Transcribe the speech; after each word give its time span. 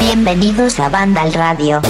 Bienvenidos 0.00 0.80
a 0.80 0.88
Banda 0.88 1.22
al 1.22 1.34
Radio. 1.34 1.82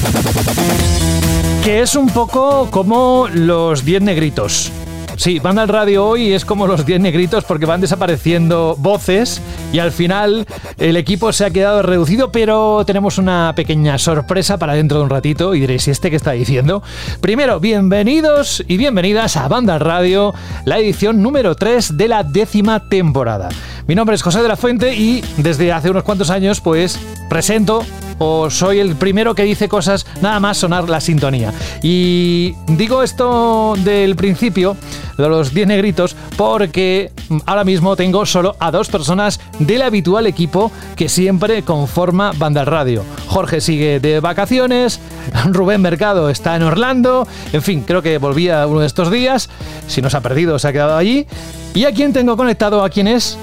Que 1.62 1.82
es 1.82 1.94
un 1.94 2.08
poco 2.08 2.68
como 2.70 3.28
los 3.32 3.84
10 3.84 4.02
negritos. 4.02 4.72
Sí, 5.16 5.38
Banda 5.38 5.62
al 5.62 5.68
Radio 5.68 6.06
hoy 6.06 6.32
es 6.32 6.44
como 6.44 6.66
los 6.66 6.84
10 6.84 7.00
negritos 7.00 7.44
porque 7.44 7.66
van 7.66 7.80
desapareciendo 7.80 8.74
voces 8.78 9.40
y 9.74 9.80
al 9.80 9.90
final 9.90 10.46
el 10.78 10.96
equipo 10.96 11.32
se 11.32 11.44
ha 11.44 11.50
quedado 11.50 11.82
reducido, 11.82 12.30
pero 12.30 12.84
tenemos 12.86 13.18
una 13.18 13.54
pequeña 13.56 13.98
sorpresa 13.98 14.56
para 14.56 14.74
dentro 14.74 14.98
de 14.98 15.04
un 15.04 15.10
ratito 15.10 15.52
y 15.52 15.58
diréis, 15.58 15.88
¿y 15.88 15.90
este 15.90 16.10
qué 16.10 16.16
está 16.16 16.30
diciendo? 16.30 16.80
Primero, 17.20 17.58
bienvenidos 17.58 18.62
y 18.68 18.76
bienvenidas 18.76 19.36
a 19.36 19.48
Banda 19.48 19.80
Radio, 19.80 20.32
la 20.64 20.78
edición 20.78 21.22
número 21.24 21.56
3 21.56 21.96
de 21.96 22.06
la 22.06 22.22
décima 22.22 22.88
temporada. 22.88 23.48
Mi 23.88 23.96
nombre 23.96 24.14
es 24.14 24.22
José 24.22 24.42
de 24.42 24.48
la 24.48 24.56
Fuente 24.56 24.94
y 24.94 25.24
desde 25.38 25.72
hace 25.72 25.90
unos 25.90 26.04
cuantos 26.04 26.30
años 26.30 26.60
pues 26.60 26.96
presento 27.28 27.84
o 28.18 28.50
soy 28.50 28.80
el 28.80 28.96
primero 28.96 29.34
que 29.34 29.42
dice 29.44 29.68
cosas 29.68 30.06
nada 30.20 30.40
más 30.40 30.58
sonar 30.58 30.88
la 30.88 31.00
sintonía. 31.00 31.52
Y 31.82 32.54
digo 32.66 33.02
esto 33.02 33.74
del 33.78 34.16
principio, 34.16 34.76
de 35.16 35.28
los 35.28 35.54
10 35.54 35.68
negritos, 35.68 36.16
porque 36.36 37.12
ahora 37.46 37.64
mismo 37.64 37.96
tengo 37.96 38.26
solo 38.26 38.56
a 38.58 38.70
dos 38.70 38.88
personas 38.88 39.40
del 39.58 39.82
habitual 39.82 40.26
equipo 40.26 40.70
que 40.96 41.08
siempre 41.08 41.62
conforma 41.62 42.32
Banda 42.36 42.64
Radio. 42.64 43.04
Jorge 43.26 43.60
sigue 43.60 44.00
de 44.00 44.20
vacaciones, 44.20 45.00
Rubén 45.46 45.82
Mercado 45.82 46.30
está 46.30 46.56
en 46.56 46.62
Orlando, 46.62 47.26
en 47.52 47.62
fin, 47.62 47.84
creo 47.86 48.02
que 48.02 48.18
volvía 48.18 48.66
uno 48.66 48.80
de 48.80 48.86
estos 48.86 49.10
días, 49.10 49.48
si 49.86 50.02
nos 50.02 50.14
ha 50.14 50.20
perdido 50.20 50.58
se 50.58 50.68
ha 50.68 50.72
quedado 50.72 50.96
allí. 50.96 51.26
¿Y 51.74 51.84
a 51.84 51.92
quién 51.92 52.12
tengo 52.12 52.36
conectado? 52.36 52.84
¿A 52.84 52.90
quién 52.90 53.08
es? 53.08 53.38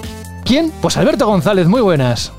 ¿Quién? 0.45 0.72
Pues 0.81 0.97
Alberto 0.97 1.28
González, 1.28 1.67
muy 1.67 1.81
buenas. 1.81 2.31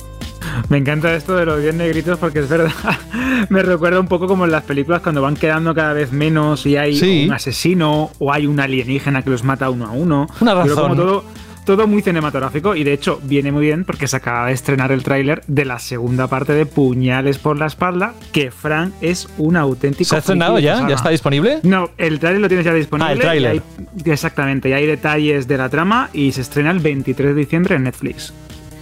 Me 0.69 0.78
encanta 0.78 1.14
esto 1.14 1.36
de 1.36 1.47
los 1.47 1.61
10 1.61 1.75
negritos 1.75 2.19
porque 2.19 2.41
es 2.41 2.48
verdad. 2.48 2.72
Me 3.48 3.62
recuerda 3.62 4.00
un 4.00 4.08
poco 4.08 4.27
como 4.27 4.45
en 4.45 4.53
las 4.53 4.64
películas 4.64 5.03
cuando 5.03 5.22
van 5.22 5.36
quedando 5.36 5.75
cada 5.75 5.92
vez 5.92 6.12
menos 6.12 6.67
y 6.67 6.77
hay 6.77 7.27
un 7.27 7.33
asesino 7.33 8.11
o 8.19 8.33
hay 8.33 8.47
un 8.47 8.61
alienígena 8.61 9.23
que 9.23 9.30
los 9.30 9.45
mata 9.45 9.70
uno 9.70 9.86
a 9.86 9.91
uno. 9.91 10.27
Una 10.41 10.55
razón. 10.55 10.77
como 10.77 10.97
todo, 10.97 11.25
todo 11.64 11.86
muy 11.86 12.03
cinematográfico 12.03 12.75
y 12.75 12.84
de 12.84 12.92
hecho 12.92 13.20
viene 13.23 13.53
muy 13.53 13.62
bien 13.67 13.84
porque 13.84 14.08
se 14.08 14.17
acaba 14.17 14.47
de 14.47 14.53
estrenar 14.53 14.92
el 14.92 15.03
tráiler 15.03 15.42
de 15.47 15.64
la 15.64 15.78
segunda 15.78 16.27
parte 16.27 16.53
de 16.53 16.67
Puñales 16.67 17.39
por 17.39 17.58
la 17.58 17.67
espalda, 17.67 18.14
que 18.33 18.50
Frank 18.50 18.92
es 19.00 19.28
un 19.39 19.56
auténtico. 19.56 20.08
¿Se 20.11 20.17
ha 20.17 20.19
estrenado 20.19 20.58
ya? 20.58 20.86
¿Ya 20.89 20.95
está 20.95 21.11
disponible? 21.11 21.61
No, 21.62 21.91
el 21.98 22.19
tráiler 22.19 22.41
lo 22.41 22.48
tienes 22.48 22.67
ya 22.67 22.75
disponible. 22.75 23.11
Ah, 23.11 23.12
el 23.12 23.20
tráiler. 23.20 23.62
Exactamente, 24.05 24.69
y 24.70 24.73
hay 24.73 24.86
detalles 24.86 25.47
de 25.47 25.58
la 25.58 25.69
trama 25.69 26.11
y 26.12 26.33
se 26.33 26.41
estrena 26.41 26.70
el 26.70 26.80
23 26.80 27.34
de 27.34 27.41
diciembre 27.41 27.77
en 27.77 27.84
Netflix. 27.84 28.33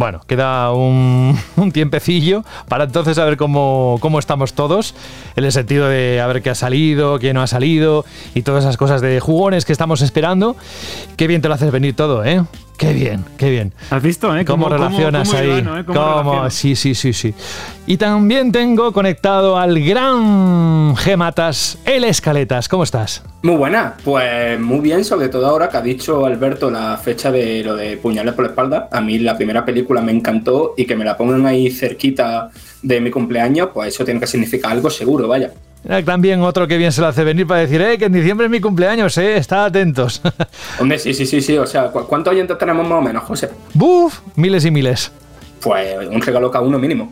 Bueno, 0.00 0.22
queda 0.26 0.72
un, 0.72 1.36
tiempecillo 1.74 2.42
para 2.68 2.84
entonces 2.84 3.16
saber 3.16 3.36
cómo, 3.36 3.98
cómo 4.00 4.18
estamos 4.18 4.54
todos, 4.54 4.94
en 5.36 5.44
el 5.44 5.52
sentido 5.52 5.88
de 5.88 6.22
a 6.22 6.26
ver 6.26 6.40
qué 6.40 6.48
ha 6.48 6.54
salido, 6.54 7.18
qué 7.18 7.34
no 7.34 7.42
ha 7.42 7.46
salido 7.46 8.06
y 8.34 8.40
todas 8.40 8.64
esas 8.64 8.78
cosas 8.78 9.02
de 9.02 9.20
jugones 9.20 9.66
que 9.66 9.72
estamos 9.72 10.00
esperando. 10.00 10.56
Qué 11.18 11.26
bien 11.26 11.42
te 11.42 11.48
lo 11.48 11.54
haces 11.54 11.70
venir 11.70 11.94
todo, 11.96 12.24
¿eh? 12.24 12.42
Qué 12.80 12.94
bien, 12.94 13.22
qué 13.36 13.50
bien. 13.50 13.74
¿Has 13.90 14.02
visto, 14.02 14.34
eh? 14.34 14.42
¿Cómo, 14.46 14.66
relacionas 14.70 15.34
ahí? 15.34 15.50
¿eh? 15.50 15.84
¿Cómo? 15.84 16.48
Sí, 16.48 16.74
sí, 16.74 16.94
sí, 16.94 17.12
sí. 17.12 17.34
Y 17.86 17.98
también 17.98 18.52
tengo 18.52 18.90
conectado 18.94 19.58
al 19.58 19.78
gran 19.84 20.96
Gematas, 20.96 21.76
el 21.84 22.04
Escaletas. 22.04 22.70
¿Cómo 22.70 22.84
estás? 22.84 23.22
Muy 23.42 23.56
buena, 23.56 23.96
pues 24.02 24.58
muy 24.58 24.80
bien, 24.80 25.04
sobre 25.04 25.28
todo 25.28 25.46
ahora 25.46 25.68
que 25.68 25.76
ha 25.76 25.82
dicho 25.82 26.24
Alberto 26.24 26.70
la 26.70 26.96
fecha 26.96 27.30
de 27.30 27.62
lo 27.62 27.76
de 27.76 27.98
Puñales 27.98 28.32
por 28.32 28.46
la 28.46 28.50
espalda. 28.52 28.88
A 28.90 29.02
mí 29.02 29.18
la 29.18 29.36
primera 29.36 29.62
película 29.62 30.00
me 30.00 30.12
encantó 30.12 30.72
y 30.74 30.86
que 30.86 30.96
me 30.96 31.04
la 31.04 31.18
pongan 31.18 31.44
ahí 31.44 31.70
cerquita 31.70 32.48
de 32.80 32.98
mi 33.02 33.10
cumpleaños, 33.10 33.68
pues 33.74 33.94
eso 33.94 34.06
tiene 34.06 34.20
que 34.20 34.26
significar 34.26 34.72
algo 34.72 34.88
seguro, 34.88 35.28
vaya. 35.28 35.50
También 36.04 36.42
otro 36.42 36.68
que 36.68 36.76
bien 36.76 36.92
se 36.92 37.00
lo 37.00 37.06
hace 37.06 37.24
venir 37.24 37.46
para 37.46 37.60
decir, 37.60 37.80
eh, 37.80 37.96
que 37.98 38.04
en 38.04 38.12
diciembre 38.12 38.46
es 38.46 38.50
mi 38.50 38.60
cumpleaños, 38.60 39.16
eh, 39.18 39.36
estad 39.36 39.64
atentos. 39.64 40.20
Hombre, 40.78 40.98
sí, 40.98 41.14
sí, 41.14 41.24
sí, 41.26 41.40
sí. 41.40 41.56
O 41.56 41.66
sea, 41.66 41.90
¿cuántos 41.90 42.32
oyentes 42.32 42.58
tenemos 42.58 42.86
más 42.86 42.98
o 42.98 43.02
menos, 43.02 43.24
José? 43.24 43.50
¡Buf! 43.72 44.20
Miles 44.36 44.64
y 44.64 44.70
miles. 44.70 45.10
Pues 45.60 46.08
un 46.08 46.20
regalo 46.20 46.50
cada 46.50 46.64
uno 46.64 46.78
mínimo. 46.78 47.10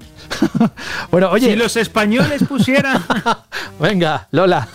bueno, 1.11 1.31
oye. 1.31 1.51
Si 1.51 1.57
los 1.57 1.77
españoles 1.77 2.45
pusieran. 2.49 3.03
Venga, 3.81 4.29
Lola. 4.31 4.69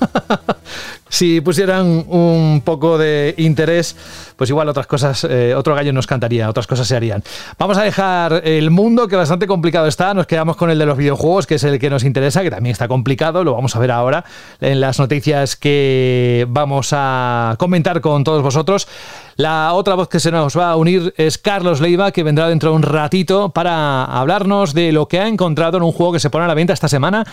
Si 1.13 1.41
pusieran 1.41 2.05
un 2.07 2.63
poco 2.65 2.97
de 2.97 3.35
interés, 3.37 3.95
pues 4.35 4.49
igual 4.49 4.67
otras 4.67 4.87
cosas, 4.87 5.23
eh, 5.29 5.53
otro 5.55 5.75
gallo 5.75 5.93
nos 5.93 6.07
cantaría, 6.07 6.49
otras 6.49 6.65
cosas 6.65 6.87
se 6.87 6.95
harían. 6.95 7.23
Vamos 7.59 7.77
a 7.77 7.83
dejar 7.83 8.41
el 8.43 8.71
mundo, 8.71 9.07
que 9.07 9.15
bastante 9.15 9.45
complicado 9.45 9.85
está. 9.85 10.15
Nos 10.15 10.25
quedamos 10.25 10.57
con 10.57 10.71
el 10.71 10.79
de 10.79 10.87
los 10.87 10.97
videojuegos, 10.97 11.45
que 11.45 11.55
es 11.55 11.63
el 11.65 11.77
que 11.77 11.91
nos 11.91 12.03
interesa, 12.03 12.41
que 12.41 12.49
también 12.49 12.71
está 12.71 12.87
complicado. 12.87 13.43
Lo 13.43 13.53
vamos 13.53 13.75
a 13.75 13.79
ver 13.79 13.91
ahora 13.91 14.25
en 14.59 14.81
las 14.81 14.97
noticias 14.97 15.55
que 15.55 16.47
vamos 16.49 16.89
a 16.93 17.57
comentar 17.59 18.01
con 18.01 18.23
todos 18.23 18.41
vosotros. 18.41 18.87
La 19.35 19.73
otra 19.73 19.95
voz 19.95 20.09
que 20.09 20.19
se 20.19 20.31
nos 20.31 20.57
va 20.57 20.69
a 20.69 20.75
unir 20.75 21.13
es 21.17 21.37
Carlos 21.37 21.81
Leiva, 21.81 22.11
que 22.11 22.23
vendrá 22.23 22.47
dentro 22.47 22.69
de 22.69 22.75
un 22.75 22.83
ratito 22.83 23.49
para 23.49 24.05
hablarnos 24.05 24.73
de 24.73 24.91
lo 24.91 25.07
que 25.07 25.19
ha 25.19 25.27
encontrado 25.27 25.77
en 25.77 25.83
un 25.83 25.91
juego 25.91 26.13
que 26.13 26.19
se 26.19 26.29
pone 26.29 26.45
a 26.45 26.47
la 26.47 26.53
venta 26.53 26.73
esta 26.73 26.87
semana 26.87 27.25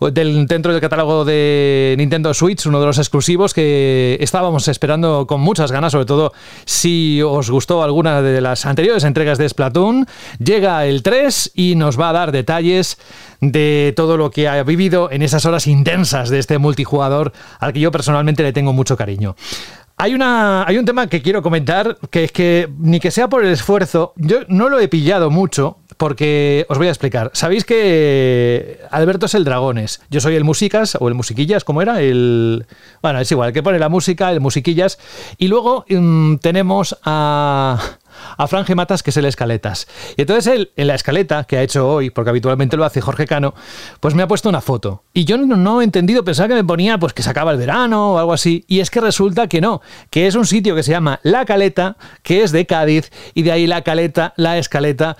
del, 0.00 0.46
dentro 0.46 0.72
del 0.72 0.80
catálogo 0.80 1.24
de 1.24 1.94
Nintendo 1.98 2.32
Switch, 2.34 2.66
uno 2.66 2.80
de 2.80 2.86
los 2.86 2.98
exclusivos 2.98 3.54
que 3.54 4.16
estábamos 4.20 4.68
esperando 4.68 5.26
con 5.26 5.40
muchas 5.40 5.72
ganas, 5.72 5.92
sobre 5.92 6.06
todo 6.06 6.32
si 6.64 7.20
os 7.22 7.50
gustó 7.50 7.82
alguna 7.82 8.22
de 8.22 8.40
las 8.40 8.66
anteriores 8.66 9.04
entregas 9.04 9.38
de 9.38 9.48
Splatoon. 9.48 10.06
Llega 10.38 10.84
el 10.86 11.02
3 11.02 11.52
y 11.54 11.74
nos 11.74 11.98
va 11.98 12.10
a 12.10 12.12
dar 12.12 12.32
detalles 12.32 12.98
de 13.40 13.92
todo 13.96 14.16
lo 14.16 14.30
que 14.30 14.48
ha 14.48 14.62
vivido 14.62 15.10
en 15.10 15.22
esas 15.22 15.44
horas 15.46 15.66
intensas 15.66 16.28
de 16.28 16.38
este 16.38 16.58
multijugador 16.58 17.32
al 17.58 17.72
que 17.72 17.80
yo 17.80 17.90
personalmente 17.90 18.42
le 18.42 18.52
tengo 18.52 18.72
mucho 18.72 18.96
cariño. 18.96 19.34
Hay, 20.00 20.14
una, 20.14 20.64
hay 20.64 20.78
un 20.78 20.84
tema 20.84 21.08
que 21.08 21.20
quiero 21.22 21.42
comentar, 21.42 21.98
que 22.10 22.22
es 22.22 22.32
que 22.32 22.68
ni 22.78 23.00
que 23.00 23.10
sea 23.10 23.28
por 23.28 23.44
el 23.44 23.52
esfuerzo, 23.52 24.12
yo 24.14 24.42
no 24.46 24.68
lo 24.68 24.78
he 24.78 24.86
pillado 24.86 25.28
mucho, 25.28 25.78
porque 25.96 26.64
os 26.68 26.78
voy 26.78 26.86
a 26.86 26.90
explicar. 26.90 27.32
Sabéis 27.34 27.64
que 27.64 28.78
Alberto 28.90 29.26
es 29.26 29.34
el 29.34 29.44
Dragones, 29.44 30.00
yo 30.08 30.20
soy 30.20 30.36
el 30.36 30.44
Musicas, 30.44 30.96
o 31.00 31.08
el 31.08 31.14
Musiquillas, 31.14 31.64
¿cómo 31.64 31.82
era? 31.82 32.00
El... 32.00 32.64
Bueno, 33.02 33.18
es 33.18 33.30
igual, 33.32 33.52
que 33.52 33.64
pone 33.64 33.80
la 33.80 33.88
música, 33.88 34.30
el 34.30 34.40
Musiquillas. 34.40 34.98
Y 35.36 35.48
luego 35.48 35.84
mm, 35.88 36.36
tenemos 36.36 36.96
a 37.04 37.97
a 38.36 38.46
Franje 38.46 38.74
Matas, 38.74 39.02
que 39.02 39.10
es 39.10 39.16
el 39.16 39.24
Escaletas. 39.24 39.86
Y 40.16 40.22
entonces 40.22 40.46
él, 40.52 40.72
en 40.76 40.86
la 40.86 40.94
escaleta 40.94 41.44
que 41.44 41.56
ha 41.56 41.62
hecho 41.62 41.88
hoy, 41.88 42.10
porque 42.10 42.30
habitualmente 42.30 42.76
lo 42.76 42.84
hace 42.84 43.00
Jorge 43.00 43.26
Cano, 43.26 43.54
pues 44.00 44.14
me 44.14 44.22
ha 44.22 44.28
puesto 44.28 44.48
una 44.48 44.60
foto. 44.60 45.04
Y 45.12 45.24
yo 45.24 45.36
no, 45.38 45.80
he 45.80 45.84
entendido, 45.84 46.24
pensaba 46.24 46.48
que 46.48 46.54
me 46.54 46.64
ponía 46.64 46.98
pues 46.98 47.12
que 47.12 47.22
se 47.22 47.30
acaba 47.30 47.52
el 47.52 47.58
verano 47.58 48.12
o 48.12 48.18
algo 48.18 48.32
así. 48.32 48.64
Y 48.68 48.80
es 48.80 48.90
que 48.90 49.00
resulta 49.00 49.46
que 49.46 49.60
no, 49.60 49.80
que 50.10 50.26
es 50.26 50.34
un 50.34 50.46
sitio 50.46 50.74
que 50.74 50.82
se 50.82 50.92
llama 50.92 51.20
La 51.22 51.44
Caleta, 51.44 51.96
que 52.22 52.42
es 52.42 52.52
de 52.52 52.66
Cádiz, 52.66 53.10
y 53.34 53.42
de 53.42 53.52
ahí 53.52 53.66
la 53.66 53.82
caleta, 53.82 54.34
la 54.36 54.58
escaleta. 54.58 55.16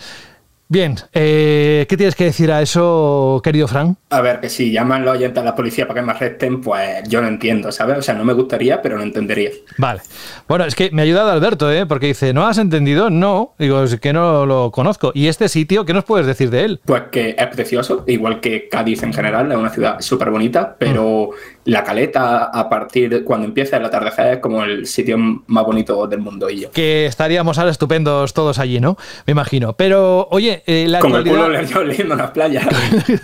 Bien, 0.71 0.97
eh, 1.15 1.87
¿qué 1.89 1.97
tienes 1.97 2.15
que 2.15 2.25
decir 2.25 2.53
a 2.53 2.61
eso, 2.61 3.41
querido 3.43 3.67
Frank? 3.67 3.97
A 4.11 4.21
ver, 4.21 4.39
que 4.41 4.51
si 4.51 4.71
llaman 4.71 5.03
los 5.03 5.17
oyentes 5.17 5.41
a 5.41 5.45
la 5.45 5.55
policía 5.57 5.89
para 5.89 6.01
que 6.01 6.07
me 6.07 6.13
arresten, 6.13 6.61
pues 6.61 7.09
yo 7.09 7.23
no 7.23 7.29
entiendo, 7.29 7.73
¿sabes? 7.73 7.97
O 7.97 8.03
sea, 8.03 8.13
no 8.15 8.23
me 8.23 8.35
gustaría, 8.35 8.83
pero 8.83 8.99
no 8.99 9.03
entendería. 9.03 9.49
Vale. 9.79 10.03
Bueno, 10.47 10.67
es 10.67 10.75
que 10.75 10.91
me 10.91 11.01
ha 11.01 11.05
ayudado 11.07 11.31
Alberto, 11.31 11.73
¿eh? 11.73 11.87
Porque 11.87 12.09
dice, 12.09 12.35
¿no 12.35 12.47
has 12.47 12.59
entendido? 12.59 13.09
No. 13.09 13.55
Digo, 13.59 13.83
es 13.83 13.99
que 13.99 14.13
no 14.13 14.45
lo 14.45 14.71
conozco. 14.71 15.11
¿Y 15.15 15.29
este 15.29 15.49
sitio, 15.49 15.87
qué 15.87 15.95
nos 15.95 16.05
puedes 16.05 16.27
decir 16.27 16.51
de 16.51 16.65
él? 16.65 16.81
Pues 16.85 17.05
que 17.11 17.35
es 17.39 17.47
precioso, 17.47 18.05
igual 18.07 18.41
que 18.41 18.69
Cádiz 18.69 19.03
en 19.03 19.15
general, 19.15 19.51
es 19.51 19.57
una 19.57 19.71
ciudad 19.71 20.01
súper 20.01 20.29
bonita, 20.29 20.77
pero 20.79 21.31
mm. 21.33 21.58
La 21.69 21.85
caleta, 21.85 22.45
a 22.45 22.67
partir 22.71 23.11
de 23.11 23.25
cuando 23.25 23.47
empieza 23.47 23.77
el 23.77 23.85
atardecer, 23.85 24.35
es 24.35 24.39
como 24.39 24.65
el 24.65 24.87
sitio 24.87 25.19
más 25.19 25.65
bonito 25.67 26.07
del 26.07 26.21
mundo. 26.21 26.49
Y 26.49 26.61
yo. 26.61 26.71
Que 26.71 27.05
estaríamos 27.05 27.59
ahora 27.59 27.71
estupendos 27.71 28.33
todos 28.33 28.59
allí, 28.59 28.81
¿no? 28.81 28.97
Me 29.27 29.33
imagino. 29.33 29.75
Pero, 29.75 30.29
oye, 30.31 30.63
eh, 30.67 30.87
la 30.89 31.01
Como 31.01 31.19
el 31.19 31.25
culo 31.25 31.49
leyendo 31.85 32.17
las 32.17 32.31
playas. 32.31 32.67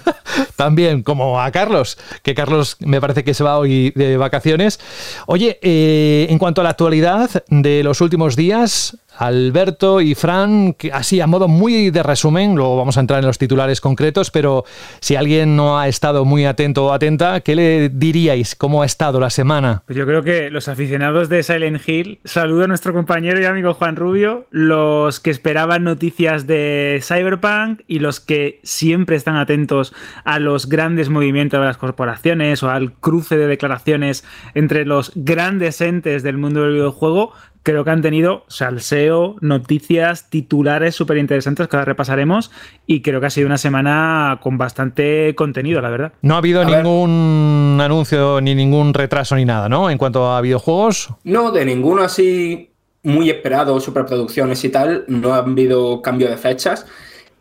También, 0.56 1.02
como 1.02 1.40
a 1.40 1.50
Carlos, 1.52 1.96
que 2.22 2.34
Carlos 2.34 2.76
me 2.80 3.00
parece 3.00 3.24
que 3.24 3.32
se 3.32 3.42
va 3.42 3.56
hoy 3.56 3.92
de 3.96 4.18
vacaciones. 4.18 4.78
Oye, 5.26 5.58
eh, 5.62 6.26
en 6.28 6.38
cuanto 6.38 6.60
a 6.60 6.64
la 6.64 6.70
actualidad 6.70 7.30
de 7.48 7.82
los 7.82 8.02
últimos 8.02 8.36
días, 8.36 8.98
Alberto 9.16 10.00
y 10.00 10.14
Fran, 10.14 10.76
así 10.92 11.20
a 11.20 11.26
modo 11.26 11.48
muy 11.48 11.90
de 11.90 12.02
resumen, 12.02 12.54
luego 12.54 12.76
vamos 12.76 12.96
a 12.96 13.00
entrar 13.00 13.20
en 13.20 13.26
los 13.26 13.38
titulares 13.38 13.80
concretos, 13.80 14.30
pero 14.30 14.64
si 15.00 15.16
alguien 15.16 15.56
no 15.56 15.78
ha 15.78 15.88
estado 15.88 16.24
muy 16.24 16.44
atento 16.44 16.86
o 16.86 16.92
atenta, 16.92 17.40
¿qué 17.40 17.54
le 17.54 17.88
diríais? 17.88 18.54
¿Cómo 18.54 18.82
ha 18.82 18.86
estado 18.86 19.20
la 19.20 19.30
semana? 19.30 19.82
Pues 19.86 19.96
yo 19.96 20.06
creo 20.06 20.22
que 20.22 20.50
los 20.50 20.68
aficionados 20.68 21.28
de 21.28 21.42
Silent 21.42 21.88
Hill, 21.88 22.20
saludo 22.24 22.64
a 22.64 22.68
nuestro 22.68 22.92
compañero 22.92 23.40
y 23.40 23.44
amigo 23.44 23.74
Juan 23.74 23.96
Rubio, 23.96 24.46
los 24.50 25.20
que 25.20 25.30
esperaban 25.30 25.84
noticias 25.84 26.46
de 26.46 27.00
Cyberpunk 27.02 27.82
y 27.86 27.98
los 27.98 28.20
que 28.20 28.60
siempre 28.62 29.16
están 29.16 29.36
atentos 29.36 29.94
a 30.24 30.38
los 30.38 30.68
grandes 30.68 31.08
movimientos 31.08 31.60
de 31.60 31.66
las 31.66 31.76
corporaciones 31.76 32.62
o 32.62 32.70
al 32.70 32.92
cruce 32.92 33.36
de 33.36 33.46
declaraciones 33.46 34.24
entre 34.54 34.84
los 34.84 35.12
grandes 35.14 35.80
entes 35.80 36.22
del 36.22 36.38
mundo 36.38 36.62
del 36.62 36.74
videojuego, 36.74 37.32
creo 37.64 37.82
que 37.82 37.90
han 37.90 38.02
tenido 38.02 38.44
salseo, 38.46 39.36
noticias, 39.40 40.30
titulares 40.30 40.94
súper 40.94 41.16
interesantes 41.16 41.66
que 41.66 41.76
ahora 41.76 41.86
repasaremos 41.86 42.52
y 42.86 43.00
creo 43.00 43.20
que 43.20 43.26
ha 43.26 43.30
sido 43.30 43.46
una 43.46 43.58
semana 43.58 44.38
con 44.42 44.58
bastante 44.58 45.34
contenido, 45.34 45.80
la 45.80 45.90
verdad. 45.90 46.12
No 46.22 46.34
ha 46.34 46.38
habido 46.38 46.64
ningún 46.64 47.78
anuncio 47.80 48.40
ni 48.40 48.54
ningún 48.54 48.94
retraso 48.94 49.34
ni 49.34 49.46
nada, 49.46 49.68
¿no? 49.68 49.90
En 49.90 49.98
cuanto 49.98 50.30
a 50.30 50.40
videojuegos. 50.42 51.08
No, 51.24 51.50
de 51.50 51.64
ninguno 51.64 52.02
así 52.02 52.70
muy 53.02 53.30
esperado, 53.30 53.80
superproducciones 53.80 54.62
y 54.64 54.68
tal, 54.68 55.04
no 55.08 55.32
ha 55.32 55.38
habido 55.38 56.02
cambio 56.02 56.28
de 56.28 56.36
fechas. 56.36 56.86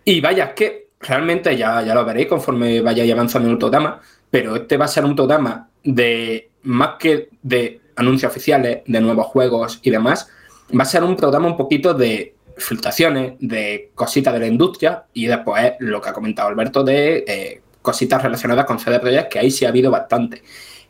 Y 0.06 0.22
vaya, 0.22 0.56
que 0.56 0.88
realmente 1.02 1.56
ya, 1.58 1.82
ya 1.82 1.94
lo 1.94 2.06
veréis 2.06 2.28
conforme 2.28 2.82
vaya 2.82 3.12
avanzando 3.14 3.50
en 3.50 3.54
el 3.54 3.60
Totama, 3.60 4.00
pero 4.32 4.56
este 4.56 4.78
va 4.78 4.86
a 4.86 4.90
ser 4.90 5.04
un 5.04 5.18
Totama 5.18 5.68
de 5.84 6.50
más 6.64 6.92
que 6.98 7.28
de 7.42 7.82
anuncios 7.96 8.32
oficiales, 8.32 8.82
de 8.86 9.02
nuevos 9.02 9.28
juegos 9.28 9.80
y 9.84 9.90
demás, 9.90 10.30
va 10.78 10.84
a 10.84 10.86
ser 10.86 11.04
un 11.04 11.16
programa 11.16 11.48
un 11.48 11.58
poquito 11.58 11.94
de 11.94 12.36
filtraciones, 12.58 13.34
de 13.40 13.92
cositas 13.96 14.34
de 14.34 14.40
la 14.40 14.48
industria 14.48 15.06
y 15.14 15.26
después 15.26 15.74
lo 15.80 16.02
que 16.02 16.10
ha 16.10 16.14
comentado 16.14 16.50
Alberto 16.50 16.84
de 16.84 17.24
eh, 17.28 17.62
cositas 17.82 18.22
relacionadas 18.22 18.66
con 18.66 18.80
CD 18.80 19.00
Projekt, 19.00 19.32
que 19.32 19.40
ahí 19.40 19.52
sí 19.52 19.66
ha 19.66 19.70
habido 19.70 19.92
bastante. 19.92 20.44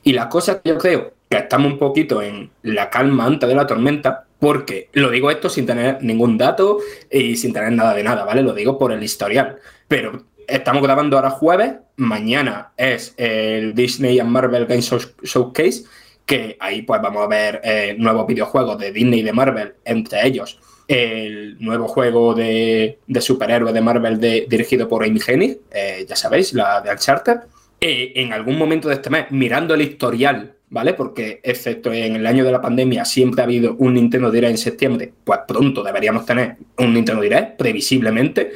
Y 0.04 0.14
la 0.14 0.30
cosa 0.30 0.62
que 0.62 0.70
yo 0.70 0.78
creo 0.78 1.14
que 1.30 1.38
estamos 1.38 1.72
un 1.72 1.80
poquito 1.80 2.22
en 2.22 2.52
la 2.62 2.90
calma 2.90 3.26
antes 3.26 3.48
de 3.48 3.56
la 3.56 3.66
tormenta, 3.66 4.26
porque 4.40 4.90
lo 4.94 5.10
digo 5.10 5.32
esto 5.32 5.50
sin 5.50 5.66
tener 5.66 6.04
ningún 6.04 6.38
dato 6.38 6.80
y 7.10 7.38
sin 7.38 7.54
tener 7.54 7.72
nada 7.72 7.94
de 7.94 8.04
nada, 8.04 8.26
¿vale? 8.26 8.42
Lo 8.42 8.54
digo 8.54 8.78
por 8.78 8.92
el 8.92 9.02
historial. 9.02 9.58
Pero 9.88 10.26
estamos 10.48 10.84
grabando 10.84 11.16
ahora 11.16 11.30
jueves, 11.30 11.76
mañana 11.96 12.72
es 12.78 13.14
el 13.18 13.74
Disney 13.74 14.20
and 14.20 14.30
Marvel 14.30 14.66
Game 14.66 14.82
Showcase, 14.82 15.86
que 16.26 16.58
ahí 16.60 16.82
pues 16.84 17.02
vamos 17.02 17.24
a 17.24 17.28
ver 17.28 17.62
eh, 17.64 17.96
nuevos 17.98 18.26
videojuegos 18.28 18.78
de 18.78 18.92
Disney 18.92 19.20
y 19.20 19.24
de 19.24 19.34
Marvel, 19.34 19.74
entre 19.86 20.26
ellos 20.26 20.60
el 20.88 21.58
nuevo 21.60 21.88
juego 21.88 22.34
de, 22.34 23.00
de 23.08 23.22
superhéroe 23.22 23.72
de 23.72 23.82
Marvel 23.82 24.20
dirigido 24.20 24.88
por 24.88 25.04
Amy 25.04 25.20
Hennig, 25.26 25.60
eh, 25.72 26.06
ya 26.08 26.16
sabéis, 26.16 26.54
la 26.54 26.82
de 26.82 26.92
Uncharted. 26.92 27.38
Eh, 27.80 28.14
en 28.16 28.32
algún 28.32 28.58
momento 28.58 28.88
de 28.88 28.96
este 28.96 29.10
mes, 29.10 29.26
mirando 29.32 29.74
el 29.74 29.82
historial 29.82 30.56
¿vale? 30.70 30.96
Porque 30.96 31.40
excepto 31.44 31.94
en 31.94 32.16
el 32.16 32.26
año 32.26 32.44
de 32.44 32.52
la 32.52 32.60
pandemia 32.60 33.06
siempre 33.06 33.42
ha 33.42 33.44
habido 33.44 33.76
un 33.78 33.94
Nintendo 33.94 34.32
Direct 34.32 34.52
en 34.52 34.58
septiembre, 34.58 35.14
pues 35.24 35.42
pronto 35.48 35.84
deberíamos 35.84 36.26
tener 36.26 36.56
un 36.80 36.94
Nintendo 36.96 37.22
Direct, 37.22 37.58
previsiblemente. 37.58 38.54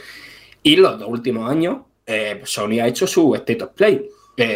Y 0.63 0.77
los 0.77 0.97
dos 0.97 1.07
últimos 1.09 1.47
años, 1.47 1.81
eh, 2.07 2.41
Sony 2.43 2.79
ha 2.81 2.87
hecho 2.87 3.05
su 3.05 3.35
State 3.35 3.63
of 3.63 3.71
Play. 3.73 4.09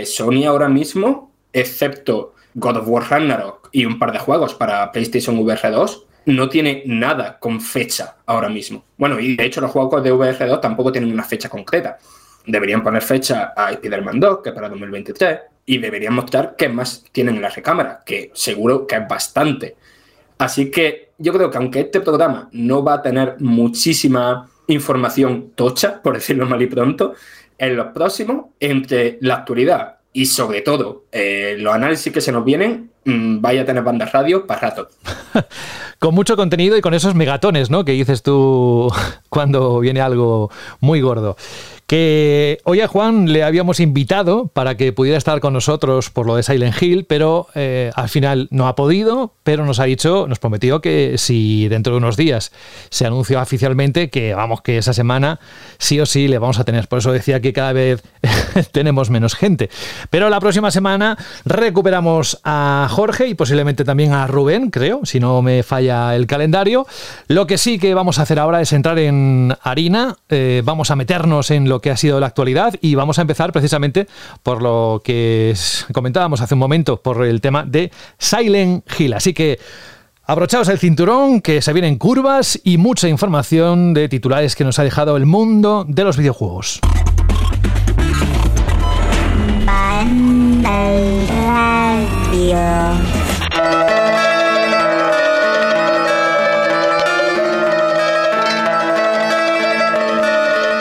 Sony 0.05 0.45
ahora 0.45 0.69
mismo, 0.69 1.33
excepto 1.53 2.33
God 2.53 2.77
of 2.77 2.87
War 2.87 3.09
Ragnarok 3.09 3.69
y 3.71 3.85
un 3.85 3.97
par 3.97 4.11
de 4.11 4.19
juegos 4.19 4.53
para 4.53 4.91
PlayStation 4.91 5.37
VR 5.39 5.71
2, 5.71 6.07
no 6.25 6.49
tiene 6.49 6.83
nada 6.85 7.39
con 7.39 7.61
fecha 7.61 8.17
ahora 8.25 8.49
mismo. 8.49 8.83
Bueno, 8.97 9.19
y 9.19 9.35
de 9.35 9.45
hecho 9.45 9.61
los 9.61 9.71
juegos 9.71 10.03
de 10.03 10.11
VR 10.11 10.47
2 10.47 10.61
tampoco 10.61 10.91
tienen 10.91 11.11
una 11.11 11.23
fecha 11.23 11.49
concreta. 11.49 11.97
Deberían 12.45 12.83
poner 12.83 13.01
fecha 13.01 13.53
a 13.55 13.71
Spider-Man 13.71 14.19
2, 14.19 14.39
que 14.43 14.49
es 14.49 14.55
para 14.55 14.69
2023, 14.69 15.39
y 15.65 15.77
deberían 15.77 16.13
mostrar 16.13 16.55
qué 16.57 16.69
más 16.69 17.03
tienen 17.11 17.35
en 17.35 17.41
la 17.41 17.49
recámara, 17.49 18.01
que 18.05 18.31
seguro 18.33 18.87
que 18.87 18.95
es 18.95 19.07
bastante. 19.07 19.75
Así 20.37 20.71
que 20.71 21.11
yo 21.17 21.33
creo 21.33 21.51
que 21.51 21.57
aunque 21.57 21.81
este 21.81 22.01
programa 22.01 22.49
no 22.51 22.83
va 22.83 22.95
a 22.95 23.01
tener 23.01 23.35
muchísima 23.39 24.49
información 24.67 25.51
tocha, 25.55 26.01
por 26.01 26.15
decirlo 26.15 26.47
mal 26.47 26.61
y 26.61 26.67
pronto, 26.67 27.13
en 27.57 27.75
los 27.75 27.87
próximos, 27.87 28.47
entre 28.59 29.19
la 29.21 29.35
actualidad 29.35 30.00
y 30.13 30.25
sobre 30.25 30.61
todo 30.61 31.05
eh, 31.11 31.55
los 31.57 31.73
análisis 31.73 32.11
que 32.11 32.21
se 32.21 32.31
nos 32.31 32.43
vienen, 32.43 32.91
mm, 33.05 33.41
vaya 33.41 33.61
a 33.61 33.65
tener 33.65 33.83
bandas 33.83 34.11
radio 34.11 34.45
para 34.45 34.69
rato. 34.69 34.89
con 35.99 36.15
mucho 36.15 36.35
contenido 36.35 36.77
y 36.77 36.81
con 36.81 36.93
esos 36.93 37.15
megatones, 37.15 37.69
¿no? 37.69 37.85
Que 37.85 37.93
dices 37.93 38.23
tú 38.23 38.91
cuando 39.29 39.79
viene 39.79 40.01
algo 40.01 40.51
muy 40.79 41.01
gordo 41.01 41.37
que 41.91 42.59
hoy 42.63 42.79
a 42.79 42.87
Juan 42.87 43.33
le 43.33 43.43
habíamos 43.43 43.81
invitado 43.81 44.47
para 44.47 44.77
que 44.77 44.93
pudiera 44.93 45.17
estar 45.17 45.41
con 45.41 45.51
nosotros 45.51 46.09
por 46.09 46.25
lo 46.25 46.37
de 46.37 46.43
Silent 46.43 46.81
Hill, 46.81 47.03
pero 47.03 47.47
eh, 47.53 47.91
al 47.95 48.07
final 48.07 48.47
no 48.49 48.69
ha 48.69 48.75
podido, 48.77 49.33
pero 49.43 49.65
nos 49.65 49.81
ha 49.81 49.83
dicho, 49.83 50.25
nos 50.25 50.39
prometió 50.39 50.79
que 50.79 51.17
si 51.17 51.67
dentro 51.67 51.91
de 51.91 51.97
unos 51.97 52.15
días 52.15 52.53
se 52.89 53.05
anuncia 53.05 53.41
oficialmente 53.41 54.09
que 54.09 54.33
vamos, 54.33 54.61
que 54.61 54.77
esa 54.77 54.93
semana 54.93 55.41
sí 55.79 55.99
o 55.99 56.05
sí 56.05 56.29
le 56.29 56.37
vamos 56.37 56.59
a 56.59 56.63
tener. 56.63 56.87
Por 56.87 56.99
eso 56.99 57.11
decía 57.11 57.41
que 57.41 57.51
cada 57.51 57.73
vez 57.73 58.01
tenemos 58.71 59.09
menos 59.09 59.35
gente. 59.35 59.69
Pero 60.09 60.29
la 60.29 60.39
próxima 60.39 60.71
semana 60.71 61.17
recuperamos 61.43 62.39
a 62.45 62.87
Jorge 62.89 63.27
y 63.27 63.33
posiblemente 63.33 63.83
también 63.83 64.13
a 64.13 64.27
Rubén, 64.27 64.69
creo, 64.69 65.01
si 65.03 65.19
no 65.19 65.41
me 65.41 65.61
falla 65.61 66.15
el 66.15 66.25
calendario. 66.25 66.87
Lo 67.27 67.47
que 67.47 67.57
sí 67.57 67.79
que 67.79 67.93
vamos 67.93 68.17
a 68.17 68.21
hacer 68.21 68.39
ahora 68.39 68.61
es 68.61 68.71
entrar 68.71 68.97
en 68.97 69.57
harina, 69.61 70.15
eh, 70.29 70.61
vamos 70.63 70.89
a 70.89 70.95
meternos 70.95 71.51
en 71.51 71.67
lo 71.67 71.80
que 71.81 71.91
ha 71.91 71.97
sido 71.97 72.19
la 72.19 72.27
actualidad 72.27 72.75
y 72.81 72.95
vamos 72.95 73.19
a 73.19 73.21
empezar 73.21 73.51
precisamente 73.51 74.07
por 74.43 74.61
lo 74.61 75.01
que 75.03 75.53
comentábamos 75.93 76.41
hace 76.41 76.53
un 76.53 76.59
momento, 76.59 77.01
por 77.01 77.25
el 77.25 77.41
tema 77.41 77.63
de 77.63 77.91
Silent 78.17 78.85
Hill. 78.97 79.13
Así 79.13 79.33
que 79.33 79.59
abrochaos 80.25 80.69
el 80.69 80.79
cinturón, 80.79 81.41
que 81.41 81.61
se 81.61 81.73
vienen 81.73 81.97
curvas 81.97 82.59
y 82.63 82.77
mucha 82.77 83.09
información 83.09 83.93
de 83.93 84.07
titulares 84.07 84.55
que 84.55 84.63
nos 84.63 84.79
ha 84.79 84.83
dejado 84.83 85.17
el 85.17 85.25
mundo 85.25 85.85
de 85.87 86.03
los 86.03 86.17
videojuegos. 86.17 86.79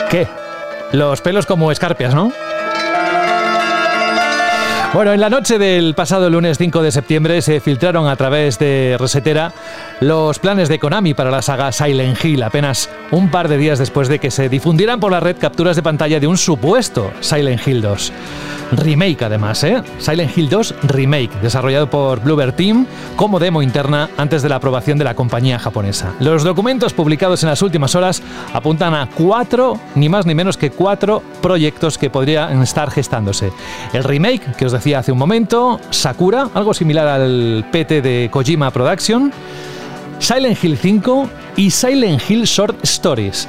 ¿Qué? 0.09 0.40
Los 0.91 1.21
pelos 1.21 1.45
como 1.45 1.71
escarpias, 1.71 2.13
¿no? 2.13 2.33
Bueno, 4.93 5.13
en 5.13 5.21
la 5.21 5.29
noche 5.29 5.57
del 5.57 5.93
pasado 5.95 6.29
lunes 6.29 6.57
5 6.57 6.81
de 6.81 6.91
septiembre 6.91 7.41
se 7.41 7.61
filtraron 7.61 8.09
a 8.09 8.15
través 8.17 8.59
de 8.59 8.97
Resetera 8.99 9.53
los 10.01 10.37
planes 10.39 10.67
de 10.67 10.79
Konami 10.79 11.13
para 11.13 11.31
la 11.31 11.41
saga 11.41 11.71
Silent 11.71 12.21
Hill, 12.21 12.43
apenas 12.43 12.89
un 13.09 13.31
par 13.31 13.47
de 13.47 13.57
días 13.57 13.79
después 13.79 14.09
de 14.09 14.19
que 14.19 14.31
se 14.31 14.49
difundieran 14.49 14.99
por 14.99 15.13
la 15.13 15.21
red 15.21 15.37
capturas 15.39 15.77
de 15.77 15.83
pantalla 15.83 16.19
de 16.19 16.27
un 16.27 16.37
supuesto 16.37 17.09
Silent 17.21 17.65
Hill 17.65 17.81
2. 17.81 18.11
Remake 18.71 19.25
además, 19.25 19.63
¿eh? 19.63 19.81
Silent 19.99 20.37
Hill 20.37 20.49
2 20.49 20.75
Remake, 20.83 21.41
desarrollado 21.41 21.89
por 21.89 22.21
Bluebird 22.21 22.53
Team 22.53 22.85
como 23.15 23.39
demo 23.39 23.61
interna 23.61 24.09
antes 24.17 24.41
de 24.41 24.49
la 24.49 24.55
aprobación 24.55 24.97
de 24.97 25.03
la 25.03 25.13
compañía 25.13 25.59
japonesa. 25.59 26.13
Los 26.19 26.43
documentos 26.43 26.93
publicados 26.93 27.43
en 27.43 27.49
las 27.49 27.61
últimas 27.61 27.95
horas 27.95 28.21
apuntan 28.53 28.93
a 28.93 29.07
cuatro, 29.07 29.77
ni 29.95 30.09
más 30.09 30.25
ni 30.25 30.35
menos 30.35 30.57
que 30.57 30.71
cuatro 30.71 31.21
proyectos 31.41 31.97
que 31.97 32.09
podrían 32.09 32.61
estar 32.61 32.91
gestándose. 32.91 33.51
El 33.93 34.03
remake, 34.03 34.55
que 34.55 34.65
os 34.65 34.71
decía 34.81 34.97
hace 34.97 35.11
un 35.11 35.19
momento, 35.19 35.79
Sakura, 35.91 36.49
algo 36.55 36.73
similar 36.73 37.07
al 37.07 37.63
PT 37.71 38.01
de 38.01 38.29
Kojima 38.31 38.71
Production, 38.71 39.31
Silent 40.17 40.57
Hill 40.63 40.75
5 40.75 41.29
y 41.55 41.69
Silent 41.69 42.19
Hill 42.27 42.45
Short 42.45 42.83
Stories. 42.83 43.47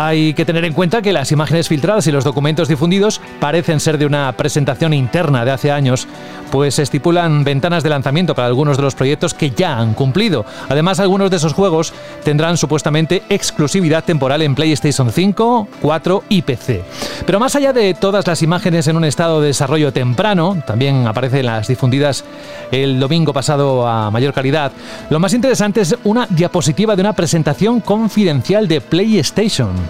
Hay 0.00 0.32
que 0.34 0.44
tener 0.44 0.64
en 0.64 0.74
cuenta 0.74 1.02
que 1.02 1.12
las 1.12 1.32
imágenes 1.32 1.66
filtradas 1.66 2.06
y 2.06 2.12
los 2.12 2.22
documentos 2.22 2.68
difundidos 2.68 3.20
parecen 3.40 3.80
ser 3.80 3.98
de 3.98 4.06
una 4.06 4.30
presentación 4.30 4.94
interna 4.94 5.44
de 5.44 5.50
hace 5.50 5.72
años, 5.72 6.06
pues 6.52 6.78
estipulan 6.78 7.42
ventanas 7.42 7.82
de 7.82 7.90
lanzamiento 7.90 8.36
para 8.36 8.46
algunos 8.46 8.76
de 8.76 8.84
los 8.84 8.94
proyectos 8.94 9.34
que 9.34 9.50
ya 9.50 9.76
han 9.76 9.94
cumplido. 9.94 10.46
Además, 10.68 11.00
algunos 11.00 11.32
de 11.32 11.38
esos 11.38 11.52
juegos 11.52 11.92
tendrán 12.22 12.56
supuestamente 12.56 13.24
exclusividad 13.28 14.04
temporal 14.04 14.42
en 14.42 14.54
PlayStation 14.54 15.10
5, 15.10 15.66
4 15.82 16.24
y 16.28 16.42
PC. 16.42 16.84
Pero 17.26 17.40
más 17.40 17.56
allá 17.56 17.72
de 17.72 17.92
todas 17.94 18.24
las 18.24 18.40
imágenes 18.42 18.86
en 18.86 18.96
un 18.96 19.04
estado 19.04 19.40
de 19.40 19.48
desarrollo 19.48 19.92
temprano, 19.92 20.62
también 20.64 21.08
aparecen 21.08 21.46
las 21.46 21.66
difundidas 21.66 22.24
el 22.70 23.00
domingo 23.00 23.32
pasado 23.32 23.84
a 23.84 24.12
mayor 24.12 24.32
calidad, 24.32 24.70
lo 25.10 25.18
más 25.18 25.34
interesante 25.34 25.80
es 25.80 25.96
una 26.04 26.28
diapositiva 26.30 26.94
de 26.94 27.00
una 27.00 27.14
presentación 27.14 27.80
confidencial 27.80 28.68
de 28.68 28.80
PlayStation. 28.80 29.87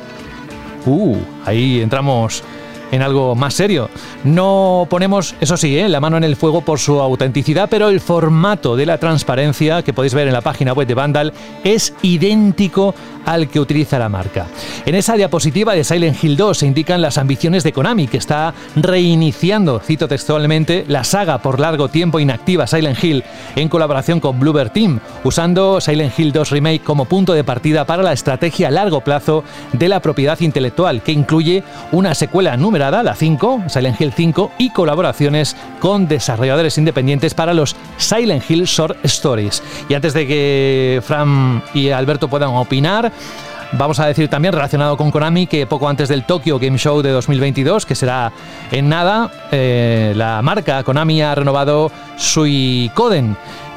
Uh, 0.86 1.16
ahí 1.44 1.80
entramos 1.80 2.42
en 2.90 3.02
algo 3.02 3.34
más 3.34 3.54
serio. 3.54 3.90
No 4.24 4.86
ponemos, 4.88 5.34
eso 5.40 5.56
sí, 5.56 5.78
¿eh? 5.78 5.88
la 5.88 6.00
mano 6.00 6.16
en 6.16 6.24
el 6.24 6.36
fuego 6.36 6.62
por 6.62 6.78
su 6.78 7.00
autenticidad, 7.00 7.68
pero 7.70 7.88
el 7.88 8.00
formato 8.00 8.76
de 8.76 8.86
la 8.86 8.98
transparencia 8.98 9.82
que 9.82 9.92
podéis 9.92 10.14
ver 10.14 10.26
en 10.26 10.32
la 10.32 10.40
página 10.40 10.72
web 10.72 10.86
de 10.86 10.94
Vandal 10.94 11.32
es 11.64 11.94
idéntico 12.02 12.94
al 13.28 13.48
que 13.48 13.60
utiliza 13.60 13.98
la 13.98 14.08
marca. 14.08 14.46
En 14.86 14.94
esa 14.94 15.14
diapositiva 15.14 15.74
de 15.74 15.84
Silent 15.84 16.24
Hill 16.24 16.36
2 16.36 16.58
se 16.58 16.66
indican 16.66 17.02
las 17.02 17.18
ambiciones 17.18 17.62
de 17.62 17.74
Konami, 17.74 18.08
que 18.08 18.16
está 18.16 18.54
reiniciando, 18.74 19.80
cito 19.80 20.08
textualmente, 20.08 20.86
la 20.88 21.04
saga 21.04 21.36
por 21.36 21.60
largo 21.60 21.88
tiempo 21.88 22.20
inactiva 22.20 22.66
Silent 22.66 23.04
Hill 23.04 23.24
en 23.54 23.68
colaboración 23.68 24.18
con 24.18 24.40
Bluebird 24.40 24.70
Team, 24.70 25.00
usando 25.24 25.78
Silent 25.78 26.18
Hill 26.18 26.32
2 26.32 26.50
Remake 26.50 26.82
como 26.82 27.04
punto 27.04 27.34
de 27.34 27.44
partida 27.44 27.84
para 27.84 28.02
la 28.02 28.14
estrategia 28.14 28.68
a 28.68 28.70
largo 28.70 29.02
plazo 29.02 29.44
de 29.74 29.90
la 29.90 30.00
propiedad 30.00 30.40
intelectual, 30.40 31.02
que 31.02 31.12
incluye 31.12 31.62
una 31.92 32.14
secuela 32.14 32.56
numerada, 32.56 33.02
la 33.02 33.14
5, 33.14 33.64
Silent 33.68 34.00
Hill 34.00 34.12
5, 34.16 34.52
y 34.56 34.70
colaboraciones 34.70 35.54
con 35.80 36.08
desarrolladores 36.08 36.78
independientes 36.78 37.34
para 37.34 37.52
los 37.52 37.76
Silent 37.98 38.50
Hill 38.50 38.64
Short 38.64 38.96
Stories. 39.04 39.62
Y 39.90 39.94
antes 39.94 40.14
de 40.14 40.26
que 40.26 41.02
Fran 41.04 41.62
y 41.74 41.90
Alberto 41.90 42.28
puedan 42.28 42.50
opinar, 42.50 43.12
Vamos 43.72 44.00
a 44.00 44.06
decir 44.06 44.28
también 44.28 44.54
relacionado 44.54 44.96
con 44.96 45.10
Konami 45.10 45.46
que 45.46 45.66
poco 45.66 45.88
antes 45.88 46.08
del 46.08 46.24
Tokyo 46.24 46.58
Game 46.58 46.78
Show 46.78 47.02
de 47.02 47.10
2022, 47.10 47.84
que 47.84 47.94
será 47.94 48.32
en 48.72 48.88
nada, 48.88 49.30
eh, 49.52 50.14
la 50.16 50.40
marca 50.40 50.82
Konami 50.82 51.20
ha 51.20 51.34
renovado 51.34 51.92
Suikoden, 52.16 53.36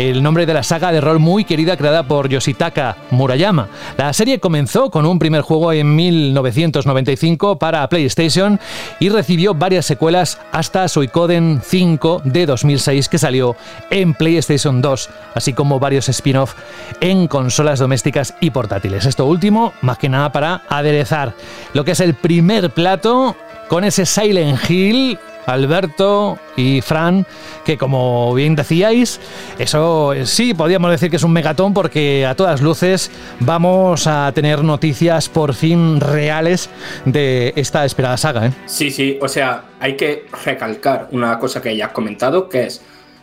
el 0.09 0.23
nombre 0.23 0.47
de 0.47 0.53
la 0.55 0.63
saga 0.63 0.91
de 0.91 0.99
rol 0.99 1.19
muy 1.19 1.45
querida 1.45 1.77
creada 1.77 2.01
por 2.01 2.27
Yoshitaka 2.27 2.97
Murayama. 3.11 3.67
La 3.97 4.11
serie 4.13 4.39
comenzó 4.39 4.89
con 4.89 5.05
un 5.05 5.19
primer 5.19 5.41
juego 5.41 5.71
en 5.73 5.95
1995 5.95 7.59
para 7.59 7.87
PlayStation 7.87 8.59
y 8.99 9.09
recibió 9.09 9.53
varias 9.53 9.85
secuelas 9.85 10.39
hasta 10.51 10.87
Suikoden 10.87 11.61
5 11.63 12.23
de 12.25 12.47
2006 12.47 13.09
que 13.09 13.19
salió 13.19 13.55
en 13.91 14.15
PlayStation 14.15 14.81
2, 14.81 15.09
así 15.35 15.53
como 15.53 15.79
varios 15.79 16.09
spin-off 16.09 16.55
en 16.99 17.27
consolas 17.27 17.77
domésticas 17.77 18.33
y 18.39 18.49
portátiles. 18.49 19.05
Esto 19.05 19.27
último, 19.27 19.73
más 19.81 19.99
que 19.99 20.09
nada 20.09 20.31
para 20.31 20.63
aderezar 20.67 21.35
lo 21.73 21.85
que 21.85 21.91
es 21.91 21.99
el 21.99 22.15
primer 22.15 22.71
plato 22.71 23.35
con 23.67 23.83
ese 23.83 24.07
Silent 24.07 24.67
Hill 24.67 25.19
Alberto 25.45 26.37
y 26.55 26.81
Fran, 26.81 27.25
que 27.65 27.77
como 27.77 28.33
bien 28.33 28.55
decíais, 28.55 29.19
eso 29.59 30.13
sí, 30.25 30.53
podríamos 30.53 30.91
decir 30.91 31.09
que 31.09 31.15
es 31.15 31.23
un 31.23 31.33
megatón 31.33 31.73
porque 31.73 32.25
a 32.25 32.35
todas 32.35 32.61
luces 32.61 33.11
vamos 33.39 34.07
a 34.07 34.31
tener 34.33 34.63
noticias 34.63 35.29
por 35.29 35.53
fin 35.53 35.99
reales 35.99 36.69
de 37.05 37.53
esta 37.55 37.85
esperada 37.85 38.17
saga. 38.17 38.47
¿eh? 38.47 38.51
Sí, 38.65 38.91
sí, 38.91 39.17
o 39.21 39.27
sea, 39.27 39.63
hay 39.79 39.95
que 39.95 40.25
recalcar 40.45 41.07
una 41.11 41.37
cosa 41.39 41.61
que 41.61 41.75
ya 41.75 41.87
has 41.87 41.91
comentado, 41.91 42.49
que 42.49 42.65
es, 42.65 42.81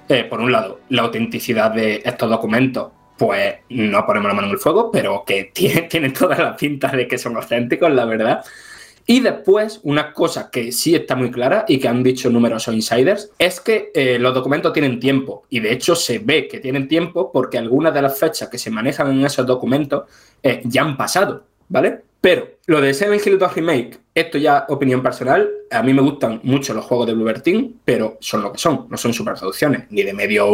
eh, 0.08 0.24
por 0.24 0.40
un 0.40 0.52
lado, 0.52 0.80
la 0.88 1.02
autenticidad 1.02 1.70
de 1.70 2.02
estos 2.04 2.28
documentos. 2.28 2.88
Pues 3.16 3.56
no 3.70 4.06
ponemos 4.06 4.28
la 4.28 4.34
mano 4.34 4.46
en 4.46 4.52
el 4.52 4.60
fuego, 4.60 4.92
pero 4.92 5.24
que 5.26 5.44
tienen 5.54 5.88
tiene 5.88 6.10
toda 6.10 6.36
la 6.36 6.56
pinta 6.56 6.88
de 6.88 7.08
que 7.08 7.18
son 7.18 7.36
auténticos, 7.36 7.90
la 7.90 8.04
verdad. 8.04 8.44
Y 9.10 9.20
después, 9.20 9.80
una 9.84 10.12
cosa 10.12 10.50
que 10.50 10.70
sí 10.70 10.94
está 10.94 11.16
muy 11.16 11.30
clara 11.30 11.64
y 11.66 11.78
que 11.78 11.88
han 11.88 12.02
dicho 12.02 12.28
numerosos 12.28 12.74
insiders, 12.74 13.30
es 13.38 13.58
que 13.58 13.90
eh, 13.94 14.18
los 14.18 14.34
documentos 14.34 14.70
tienen 14.74 15.00
tiempo. 15.00 15.44
Y 15.48 15.60
de 15.60 15.72
hecho 15.72 15.96
se 15.96 16.18
ve 16.18 16.46
que 16.46 16.60
tienen 16.60 16.88
tiempo 16.88 17.32
porque 17.32 17.56
algunas 17.56 17.94
de 17.94 18.02
las 18.02 18.18
fechas 18.18 18.50
que 18.50 18.58
se 18.58 18.70
manejan 18.70 19.10
en 19.10 19.24
esos 19.24 19.46
documentos 19.46 20.02
eh, 20.42 20.60
ya 20.66 20.82
han 20.82 20.98
pasado, 20.98 21.46
¿vale? 21.70 22.02
Pero 22.20 22.58
lo 22.66 22.82
de 22.82 22.92
Seven 22.92 23.18
Hill 23.24 23.38
2 23.38 23.54
Remake, 23.54 23.98
esto 24.14 24.36
ya 24.36 24.66
opinión 24.68 25.02
personal, 25.02 25.48
a 25.70 25.82
mí 25.82 25.94
me 25.94 26.02
gustan 26.02 26.40
mucho 26.42 26.74
los 26.74 26.84
juegos 26.84 27.06
de 27.06 27.40
Team, 27.40 27.76
pero 27.86 28.18
son 28.20 28.42
lo 28.42 28.52
que 28.52 28.58
son, 28.58 28.88
no 28.90 28.98
son 28.98 29.14
superproducciones, 29.14 29.84
ni 29.88 30.02
de 30.02 30.12
medio 30.12 30.52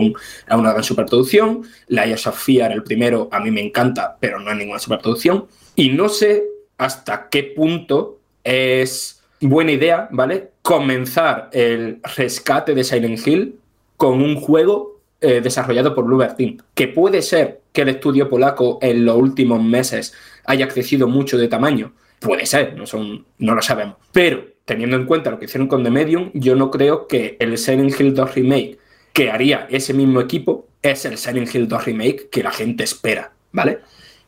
a 0.49 0.57
una 0.57 0.71
gran 0.71 0.85
superproducción. 0.85 1.63
La 1.89 2.03
Aya 2.03 2.15
of 2.15 2.41
Fear, 2.41 2.71
el 2.71 2.85
primero, 2.85 3.29
a 3.33 3.41
mí 3.41 3.51
me 3.51 3.63
encanta, 3.63 4.17
pero 4.21 4.39
no 4.39 4.53
es 4.53 4.57
ninguna 4.57 4.79
superproducción. 4.79 5.49
Y 5.75 5.89
no 5.89 6.09
sé 6.09 6.45
hasta 6.79 7.29
qué 7.29 7.43
punto 7.43 8.21
es 8.45 9.23
buena 9.41 9.73
idea, 9.73 10.09
¿vale? 10.11 10.51
Comenzar 10.63 11.51
el 11.53 12.01
rescate 12.17 12.75
de 12.75 12.85
Silent 12.85 13.27
Hill 13.27 13.59
con 13.97 14.23
un 14.23 14.37
juego 14.37 15.01
eh, 15.21 15.41
desarrollado 15.41 15.95
por 15.95 16.05
Bluebird 16.05 16.37
Team, 16.37 16.59
que 16.75 16.89
puede 16.89 17.23
ser 17.23 17.63
que 17.73 17.83
el 17.83 17.89
estudio 17.89 18.29
polaco 18.29 18.79
en 18.83 19.05
los 19.05 19.17
últimos 19.17 19.63
meses 19.63 20.13
haya 20.45 20.69
crecido 20.69 21.09
mucho 21.09 21.39
de 21.39 21.49
tamaño. 21.49 21.93
Puede 22.21 22.47
ser, 22.47 22.77
no, 22.77 22.87
son, 22.87 23.25
no 23.39 23.55
lo 23.55 23.63
sabemos. 23.63 23.97
Pero 24.13 24.45
teniendo 24.65 24.97
en 24.97 25.07
cuenta 25.07 25.31
lo 25.31 25.39
que 25.39 25.47
hicieron 25.47 25.69
con 25.69 25.83
The 25.83 25.91
Medium, 25.91 26.31
yo 26.35 26.55
no 26.55 26.71
creo 26.71 27.07
que 27.07 27.37
el 27.41 27.57
Silent 27.59 27.99
Hill 27.99 28.15
2 28.15 28.35
Remake 28.35 28.79
que 29.13 29.31
haría 29.31 29.67
ese 29.71 29.95
mismo 29.95 30.21
equipo 30.21 30.67
es 30.83 31.05
el 31.05 31.17
Silent 31.17 31.55
Hill 31.55 31.69
2 31.69 31.85
Remake 31.85 32.29
que 32.31 32.43
la 32.43 32.51
gente 32.51 32.85
espera, 32.85 33.33
¿vale? 33.53 33.79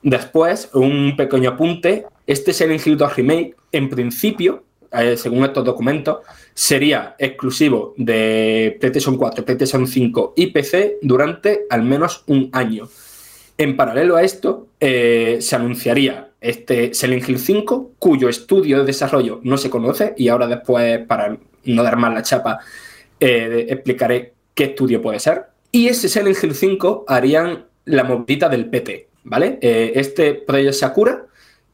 Después, 0.02 0.70
un 0.72 1.16
pequeño 1.16 1.50
apunte, 1.50 2.06
este 2.26 2.52
Silent 2.52 2.86
Hill 2.86 2.96
2 2.96 3.16
Remake, 3.16 3.54
en 3.72 3.88
principio, 3.88 4.64
eh, 4.92 5.16
según 5.16 5.44
estos 5.44 5.64
documentos, 5.64 6.18
sería 6.54 7.14
exclusivo 7.18 7.94
de 7.96 8.76
PlayStation 8.80 9.16
4, 9.16 9.44
PlayStation 9.44 9.86
5 9.86 10.34
y 10.36 10.46
PC 10.48 10.98
durante 11.02 11.66
al 11.70 11.82
menos 11.82 12.24
un 12.26 12.50
año. 12.52 12.88
En 13.58 13.76
paralelo 13.76 14.16
a 14.16 14.22
esto, 14.22 14.68
eh, 14.80 15.38
se 15.40 15.56
anunciaría 15.56 16.30
este 16.40 16.92
Silent 16.92 17.28
Hill 17.28 17.38
5, 17.38 17.92
cuyo 17.98 18.28
estudio 18.28 18.78
de 18.78 18.84
desarrollo 18.84 19.40
no 19.42 19.56
se 19.56 19.70
conoce, 19.70 20.14
y 20.16 20.28
ahora 20.28 20.46
después, 20.46 20.98
para 21.06 21.38
no 21.64 21.82
dar 21.82 21.96
más 21.96 22.12
la 22.12 22.22
chapa, 22.22 22.60
eh, 23.18 23.66
explicaré 23.70 24.34
qué 24.54 24.64
estudio 24.64 25.00
puede 25.00 25.20
ser. 25.20 25.46
Y 25.72 25.88
ese 25.88 26.08
Silent 26.08 26.36
Hill 26.42 26.54
5 26.54 27.04
harían 27.08 27.66
la 27.86 28.04
movilidad 28.04 28.50
del 28.50 28.68
PT, 28.68 29.08
¿vale? 29.24 29.58
Eh, 29.62 29.92
este 29.94 30.34
Project 30.34 30.74
Sakura, 30.74 31.26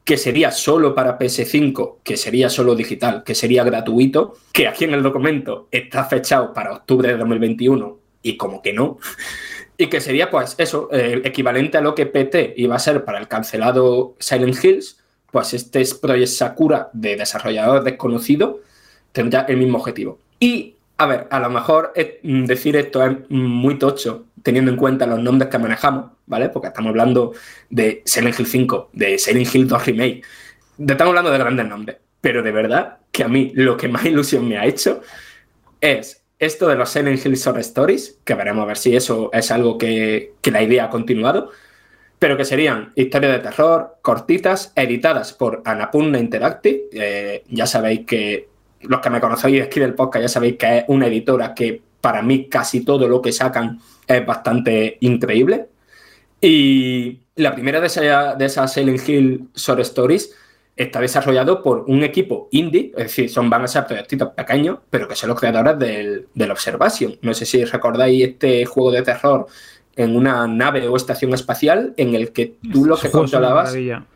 que 0.03 0.17
sería 0.17 0.51
solo 0.51 0.93
para 0.93 1.17
PS5, 1.17 1.97
que 2.03 2.17
sería 2.17 2.49
solo 2.49 2.75
digital, 2.75 3.23
que 3.23 3.35
sería 3.35 3.63
gratuito, 3.63 4.35
que 4.51 4.67
aquí 4.67 4.83
en 4.83 4.93
el 4.93 5.03
documento 5.03 5.67
está 5.71 6.03
fechado 6.05 6.53
para 6.53 6.73
octubre 6.73 7.07
de 7.09 7.17
2021 7.17 7.99
y 8.21 8.37
como 8.37 8.61
que 8.61 8.73
no, 8.73 8.97
y 9.77 9.87
que 9.87 10.01
sería 10.01 10.29
pues 10.29 10.55
eso, 10.57 10.89
eh, 10.91 11.21
equivalente 11.23 11.77
a 11.77 11.81
lo 11.81 11.95
que 11.95 12.05
PT 12.05 12.55
iba 12.57 12.75
a 12.75 12.79
ser 12.79 13.05
para 13.05 13.19
el 13.19 13.27
cancelado 13.27 14.15
Silent 14.19 14.63
Hills, 14.63 14.99
pues 15.31 15.53
este 15.53 15.81
es 15.81 15.93
Project 15.93 16.27
Sakura 16.27 16.89
de 16.93 17.15
desarrollador 17.15 17.83
desconocido, 17.83 18.61
tendrá 19.11 19.41
el 19.47 19.57
mismo 19.57 19.77
objetivo. 19.77 20.19
Y, 20.39 20.72
a 20.97 21.05
ver, 21.05 21.27
a 21.29 21.39
lo 21.39 21.49
mejor 21.49 21.93
mm, 22.23 22.45
decir 22.45 22.75
esto 22.75 23.05
es 23.05 23.17
muy 23.29 23.77
tocho, 23.77 24.25
teniendo 24.41 24.71
en 24.71 24.77
cuenta 24.77 25.05
los 25.05 25.19
nombres 25.19 25.49
que 25.49 25.57
manejamos, 25.57 26.11
¿vale? 26.25 26.49
Porque 26.49 26.67
estamos 26.67 26.89
hablando 26.89 27.33
de 27.69 28.01
Silent 28.05 28.39
Hill 28.39 28.47
5, 28.47 28.89
de 28.93 29.17
Silent 29.17 29.55
Hill 29.55 29.67
2 29.67 29.85
Remake, 29.85 30.21
estamos 30.79 31.09
hablando 31.09 31.31
de 31.31 31.37
grandes 31.37 31.67
nombres, 31.67 31.97
pero 32.21 32.43
de 32.43 32.51
verdad 32.51 32.97
que 33.11 33.23
a 33.23 33.27
mí 33.27 33.51
lo 33.55 33.77
que 33.77 33.87
más 33.87 34.05
ilusión 34.05 34.47
me 34.47 34.57
ha 34.57 34.65
hecho 34.65 35.01
es 35.81 36.23
esto 36.39 36.67
de 36.67 36.75
los 36.75 36.89
Silent 36.89 37.25
Hill 37.25 37.35
Short 37.35 37.59
Stories, 37.59 38.19
que 38.23 38.35
veremos 38.35 38.63
a 38.63 38.67
ver 38.67 38.77
si 38.77 38.95
eso 38.95 39.29
es 39.33 39.51
algo 39.51 39.77
que, 39.77 40.33
que 40.41 40.51
la 40.51 40.61
idea 40.61 40.85
ha 40.85 40.89
continuado, 40.89 41.51
pero 42.19 42.37
que 42.37 42.45
serían 42.45 42.93
historias 42.95 43.33
de 43.33 43.39
terror 43.39 43.97
cortitas, 44.01 44.71
editadas 44.75 45.33
por 45.33 45.61
Anapurna 45.65 46.19
Interactive. 46.19 46.83
Eh, 46.93 47.43
ya 47.49 47.65
sabéis 47.65 48.05
que 48.05 48.47
los 48.83 48.99
que 48.99 49.09
me 49.09 49.19
conocéis 49.19 49.63
aquí 49.63 49.79
del 49.79 49.93
podcast 49.93 50.23
ya 50.23 50.29
sabéis 50.29 50.57
que 50.57 50.79
es 50.79 50.85
una 50.87 51.07
editora 51.07 51.53
que 51.53 51.81
para 52.01 52.21
mí 52.21 52.47
casi 52.49 52.83
todo 52.83 53.07
lo 53.07 53.21
que 53.21 53.31
sacan 53.31 53.79
es 54.07 54.25
bastante 54.25 54.97
increíble. 55.01 55.67
Y 56.41 57.19
la 57.35 57.53
primera 57.53 57.79
de 57.79 57.87
esas 57.87 58.37
de 58.37 58.45
esa 58.45 58.67
Silent 58.67 59.07
Hill 59.07 59.47
Short 59.55 59.79
Stories 59.79 60.35
está 60.75 60.99
desarrollado 60.99 61.61
por 61.61 61.85
un 61.87 62.03
equipo 62.03 62.47
indie, 62.51 62.91
es 62.97 63.03
decir, 63.03 63.29
son, 63.29 63.49
van 63.49 63.63
a 63.63 63.67
ser 63.67 63.85
proyectitos 63.85 64.29
pequeños, 64.29 64.79
pero 64.89 65.07
que 65.07 65.15
son 65.15 65.29
los 65.29 65.39
creadores 65.39 65.77
del, 65.77 66.27
del 66.33 66.51
Observation. 66.51 67.17
No 67.21 67.33
sé 67.33 67.45
si 67.45 67.63
recordáis 67.63 68.23
este 68.23 68.65
juego 68.65 68.91
de 68.91 69.03
terror 69.03 69.47
en 69.95 70.15
una 70.15 70.47
nave 70.47 70.87
o 70.87 70.95
estación 70.95 71.33
espacial 71.33 71.93
en 71.97 72.15
el 72.15 72.31
que 72.31 72.55
tú 72.71 72.85
lo 72.85 72.97
que 72.97 73.09
controlabas... 73.09 73.75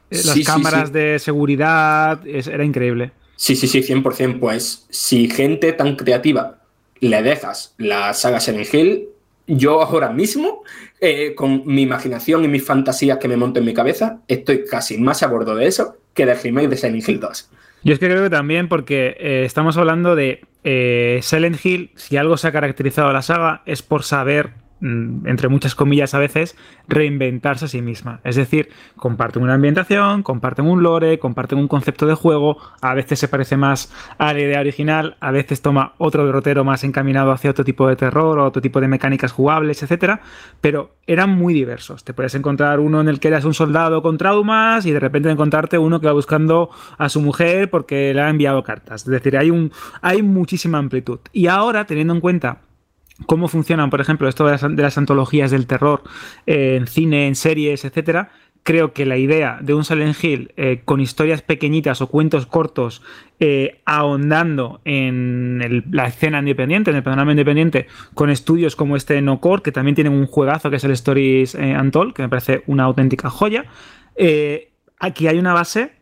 Las 0.10 0.40
cámaras 0.46 0.94
de 0.94 1.20
seguridad, 1.20 2.26
era 2.26 2.64
increíble. 2.64 3.12
Sí, 3.38 3.56
sí, 3.56 3.68
sí, 3.68 3.82
100%. 3.82 4.40
Pues 4.40 4.86
si 4.90 5.30
gente 5.30 5.72
tan 5.72 5.96
creativa 5.96 6.58
le 7.00 7.24
dejas 7.24 7.74
la 7.78 8.14
saga 8.14 8.42
Silent 8.42 8.74
Hill, 8.74 9.08
yo 9.48 9.82
ahora 9.82 10.10
mismo, 10.10 10.64
eh, 11.00 11.34
con 11.34 11.66
mi 11.66 11.84
imaginación 11.84 12.44
y 12.44 12.50
mis 12.50 12.66
fantasías 12.66 13.18
que 13.18 13.30
me 13.30 13.38
monto 13.38 13.60
en 13.60 13.66
mi 13.66 13.74
cabeza, 13.74 14.20
estoy 14.28 14.66
casi 14.66 14.98
más 14.98 15.24
a 15.24 15.28
bordo 15.28 15.56
de 15.56 15.68
eso 15.68 15.96
que 16.14 16.26
del 16.26 16.38
remake 16.38 16.68
de 16.68 16.76
Silent 16.76 17.08
Hill 17.08 17.20
2. 17.22 17.50
Yo 17.84 17.94
es 17.94 18.00
que 18.00 18.08
creo 18.08 18.24
que 18.24 18.30
también 18.30 18.68
porque 18.68 19.16
eh, 19.20 19.44
estamos 19.46 19.78
hablando 19.78 20.16
de 20.16 20.42
eh, 20.64 21.20
Silent 21.22 21.64
Hill, 21.64 21.92
si 21.96 22.18
algo 22.18 22.36
se 22.36 22.48
ha 22.48 22.52
caracterizado 22.52 23.08
a 23.08 23.14
la 23.14 23.22
saga 23.22 23.62
es 23.66 23.82
por 23.82 24.04
saber 24.04 24.52
entre 24.82 25.48
muchas 25.48 25.76
comillas 25.76 26.14
a 26.14 26.20
veces, 26.20 26.56
reinventarse 26.88 27.66
a 27.66 27.68
sí 27.68 27.82
misma. 27.82 28.20
Es 28.24 28.36
decir, 28.36 28.70
comparten 28.96 29.44
una 29.44 29.56
ambientación, 29.56 30.24
comparten 30.24 30.66
un 30.66 30.84
lore, 30.84 31.20
comparten 31.20 31.58
un 31.58 31.68
concepto 31.68 32.06
de 32.06 32.14
juego, 32.14 32.58
a 32.82 32.94
veces 32.94 33.20
se 33.20 33.28
parece 33.28 33.58
más 33.58 33.92
a 34.18 34.34
la 34.34 34.40
idea 34.40 34.60
original, 34.60 35.18
a 35.20 35.32
veces 35.32 35.62
toma 35.62 35.94
otro 35.98 36.26
derrotero 36.26 36.64
más 36.64 36.84
encaminado 36.84 37.32
hacia 37.32 37.52
otro 37.52 37.66
tipo 37.66 37.88
de 37.88 37.96
terror 37.96 38.40
o 38.40 38.46
otro 38.46 38.62
tipo 38.62 38.80
de 38.80 38.88
mecánicas 38.88 39.32
jugables, 39.32 39.82
etcétera, 39.82 40.22
pero 40.62 40.96
eran 41.08 41.32
muy 41.32 41.54
diversos. 41.54 42.04
Te 42.04 42.14
puedes 42.14 42.36
encontrar 42.36 42.80
uno 42.80 43.02
en 43.02 43.08
el 43.08 43.20
que 43.20 43.30
eras 43.30 43.46
un 43.46 43.54
soldado 43.54 44.02
con 44.02 44.18
traumas 44.18 44.86
y 44.86 44.92
de 44.92 45.00
repente 45.00 45.30
encontrarte 45.30 45.78
uno 45.78 46.00
que 46.00 46.08
va 46.08 46.14
buscando 46.14 46.70
a 46.98 47.10
su 47.10 47.22
mujer 47.22 47.70
porque 47.70 48.14
le 48.14 48.22
ha 48.22 48.30
enviado 48.30 48.64
cartas. 48.64 49.04
Es 49.04 49.08
decir, 49.08 49.38
hay, 49.38 49.50
un, 49.50 49.72
hay 50.02 50.22
muchísima 50.22 50.78
amplitud. 50.78 51.20
Y 51.32 51.48
ahora, 51.48 51.86
teniendo 51.86 52.14
en 52.14 52.22
cuenta 52.22 52.67
cómo 53.26 53.48
funcionan, 53.48 53.90
por 53.90 54.02
ejemplo, 54.02 54.28
esto 54.28 54.46
de 54.46 54.82
las, 54.84 54.98
antologías 54.98 55.52
del 55.52 55.68
terror 55.68 56.04
en 56.46 56.88
cine, 56.88 57.28
en 57.28 57.36
series, 57.36 57.84
etcétera, 57.84 58.32
creo 58.68 58.92
que 58.92 59.06
la 59.06 59.16
idea 59.16 59.60
de 59.62 59.74
un 59.74 59.86
Silent 59.86 60.22
Hill 60.22 60.52
eh, 60.58 60.82
con 60.84 61.00
historias 61.00 61.42
pequeñitas 61.42 62.02
o 62.02 62.08
cuentos 62.08 62.46
cortos 62.48 63.02
eh, 63.40 63.80
ahondando 63.86 64.82
en 64.84 65.86
la 65.90 66.08
escena 66.08 66.40
independiente, 66.40 66.92
en 66.92 66.98
el 66.98 67.04
panorama 67.04 67.32
independiente, 67.32 67.88
con 68.14 68.30
estudios 68.30 68.76
como 68.76 68.98
este 68.98 69.22
No 69.22 69.40
Core, 69.40 69.62
que 69.62 69.72
también 69.72 69.96
tienen 69.96 70.12
un 70.12 70.28
juegazo 70.28 70.70
que 70.70 70.76
es 70.76 70.84
el 70.84 70.92
Stories 70.92 71.56
eh, 71.56 71.78
Untold, 71.80 72.14
que 72.14 72.24
me 72.24 72.28
parece 72.28 72.64
una 72.68 72.84
auténtica 72.84 73.30
joya. 73.30 73.64
aquí 75.00 75.28
hay 75.28 75.40
una 75.40 75.54
base 75.54 75.94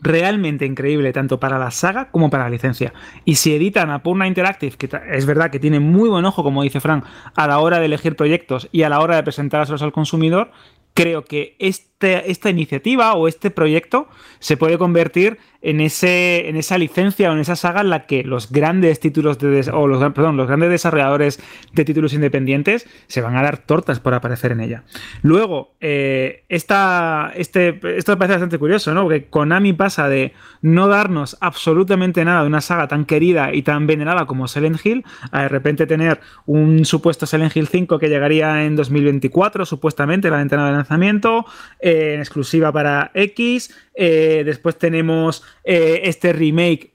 realmente 0.00 0.66
increíble 0.66 1.12
tanto 1.12 1.40
para 1.40 1.58
la 1.58 1.70
saga 1.70 2.10
como 2.10 2.30
para 2.30 2.44
la 2.44 2.50
licencia. 2.50 2.92
Y 3.24 3.36
si 3.36 3.54
editan 3.54 3.90
a 3.90 4.02
Purna 4.02 4.26
Interactive, 4.26 4.76
que 4.76 4.88
es 5.10 5.26
verdad 5.26 5.50
que 5.50 5.58
tiene 5.58 5.80
muy 5.80 6.08
buen 6.08 6.24
ojo, 6.24 6.42
como 6.42 6.62
dice 6.62 6.80
Frank, 6.80 7.04
a 7.34 7.46
la 7.46 7.58
hora 7.58 7.78
de 7.78 7.86
elegir 7.86 8.16
proyectos 8.16 8.68
y 8.72 8.82
a 8.82 8.88
la 8.88 9.00
hora 9.00 9.16
de 9.16 9.22
presentárselos 9.22 9.82
al 9.82 9.92
consumidor, 9.92 10.50
creo 10.94 11.24
que 11.24 11.56
este, 11.58 11.95
esta 12.00 12.50
iniciativa 12.50 13.14
o 13.14 13.26
este 13.26 13.50
proyecto 13.50 14.08
se 14.38 14.56
puede 14.56 14.76
convertir 14.76 15.38
en, 15.62 15.80
ese, 15.80 16.48
en 16.48 16.56
esa 16.56 16.78
licencia 16.78 17.30
o 17.30 17.32
en 17.32 17.40
esa 17.40 17.56
saga 17.56 17.80
en 17.80 17.90
la 17.90 18.06
que 18.06 18.22
los 18.22 18.52
grandes 18.52 19.00
títulos 19.00 19.38
de 19.38 19.68
o 19.72 19.86
los, 19.86 20.12
perdón, 20.12 20.36
los 20.36 20.46
grandes 20.46 20.70
desarrolladores 20.70 21.40
de 21.72 21.84
títulos 21.84 22.12
independientes 22.12 22.86
se 23.08 23.20
van 23.20 23.36
a 23.36 23.42
dar 23.42 23.58
tortas 23.58 23.98
por 23.98 24.14
aparecer 24.14 24.52
en 24.52 24.60
ella. 24.60 24.84
Luego, 25.22 25.74
eh, 25.80 26.44
esta, 26.48 27.32
este, 27.34 27.80
esto 27.96 28.12
me 28.12 28.16
parece 28.16 28.34
bastante 28.34 28.58
curioso, 28.58 28.94
¿no? 28.94 29.02
Porque 29.02 29.26
Konami 29.26 29.72
pasa 29.72 30.08
de 30.08 30.34
no 30.62 30.88
darnos 30.88 31.36
absolutamente 31.40 32.24
nada 32.24 32.42
de 32.42 32.46
una 32.46 32.60
saga 32.60 32.86
tan 32.86 33.04
querida 33.04 33.52
y 33.52 33.62
tan 33.62 33.86
venerada 33.86 34.26
como 34.26 34.46
Silent 34.48 34.84
Hill 34.84 35.04
a 35.32 35.42
de 35.42 35.48
repente 35.48 35.86
tener 35.86 36.20
un 36.44 36.84
supuesto 36.84 37.26
Silent 37.26 37.56
Hill 37.56 37.66
5 37.66 37.98
que 37.98 38.08
llegaría 38.08 38.64
en 38.64 38.76
2024, 38.76 39.66
supuestamente, 39.66 40.30
la 40.30 40.36
ventana 40.36 40.66
de 40.66 40.72
lanzamiento, 40.72 41.44
eh, 41.86 42.14
en 42.14 42.18
exclusiva 42.18 42.72
para 42.72 43.12
X. 43.14 43.72
Eh, 43.94 44.42
después 44.44 44.76
tenemos 44.76 45.44
eh, 45.62 46.00
este 46.02 46.32
remake 46.32 46.94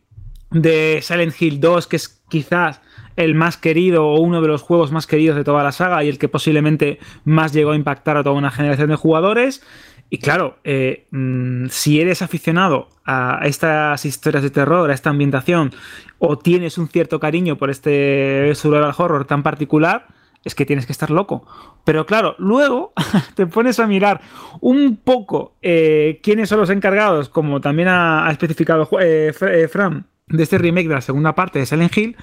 de 0.50 1.00
Silent 1.01 1.33
Hill 1.41 1.62
2, 1.62 1.88
que 1.88 1.95
es 1.95 2.21
quizás 2.29 2.81
el 3.15 3.33
más 3.33 3.55
querido 3.55 4.05
o 4.05 4.19
uno 4.19 4.41
de 4.41 4.50
los 4.50 4.62
juegos 4.62 4.91
más 4.91 5.07
queridos 5.07 5.38
de 5.38 5.45
toda 5.45 5.63
la 5.63 5.71
saga 5.71 6.03
y 6.03 6.10
el 6.10 6.19
que 6.19 6.27
posiblemente 6.27 7.00
más 7.24 7.53
llegó 7.53 7.71
a 7.71 7.77
impactar 7.77 8.17
a 8.17 8.24
toda 8.24 8.36
una 8.36 8.51
generación 8.51 8.89
de 8.89 8.98
jugadores. 8.98 9.63
Y 10.10 10.17
claro, 10.17 10.57
mm, 10.65 11.67
si 11.69 12.01
eres 12.01 12.21
aficionado 12.21 12.89
a 13.05 13.39
estas 13.45 14.03
historias 14.03 14.43
de 14.43 14.50
terror, 14.50 14.91
a 14.91 14.93
esta 14.93 15.10
ambientación, 15.10 15.71
o 16.19 16.38
tienes 16.38 16.77
un 16.77 16.89
cierto 16.89 17.17
cariño 17.21 17.57
por 17.57 17.69
este 17.69 18.51
survival 18.55 18.93
horror 18.98 19.24
tan 19.24 19.41
particular, 19.41 20.07
es 20.43 20.55
que 20.55 20.65
tienes 20.65 20.86
que 20.86 20.91
estar 20.91 21.10
loco. 21.10 21.45
Pero 21.83 22.05
claro, 22.05 22.36
luego 22.38 22.93
te 23.36 23.48
pones 23.48 23.79
a 23.79 23.88
mirar 23.88 24.21
un 24.60 24.98
poco 24.98 25.55
eh, 25.62 26.19
quiénes 26.24 26.50
son 26.50 26.60
los 26.60 26.69
encargados, 26.69 27.29
como 27.29 27.62
también 27.62 27.88
ha, 27.89 28.29
especificado 28.31 28.88
eh, 29.00 29.33
eh, 29.41 29.67
Fran, 29.67 30.07
de 30.27 30.43
este 30.43 30.57
remake 30.57 30.88
de 30.88 30.95
la 30.95 31.01
segunda 31.01 31.36
parte 31.36 31.60
de 31.60 31.65
Silent 31.65 31.95
Hill, 31.95 32.17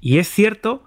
y 0.00 0.18
es 0.18 0.28
cierto 0.28 0.84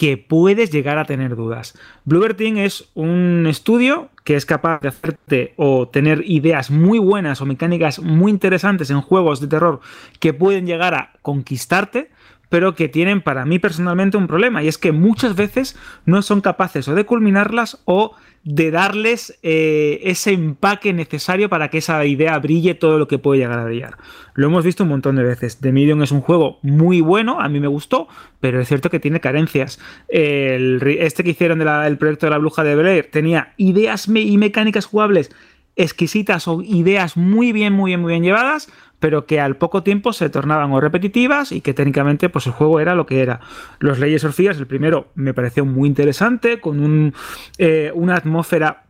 que 0.00 0.16
puedes 0.16 0.70
llegar 0.70 0.96
a 0.96 1.04
tener 1.04 1.36
dudas. 1.36 1.78
Bluebird 2.06 2.36
Team 2.36 2.56
es 2.56 2.90
un 2.94 3.46
estudio 3.46 4.08
que 4.24 4.34
es 4.34 4.46
capaz 4.46 4.80
de 4.80 4.88
hacerte 4.88 5.52
o 5.56 5.88
tener 5.88 6.22
ideas 6.24 6.70
muy 6.70 6.98
buenas 6.98 7.42
o 7.42 7.44
mecánicas 7.44 7.98
muy 7.98 8.30
interesantes 8.30 8.88
en 8.88 9.02
juegos 9.02 9.40
de 9.40 9.48
terror 9.48 9.80
que 10.18 10.32
pueden 10.32 10.66
llegar 10.66 10.94
a 10.94 11.12
conquistarte, 11.20 12.10
pero 12.50 12.74
que 12.74 12.88
tienen 12.88 13.22
para 13.22 13.46
mí 13.46 13.58
personalmente 13.58 14.18
un 14.18 14.26
problema, 14.26 14.62
y 14.62 14.68
es 14.68 14.76
que 14.76 14.92
muchas 14.92 15.34
veces 15.34 15.78
no 16.04 16.20
son 16.20 16.42
capaces 16.42 16.86
o 16.88 16.94
de 16.94 17.06
culminarlas 17.06 17.80
o 17.86 18.14
de 18.42 18.70
darles 18.70 19.38
eh, 19.42 20.00
ese 20.02 20.32
empaque 20.32 20.92
necesario 20.92 21.50
para 21.50 21.68
que 21.68 21.78
esa 21.78 22.04
idea 22.06 22.38
brille 22.38 22.74
todo 22.74 22.98
lo 22.98 23.06
que 23.06 23.18
puede 23.18 23.40
llegar 23.40 23.58
a 23.58 23.64
brillar. 23.64 23.98
Lo 24.34 24.46
hemos 24.46 24.64
visto 24.64 24.84
un 24.84 24.88
montón 24.88 25.16
de 25.16 25.22
veces. 25.22 25.58
The 25.58 25.72
Medium 25.72 26.02
es 26.02 26.10
un 26.10 26.22
juego 26.22 26.58
muy 26.62 27.02
bueno, 27.02 27.40
a 27.40 27.48
mí 27.48 27.60
me 27.60 27.68
gustó, 27.68 28.08
pero 28.40 28.60
es 28.60 28.68
cierto 28.68 28.88
que 28.88 28.98
tiene 28.98 29.20
carencias. 29.20 29.78
este 30.08 31.22
que 31.22 31.30
hicieron 31.30 31.58
del 31.58 31.98
proyecto 31.98 32.26
de 32.26 32.30
la 32.30 32.38
bruja 32.38 32.64
de 32.64 32.76
Blair 32.76 33.10
tenía 33.10 33.52
ideas 33.58 34.08
y 34.08 34.38
mecánicas 34.38 34.86
jugables 34.86 35.30
exquisitas 35.76 36.48
o 36.48 36.62
ideas 36.62 37.16
muy 37.16 37.52
bien, 37.52 37.72
muy 37.72 37.90
bien, 37.90 38.00
muy 38.00 38.12
bien 38.12 38.22
llevadas, 38.22 38.68
pero 39.00 39.26
que 39.26 39.40
al 39.40 39.56
poco 39.56 39.82
tiempo 39.82 40.12
se 40.12 40.30
tornaban 40.30 40.70
o 40.72 40.80
repetitivas 40.80 41.50
y 41.52 41.62
que 41.62 41.74
técnicamente 41.74 42.28
pues 42.28 42.46
el 42.46 42.52
juego 42.52 42.78
era 42.78 42.94
lo 42.94 43.06
que 43.06 43.22
era. 43.22 43.40
Los 43.80 43.98
Leyes 43.98 44.22
Orfías, 44.22 44.58
el 44.58 44.66
primero 44.66 45.08
me 45.14 45.34
pareció 45.34 45.64
muy 45.64 45.88
interesante, 45.88 46.60
con 46.60 46.80
un, 46.80 47.14
eh, 47.58 47.90
una 47.94 48.14
atmósfera 48.14 48.84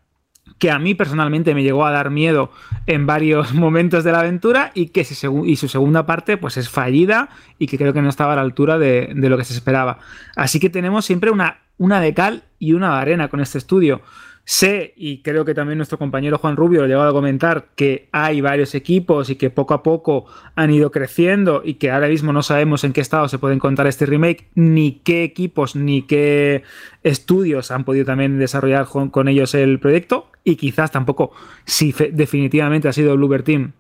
que 0.59 0.71
a 0.71 0.79
mí 0.79 0.95
personalmente 0.95 1.55
me 1.55 1.63
llegó 1.63 1.87
a 1.87 1.91
dar 1.91 2.11
miedo 2.11 2.51
en 2.87 3.07
varios 3.07 3.55
momentos 3.55 4.05
de 4.05 4.13
la 4.13 4.21
aventura 4.21 4.73
y 4.75 4.89
que 4.89 5.05
su, 5.05 5.69
segunda 5.69 6.07
parte 6.07 6.37
pues 6.37 6.57
es 6.57 6.69
fallida 6.69 7.31
y 7.59 7.67
que 7.67 7.79
creo 7.79 7.93
que 7.93 8.03
no 8.03 8.09
estaba 8.09 8.35
a 8.35 8.37
la 8.37 8.43
altura 8.43 8.79
de, 8.79 9.13
de 9.15 9.29
lo 9.31 9.39
que 9.39 9.45
se 9.45 9.55
esperaba. 9.55 10.01
Así 10.37 10.61
que 10.61 10.69
tenemos 10.69 11.05
siempre 11.05 11.31
una, 11.31 11.61
una 11.79 12.01
de 12.01 12.13
cal 12.13 12.43
y 12.59 12.75
una 12.75 12.95
de 12.95 13.01
arena 13.01 13.29
con 13.29 13.41
este 13.41 13.59
estudio. 13.59 14.03
Sé, 14.45 14.95
y 14.97 15.23
creo 15.23 15.45
que 15.45 15.55
también 15.55 15.79
nuestro 15.79 15.99
compañero 15.99 16.39
Juan 16.39 16.57
Rubio 16.57 16.81
lo 16.81 16.89
llegó 16.89 17.03
a 17.03 17.13
comentar, 17.13 17.69
que 17.77 18.09
hay 18.11 18.41
varios 18.41 18.75
equipos 18.75 19.31
y 19.31 19.37
que 19.37 19.51
poco 19.51 19.75
a 19.75 19.83
poco 19.83 20.27
han 20.57 20.73
ido 20.73 20.91
creciendo 20.91 21.63
y 21.65 21.75
que 21.75 21.91
ahora 21.91 22.09
mismo 22.09 22.33
no 22.33 22.43
sabemos 22.43 22.83
en 22.83 22.93
qué 22.93 23.01
estado 23.01 23.29
se 23.29 23.39
puede 23.39 23.55
encontrar 23.55 23.87
este 23.87 24.07
remake, 24.07 24.49
ni 24.55 25.01
qué 25.05 25.23
equipos 25.23 25.77
ni 25.77 26.03
qué 26.03 26.65
estudios 27.05 27.71
han 27.71 27.85
podido 27.85 28.07
también 28.07 28.39
desarrollar 28.39 28.87
con, 28.87 29.29
ellos 29.29 29.55
el 29.55 29.79
proyecto 29.79 30.27
y 30.43 30.57
quizás 30.57 30.91
tampoco 30.91 31.31
si 31.65 31.95
definitivamente 32.13 32.89
ha 32.89 32.93
sido 32.93 33.15
Bluebird 33.17 33.45
Team 33.45 33.73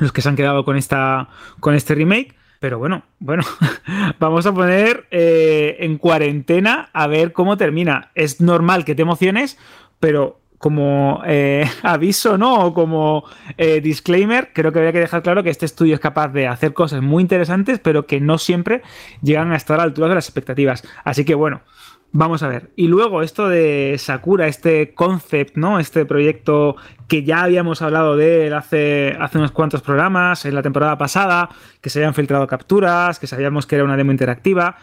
los 0.00 0.12
que 0.12 0.22
se 0.22 0.28
han 0.28 0.36
quedado 0.36 0.64
con, 0.64 0.76
esta, 0.76 1.28
con 1.60 1.74
este 1.74 1.94
remake. 1.94 2.34
Pero 2.58 2.78
bueno, 2.78 3.04
bueno, 3.20 3.42
vamos 4.20 4.44
a 4.44 4.52
poner 4.52 5.06
eh, 5.10 5.78
en 5.80 5.96
cuarentena 5.96 6.90
a 6.92 7.06
ver 7.06 7.32
cómo 7.32 7.56
termina. 7.56 8.10
Es 8.14 8.42
normal 8.42 8.84
que 8.84 8.94
te 8.94 9.00
emociones 9.00 9.56
pero 10.00 10.40
como 10.58 11.22
eh, 11.26 11.64
aviso, 11.82 12.36
¿no? 12.36 12.66
O 12.66 12.74
como 12.74 13.24
eh, 13.56 13.80
disclaimer, 13.80 14.50
creo 14.52 14.72
que 14.72 14.78
habría 14.78 14.92
que 14.92 15.00
dejar 15.00 15.22
claro 15.22 15.42
que 15.42 15.50
este 15.50 15.66
estudio 15.66 15.94
es 15.94 16.00
capaz 16.00 16.28
de 16.28 16.46
hacer 16.46 16.74
cosas 16.74 17.00
muy 17.00 17.22
interesantes, 17.22 17.78
pero 17.78 18.06
que 18.06 18.20
no 18.20 18.36
siempre 18.36 18.82
llegan 19.22 19.52
a 19.52 19.56
estar 19.56 19.74
a 19.74 19.78
la 19.78 19.84
altura 19.84 20.08
de 20.08 20.16
las 20.16 20.26
expectativas. 20.26 20.82
Así 21.02 21.24
que 21.24 21.34
bueno, 21.34 21.62
vamos 22.12 22.42
a 22.42 22.48
ver. 22.48 22.70
Y 22.76 22.88
luego 22.88 23.22
esto 23.22 23.48
de 23.48 23.96
Sakura, 23.98 24.48
este 24.48 24.92
concept, 24.92 25.56
¿no? 25.56 25.78
Este 25.78 26.04
proyecto 26.04 26.76
que 27.08 27.24
ya 27.24 27.42
habíamos 27.42 27.80
hablado 27.82 28.16
de 28.16 28.46
él 28.46 28.52
hace, 28.52 29.16
hace 29.18 29.38
unos 29.38 29.52
cuantos 29.52 29.80
programas, 29.80 30.44
en 30.44 30.54
la 30.54 30.62
temporada 30.62 30.98
pasada, 30.98 31.48
que 31.80 31.90
se 31.90 32.00
habían 32.00 32.14
filtrado 32.14 32.46
capturas, 32.46 33.18
que 33.18 33.26
sabíamos 33.26 33.66
que 33.66 33.76
era 33.76 33.84
una 33.84 33.96
demo 33.96 34.12
interactiva. 34.12 34.76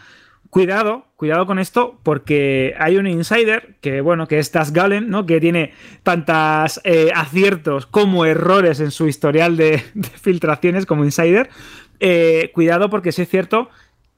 Cuidado, 0.50 1.04
cuidado 1.16 1.44
con 1.46 1.58
esto, 1.58 1.98
porque 2.02 2.74
hay 2.78 2.96
un 2.96 3.06
insider 3.06 3.76
que, 3.82 4.00
bueno, 4.00 4.26
que 4.26 4.38
es 4.38 4.50
Tas 4.50 4.72
Galen, 4.72 5.10
¿no? 5.10 5.26
Que 5.26 5.40
tiene 5.40 5.72
tantas 6.02 6.80
eh, 6.84 7.10
aciertos 7.14 7.84
como 7.84 8.24
errores 8.24 8.80
en 8.80 8.90
su 8.90 9.08
historial 9.08 9.56
de, 9.58 9.78
filtraciones 10.20 10.86
como 10.86 11.04
insider. 11.04 11.50
Eh, 12.00 12.50
cuidado, 12.54 12.88
porque 12.88 13.12
sí 13.12 13.22
es 13.22 13.28
cierto 13.28 13.68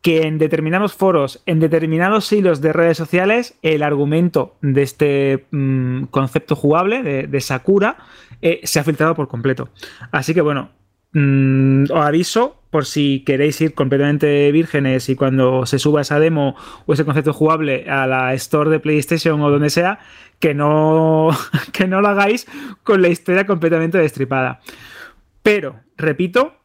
que 0.03 0.23
en 0.23 0.39
determinados 0.39 0.95
foros, 0.95 1.43
en 1.47 1.61
determinados 1.61 2.33
hilos 2.33 2.61
de 2.61 2.73
redes 2.73 2.97
sociales, 2.97 3.59
el 3.63 3.83
argumento 3.83 4.57
de 4.63 4.83
este 4.83 5.47
mm, 5.51 6.05
concepto 6.05 6.57
jugable 6.57 7.03
de, 7.03 7.41
Sakura 7.41 7.99
eh, 8.41 8.61
se 8.65 8.79
ha 8.79 8.85
filtrado 8.85 9.15
por 9.15 9.29
completo. 9.29 9.69
Así 10.11 10.33
que 10.33 10.41
bueno, 10.41 10.71
Mm, 11.13 11.85
os 11.91 12.07
aviso 12.07 12.57
por 12.71 12.87
si 12.87 13.25
queréis 13.27 13.61
ir 13.61 13.75
completamente 13.75 14.53
vírgenes 14.53 15.09
y 15.09 15.17
cuando 15.17 15.67
se 15.67 15.81
suba 15.81 16.03
esa 16.03 16.21
demo 16.21 16.55
o 16.87 16.93
ese 16.93 17.05
concepto 17.05 17.33
jugable 17.33 17.91
a 17.91 18.07
la 18.07 18.33
store 18.35 18.71
de 18.71 18.79
PlayStation 18.79 19.41
o 19.41 19.51
donde 19.51 19.71
sea, 19.71 19.99
que 20.39 20.55
no, 20.55 21.31
que 21.73 21.89
no 21.89 22.01
lo 22.01 22.09
hagáis 22.09 22.47
con 22.85 23.03
la 23.03 23.09
historia 23.09 23.47
completamente 23.47 23.99
destripada. 23.99 24.61
Pero, 25.43 25.81
repito, 25.97 26.60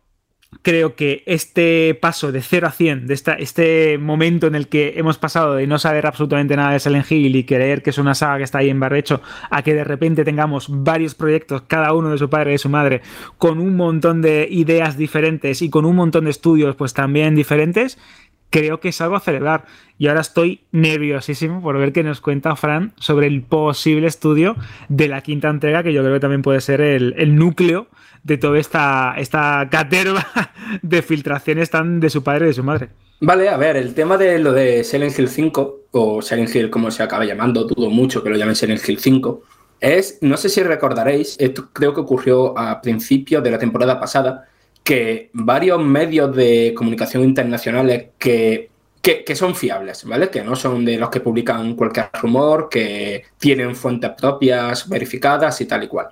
creo 0.65 0.95
que 0.95 1.21
este 1.28 1.93
paso 1.93 2.32
de 2.32 2.41
0 2.41 2.65
a 2.65 2.71
100, 2.71 3.06
de 3.06 3.13
esta, 3.13 3.34
este 3.34 3.99
momento 3.99 4.47
en 4.47 4.56
el 4.56 4.67
que 4.67 4.95
hemos 4.97 5.19
pasado 5.19 5.54
de 5.54 5.67
no 5.67 5.78
saber 5.78 6.08
absolutamente 6.08 6.56
nada 6.56 6.71
de 6.71 6.80
Silent 6.80 7.12
Hill 7.12 7.36
y 7.36 7.43
creer 7.43 7.84
que 7.84 7.91
es 7.91 7.99
una 7.99 8.15
saga 8.15 8.38
que 8.38 8.45
está 8.45 8.58
ahí 8.58 8.71
en 8.71 8.80
barrecho, 8.80 9.21
a 9.51 9.62
que 9.62 9.75
de 9.75 9.84
repente 9.84 10.25
tengamos 10.25 10.65
varios 10.67 11.13
proyectos, 11.13 11.62
cada 11.67 11.93
uno 11.93 12.10
de 12.10 12.17
su 12.17 12.32
padre 12.32 12.49
y 12.49 12.54
de 12.54 12.58
su 12.58 12.69
madre, 12.69 13.01
con 13.38 13.60
un 13.60 13.75
montón 13.75 14.23
de 14.23 14.47
ideas 14.49 14.97
diferentes 14.97 15.62
y 15.62 15.69
con 15.69 15.86
un 15.86 15.97
montón 15.97 16.23
de 16.23 16.32
estudios 16.32 16.75
pues 16.75 16.95
también 16.95 17.36
diferentes, 17.36 17.99
creo 18.55 18.79
que 18.79 18.87
es 18.87 19.01
algo 19.01 19.17
a 19.17 19.19
celebrar. 19.19 19.65
Y 19.97 20.07
ahora 20.07 20.21
estoy 20.21 20.61
nerviosísimo 20.71 21.61
por 21.61 21.77
ver 21.77 21.91
qué 21.91 22.03
nos 22.03 22.21
cuenta 22.21 22.55
Fran 22.55 22.93
sobre 22.97 23.27
el 23.27 23.41
posible 23.41 24.07
estudio 24.07 24.55
de 24.87 25.09
la 25.09 25.19
quinta 25.19 25.49
entrega, 25.49 25.83
que 25.83 25.91
yo 25.91 26.01
creo 26.01 26.13
que 26.13 26.19
también 26.21 26.41
puede 26.41 26.61
ser 26.61 26.79
el, 26.79 27.15
el 27.17 27.35
núcleo 27.35 27.87
de 28.23 28.37
toda 28.37 28.57
esta, 28.57 29.13
esta 29.17 29.67
caterva 29.69 30.25
de 30.81 31.01
filtraciones 31.01 31.69
tan 31.69 31.99
de 31.99 32.09
su 32.09 32.23
padre 32.23 32.45
y 32.45 32.47
de 32.47 32.53
su 32.53 32.63
madre. 32.63 32.89
Vale, 33.19 33.49
a 33.49 33.57
ver, 33.57 33.75
el 33.75 33.93
tema 33.93 34.17
de 34.17 34.39
lo 34.39 34.53
de 34.53 34.85
Silent 34.85 35.19
Hill 35.19 35.27
5, 35.27 35.79
o 35.91 36.21
Silent 36.21 36.55
Hill 36.55 36.69
como 36.69 36.91
se 36.91 37.03
acaba 37.03 37.25
llamando, 37.25 37.65
dudo 37.65 37.89
mucho 37.89 38.23
que 38.23 38.29
lo 38.29 38.37
llamen 38.37 38.55
Silent 38.55 38.87
Hill 38.87 38.99
5, 38.99 39.43
Es, 39.81 40.19
no 40.21 40.37
sé 40.37 40.47
si 40.47 40.63
recordaréis, 40.63 41.35
esto 41.39 41.67
creo 41.73 41.93
que 41.93 41.99
ocurrió 41.99 42.57
a 42.57 42.81
principios 42.81 43.43
de 43.43 43.51
la 43.51 43.59
temporada 43.59 43.99
pasada, 43.99 44.47
que 44.86 45.32
varios 45.34 45.84
medios 45.84 46.36
de 46.36 46.71
comunicación 46.78 47.24
internacionales 47.24 48.10
que, 48.19 48.69
que, 49.02 49.36
son 49.36 49.56
fiables, 49.56 50.06
¿vale? 50.06 50.30
Que 50.30 50.43
no 50.43 50.56
son 50.56 50.86
de 50.86 50.98
los 50.98 51.10
que 51.10 51.21
publican 51.21 51.74
cualquier 51.76 52.10
rumor, 52.13 52.69
que 52.69 53.24
tienen 53.39 53.76
fuentes 53.76 54.12
propias 54.12 54.88
verificadas 54.88 55.60
y 55.60 55.65
tal 55.65 55.86
y 55.86 55.88
cual. 55.88 56.10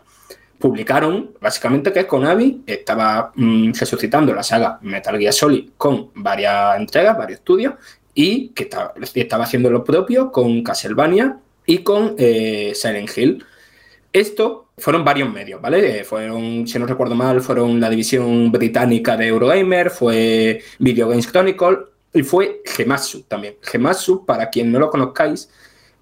Publicaron 0.57 1.33
básicamente 1.39 1.93
que 1.93 2.07
Konami 2.07 2.63
estaba 2.65 3.31
mm, 3.35 3.73
resucitando 3.73 4.33
la 4.33 4.41
saga 4.41 4.79
Metal 4.81 5.19
Gear 5.19 5.33
Solid 5.33 5.69
con 5.77 6.09
varias 6.15 6.75
entregas, 6.79 7.15
varios 7.15 7.39
estudios, 7.41 7.75
y 8.15 8.49
que 8.49 8.63
estaba, 8.63 8.95
estaba 9.13 9.43
haciendo 9.43 9.69
lo 9.69 9.83
propio 9.83 10.31
con 10.31 10.63
Castlevania 10.63 11.37
y 11.67 11.79
con 11.79 12.15
eh, 12.17 12.71
Silent 12.73 13.15
Hill. 13.15 13.45
Esto 14.11 14.62
fueron 14.77 15.05
varios 15.05 15.31
medios, 15.31 15.61
¿vale? 15.61 15.99
Eh, 15.99 16.03
fueron, 16.03 16.67
si 16.67 16.79
no 16.79 16.85
recuerdo 16.85 17.15
mal, 17.15 17.41
fueron 17.41 17.79
la 17.79 17.89
división 17.89 18.51
británica 18.51 19.15
de 19.15 19.27
Eurogamer, 19.27 19.89
fue 19.89 20.61
Video 20.79 21.07
Games 21.07 21.27
Chronicle 21.27 21.77
y 22.13 22.23
fue 22.23 22.61
Gematsu 22.65 23.23
también. 23.23 23.55
Gematsu, 23.61 24.25
para 24.25 24.49
quien 24.49 24.71
no 24.71 24.79
lo 24.79 24.89
conozcáis, 24.89 25.49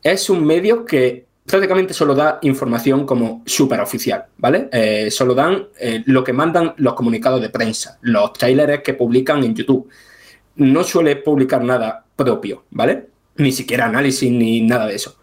es 0.02 0.30
un 0.30 0.46
medio 0.46 0.86
que 0.86 1.26
prácticamente 1.46 1.94
solo 1.94 2.16
da 2.16 2.40
información 2.44 3.06
como 3.06 3.44
súper 3.46 3.82
oficial, 3.82 4.26
¿vale? 4.38 4.70
Eh, 4.72 5.12
solo 5.12 5.36
dan 5.36 5.68
eh, 5.80 6.02
lo 6.06 6.24
que 6.24 6.34
mandan 6.34 6.74
los 6.78 6.94
comunicados 6.94 7.42
de 7.42 7.50
prensa, 7.50 7.98
los 8.02 8.34
trailers 8.34 8.84
que 8.84 8.94
publican 8.94 9.44
en 9.44 9.56
YouTube. 9.56 9.90
No 10.56 10.84
suele 10.84 11.18
publicar 11.18 11.64
nada 11.64 12.06
propio, 12.16 12.66
¿vale? 12.72 13.08
Ni 13.38 13.52
siquiera 13.52 13.86
análisis 13.86 14.32
ni 14.32 14.62
nada 14.62 14.86
de 14.88 14.96
eso. 14.96 15.18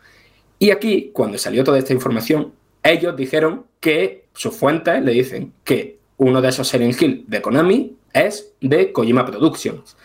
Y 0.59 0.71
aquí, 0.71 1.11
cuando 1.13 1.39
salió 1.39 1.63
toda 1.63 1.79
esta 1.79 1.93
información, 1.93 2.53
ellos 2.83 3.17
dijeron 3.17 3.67
que 3.81 4.27
sus 4.33 4.55
fuentes 4.55 5.03
le 5.03 5.12
dicen 5.12 5.53
que 5.64 5.99
uno 6.17 6.41
de 6.41 6.49
esos 6.49 6.69
Silent 6.69 7.01
Hill 7.01 7.25
de 7.27 7.43
Konami 7.43 7.97
es 8.12 8.53
de 8.61 8.93
Kojima 8.93 9.25
Productions. 9.25 9.97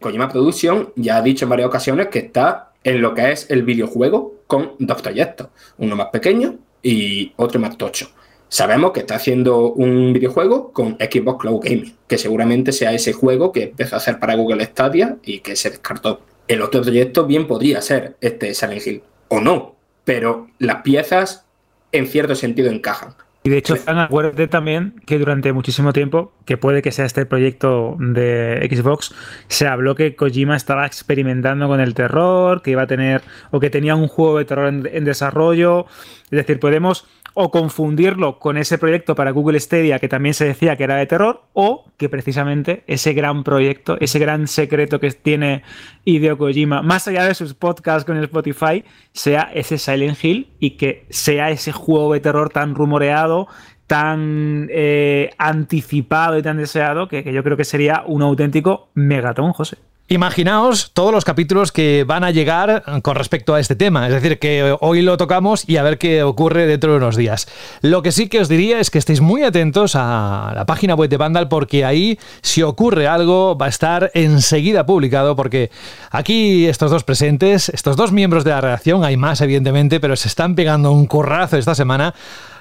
Kojima 0.00 0.28
Productions 0.28 0.88
ya 0.96 1.16
ha 1.16 1.22
dicho 1.22 1.44
en 1.44 1.50
varias 1.50 1.68
ocasiones 1.68 2.08
que 2.08 2.20
está 2.20 2.72
en 2.84 3.00
lo 3.00 3.14
que 3.14 3.32
es 3.32 3.50
el 3.50 3.62
videojuego 3.62 4.42
con 4.46 4.72
dos 4.78 5.00
proyectos, 5.00 5.48
uno 5.78 5.96
más 5.96 6.08
pequeño 6.08 6.58
y 6.82 7.32
otro 7.36 7.60
más 7.60 7.76
tocho. 7.78 8.10
Sabemos 8.48 8.92
que 8.92 9.00
está 9.00 9.14
haciendo 9.14 9.72
un 9.72 10.12
videojuego 10.12 10.72
con 10.72 10.96
Xbox 10.96 11.40
Cloud 11.40 11.60
Gaming, 11.62 11.96
que 12.06 12.18
seguramente 12.18 12.72
sea 12.72 12.92
ese 12.92 13.12
juego 13.12 13.50
que 13.50 13.62
empezó 13.62 13.94
a 13.94 13.98
hacer 13.98 14.18
para 14.18 14.34
Google 14.34 14.64
Stadia 14.66 15.16
y 15.22 15.40
que 15.40 15.56
se 15.56 15.70
descartó. 15.70 16.20
El 16.48 16.60
otro 16.60 16.82
proyecto 16.82 17.24
bien 17.24 17.46
podría 17.46 17.80
ser 17.80 18.16
este 18.20 18.52
Silent 18.52 18.86
Hill, 18.86 19.02
o 19.28 19.40
no, 19.40 19.76
pero 20.04 20.48
las 20.58 20.82
piezas 20.82 21.46
en 21.92 22.06
cierto 22.06 22.34
sentido 22.34 22.70
encajan. 22.70 23.14
Y 23.44 23.50
de 23.50 23.58
hecho, 23.58 23.74
acuérdate 23.86 24.46
también 24.46 24.94
que 25.04 25.18
durante 25.18 25.52
muchísimo 25.52 25.92
tiempo, 25.92 26.32
que 26.44 26.56
puede 26.56 26.80
que 26.80 26.92
sea 26.92 27.06
este 27.06 27.26
proyecto 27.26 27.96
de 27.98 28.68
Xbox, 28.70 29.12
se 29.48 29.66
habló 29.66 29.96
que 29.96 30.14
Kojima 30.14 30.54
estaba 30.54 30.86
experimentando 30.86 31.66
con 31.66 31.80
el 31.80 31.94
terror, 31.94 32.62
que 32.62 32.70
iba 32.70 32.82
a 32.82 32.86
tener, 32.86 33.22
o 33.50 33.58
que 33.58 33.68
tenía 33.68 33.96
un 33.96 34.06
juego 34.06 34.38
de 34.38 34.44
terror 34.44 34.68
en 34.68 35.04
desarrollo. 35.04 35.86
Es 36.26 36.38
decir, 36.38 36.60
podemos 36.60 37.04
o 37.34 37.50
confundirlo 37.50 38.38
con 38.38 38.56
ese 38.56 38.78
proyecto 38.78 39.14
para 39.14 39.30
Google 39.30 39.58
Stadia 39.60 39.98
que 39.98 40.08
también 40.08 40.34
se 40.34 40.44
decía 40.44 40.76
que 40.76 40.84
era 40.84 40.96
de 40.96 41.06
terror, 41.06 41.42
o 41.52 41.84
que 41.96 42.08
precisamente 42.08 42.84
ese 42.86 43.12
gran 43.12 43.44
proyecto, 43.44 43.96
ese 44.00 44.18
gran 44.18 44.46
secreto 44.46 45.00
que 45.00 45.10
tiene 45.10 45.62
Hideo 46.04 46.38
Kojima, 46.38 46.82
más 46.82 47.08
allá 47.08 47.24
de 47.24 47.34
sus 47.34 47.54
podcasts 47.54 48.04
con 48.04 48.16
Spotify, 48.22 48.84
sea 49.12 49.50
ese 49.54 49.78
Silent 49.78 50.22
Hill 50.22 50.48
y 50.58 50.76
que 50.76 51.06
sea 51.10 51.50
ese 51.50 51.72
juego 51.72 52.12
de 52.12 52.20
terror 52.20 52.50
tan 52.50 52.74
rumoreado, 52.74 53.48
tan 53.86 54.68
eh, 54.70 55.30
anticipado 55.38 56.38
y 56.38 56.42
tan 56.42 56.56
deseado, 56.56 57.08
que, 57.08 57.24
que 57.24 57.32
yo 57.32 57.42
creo 57.42 57.56
que 57.56 57.64
sería 57.64 58.02
un 58.06 58.22
auténtico 58.22 58.88
megatón, 58.94 59.52
José. 59.52 59.78
Imaginaos 60.08 60.90
todos 60.92 61.10
los 61.10 61.24
capítulos 61.24 61.72
que 61.72 62.04
van 62.06 62.22
a 62.22 62.30
llegar 62.30 62.82
con 63.02 63.16
respecto 63.16 63.54
a 63.54 63.60
este 63.60 63.76
tema, 63.76 64.06
es 64.06 64.12
decir, 64.12 64.38
que 64.38 64.76
hoy 64.80 65.00
lo 65.00 65.16
tocamos 65.16 65.66
y 65.66 65.78
a 65.78 65.82
ver 65.82 65.96
qué 65.96 66.22
ocurre 66.22 66.66
dentro 66.66 66.90
de 66.90 66.98
unos 66.98 67.16
días. 67.16 67.48
Lo 67.80 68.02
que 68.02 68.12
sí 68.12 68.28
que 68.28 68.40
os 68.40 68.48
diría 68.48 68.78
es 68.78 68.90
que 68.90 68.98
estéis 68.98 69.22
muy 69.22 69.42
atentos 69.42 69.94
a 69.94 70.52
la 70.54 70.66
página 70.66 70.94
web 70.94 71.08
de 71.08 71.16
Vandal 71.16 71.48
porque 71.48 71.84
ahí 71.86 72.18
si 72.42 72.62
ocurre 72.62 73.06
algo 73.06 73.56
va 73.56 73.66
a 73.66 73.70
estar 73.70 74.10
enseguida 74.12 74.84
publicado 74.84 75.34
porque 75.34 75.70
aquí 76.10 76.66
estos 76.66 76.90
dos 76.90 77.04
presentes, 77.04 77.70
estos 77.70 77.96
dos 77.96 78.12
miembros 78.12 78.44
de 78.44 78.50
la 78.50 78.60
redacción, 78.60 79.04
hay 79.04 79.16
más 79.16 79.40
evidentemente, 79.40 79.98
pero 79.98 80.16
se 80.16 80.28
están 80.28 80.54
pegando 80.54 80.92
un 80.92 81.06
currazo 81.06 81.56
esta 81.56 81.74
semana 81.74 82.12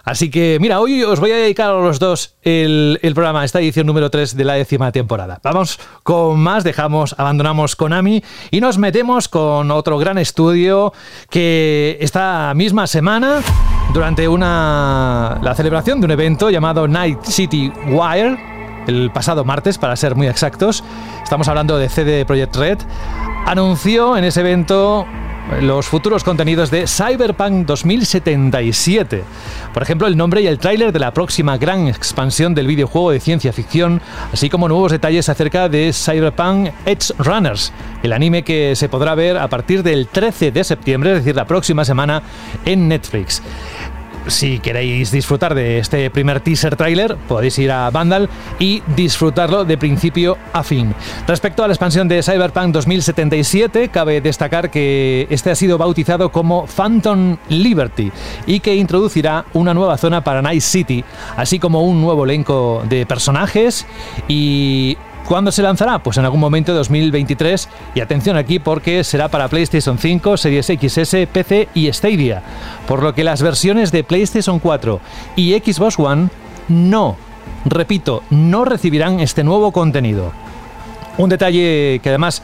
Así 0.03 0.29
que, 0.29 0.57
mira, 0.59 0.79
hoy 0.79 1.03
os 1.03 1.19
voy 1.19 1.31
a 1.31 1.35
dedicar 1.35 1.69
a 1.69 1.73
los 1.73 1.99
dos 1.99 2.35
el, 2.41 2.99
programa, 3.13 3.45
esta 3.45 3.59
edición 3.59 3.85
número 3.85 4.09
3 4.09 4.35
de 4.35 4.43
la 4.43 4.53
décima 4.53 4.91
temporada. 4.91 5.39
Vamos 5.43 5.79
con 6.03 6.39
más, 6.39 6.63
dejamos, 6.63 7.15
abandonamos 7.17 7.75
Konami 7.75 8.23
y 8.49 8.61
nos 8.61 8.77
metemos 8.77 9.27
con 9.27 9.69
otro 9.71 9.97
gran 9.97 10.17
estudio 10.17 10.93
que 11.29 11.97
esta 12.01 12.53
misma 12.55 12.87
semana, 12.87 13.41
durante 13.93 14.27
una, 14.27 15.39
la 15.41 15.53
celebración 15.55 15.99
de 15.99 16.05
un 16.05 16.11
evento 16.11 16.49
llamado 16.49 16.87
Night 16.87 17.23
City 17.23 17.71
Wire, 17.87 18.37
el 18.87 19.11
pasado 19.11 19.45
martes, 19.45 19.77
para 19.77 19.95
ser 19.95 20.15
muy 20.15 20.27
exactos, 20.27 20.83
estamos 21.23 21.47
hablando 21.47 21.77
de 21.77 21.89
CD 21.89 22.25
Projekt 22.25 22.55
Red, 22.55 22.79
anunció 23.45 24.17
en 24.17 24.23
ese 24.23 24.41
evento 24.41 25.05
los 25.59 25.87
futuros 25.87 26.23
contenidos 26.23 26.71
de 26.71 26.87
Cyberpunk 26.87 27.65
2077. 27.65 29.23
Por 29.73 29.83
ejemplo, 29.83 30.07
el 30.07 30.15
nombre 30.15 30.41
y 30.41 30.47
el 30.47 30.59
tráiler 30.59 30.91
de 30.91 30.99
la 30.99 31.13
próxima 31.13 31.57
gran 31.57 31.87
expansión 31.87 32.55
del 32.55 32.67
videojuego 32.67 33.11
de 33.11 33.19
ciencia 33.19 33.51
ficción, 33.51 34.01
así 34.31 34.49
como 34.49 34.67
nuevos 34.67 34.91
detalles 34.91 35.27
acerca 35.29 35.67
de 35.67 35.91
Cyberpunk 35.93 36.69
Edge 36.85 37.13
Runners, 37.17 37.73
el 38.03 38.13
anime 38.13 38.43
que 38.43 38.75
se 38.75 38.89
podrá 38.89 39.13
ver 39.15 39.37
a 39.37 39.49
partir 39.49 39.83
del 39.83 40.07
13 40.07 40.51
de 40.51 40.63
septiembre, 40.63 41.11
es 41.11 41.17
decir, 41.17 41.35
la 41.35 41.45
próxima 41.45 41.83
semana, 41.85 42.23
en 42.65 42.87
Netflix 42.87 43.41
si 44.27 44.59
queréis 44.59 45.11
disfrutar 45.11 45.55
de 45.55 45.79
este 45.79 46.09
primer 46.09 46.41
teaser 46.41 46.75
trailer, 46.75 47.15
podéis 47.27 47.57
ir 47.59 47.71
a 47.71 47.89
Vandal 47.89 48.29
y 48.59 48.81
disfrutarlo 48.95 49.65
de 49.65 49.77
principio 49.77 50.37
a 50.53 50.63
fin. 50.63 50.93
Respecto 51.27 51.63
a 51.63 51.67
la 51.67 51.73
expansión 51.73 52.07
de 52.07 52.23
Cyberpunk 52.23 52.73
2077, 52.73 53.89
cabe 53.89 54.21
destacar 54.21 54.69
que 54.69 55.27
este 55.29 55.51
ha 55.51 55.55
sido 55.55 55.77
bautizado 55.77 56.31
como 56.31 56.65
Phantom 56.67 57.37
Liberty 57.49 58.11
y 58.45 58.59
que 58.59 58.75
introducirá 58.75 59.45
una 59.53 59.73
nueva 59.73 59.97
zona 59.97 60.23
para 60.23 60.41
Night 60.41 60.61
City, 60.61 61.03
así 61.35 61.59
como 61.59 61.81
un 61.83 62.01
nuevo 62.01 62.25
elenco 62.25 62.83
de 62.87 63.05
personajes 63.05 63.85
y 64.27 64.97
¿Cuándo 65.27 65.51
se 65.51 65.61
lanzará? 65.61 65.99
Pues 65.99 66.17
en 66.17 66.25
algún 66.25 66.39
momento 66.39 66.71
de 66.71 66.79
2023 66.79 67.69
y 67.95 68.01
atención 68.01 68.35
aquí 68.35 68.59
porque 68.59 69.03
será 69.03 69.29
para 69.29 69.47
PlayStation 69.47 69.97
5, 69.97 70.37
Series 70.37 70.65
XS, 70.65 71.27
PC 71.31 71.69
y 71.73 71.91
Stadia, 71.93 72.43
por 72.87 73.01
lo 73.01 73.13
que 73.13 73.23
las 73.23 73.41
versiones 73.41 73.91
de 73.91 74.03
PlayStation 74.03 74.59
4 74.59 74.99
y 75.35 75.53
Xbox 75.53 75.97
One 75.97 76.29
no, 76.67 77.15
repito, 77.65 78.23
no 78.29 78.65
recibirán 78.65 79.19
este 79.19 79.43
nuevo 79.43 79.71
contenido. 79.71 80.31
Un 81.17 81.29
detalle 81.29 81.99
que 82.01 82.09
además 82.09 82.41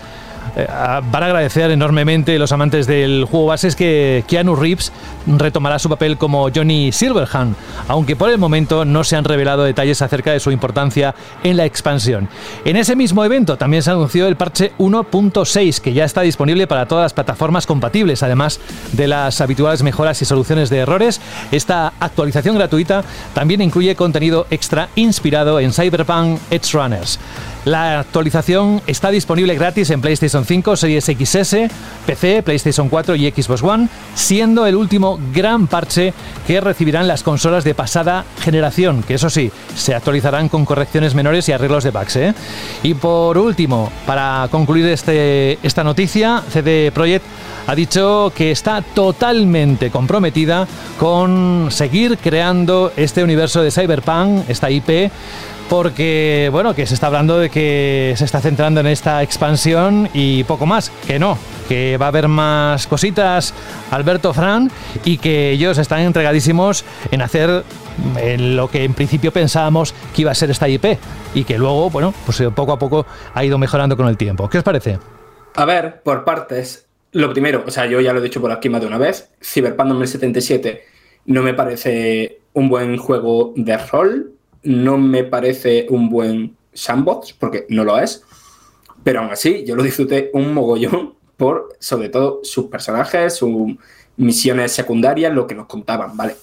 van 0.66 1.24
a 1.24 1.26
agradecer 1.28 1.70
enormemente 1.70 2.40
los 2.40 2.52
amantes 2.52 2.88
del 2.88 3.26
juego 3.26 3.48
base 3.48 3.68
que 3.76 4.24
Keanu 4.28 4.56
Reeves 4.56 4.92
retomará 5.28 5.78
su 5.78 5.90
papel 5.90 6.18
como 6.18 6.50
Johnny 6.54 6.92
Silverhand, 6.92 7.56
aunque 7.88 8.16
por 8.16 8.30
el 8.30 8.38
momento 8.38 8.86
no 8.86 9.04
se 9.04 9.16
han 9.16 9.26
revelado 9.26 9.64
detalles 9.64 10.02
acerca 10.02 10.32
de 10.32 10.40
su 10.40 10.52
importancia 10.52 11.14
en 11.44 11.58
la 11.58 11.66
expansión. 11.66 12.30
En 12.66 12.78
ese 12.78 12.96
mismo 12.96 13.24
evento 13.26 13.58
también 13.58 13.84
se 13.84 13.92
anunció 13.92 14.28
el 14.28 14.38
parche 14.38 14.72
1.6 14.80 15.82
que 15.82 15.94
ya 15.94 16.06
está 16.06 16.22
disponible 16.22 16.66
para 16.66 16.86
todas 16.86 17.04
las 17.04 17.14
plataformas 17.14 17.68
compatibles, 17.68 18.24
además 18.24 18.60
de 18.94 19.08
las 19.08 19.42
habituales 19.42 19.84
mejoras 19.84 20.22
y 20.22 20.26
soluciones 20.26 20.70
de 20.70 20.78
errores. 20.78 21.22
Esta 21.52 21.94
actualización 22.00 22.56
gratuita 22.56 23.04
también 23.34 23.62
incluye 23.62 23.96
contenido 23.96 24.48
extra 24.50 24.90
inspirado 24.96 25.60
en 25.60 25.74
Cyberpunk 25.74 26.40
Edge 26.50 26.72
Runners. 26.74 27.20
La 27.68 28.00
actualización 28.00 28.82
está 28.88 29.12
disponible 29.12 29.54
gratis 29.56 29.90
en 29.90 30.00
PlayStation 30.00 30.46
5, 30.46 30.78
Series 30.78 31.04
XS, 31.04 31.56
PC, 32.06 32.42
PlayStation 32.42 32.88
4 32.88 33.16
y 33.18 33.30
Xbox 33.30 33.62
One, 33.62 33.90
siendo 34.16 34.66
el 34.66 34.76
último 34.76 35.20
gran 35.34 35.68
parche 35.68 36.14
que 36.48 36.62
recibirán 36.62 37.10
las 37.10 37.24
consolas 37.24 37.66
de 37.66 37.76
pasada 37.76 38.24
generación, 38.40 39.04
que 39.04 39.16
eso 39.16 39.30
sí, 39.30 39.52
se 39.76 39.94
actualizarán 39.94 40.48
con 40.48 40.64
correcciones 40.64 41.14
menores 41.14 41.50
y 41.50 41.52
arreglos 41.52 41.84
de 41.84 41.92
bugs. 41.92 42.16
¿eh? 42.16 42.34
Y 42.84 42.94
por 42.94 43.38
último, 43.38 43.92
para 44.06 44.48
concluir 44.50 44.86
este, 44.86 45.60
esta 45.62 45.84
noticia, 45.84 46.44
CD 46.50 46.94
Projekt 46.94 47.26
ha 47.68 47.76
dicho 47.76 48.32
que 48.34 48.52
está 48.52 48.82
totalmente 48.82 49.92
comprometida 49.92 50.66
con 50.98 51.68
seguir 51.70 52.18
creando 52.18 52.94
este 52.96 53.26
universo 53.26 53.62
de 53.62 53.72
Cyberpunk, 53.72 54.50
esta 54.50 54.72
IP, 54.72 55.12
porque, 55.70 56.50
bueno, 56.52 56.74
que 56.74 56.86
se 56.86 56.94
está 56.94 57.08
hablando 57.08 57.40
de 57.40 57.50
que 57.50 58.14
se 58.18 58.26
está 58.26 58.40
centrando 58.40 58.80
en 58.80 58.88
esta 58.88 59.22
expansión 59.22 60.10
y 60.14 60.44
poco 60.46 60.66
más, 60.66 60.92
que 61.06 61.20
no, 61.20 61.38
que 61.68 61.98
va 61.98 62.06
a 62.06 62.10
haber 62.10 62.28
más 62.28 62.88
cositas, 62.88 63.54
Alberto 63.92 64.34
Fran, 64.34 64.72
y 65.04 65.18
que 65.18 65.52
ellos 65.52 65.78
están 65.78 66.02
entregadísimos 66.02 66.86
en 67.12 67.22
hacer 67.22 67.64
lo 68.38 68.70
que 68.70 68.84
en 68.84 68.94
principio 68.94 69.32
pensábamos 69.32 69.94
que 70.16 70.22
iba 70.22 70.32
a 70.32 70.36
ser 70.36 70.52
esta 70.52 70.70
IP 70.70 70.98
y 71.34 71.44
que 71.44 71.58
luego, 71.58 71.90
bueno, 71.90 72.14
pues 72.26 72.40
eh, 72.40 72.50
poco 72.52 72.72
a 72.72 72.80
poco 72.80 73.06
ha 73.34 73.44
ido 73.44 73.58
mejorando 73.58 73.98
con 73.98 74.08
el 74.08 74.18
tiempo. 74.18 74.50
¿Qué 74.50 74.60
os 74.60 74.64
parece? 74.64 75.00
A 75.56 75.66
ver, 75.66 76.02
por 76.04 76.24
partes. 76.24 76.86
Lo 77.12 77.32
primero, 77.32 77.64
o 77.66 77.72
sea, 77.72 77.86
yo 77.88 78.00
ya 78.02 78.14
lo 78.14 78.20
he 78.20 78.24
dicho 78.24 78.42
por 78.42 78.52
aquí 78.52 78.70
más 78.70 78.82
de 78.82 78.88
una 78.88 78.98
vez, 78.98 79.32
Cyberpunk 79.42 79.88
2077 79.88 80.98
no 81.28 81.44
me 81.44 81.54
parece 81.54 82.40
un 82.54 82.70
buen 82.70 82.98
juego 82.98 83.54
de 83.56 83.78
rol, 83.78 84.37
no 84.64 84.98
me 84.98 85.24
parece 85.24 85.88
un 85.90 86.10
buen 86.10 86.56
sandbox, 86.74 87.34
porque 87.34 87.66
no 87.70 87.84
lo 87.84 87.98
es, 87.98 88.24
pero 89.04 89.22
aún 89.22 89.32
así 89.32 89.64
yo 89.66 89.76
lo 89.76 89.84
disfruté 89.84 90.30
un 90.34 90.54
mogollón 90.54 91.16
por, 91.38 91.76
sobre 91.80 92.10
todo, 92.10 92.42
sus 92.44 92.66
personajes, 92.66 93.36
sus 93.36 93.76
misiones 94.18 94.72
secundarias, 94.72 95.34
lo 95.34 95.48
que 95.48 95.56
nos 95.56 95.68
contaban, 95.68 96.18
¿vale? 96.18 96.36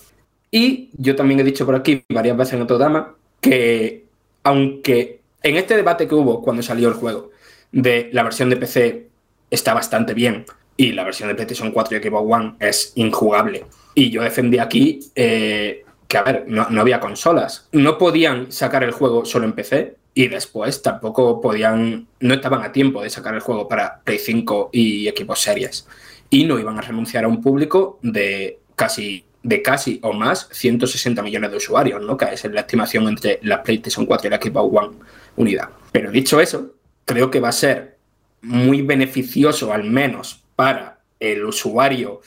Y 0.50 0.90
yo 0.96 1.16
también 1.16 1.40
he 1.40 1.44
dicho 1.44 1.66
por 1.66 1.74
aquí 1.74 2.05
varias 2.09 2.37
veces 2.37 2.55
en 2.55 2.62
otro 2.62 2.79
drama 2.79 3.14
que, 3.40 4.05
aunque 4.44 5.20
en 5.42 5.57
este 5.57 5.77
debate 5.77 6.07
que 6.07 6.14
hubo 6.14 6.40
cuando 6.42 6.62
salió 6.62 6.88
el 6.88 6.94
juego, 6.94 7.31
de 7.72 8.09
la 8.12 8.22
versión 8.22 8.50
de 8.50 8.57
PC 8.57 9.09
está 9.50 9.74
bastante 9.74 10.14
bien 10.14 10.46
y 10.77 10.92
la 10.92 11.03
versión 11.03 11.29
de 11.29 11.35
PlayStation 11.35 11.72
4 11.72 11.98
y 11.98 12.03
Xbox 12.03 12.33
One 12.33 12.55
es 12.61 12.92
injugable. 12.94 13.64
Y 13.94 14.11
yo 14.11 14.22
defendí 14.22 14.59
aquí 14.59 15.00
eh, 15.14 15.85
que, 16.14 16.18
a 16.18 16.22
ver, 16.22 16.44
no, 16.46 16.70
no, 16.70 16.81
había 16.81 17.00
consolas. 17.00 17.68
No 17.72 17.98
podían 17.98 18.53
sacar 18.53 18.85
el 18.85 18.92
juego 18.92 19.24
solo 19.24 19.46
en 19.46 19.53
PC 19.53 19.96
y 20.14 20.29
después 20.29 20.81
tampoco 20.81 21.40
podían, 21.40 22.07
no 22.20 22.35
estaban 22.35 22.62
a 22.62 22.70
tiempo 22.70 23.03
de 23.03 23.11
sacar 23.11 23.35
el 23.35 23.40
juego 23.40 23.66
para 23.66 24.00
Play 24.05 24.20
5 24.20 24.70
y 24.72 25.09
equipos 25.09 25.40
series. 25.40 25.88
Y 26.31 26.44
no 26.44 26.61
iban 26.61 26.79
a 26.79 26.83
renunciar 26.83 27.24
a 27.24 27.29
un 27.29 27.42
público 27.42 27.98
de 28.03 28.61
casi 28.77 29.24
de 29.42 29.61
casi 29.61 29.98
o 30.03 30.12
más 30.12 30.48
160 30.53 31.20
millones 31.20 31.50
de 31.50 31.57
usuarios, 31.57 32.00
¿no? 32.00 32.16
Que 32.16 32.27
es 32.33 32.44
la 32.44 32.61
estimación 32.61 33.09
entre 33.09 33.40
la 33.42 33.62
PlayStation 33.62 34.07
4 34.07 34.29
y 34.29 34.31
la 34.31 34.40
Xbox 34.40 34.85
One 34.85 34.96
unidad. 35.37 35.68
Pero 35.90 36.12
dicho 36.12 36.40
eso, 36.40 36.77
creo 37.05 37.31
que 37.31 37.40
va 37.40 37.48
a 37.48 37.53
ser 37.53 37.98
muy 38.40 38.83
beneficioso, 38.83 39.72
al 39.72 39.85
menos 39.85 40.44
para 40.55 41.00
el 41.18 41.44
usuario 41.44 42.22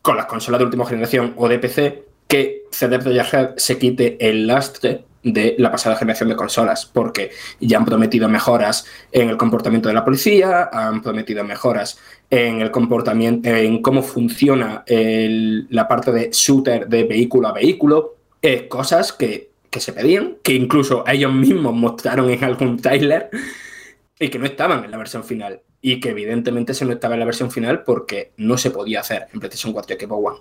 con 0.00 0.16
las 0.16 0.26
consolas 0.26 0.60
de 0.60 0.64
última 0.64 0.86
generación 0.86 1.34
o 1.36 1.48
de 1.48 1.58
PC, 1.58 2.05
que 2.26 2.64
CD 2.70 2.98
Projekt 2.98 3.58
se 3.58 3.78
quite 3.78 4.16
el 4.20 4.46
lastre 4.46 5.04
de 5.22 5.56
la 5.58 5.72
pasada 5.72 5.96
generación 5.96 6.28
de 6.28 6.36
consolas, 6.36 6.86
porque 6.86 7.30
ya 7.60 7.78
han 7.78 7.84
prometido 7.84 8.28
mejoras 8.28 8.86
en 9.10 9.28
el 9.28 9.36
comportamiento 9.36 9.88
de 9.88 9.94
la 9.94 10.04
policía, 10.04 10.70
han 10.72 11.02
prometido 11.02 11.42
mejoras 11.42 11.98
en 12.30 12.60
el 12.60 12.70
comportamiento, 12.70 13.48
en 13.48 13.82
cómo 13.82 14.02
funciona 14.02 14.84
la 14.86 15.88
parte 15.88 16.12
de 16.12 16.30
shooter 16.32 16.86
de 16.86 17.04
vehículo 17.04 17.48
a 17.48 17.52
vehículo, 17.52 18.16
eh, 18.40 18.68
cosas 18.68 19.12
que, 19.12 19.50
que, 19.68 19.80
se 19.80 19.92
pedían, 19.92 20.36
que 20.44 20.54
incluso 20.54 21.02
ellos 21.08 21.32
mismos 21.32 21.74
mostraron 21.74 22.30
en 22.30 22.44
algún 22.44 22.76
trailer 22.76 23.28
y 24.20 24.28
que 24.28 24.38
no 24.38 24.46
estaban 24.46 24.84
en 24.84 24.90
la 24.92 24.96
versión 24.96 25.24
final. 25.24 25.60
Y 25.82 26.00
que 26.00 26.10
evidentemente 26.10 26.74
se 26.74 26.84
no 26.84 26.92
estaba 26.92 27.14
en 27.14 27.20
la 27.20 27.26
versión 27.26 27.50
final 27.50 27.82
porque 27.84 28.32
no 28.38 28.58
se 28.58 28.70
podía 28.70 29.00
hacer 29.00 29.26
en 29.32 29.40
PlayStation 29.40 29.72
4 29.72 29.96
y 29.96 30.04
Xbox 30.04 30.26
One. 30.26 30.38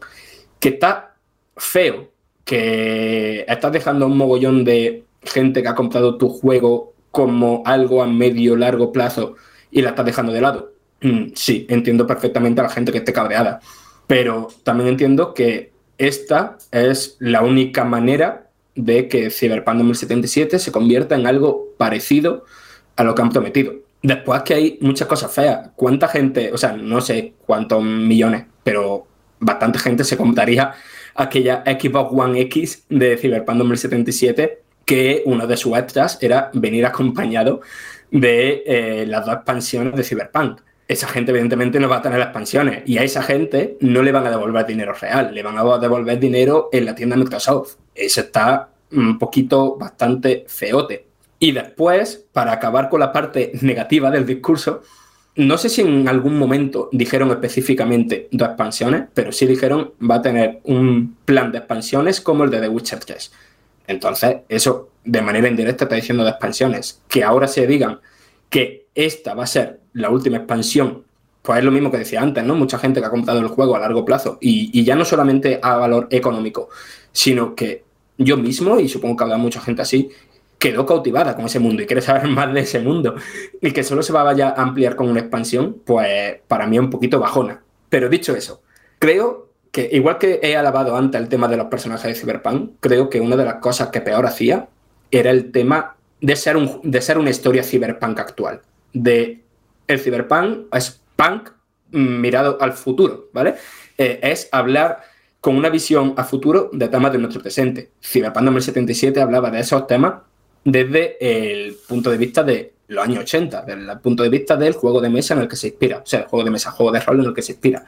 Que 0.59 0.69
está 0.69 1.14
feo, 1.57 2.11
que 2.43 3.45
estás 3.47 3.71
dejando 3.71 4.05
un 4.05 4.17
mogollón 4.17 4.63
de 4.63 5.03
gente 5.23 5.61
que 5.61 5.67
ha 5.67 5.75
comprado 5.75 6.17
tu 6.17 6.29
juego 6.29 6.93
como 7.11 7.63
algo 7.65 8.03
a 8.03 8.07
medio 8.07 8.55
largo 8.55 8.91
plazo 8.91 9.35
y 9.71 9.81
la 9.81 9.89
estás 9.89 10.05
dejando 10.05 10.31
de 10.31 10.41
lado. 10.41 10.73
Mm, 11.01 11.27
sí, 11.33 11.65
entiendo 11.69 12.05
perfectamente 12.05 12.61
a 12.61 12.65
la 12.65 12.69
gente 12.69 12.91
que 12.91 12.99
esté 12.99 13.13
cabreada, 13.13 13.59
pero 14.07 14.47
también 14.63 14.89
entiendo 14.89 15.33
que 15.33 15.71
esta 15.97 16.57
es 16.71 17.17
la 17.19 17.41
única 17.41 17.83
manera 17.83 18.49
de 18.75 19.07
que 19.07 19.29
Cyberpunk 19.31 19.77
2077 19.77 20.59
se 20.59 20.71
convierta 20.71 21.15
en 21.15 21.25
algo 21.25 21.69
parecido 21.77 22.43
a 22.95 23.03
lo 23.03 23.15
que 23.15 23.21
han 23.21 23.29
prometido. 23.29 23.73
Después 24.01 24.43
que 24.43 24.53
hay 24.53 24.77
muchas 24.81 25.07
cosas 25.07 25.31
feas. 25.31 25.69
¿Cuánta 25.75 26.07
gente, 26.07 26.51
o 26.53 26.57
sea, 26.57 26.73
no 26.73 27.01
sé 27.01 27.33
cuántos 27.45 27.83
millones, 27.83 28.45
pero 28.63 29.07
bastante 29.39 29.79
gente 29.79 30.03
se 30.03 30.17
compraría 30.17 30.73
aquella 31.15 31.63
Xbox 31.65 32.11
One 32.13 32.39
X 32.41 32.85
de 32.89 33.17
Cyberpunk 33.17 33.57
2077 33.57 34.65
que 34.85 35.23
uno 35.25 35.47
de 35.47 35.57
sus 35.57 35.75
extras 35.77 36.17
era 36.21 36.51
venir 36.53 36.85
acompañado 36.85 37.61
de 38.11 38.63
eh, 38.65 39.05
las 39.07 39.25
dos 39.25 39.35
expansiones 39.35 39.95
de 39.95 40.03
Cyberpunk. 40.03 40.61
Esa 40.87 41.07
gente 41.07 41.31
evidentemente 41.31 41.79
no 41.79 41.89
va 41.89 41.97
a 41.97 42.01
tener 42.01 42.19
las 42.19 42.27
expansiones 42.27 42.83
y 42.85 42.99
a 42.99 43.03
esa 43.03 43.23
gente 43.23 43.77
no 43.81 44.03
le 44.03 44.11
van 44.11 44.27
a 44.27 44.29
devolver 44.29 44.65
dinero 44.67 44.93
real, 44.93 45.33
le 45.33 45.41
van 45.41 45.57
a 45.57 45.77
devolver 45.79 46.19
dinero 46.19 46.69
en 46.71 46.85
la 46.85 46.93
tienda 46.93 47.15
Microsoft. 47.15 47.77
Eso 47.95 48.21
está 48.21 48.69
un 48.91 49.17
poquito 49.17 49.77
bastante 49.77 50.45
feote. 50.47 51.07
Y 51.39 51.51
después, 51.51 52.27
para 52.31 52.53
acabar 52.53 52.87
con 52.87 52.99
la 52.99 53.11
parte 53.11 53.51
negativa 53.61 54.11
del 54.11 54.25
discurso, 54.25 54.83
no 55.35 55.57
sé 55.57 55.69
si 55.69 55.81
en 55.81 56.07
algún 56.07 56.37
momento 56.37 56.89
dijeron 56.91 57.29
específicamente 57.31 58.29
dos 58.31 58.47
expansiones, 58.49 59.03
pero 59.13 59.31
sí 59.31 59.45
dijeron 59.45 59.93
va 59.99 60.15
a 60.15 60.21
tener 60.21 60.61
un 60.63 61.17
plan 61.25 61.51
de 61.51 61.57
expansiones 61.57 62.21
como 62.21 62.45
el 62.45 62.49
de 62.49 62.61
The 62.61 62.69
Witcher 62.69 62.99
3. 62.99 63.31
Entonces, 63.87 64.37
eso 64.47 64.89
de 65.03 65.21
manera 65.21 65.47
indirecta 65.47 65.85
está 65.85 65.95
diciendo 65.95 66.23
de 66.23 66.31
expansiones. 66.31 67.01
Que 67.07 67.23
ahora 67.23 67.47
se 67.47 67.67
digan 67.67 67.99
que 68.49 68.87
esta 68.95 69.33
va 69.33 69.43
a 69.43 69.47
ser 69.47 69.81
la 69.93 70.09
última 70.09 70.37
expansión, 70.37 71.03
pues 71.41 71.59
es 71.59 71.65
lo 71.65 71.71
mismo 71.71 71.91
que 71.91 71.97
decía 71.97 72.21
antes, 72.21 72.43
¿no? 72.43 72.55
Mucha 72.55 72.79
gente 72.79 73.01
que 73.01 73.05
ha 73.05 73.11
comprado 73.11 73.39
el 73.39 73.47
juego 73.47 73.75
a 73.75 73.79
largo 73.79 74.05
plazo 74.05 74.37
y, 74.39 74.71
y 74.73 74.83
ya 74.85 74.95
no 74.95 75.03
solamente 75.03 75.59
a 75.61 75.75
valor 75.75 76.07
económico, 76.11 76.69
sino 77.11 77.55
que 77.55 77.83
yo 78.17 78.37
mismo, 78.37 78.79
y 78.79 78.87
supongo 78.87 79.17
que 79.17 79.23
habrá 79.25 79.37
mucha 79.37 79.59
gente 79.59 79.81
así, 79.81 80.09
quedó 80.57 80.85
cautivada 80.85 81.35
con 81.35 81.45
ese 81.45 81.59
mundo 81.59 81.83
y 81.83 81.85
quiere 81.85 82.01
saber 82.01 82.27
más 82.27 82.53
de 82.53 82.61
ese 82.61 82.79
mundo 82.79 83.15
y 83.61 83.71
que 83.71 83.83
solo 83.83 84.01
se 84.01 84.13
va 84.13 84.29
a 84.29 84.61
ampliar 84.61 84.95
con 84.95 85.09
una 85.09 85.19
expansión, 85.19 85.81
pues 85.85 86.39
para 86.47 86.67
mí 86.67 86.77
es 86.77 86.81
un 86.81 86.89
poquito 86.89 87.19
bajona. 87.19 87.61
Pero 87.89 88.09
dicho 88.09 88.35
eso, 88.35 88.61
creo 88.99 89.49
que 89.71 89.89
igual 89.91 90.17
que 90.17 90.39
he 90.41 90.55
alabado 90.55 90.95
antes 90.95 91.19
el 91.19 91.27
tema 91.27 91.47
de 91.47 91.57
los 91.57 91.67
personajes 91.67 92.13
de 92.13 92.19
Cyberpunk, 92.19 92.75
creo 92.79 93.09
que 93.09 93.19
una 93.19 93.35
de 93.35 93.45
las 93.45 93.55
cosas 93.55 93.89
que 93.89 94.01
peor 94.01 94.25
hacía 94.25 94.69
era 95.11 95.31
el 95.31 95.51
tema 95.51 95.95
de 96.21 96.35
ser, 96.35 96.57
un, 96.57 96.79
de 96.83 97.01
ser 97.01 97.17
una 97.17 97.29
historia 97.29 97.63
cyberpunk 97.63 98.19
actual. 98.19 98.61
De 98.93 99.43
el 99.87 99.99
cyberpunk 99.99 100.73
es 100.73 101.01
punk 101.15 101.49
mirado 101.91 102.57
al 102.61 102.73
futuro, 102.73 103.29
¿vale? 103.33 103.55
Eh, 103.97 104.19
es 104.23 104.49
hablar 104.51 105.01
con 105.39 105.55
una 105.55 105.69
visión 105.69 106.13
a 106.17 106.23
futuro 106.23 106.69
de 106.73 106.87
temas 106.87 107.11
de 107.11 107.19
nuestro 107.19 107.41
presente. 107.41 107.91
Cyberpunk 108.01 108.45
2077 108.45 109.21
hablaba 109.21 109.51
de 109.51 109.59
esos 109.59 109.85
temas 109.87 110.15
desde 110.65 111.17
el 111.19 111.77
punto 111.87 112.09
de 112.09 112.17
vista 112.17 112.43
de 112.43 112.73
los 112.87 113.05
años 113.05 113.19
80, 113.19 113.61
desde 113.61 113.91
el 113.91 113.99
punto 113.99 114.23
de 114.23 114.29
vista 114.29 114.57
del 114.57 114.73
juego 114.73 114.99
de 114.99 115.09
mesa 115.09 115.35
en 115.35 115.41
el 115.41 115.47
que 115.47 115.55
se 115.55 115.67
inspira, 115.67 115.99
o 115.99 116.05
sea, 116.05 116.21
el 116.21 116.25
juego 116.25 116.43
de 116.43 116.51
mesa, 116.51 116.71
juego 116.71 116.91
de 116.91 116.99
rol 116.99 117.19
en 117.19 117.27
el 117.27 117.33
que 117.33 117.41
se 117.41 117.53
inspira. 117.53 117.85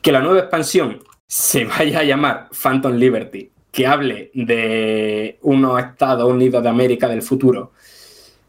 Que 0.00 0.12
la 0.12 0.20
nueva 0.20 0.40
expansión 0.40 1.00
se 1.26 1.64
vaya 1.64 2.00
a 2.00 2.04
llamar 2.04 2.48
Phantom 2.52 2.94
Liberty, 2.94 3.50
que 3.72 3.86
hable 3.86 4.30
de 4.32 5.38
unos 5.42 5.82
Estados 5.82 6.32
Unidos 6.32 6.62
de 6.62 6.68
América 6.68 7.08
del 7.08 7.22
futuro, 7.22 7.72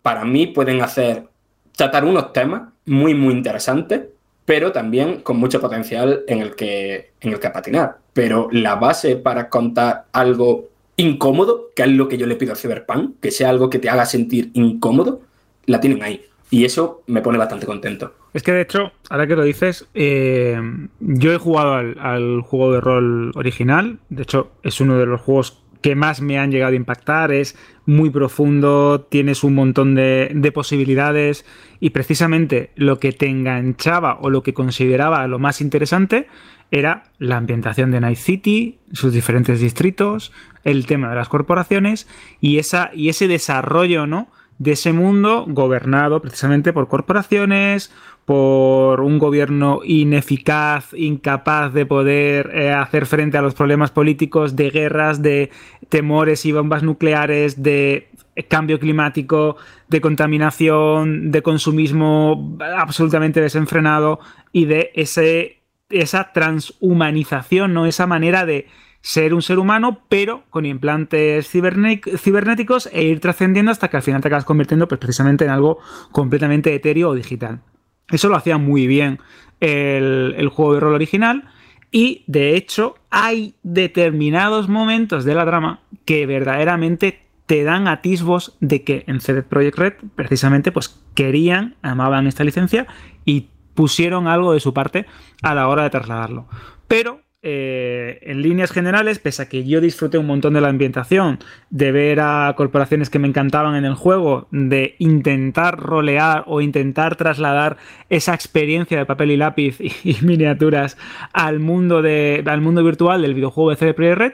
para 0.04 0.24
mí 0.24 0.48
pueden 0.48 0.82
hacer, 0.82 1.28
tratar 1.76 2.06
unos 2.06 2.32
temas 2.32 2.70
muy, 2.86 3.14
muy 3.14 3.34
interesantes, 3.34 4.04
pero 4.46 4.72
también 4.72 5.22
con 5.22 5.38
mucho 5.38 5.60
potencial 5.60 6.24
en 6.28 6.40
el 6.40 6.56
que, 6.56 7.12
en 7.20 7.34
el 7.34 7.40
que 7.40 7.50
patinar. 7.50 7.98
Pero 8.14 8.48
la 8.52 8.76
base 8.76 9.18
para 9.18 9.50
contar 9.50 10.06
algo 10.14 10.70
incómodo, 10.98 11.70
que 11.76 11.84
es 11.84 11.90
lo 11.90 12.08
que 12.08 12.18
yo 12.18 12.26
le 12.28 12.36
pido 12.36 12.54
a 12.54 12.56
Cyberpunk, 12.56 13.20
que 13.22 13.32
sea 13.32 13.50
algo 13.50 13.70
que 13.70 13.80
te 13.80 13.90
haga 13.90 14.06
sentir 14.06 14.50
incómodo, 14.54 15.22
la 15.66 15.80
tienen 15.80 16.04
ahí. 16.04 16.26
Y 16.50 16.66
eso 16.66 17.04
me 17.08 17.22
pone 17.22 17.38
bastante 17.38 17.66
contento. 17.66 18.14
Es 18.34 18.42
que 18.44 18.54
de 18.54 18.62
hecho, 18.62 18.92
ahora 19.10 19.28
que 19.28 19.36
lo 19.36 19.44
dices, 19.44 19.88
eh, 19.94 20.60
yo 21.00 21.34
he 21.34 21.38
jugado 21.38 21.74
al, 21.74 22.42
juego 22.42 22.74
de 22.74 22.82
rol 22.82 23.32
original. 23.36 24.00
De 24.10 24.24
hecho, 24.24 24.52
es 24.64 24.80
uno 24.80 24.98
de 24.98 25.06
los 25.06 25.22
juegos 25.22 25.62
que 25.82 25.96
más 25.96 26.22
me 26.22 26.40
han 26.40 26.52
llegado 26.52 26.74
a 26.74 26.76
impactar. 26.76 27.32
Es 27.32 27.58
muy 27.86 28.10
profundo, 28.10 29.02
tienes 29.10 29.44
un 29.44 29.56
montón 29.56 29.94
de, 29.94 30.32
de, 30.34 30.52
posibilidades 30.52 31.46
y 31.80 31.92
precisamente 31.92 32.72
lo 32.76 33.00
que 33.00 33.12
te 33.12 33.28
enganchaba 33.28 34.18
o 34.22 34.30
lo 34.30 34.42
que 34.42 34.54
consideraba 34.54 35.28
lo 35.28 35.40
más 35.40 35.62
interesante 35.62 36.28
era 36.72 37.04
la 37.18 37.38
ambientación 37.38 37.92
de 37.92 38.02
Night 38.02 38.18
City, 38.18 38.80
sus 38.92 39.14
diferentes 39.14 39.60
distritos, 39.60 40.32
el 40.64 40.86
tema 40.86 41.10
de 41.10 41.16
las 41.16 41.30
corporaciones 41.30 42.08
y, 42.42 42.58
esa, 42.58 42.92
y 42.94 43.10
ese 43.10 43.28
desarrollo 43.28 44.06
¿no? 44.06 44.28
de 44.60 44.72
ese 44.74 44.92
mundo 44.92 45.46
gobernado 45.48 46.22
precisamente 46.22 46.74
por 46.74 46.88
corporaciones, 46.88 47.92
por 48.26 49.00
un 49.00 49.20
gobierno 49.20 49.80
ineficaz, 49.86 50.94
incapaz 50.94 51.74
de 51.74 51.86
poder 51.86 52.52
eh, 52.54 52.74
hacer 52.74 53.06
frente 53.06 53.38
a 53.38 53.42
los 53.42 53.54
problemas 53.54 53.92
políticos, 53.92 54.58
de 54.58 54.70
guerras, 54.70 55.22
de 55.22 55.50
temores 55.88 56.46
y 56.46 56.52
bombas 56.52 56.84
nucleares, 56.84 57.64
de 57.64 58.10
cambio 58.50 58.80
climático, 58.80 59.56
de 59.88 60.02
contaminación, 60.02 61.32
de 61.32 61.42
consumismo 61.42 62.58
absolutamente 62.78 63.40
desenfrenado 63.40 64.20
y 64.52 64.66
de 64.66 64.92
ese, 64.94 65.57
esa 65.90 66.32
transhumanización, 66.34 67.74
¿no? 67.74 67.86
esa 67.86 68.08
manera 68.08 68.46
de 68.46 68.68
ser 69.02 69.34
un 69.34 69.42
ser 69.42 69.60
humano, 69.60 70.02
pero 70.10 70.44
con 70.50 70.66
implantes 70.66 71.48
cibernéticos 71.50 72.90
e 72.92 73.04
ir 73.04 73.20
trascendiendo 73.20 73.72
hasta 73.72 73.88
que 73.88 73.98
al 73.98 74.04
final 74.04 74.22
te 74.22 74.28
acabas 74.28 74.46
convirtiendo 74.46 74.88
pues, 74.88 75.00
precisamente 75.00 75.46
en 75.46 75.52
algo 75.52 75.80
completamente 76.12 76.74
etéreo 76.74 77.10
o 77.10 77.16
digital. 77.16 77.62
Eso 78.10 78.30
lo 78.30 78.36
hacía 78.36 78.58
muy 78.58 78.88
bien 78.88 79.20
el, 79.60 80.50
juego 80.50 80.74
de 80.74 80.80
rol 80.80 80.94
original. 80.94 81.46
Y 81.92 82.24
de 82.28 82.56
hecho, 82.56 82.96
hay 83.10 83.56
determinados 83.64 84.68
momentos 84.68 85.24
de 85.24 85.36
la 85.36 85.46
trama 85.46 85.82
que 86.06 86.26
verdaderamente 86.26 87.22
te 87.46 87.64
dan 87.64 87.88
atisbos 87.88 88.58
de 88.60 88.84
que 88.84 89.06
en 89.08 89.22
CD 89.22 89.42
Projekt 89.42 89.78
Red, 89.78 89.94
precisamente, 90.16 90.74
pues 90.74 91.02
querían, 91.16 91.76
amaban 91.82 92.28
esta 92.28 92.44
licencia 92.44 92.88
y 93.24 93.48
pusieron 93.78 94.28
algo 94.28 94.54
de 94.54 94.60
su 94.60 94.74
parte 94.74 95.06
a 95.44 95.54
la 95.54 95.68
hora 95.68 95.84
de 95.84 95.92
trasladarlo. 95.92 96.48
Pero 96.88 97.22
eh, 97.44 98.18
en 98.24 98.42
líneas 98.42 98.72
generales, 98.72 99.20
pese 99.20 99.44
a 99.44 99.50
que 99.50 99.64
yo 99.66 99.80
disfruté 99.82 100.18
un 100.18 100.26
montón 100.26 100.56
de 100.56 100.62
la 100.62 100.70
ambientación, 100.70 101.38
de 101.70 101.92
ver 101.92 102.20
a 102.20 102.52
corporaciones 102.58 103.12
que 103.12 103.20
me 103.20 103.28
encantaban 103.28 103.76
en 103.76 103.86
el 103.86 103.94
juego, 103.94 104.48
de 104.50 104.96
intentar 104.98 105.80
rolear 105.80 106.44
o 106.48 106.62
intentar 106.62 107.18
trasladar 107.18 107.78
esa 108.10 108.34
experiencia 108.34 108.98
de 108.98 109.06
papel 109.06 109.30
y 109.30 109.38
lápiz 109.38 109.78
y, 109.80 110.18
miniaturas 110.24 110.98
al 111.32 111.60
mundo, 111.60 112.02
de, 112.02 112.44
al 112.48 112.62
mundo 112.62 112.84
virtual 112.84 113.22
del 113.22 113.36
videojuego 113.36 113.70
de 113.70 113.76
CD 113.76 113.94
Projekt 113.94 114.18
Red, 114.18 114.34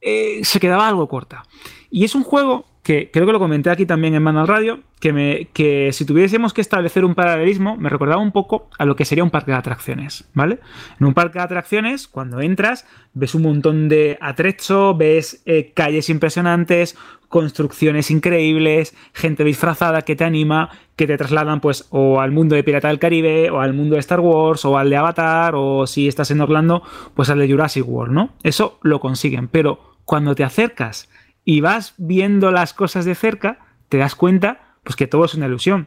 eh, 0.00 0.40
se 0.42 0.58
quedaba 0.58 0.88
algo 0.88 1.06
corta. 1.06 1.44
Y 1.88 2.02
es 2.02 2.16
un 2.16 2.24
juego 2.24 2.66
que 2.82 3.10
creo 3.12 3.26
que 3.26 3.32
lo 3.32 3.38
comenté 3.38 3.70
aquí 3.70 3.86
también 3.86 4.14
en 4.14 4.22
Manual 4.22 4.48
Radio, 4.48 4.80
que, 4.98 5.12
me, 5.12 5.48
que 5.52 5.92
si 5.92 6.04
tuviésemos 6.04 6.52
que 6.52 6.60
establecer 6.60 7.04
un 7.04 7.14
paralelismo, 7.14 7.76
me 7.76 7.88
recordaba 7.88 8.20
un 8.20 8.32
poco 8.32 8.68
a 8.76 8.84
lo 8.84 8.96
que 8.96 9.04
sería 9.04 9.22
un 9.22 9.30
parque 9.30 9.52
de 9.52 9.58
atracciones, 9.58 10.24
¿vale? 10.34 10.58
En 10.98 11.06
un 11.06 11.14
parque 11.14 11.38
de 11.38 11.44
atracciones, 11.44 12.08
cuando 12.08 12.40
entras, 12.40 12.84
ves 13.14 13.36
un 13.36 13.42
montón 13.42 13.88
de 13.88 14.18
atrecho, 14.20 14.96
ves 14.96 15.42
eh, 15.46 15.70
calles 15.74 16.10
impresionantes, 16.10 16.96
construcciones 17.28 18.10
increíbles, 18.10 18.94
gente 19.14 19.44
disfrazada 19.44 20.02
que 20.02 20.16
te 20.16 20.24
anima, 20.24 20.70
que 20.96 21.06
te 21.06 21.16
trasladan 21.16 21.60
pues 21.60 21.86
o 21.90 22.20
al 22.20 22.32
mundo 22.32 22.56
de 22.56 22.64
Pirata 22.64 22.88
del 22.88 22.98
Caribe, 22.98 23.48
o 23.50 23.60
al 23.60 23.74
mundo 23.74 23.94
de 23.94 24.00
Star 24.00 24.20
Wars, 24.20 24.64
o 24.64 24.76
al 24.76 24.90
de 24.90 24.96
Avatar, 24.96 25.54
o 25.54 25.86
si 25.86 26.08
estás 26.08 26.32
en 26.32 26.40
Orlando, 26.40 26.82
pues 27.14 27.30
al 27.30 27.38
de 27.38 27.50
Jurassic 27.50 27.88
World, 27.88 28.12
¿no? 28.12 28.30
Eso 28.42 28.80
lo 28.82 28.98
consiguen, 28.98 29.46
pero 29.46 29.94
cuando 30.04 30.34
te 30.34 30.42
acercas 30.44 31.08
y 31.44 31.60
vas 31.60 31.94
viendo 31.98 32.50
las 32.50 32.74
cosas 32.74 33.04
de 33.04 33.14
cerca, 33.14 33.58
te 33.88 33.98
das 33.98 34.14
cuenta 34.14 34.76
pues 34.84 34.96
que 34.96 35.06
todo 35.06 35.24
es 35.24 35.34
una 35.34 35.46
ilusión. 35.46 35.86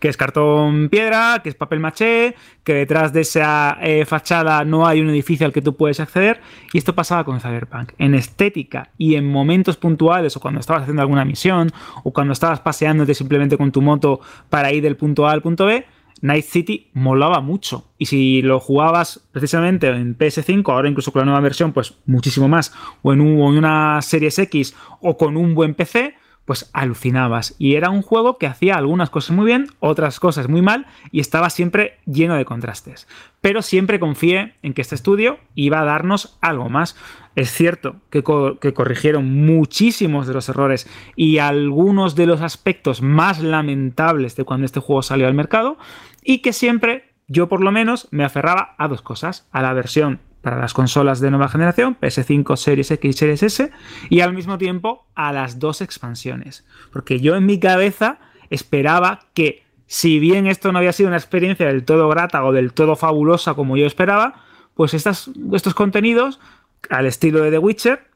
Que 0.00 0.08
es 0.08 0.18
cartón 0.18 0.90
piedra, 0.90 1.40
que 1.42 1.48
es 1.48 1.54
papel 1.54 1.80
maché, 1.80 2.36
que 2.62 2.74
detrás 2.74 3.12
de 3.14 3.22
esa 3.22 3.78
eh, 3.80 4.04
fachada 4.04 4.62
no 4.64 4.86
hay 4.86 5.00
un 5.00 5.08
edificio 5.08 5.46
al 5.46 5.52
que 5.52 5.62
tú 5.62 5.76
puedes 5.76 5.98
acceder. 5.98 6.42
Y 6.74 6.78
esto 6.78 6.94
pasaba 6.94 7.24
con 7.24 7.40
Cyberpunk. 7.40 7.92
En 7.96 8.14
estética 8.14 8.90
y 8.98 9.14
en 9.14 9.26
momentos 9.26 9.78
puntuales, 9.78 10.36
o 10.36 10.40
cuando 10.40 10.60
estabas 10.60 10.82
haciendo 10.82 11.00
alguna 11.00 11.24
misión, 11.24 11.72
o 12.04 12.12
cuando 12.12 12.34
estabas 12.34 12.60
paseándote 12.60 13.14
simplemente 13.14 13.56
con 13.56 13.72
tu 13.72 13.80
moto 13.80 14.20
para 14.50 14.72
ir 14.72 14.82
del 14.82 14.96
punto 14.96 15.26
A 15.26 15.32
al 15.32 15.40
punto 15.40 15.64
B, 15.64 15.86
Night 16.20 16.44
City 16.44 16.90
molaba 16.94 17.40
mucho. 17.40 17.84
Y 17.98 18.06
si 18.06 18.42
lo 18.42 18.60
jugabas 18.60 19.20
precisamente 19.32 19.88
en 19.88 20.16
PS5, 20.16 20.72
ahora 20.72 20.88
incluso 20.88 21.12
con 21.12 21.20
la 21.20 21.26
nueva 21.26 21.40
versión, 21.40 21.72
pues 21.72 21.94
muchísimo 22.06 22.48
más, 22.48 22.72
o 23.02 23.12
en, 23.12 23.20
una 23.20 24.00
Series 24.02 24.38
X 24.38 24.74
o 25.00 25.16
con 25.16 25.36
un 25.36 25.54
buen 25.54 25.74
PC, 25.74 26.14
pues 26.48 26.70
alucinabas. 26.72 27.54
Y 27.58 27.74
era 27.74 27.90
un 27.90 28.00
juego 28.00 28.38
que 28.38 28.46
hacía 28.46 28.76
algunas 28.76 29.10
cosas 29.10 29.36
muy 29.36 29.44
bien, 29.44 29.66
otras 29.80 30.18
cosas 30.18 30.48
muy 30.48 30.62
mal, 30.62 30.86
y 31.12 31.20
estaba 31.20 31.50
siempre 31.50 31.98
lleno 32.06 32.36
de 32.36 32.46
contrastes. 32.46 33.06
Pero 33.42 33.60
siempre 33.60 34.00
confié 34.00 34.54
en 34.62 34.72
que 34.72 34.80
este 34.80 34.94
estudio 34.94 35.40
iba 35.54 35.78
a 35.78 35.84
darnos 35.84 36.38
algo 36.40 36.70
más. 36.70 36.96
Es 37.36 37.52
cierto 37.52 37.96
que, 38.08 38.22
corrigieron 38.22 39.44
muchísimos 39.44 40.26
de 40.26 40.32
los 40.32 40.48
errores 40.48 40.88
y 41.16 41.36
algunos 41.36 42.14
de 42.14 42.24
los 42.24 42.40
aspectos 42.40 43.02
más 43.02 43.40
lamentables 43.42 44.34
de 44.34 44.44
cuando 44.44 44.64
este 44.64 44.80
juego 44.80 45.02
salió 45.02 45.26
al 45.26 45.34
mercado, 45.34 45.76
y 46.24 46.38
que 46.38 46.54
siempre, 46.54 47.10
yo 47.26 47.50
por 47.50 47.60
lo 47.60 47.72
menos, 47.72 48.08
me 48.10 48.24
aferraba 48.24 48.74
a 48.78 48.88
dos 48.88 49.02
cosas, 49.02 49.46
a 49.52 49.60
la 49.60 49.74
versión 49.74 50.20
para 50.42 50.58
las 50.58 50.74
consolas 50.74 51.20
de 51.20 51.30
nueva 51.30 51.48
generación, 51.48 51.96
PS5, 52.00 52.56
Series 52.56 52.90
X 52.90 53.10
y 53.10 53.12
Series 53.12 53.42
S, 53.42 53.70
y 54.08 54.20
al 54.20 54.34
mismo 54.34 54.58
tiempo 54.58 55.06
a 55.14 55.32
las 55.32 55.58
dos 55.58 55.80
expansiones. 55.80 56.64
Porque 56.92 57.20
yo 57.20 57.36
en 57.36 57.46
mi 57.46 57.58
cabeza 57.58 58.18
esperaba 58.50 59.26
que, 59.34 59.64
si 59.86 60.18
bien 60.18 60.46
esto 60.46 60.72
no 60.72 60.78
había 60.78 60.92
sido 60.92 61.08
una 61.08 61.16
experiencia 61.16 61.66
del 61.66 61.84
todo 61.84 62.08
grata 62.08 62.44
o 62.44 62.52
del 62.52 62.72
todo 62.72 62.96
fabulosa 62.96 63.54
como 63.54 63.76
yo 63.76 63.86
esperaba, 63.86 64.44
pues 64.74 64.94
estas, 64.94 65.30
estos 65.52 65.74
contenidos, 65.74 66.40
al 66.88 67.06
estilo 67.06 67.42
de 67.42 67.50
The 67.50 67.58
Witcher, 67.58 68.08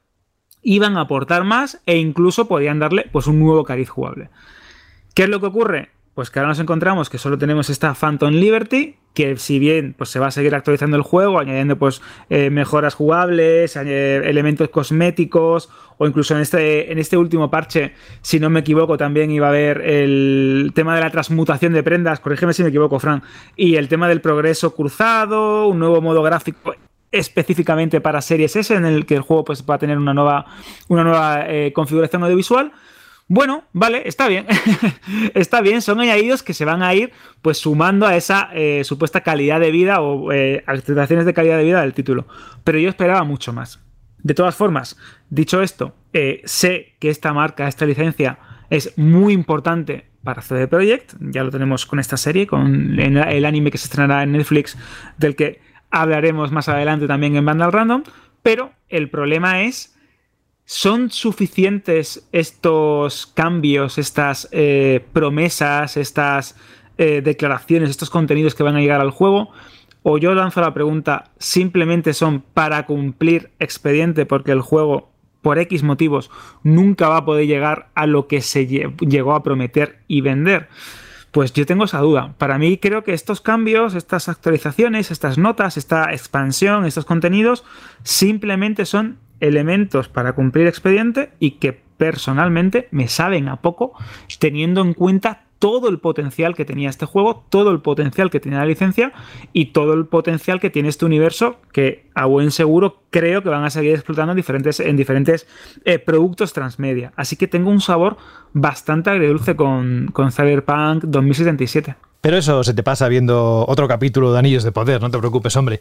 iban 0.62 0.96
a 0.96 1.02
aportar 1.02 1.44
más 1.44 1.80
e 1.87 1.96
incluso 1.96 2.46
podían 2.46 2.78
darle 2.78 3.08
pues, 3.11 3.26
un 3.26 3.40
nuevo 3.40 3.64
cariz 3.64 3.88
jugable. 3.88 4.30
¿Qué 5.14 5.24
es 5.24 5.28
lo 5.28 5.40
que 5.40 5.46
ocurre? 5.46 5.90
Pues 6.14 6.31
que 6.31 6.38
ahora 6.38 6.51
nos 6.51 6.59
encontramos 6.59 7.09
que 7.09 7.16
solo 7.16 7.38
tenemos 7.38 7.70
esta 7.70 7.94
Phantom 7.94 8.33
Liberty, 8.33 8.96
que 9.14 9.37
si 9.37 9.59
bien 9.59 9.94
pues, 9.96 10.11
se 10.11 10.18
va 10.18 10.27
a 10.27 10.31
seguir 10.31 10.55
actualizando 10.55 10.96
el 10.96 11.03
juego, 11.03 11.38
añadiendo 11.38 11.79
pues, 11.79 12.03
eh, 12.29 12.51
mejoras 12.51 12.94
jugables, 12.94 13.77
elementos 13.77 14.68
cosméticos, 14.68 15.70
o 15.96 16.07
incluso 16.07 16.35
en 16.35 16.42
este, 16.42 16.92
en 16.92 16.98
este 16.98 17.16
último 17.16 17.51
parche, 17.51 17.94
si 18.20 18.40
no 18.40 18.51
me 18.51 18.61
equivoco, 18.61 18.98
también 18.98 19.31
iba 19.31 19.46
a 19.46 19.51
haber 19.51 19.81
el 19.83 20.72
tema 20.75 20.94
de 20.94 21.01
la 21.01 21.11
transmutación 21.11 21.72
de 21.72 21.83
prendas, 21.83 22.20
corrígeme 22.20 22.53
si 22.53 22.62
me 22.62 22.68
equivoco, 22.68 22.98
Fran, 22.98 23.22
y 23.57 23.77
el 23.77 23.88
tema 23.88 24.09
del 24.09 24.20
progreso 24.20 24.75
cruzado, 24.75 25.66
un 25.66 25.79
nuevo 25.79 26.01
modo 26.03 26.22
gráfico 26.22 26.75
específicamente 27.12 28.01
para 28.01 28.22
Series 28.22 28.57
S, 28.57 28.75
en 28.75 28.87
el 28.87 29.07
que 29.07 29.14
el 29.14 29.20
juego 29.20 29.44
pues, 29.44 29.64
va 29.68 29.75
a 29.75 29.79
tener 29.79 29.98
una 29.98 30.14
nueva, 30.14 30.46
una 30.88 31.05
nueva 31.05 31.44
eh, 31.46 31.72
configuración 31.72 32.25
audiovisual. 32.25 32.72
Bueno, 33.28 33.64
vale, 33.72 34.02
está 34.06 34.28
bien. 34.28 34.46
está 35.35 35.61
bien, 35.61 35.80
son 35.82 36.00
añadidos 36.00 36.42
que 36.42 36.54
se 36.54 36.64
van 36.64 36.82
a 36.82 36.94
ir 36.94 37.12
pues 37.40 37.58
sumando 37.58 38.06
a 38.06 38.16
esa 38.16 38.50
eh, 38.52 38.85
supuesta 38.85 39.22
calidad 39.22 39.61
de 39.61 39.70
vida 39.70 40.00
o 40.00 40.32
eh, 40.32 40.62
actualizaciones 40.66 41.24
de 41.24 41.35
calidad 41.35 41.56
de 41.56 41.64
vida 41.64 41.80
del 41.80 41.94
título. 41.94 42.26
Pero 42.64 42.78
yo 42.78 42.88
esperaba 42.88 43.24
mucho 43.24 43.52
más. 43.52 43.80
De 44.18 44.35
todas 44.35 44.54
formas, 44.54 44.96
dicho 45.30 45.62
esto, 45.62 45.94
eh, 46.12 46.42
sé 46.44 46.94
que 47.00 47.11
esta 47.11 47.32
marca, 47.32 47.66
esta 47.66 47.87
licencia, 47.87 48.38
es 48.70 48.96
muy 48.96 49.32
importante 49.32 50.06
para 50.22 50.42
CD 50.42 50.68
Projekt. 50.68 51.14
Ya 51.20 51.42
lo 51.42 51.50
tenemos 51.50 51.87
con 51.87 51.98
esta 51.98 52.16
serie, 52.16 52.46
con 52.46 52.98
el 52.98 53.44
anime 53.44 53.70
que 53.70 53.78
se 53.78 53.87
estrenará 53.87 54.22
en 54.22 54.32
Netflix, 54.32 54.78
del 55.18 55.35
que 55.35 55.61
hablaremos 55.90 56.52
más 56.52 56.68
adelante 56.68 57.06
también 57.06 57.37
en 57.37 57.44
Vandal 57.44 57.72
Random. 57.72 58.02
Pero 58.42 58.72
el 58.88 59.11
problema 59.11 59.62
es 59.62 59.91
¿Son 60.64 61.11
suficientes 61.11 62.27
estos 62.33 63.27
cambios, 63.27 63.98
estas 63.98 64.48
eh, 64.53 65.05
promesas, 65.12 65.96
estas 65.96 66.57
eh, 66.98 67.20
declaraciones, 67.22 67.90
estos 67.90 68.11
contenidos 68.11 68.55
que 68.55 68.62
van 68.62 68.77
a 68.77 68.81
llegar 68.81 69.01
al 69.01 69.11
juego? 69.11 69.51
O 70.03 70.18
yo 70.18 70.35
lanzo 70.35 70.61
la 70.61 70.75
pregunta, 70.75 71.31
simplemente 71.38 72.14
son 72.14 72.40
para 72.40 72.87
cumplir 72.87 73.51
expediente 73.59 74.27
porque 74.27 74.53
el 74.53 74.61
juego, 74.61 75.11
por 75.42 75.59
X 75.59 75.83
motivos, 75.83 76.31
nunca 76.62 77.09
va 77.09 77.18
a 77.18 77.25
poder 77.25 77.46
llegar 77.46 77.88
a 77.94 78.07
lo 78.07 78.27
que 78.27 78.40
se 78.40 78.66
llegó 78.66 79.35
a 79.35 79.42
prometer 79.42 80.01
y 80.09 80.20
vender. 80.20 80.68
Pues 81.33 81.53
yo 81.53 81.64
tengo 81.66 81.85
esa 81.85 82.01
duda. 82.01 82.35
Para 82.37 82.59
mí 82.59 82.79
creo 82.79 83.05
que 83.05 83.14
estos 83.14 83.40
cambios, 83.40 83.94
estas 83.94 84.29
actualizaciones, 84.29 85.11
estas 85.11 85.38
notas, 85.38 85.77
esta 85.77 86.12
expansión, 86.12 86.85
estos 86.85 87.05
contenidos, 87.05 87.64
simplemente 88.03 88.85
son 88.85 89.18
elementos 89.42 90.09
para 90.09 90.33
cumplir 90.33 90.66
expediente 90.66 91.33
y 91.38 91.52
que 91.52 91.72
personalmente 91.98 92.88
me 92.90 93.09
saben 93.09 93.48
a 93.48 93.61
poco 93.61 93.92
teniendo 94.38 94.81
en 94.81 94.94
cuenta 94.94 95.44
todo 95.59 95.88
el 95.88 96.00
potencial 96.00 96.57
que 96.57 96.64
tenía 96.64 96.90
este 96.90 97.07
juego, 97.07 97.44
todo 97.48 97.70
el 97.70 97.81
potencial 97.81 98.31
que 98.31 98.40
tenía 98.40 98.59
la 98.59 98.66
licencia 98.66 99.12
y 99.52 99.66
todo 99.66 99.94
el 99.94 100.07
potencial 100.07 100.59
que 100.59 100.70
tiene 100.70 100.88
este 100.88 101.05
universo 101.05 101.59
que 101.72 102.11
a 102.16 102.26
buen 102.26 102.50
seguro 102.50 103.02
creo 103.11 103.44
que 103.44 103.48
van 103.48 103.62
a 103.62 103.70
seguir 103.70 103.94
explotando 103.94 104.33
en 104.33 104.37
diferentes, 104.37 104.81
en 104.81 104.96
diferentes 104.96 105.46
eh, 105.85 106.00
productos 106.00 106.52
transmedia. 106.52 107.12
Así 107.14 107.37
que 107.37 107.46
tengo 107.46 107.70
un 107.70 107.81
sabor 107.81 108.16
bastante 108.52 109.11
agridulce 109.11 109.55
con, 109.55 110.09
con 110.12 110.33
Cyberpunk 110.33 111.05
2077. 111.05 111.94
Pero 112.20 112.37
eso 112.37 112.64
se 112.64 112.74
te 112.74 112.83
pasa 112.83 113.07
viendo 113.07 113.64
otro 113.68 113.86
capítulo 113.86 114.32
de 114.32 114.40
Anillos 114.40 114.64
de 114.64 114.72
Poder, 114.72 115.01
no 115.01 115.11
te 115.11 115.18
preocupes, 115.18 115.55
hombre. 115.57 115.78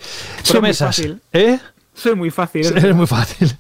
Promesas. 0.48 1.08
¿Eh? 1.34 1.58
Soy 2.02 2.16
muy 2.16 2.32
fácil. 2.32 2.66
Es 2.66 2.96
muy 2.96 3.06
fácil. 3.06 3.56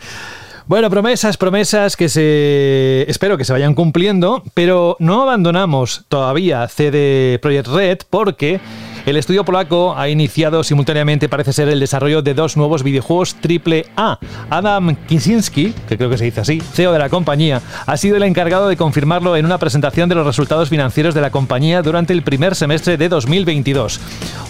Bueno, 0.66 0.90
promesas, 0.90 1.38
promesas 1.38 1.96
que 1.96 2.10
se. 2.10 3.06
Espero 3.08 3.38
que 3.38 3.46
se 3.46 3.54
vayan 3.54 3.76
cumpliendo, 3.76 4.44
pero 4.56 4.96
no 5.00 5.22
abandonamos 5.22 6.06
todavía 6.08 6.68
CD 6.68 7.38
Projekt 7.40 7.68
Red 7.68 7.98
porque 8.10 8.60
el 9.06 9.18
estudio 9.18 9.44
polaco 9.44 9.96
ha 9.98 10.10
iniciado 10.10 10.64
simultáneamente, 10.64 11.28
parece 11.28 11.54
ser, 11.54 11.70
el 11.70 11.80
desarrollo 11.80 12.22
de 12.22 12.34
dos 12.34 12.56
nuevos 12.56 12.84
videojuegos 12.84 13.36
AAA. 13.36 14.20
Adam 14.50 14.96
Kicinski, 15.08 15.74
que 15.88 15.98
creo 15.98 16.10
que 16.10 16.18
se 16.18 16.26
dice 16.26 16.42
así, 16.42 16.62
CEO 16.62 16.94
de 16.94 17.00
la 17.00 17.10
compañía, 17.10 17.62
ha 17.86 17.98
sido 17.98 18.18
el 18.18 18.24
encargado 18.24 18.68
de 18.68 18.78
confirmarlo 18.78 19.36
en 19.36 19.46
una 19.46 19.58
presentación 19.58 20.08
de 20.08 20.16
los 20.16 20.26
resultados 20.26 20.70
financieros 20.70 21.16
de 21.16 21.22
la 21.22 21.32
compañía 21.32 21.82
durante 21.82 22.14
el 22.14 22.22
primer 22.22 22.56
semestre 22.56 22.98
de 22.98 23.10
2022. 23.10 24.00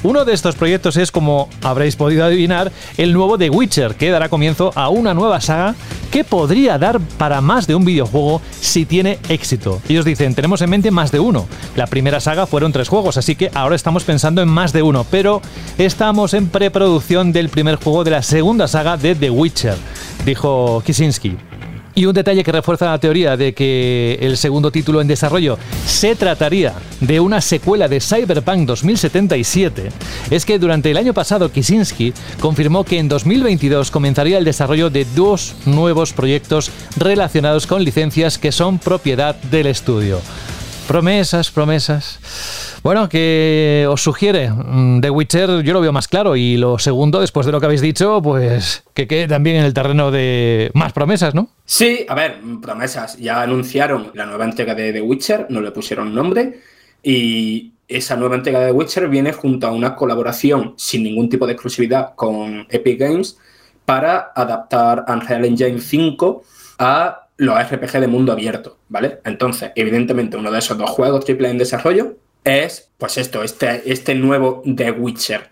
Uno 0.03 0.25
de 0.25 0.33
estos 0.33 0.55
proyectos 0.55 0.97
es, 0.97 1.11
como 1.11 1.47
habréis 1.61 1.95
podido 1.95 2.25
adivinar, 2.25 2.71
el 2.97 3.13
nuevo 3.13 3.37
The 3.37 3.49
Witcher, 3.49 3.95
que 3.95 4.09
dará 4.09 4.29
comienzo 4.29 4.71
a 4.75 4.89
una 4.89 5.13
nueva 5.13 5.39
saga 5.39 5.75
que 6.11 6.23
podría 6.25 6.77
dar 6.77 6.99
para 6.99 7.39
más 7.39 7.67
de 7.67 7.75
un 7.75 7.85
videojuego 7.85 8.41
si 8.59 8.85
tiene 8.85 9.17
éxito. 9.29 9.81
Ellos 9.87 10.03
dicen, 10.03 10.35
tenemos 10.35 10.61
en 10.61 10.69
mente 10.69 10.91
más 10.91 11.11
de 11.11 11.21
uno. 11.21 11.47
La 11.75 11.87
primera 11.87 12.19
saga 12.19 12.45
fueron 12.45 12.73
tres 12.73 12.89
juegos, 12.89 13.17
así 13.17 13.35
que 13.35 13.49
ahora 13.53 13.75
estamos 13.75 14.03
pensando 14.03 14.40
en 14.41 14.49
más 14.49 14.73
de 14.73 14.81
uno, 14.81 15.05
pero 15.09 15.41
estamos 15.77 16.33
en 16.33 16.49
preproducción 16.49 17.31
del 17.31 17.49
primer 17.49 17.75
juego 17.75 18.03
de 18.03 18.11
la 18.11 18.23
segunda 18.23 18.67
saga 18.67 18.97
de 18.97 19.15
The 19.15 19.29
Witcher, 19.29 19.75
dijo 20.25 20.81
Kisinski. 20.85 21.37
Y 21.93 22.05
un 22.05 22.13
detalle 22.13 22.43
que 22.43 22.51
refuerza 22.51 22.85
la 22.85 22.99
teoría 22.99 23.35
de 23.35 23.53
que 23.53 24.17
el 24.21 24.37
segundo 24.37 24.71
título 24.71 25.01
en 25.01 25.07
desarrollo 25.07 25.57
se 25.85 26.15
trataría 26.15 26.73
de 27.01 27.19
una 27.19 27.41
secuela 27.41 27.89
de 27.89 27.99
Cyberpunk 27.99 28.65
2077 28.65 29.89
es 30.29 30.45
que 30.45 30.57
durante 30.57 30.89
el 30.89 30.97
año 30.97 31.13
pasado 31.13 31.51
Kisinski 31.51 32.13
confirmó 32.39 32.85
que 32.85 32.97
en 32.97 33.09
2022 33.09 33.91
comenzaría 33.91 34.37
el 34.37 34.45
desarrollo 34.45 34.89
de 34.89 35.05
dos 35.15 35.53
nuevos 35.65 36.13
proyectos 36.13 36.71
relacionados 36.95 37.67
con 37.67 37.83
licencias 37.83 38.37
que 38.37 38.53
son 38.53 38.79
propiedad 38.79 39.35
del 39.35 39.67
estudio. 39.67 40.21
Promesas, 40.87 41.51
promesas. 41.51 42.19
Bueno, 42.83 43.09
que 43.09 43.85
os 43.87 44.01
sugiere 44.01 44.49
mm, 44.49 45.01
The 45.01 45.11
Witcher, 45.11 45.61
yo 45.61 45.73
lo 45.73 45.81
veo 45.81 45.91
más 45.91 46.07
claro. 46.07 46.35
Y 46.35 46.57
lo 46.57 46.79
segundo, 46.79 47.21
después 47.21 47.45
de 47.45 47.51
lo 47.51 47.59
que 47.59 47.67
habéis 47.67 47.81
dicho, 47.81 48.21
pues 48.23 48.83
que 48.95 49.07
quede 49.07 49.27
también 49.27 49.57
en 49.57 49.65
el 49.65 49.73
terreno 49.73 50.09
de 50.09 50.71
más 50.73 50.91
promesas, 50.91 51.35
¿no? 51.35 51.49
Sí, 51.65 52.05
a 52.09 52.15
ver, 52.15 52.39
promesas. 52.59 53.17
Ya 53.17 53.41
anunciaron 53.43 54.11
la 54.15 54.25
nueva 54.25 54.45
entrega 54.45 54.73
de 54.73 54.93
The 54.93 55.01
Witcher, 55.01 55.45
no 55.49 55.61
le 55.61 55.69
pusieron 55.69 56.15
nombre. 56.15 56.59
Y 57.03 57.73
esa 57.87 58.15
nueva 58.15 58.35
entrega 58.35 58.59
de 58.61 58.67
The 58.67 58.71
Witcher 58.71 59.09
viene 59.09 59.31
junto 59.31 59.67
a 59.67 59.71
una 59.71 59.95
colaboración 59.95 60.73
sin 60.75 61.03
ningún 61.03 61.29
tipo 61.29 61.45
de 61.45 61.53
exclusividad 61.53 62.15
con 62.15 62.65
Epic 62.69 62.99
Games 62.99 63.37
para 63.85 64.31
adaptar 64.35 65.05
Unreal 65.07 65.45
Engine 65.45 65.79
5 65.79 66.43
a 66.79 67.27
los 67.37 67.59
RPG 67.59 67.99
de 67.99 68.07
mundo 68.07 68.31
abierto, 68.31 68.77
¿vale? 68.89 69.19
Entonces, 69.23 69.71
evidentemente, 69.75 70.37
uno 70.37 70.51
de 70.51 70.59
esos 70.59 70.77
dos 70.77 70.89
juegos 70.89 71.25
triple 71.25 71.49
en 71.49 71.59
desarrollo 71.59 72.15
es, 72.43 72.89
pues 72.97 73.17
esto, 73.17 73.43
este, 73.43 73.91
este 73.91 74.15
nuevo 74.15 74.61
The 74.65 74.91
Witcher. 74.91 75.49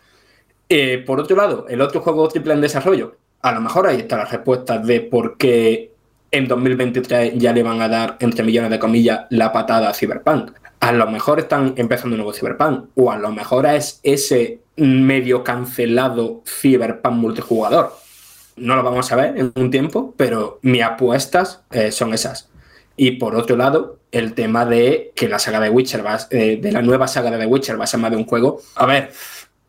Eh, 0.68 1.04
por 1.06 1.20
otro 1.20 1.36
lado, 1.36 1.66
el 1.68 1.82
otro 1.82 2.02
juego 2.02 2.28
triple 2.28 2.54
en 2.54 2.62
desarrollo, 2.62 3.18
a 3.42 3.52
lo 3.52 3.62
mejor 3.62 3.88
ahí 3.88 3.98
está 3.98 4.18
la 4.18 4.26
respuesta 4.26 4.78
de 4.78 5.02
por 5.02 5.38
qué 5.38 5.92
en 6.32 6.48
2023 6.48 7.34
ya 7.36 7.54
le 7.54 7.64
van 7.64 7.82
a 7.82 7.88
dar, 7.88 8.18
entre 8.20 8.44
millones 8.44 8.70
de 8.70 8.80
comillas, 8.80 9.26
la 9.30 9.52
patada 9.52 9.90
a 9.90 9.94
Cyberpunk. 9.94 10.52
A 10.80 10.92
lo 10.92 11.10
mejor 11.10 11.40
están 11.40 11.74
empezando 11.76 12.14
un 12.14 12.20
nuevo 12.20 12.34
Cyberpunk, 12.34 12.90
o 12.96 13.12
a 13.12 13.18
lo 13.18 13.32
mejor 13.32 13.66
es 13.66 14.00
ese 14.04 14.60
medio 14.76 15.44
cancelado 15.44 16.44
Cyberpunk 16.46 17.16
multijugador 17.16 17.92
no 18.60 18.76
lo 18.76 18.84
vamos 18.84 19.12
a 19.12 19.16
ver 19.16 19.38
en 19.38 19.52
un 19.56 19.72
tiempo, 19.72 20.14
pero 20.18 20.60
mis 20.62 20.84
apuestas 20.84 21.64
eh, 21.72 21.92
son 21.92 22.14
esas. 22.14 22.49
Y 23.02 23.12
por 23.12 23.34
otro 23.34 23.56
lado, 23.56 24.00
el 24.12 24.34
tema 24.34 24.66
de 24.66 25.14
que 25.16 25.30
la 25.30 25.40
saga 25.40 25.62
de 25.62 25.70
Witcher 25.70 26.06
va, 26.06 26.20
eh, 26.32 26.60
de 26.62 26.70
la 26.70 26.82
nueva 26.82 27.08
saga 27.08 27.32
de 27.32 27.38
The 27.38 27.46
Witcher 27.46 27.80
va 27.80 27.86
a 27.86 27.88
ser 27.88 28.02
más 28.02 28.12
de 28.12 28.18
un 28.18 28.26
juego. 28.26 28.62
A 28.76 28.86
ver, 28.86 29.12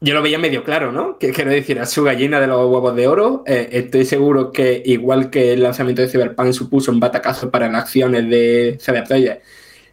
yo 0.01 0.15
lo 0.15 0.21
veía 0.21 0.37
medio 0.37 0.65
claro, 0.65 0.91
¿no? 0.91 1.17
¿Qué 1.17 1.31
quiero 1.31 1.53
decir? 1.53 1.79
A 1.79 1.87
su 1.87 2.03
gallina 2.03 2.41
de 2.41 2.49
los 2.49 2.69
huevos 2.69 2.97
de 2.97 3.07
oro. 3.07 3.45
Eh, 3.47 3.69
estoy 3.71 4.05
seguro 4.05 4.51
que, 4.51 4.83
igual 4.85 5.31
que 5.31 5.53
el 5.53 5.63
lanzamiento 5.63 6.03
de 6.03 6.09
Cyberpunk 6.09 6.51
supuso 6.51 6.91
un 6.91 6.99
batacazo 6.99 7.53
para 7.53 7.69
las 7.69 7.83
acciones 7.83 8.29
de 8.29 8.79
CD 8.81 9.05
Projekt, 9.05 9.45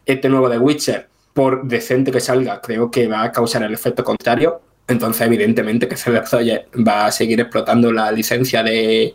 este 0.04 0.30
nuevo 0.30 0.50
de 0.50 0.58
Witcher, 0.58 1.08
por 1.32 1.68
decente 1.68 2.12
que 2.12 2.20
salga, 2.20 2.60
creo 2.60 2.90
que 2.90 3.08
va 3.08 3.22
a 3.22 3.32
causar 3.32 3.62
el 3.62 3.74
efecto 3.76 4.04
contrario. 4.04 4.62
Entonces, 4.88 5.28
evidentemente, 5.28 5.88
que 5.88 5.96
CD 5.96 6.24
va 6.76 7.06
a 7.06 7.12
seguir 7.12 7.40
explotando 7.40 7.92
la 7.92 8.12
licencia 8.12 8.64
de, 8.64 9.14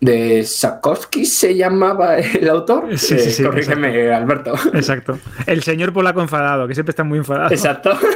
de 0.00 0.44
Sapkowski 0.44 1.24
se 1.24 1.54
llamaba 1.56 2.18
el 2.18 2.48
autor. 2.48 2.98
Sí, 2.98 3.18
sí, 3.18 3.30
sí, 3.30 3.42
corrígeme, 3.42 4.12
Alberto. 4.12 4.54
Exacto. 4.74 5.18
El 5.46 5.62
señor 5.62 5.92
polaco 5.92 6.20
enfadado, 6.20 6.68
que 6.68 6.74
siempre 6.74 6.90
está 6.90 7.04
muy 7.04 7.18
enfadado. 7.18 7.50
Exacto. 7.50 7.96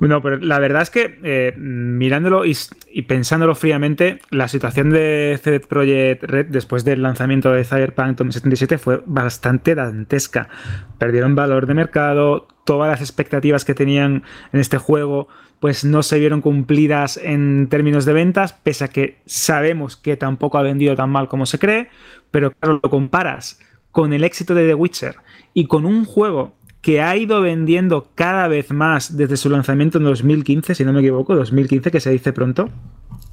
No, 0.00 0.22
pero 0.22 0.36
la 0.36 0.58
verdad 0.60 0.82
es 0.82 0.90
que 0.90 1.18
eh, 1.24 1.54
mirándolo 1.56 2.46
y, 2.46 2.56
y, 2.92 3.02
pensándolo 3.02 3.54
fríamente, 3.56 4.20
la 4.30 4.46
situación 4.46 4.90
de 4.90 5.38
CD 5.42 5.58
Projekt 5.58 6.22
Red 6.22 6.46
después 6.46 6.84
del 6.84 7.02
lanzamiento 7.02 7.50
de 7.50 7.64
Cyberpunk 7.64 8.16
2077 8.16 8.78
fue 8.78 9.02
bastante 9.06 9.74
dantesca. 9.74 10.48
Perdieron 10.98 11.34
valor 11.34 11.66
de 11.66 11.74
mercado, 11.74 12.46
todas 12.64 12.88
las 12.88 13.00
expectativas 13.00 13.64
que 13.64 13.74
tenían 13.74 14.22
en 14.52 14.60
este 14.60 14.78
juego 14.78 15.28
pues 15.60 15.84
no 15.84 16.02
se 16.02 16.18
vieron 16.18 16.40
cumplidas 16.40 17.16
en 17.16 17.68
términos 17.68 18.04
de 18.04 18.12
ventas, 18.12 18.52
pese 18.52 18.84
a 18.84 18.88
que 18.88 19.18
sabemos 19.26 19.96
que 19.96 20.16
tampoco 20.16 20.58
ha 20.58 20.62
vendido 20.62 20.94
tan 20.94 21.10
mal 21.10 21.28
como 21.28 21.46
se 21.46 21.58
cree, 21.58 21.88
pero 22.30 22.52
claro, 22.52 22.80
lo 22.82 22.90
comparas 22.90 23.60
con 23.90 24.12
el 24.12 24.24
éxito 24.24 24.54
de 24.54 24.66
The 24.66 24.74
Witcher 24.74 25.16
y 25.54 25.66
con 25.66 25.84
un 25.84 26.04
juego 26.04 26.54
que 26.80 27.02
ha 27.02 27.16
ido 27.16 27.40
vendiendo 27.40 28.10
cada 28.14 28.46
vez 28.46 28.70
más 28.70 29.16
desde 29.16 29.36
su 29.36 29.50
lanzamiento 29.50 29.98
en 29.98 30.04
2015, 30.04 30.74
si 30.74 30.84
no 30.84 30.92
me 30.92 31.00
equivoco, 31.00 31.34
2015 31.34 31.90
que 31.90 32.00
se 32.00 32.10
dice 32.10 32.32
pronto, 32.32 32.70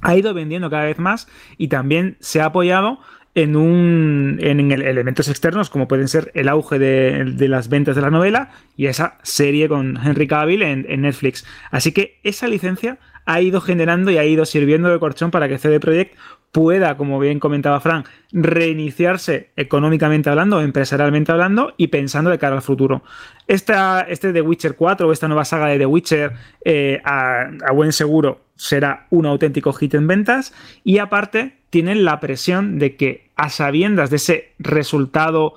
ha 0.00 0.16
ido 0.16 0.34
vendiendo 0.34 0.68
cada 0.68 0.84
vez 0.84 0.98
más 0.98 1.28
y 1.56 1.68
también 1.68 2.16
se 2.20 2.40
ha 2.40 2.46
apoyado 2.46 2.98
en, 3.36 3.54
un, 3.54 4.38
en 4.40 4.72
elementos 4.72 5.28
externos 5.28 5.68
como 5.68 5.86
pueden 5.86 6.08
ser 6.08 6.32
el 6.34 6.48
auge 6.48 6.78
de, 6.78 7.48
las 7.48 7.68
ventas 7.68 7.94
de 7.94 8.00
la 8.00 8.10
novela 8.10 8.50
y 8.78 8.86
esa 8.86 9.18
serie 9.22 9.68
con 9.68 9.98
Henry 10.02 10.26
Cavill 10.26 10.62
en, 10.62 10.86
en, 10.88 11.02
Netflix. 11.02 11.44
Así 11.70 11.92
que 11.92 12.18
esa 12.22 12.48
licencia 12.48 12.98
ha 13.26 13.42
ido 13.42 13.60
generando 13.60 14.10
y 14.10 14.16
ha 14.16 14.24
ido 14.24 14.46
sirviendo 14.46 14.88
de 14.88 14.98
colchón 14.98 15.30
para 15.30 15.48
que 15.48 15.58
CD 15.58 15.78
Projekt 15.80 16.16
pueda, 16.56 16.96
como 16.96 17.18
bien 17.18 17.38
comentaba 17.38 17.80
Frank, 17.80 18.06
reiniciarse 18.32 19.50
económicamente 19.56 20.30
hablando, 20.30 20.62
empresarialmente 20.62 21.30
hablando 21.30 21.74
y 21.76 21.88
pensando 21.88 22.30
de 22.30 22.38
cara 22.38 22.56
al 22.56 22.62
futuro. 22.62 23.02
Esta, 23.46 24.00
este 24.00 24.32
The 24.32 24.40
Witcher 24.40 24.74
4 24.74 25.06
o 25.06 25.12
esta 25.12 25.28
nueva 25.28 25.44
saga 25.44 25.66
de 25.66 25.76
The 25.76 25.84
Witcher, 25.84 26.32
eh, 26.64 27.02
a, 27.04 27.50
buen 27.74 27.92
seguro, 27.92 28.40
será 28.54 29.06
un 29.10 29.26
auténtico 29.26 29.74
hit 29.74 29.92
en 29.96 30.06
ventas 30.06 30.54
y 30.82 30.96
aparte 30.96 31.58
tienen 31.68 32.06
la 32.06 32.20
presión 32.20 32.78
de 32.78 32.96
que 32.96 33.28
a 33.36 33.50
sabiendas 33.50 34.08
de 34.08 34.16
ese 34.16 34.54
resultado 34.58 35.56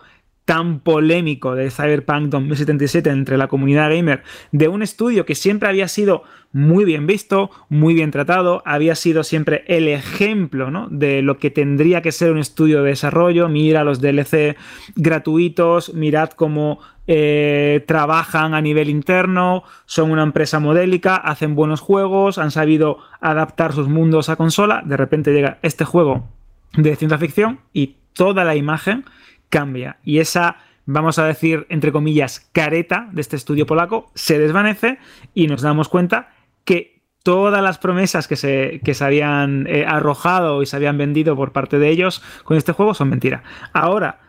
tan 0.49 0.79
polémico 0.79 1.53
de 1.53 1.69
Cyberpunk 1.69 2.29
2077 2.29 3.11
entre 3.11 3.37
la 3.37 3.47
comunidad 3.47 3.91
gamer, 3.91 4.23
de 4.51 4.67
un 4.67 4.81
estudio 4.81 5.23
que 5.23 5.35
siempre 5.35 5.69
había 5.69 5.87
sido 5.87 6.23
muy 6.51 6.85
bien 6.85 7.05
visto, 7.05 7.51
muy 7.69 7.93
bien 7.93 8.09
tratado, 8.09 8.63
había 8.65 8.95
sido 8.95 9.23
siempre 9.23 9.63
el 9.67 9.87
ejemplo 9.87 10.87
de 10.89 11.21
lo 11.21 11.37
que 11.37 11.51
tendría 11.51 12.01
que 12.01 12.11
ser 12.11 12.31
un 12.31 12.39
estudio 12.39 12.81
de 12.81 12.89
desarrollo. 12.89 13.47
Mira 13.47 13.83
los 13.83 14.01
DLC 14.01 14.57
gratuitos, 14.95 15.93
mirad 15.93 16.31
cómo 16.31 16.79
eh, 17.05 17.83
trabajan 17.85 18.55
a 18.55 18.61
nivel 18.61 18.89
interno, 18.89 19.61
son 19.85 20.09
una 20.09 20.23
empresa 20.23 20.59
modélica, 20.59 21.15
hacen 21.15 21.53
buenos 21.53 21.79
juegos, 21.79 22.39
han 22.39 22.49
sabido 22.49 22.97
adaptar 23.21 23.73
sus 23.73 23.87
mundos 23.87 24.29
a 24.29 24.35
consola. 24.35 24.81
De 24.83 24.97
repente 24.97 25.31
llega 25.31 25.59
este 25.61 25.85
juego 25.85 26.27
de 26.75 26.95
ciencia 26.95 27.19
ficción 27.19 27.59
y 27.71 27.97
toda 28.13 28.43
la 28.43 28.55
imagen 28.55 29.05
cambia. 29.49 29.97
Y 30.03 30.19
esa, 30.19 30.57
vamos 30.85 31.19
a 31.19 31.25
decir, 31.25 31.65
entre 31.69 31.91
comillas, 31.91 32.49
careta 32.51 33.09
de 33.11 33.21
este 33.21 33.35
estudio 33.35 33.65
polaco 33.65 34.11
se 34.15 34.39
desvanece 34.39 34.99
y 35.33 35.47
nos 35.47 35.61
damos 35.61 35.89
cuenta 35.89 36.29
que 36.63 36.99
todas 37.23 37.61
las 37.61 37.77
promesas 37.77 38.27
que 38.27 38.35
se, 38.35 38.81
que 38.83 38.93
se 38.93 39.03
habían 39.03 39.67
eh, 39.67 39.85
arrojado 39.87 40.61
y 40.61 40.65
se 40.65 40.75
habían 40.75 40.97
vendido 40.97 41.35
por 41.35 41.51
parte 41.51 41.79
de 41.79 41.89
ellos 41.89 42.23
con 42.43 42.57
este 42.57 42.71
juego 42.71 42.93
son 42.93 43.09
mentira. 43.09 43.43
Ahora 43.73 44.21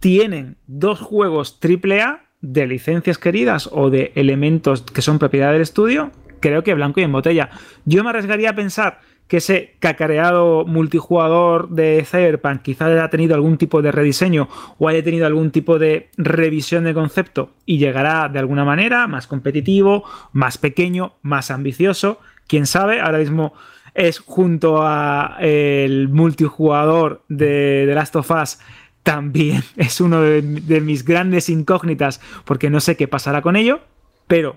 tienen 0.00 0.56
dos 0.66 1.00
juegos 1.00 1.58
AAA 1.60 2.26
de 2.40 2.66
licencias 2.66 3.18
queridas 3.18 3.68
o 3.72 3.90
de 3.90 4.12
elementos 4.14 4.82
que 4.82 5.02
son 5.02 5.18
propiedad 5.18 5.52
del 5.52 5.62
estudio, 5.62 6.12
creo 6.40 6.62
que 6.62 6.74
blanco 6.74 7.00
y 7.00 7.02
en 7.02 7.12
botella. 7.12 7.50
Yo 7.84 8.04
me 8.04 8.10
arriesgaría 8.10 8.50
a 8.50 8.54
pensar 8.54 9.00
que 9.28 9.38
ese 9.38 9.74
cacareado 9.80 10.64
multijugador 10.64 11.68
de 11.70 12.04
Cyberpunk 12.08 12.62
quizás 12.62 12.88
haya 12.88 13.10
tenido 13.10 13.34
algún 13.34 13.58
tipo 13.58 13.82
de 13.82 13.90
rediseño 13.90 14.48
o 14.78 14.88
haya 14.88 15.02
tenido 15.02 15.26
algún 15.26 15.50
tipo 15.50 15.78
de 15.78 16.10
revisión 16.16 16.84
de 16.84 16.94
concepto 16.94 17.50
y 17.64 17.78
llegará 17.78 18.28
de 18.28 18.38
alguna 18.38 18.64
manera 18.64 19.06
más 19.08 19.26
competitivo, 19.26 20.04
más 20.32 20.58
pequeño, 20.58 21.14
más 21.22 21.50
ambicioso. 21.50 22.20
Quién 22.46 22.66
sabe, 22.66 23.00
ahora 23.00 23.18
mismo 23.18 23.52
es 23.94 24.20
junto 24.20 24.82
a 24.82 25.38
el 25.40 26.08
multijugador 26.08 27.22
de 27.28 27.84
The 27.86 27.94
Last 27.94 28.16
of 28.16 28.30
Us 28.30 28.58
también 29.02 29.62
es 29.76 30.00
uno 30.00 30.20
de, 30.20 30.42
de 30.42 30.80
mis 30.80 31.04
grandes 31.04 31.48
incógnitas 31.48 32.20
porque 32.44 32.70
no 32.70 32.80
sé 32.80 32.96
qué 32.96 33.08
pasará 33.08 33.42
con 33.42 33.56
ello, 33.56 33.80
pero 34.28 34.56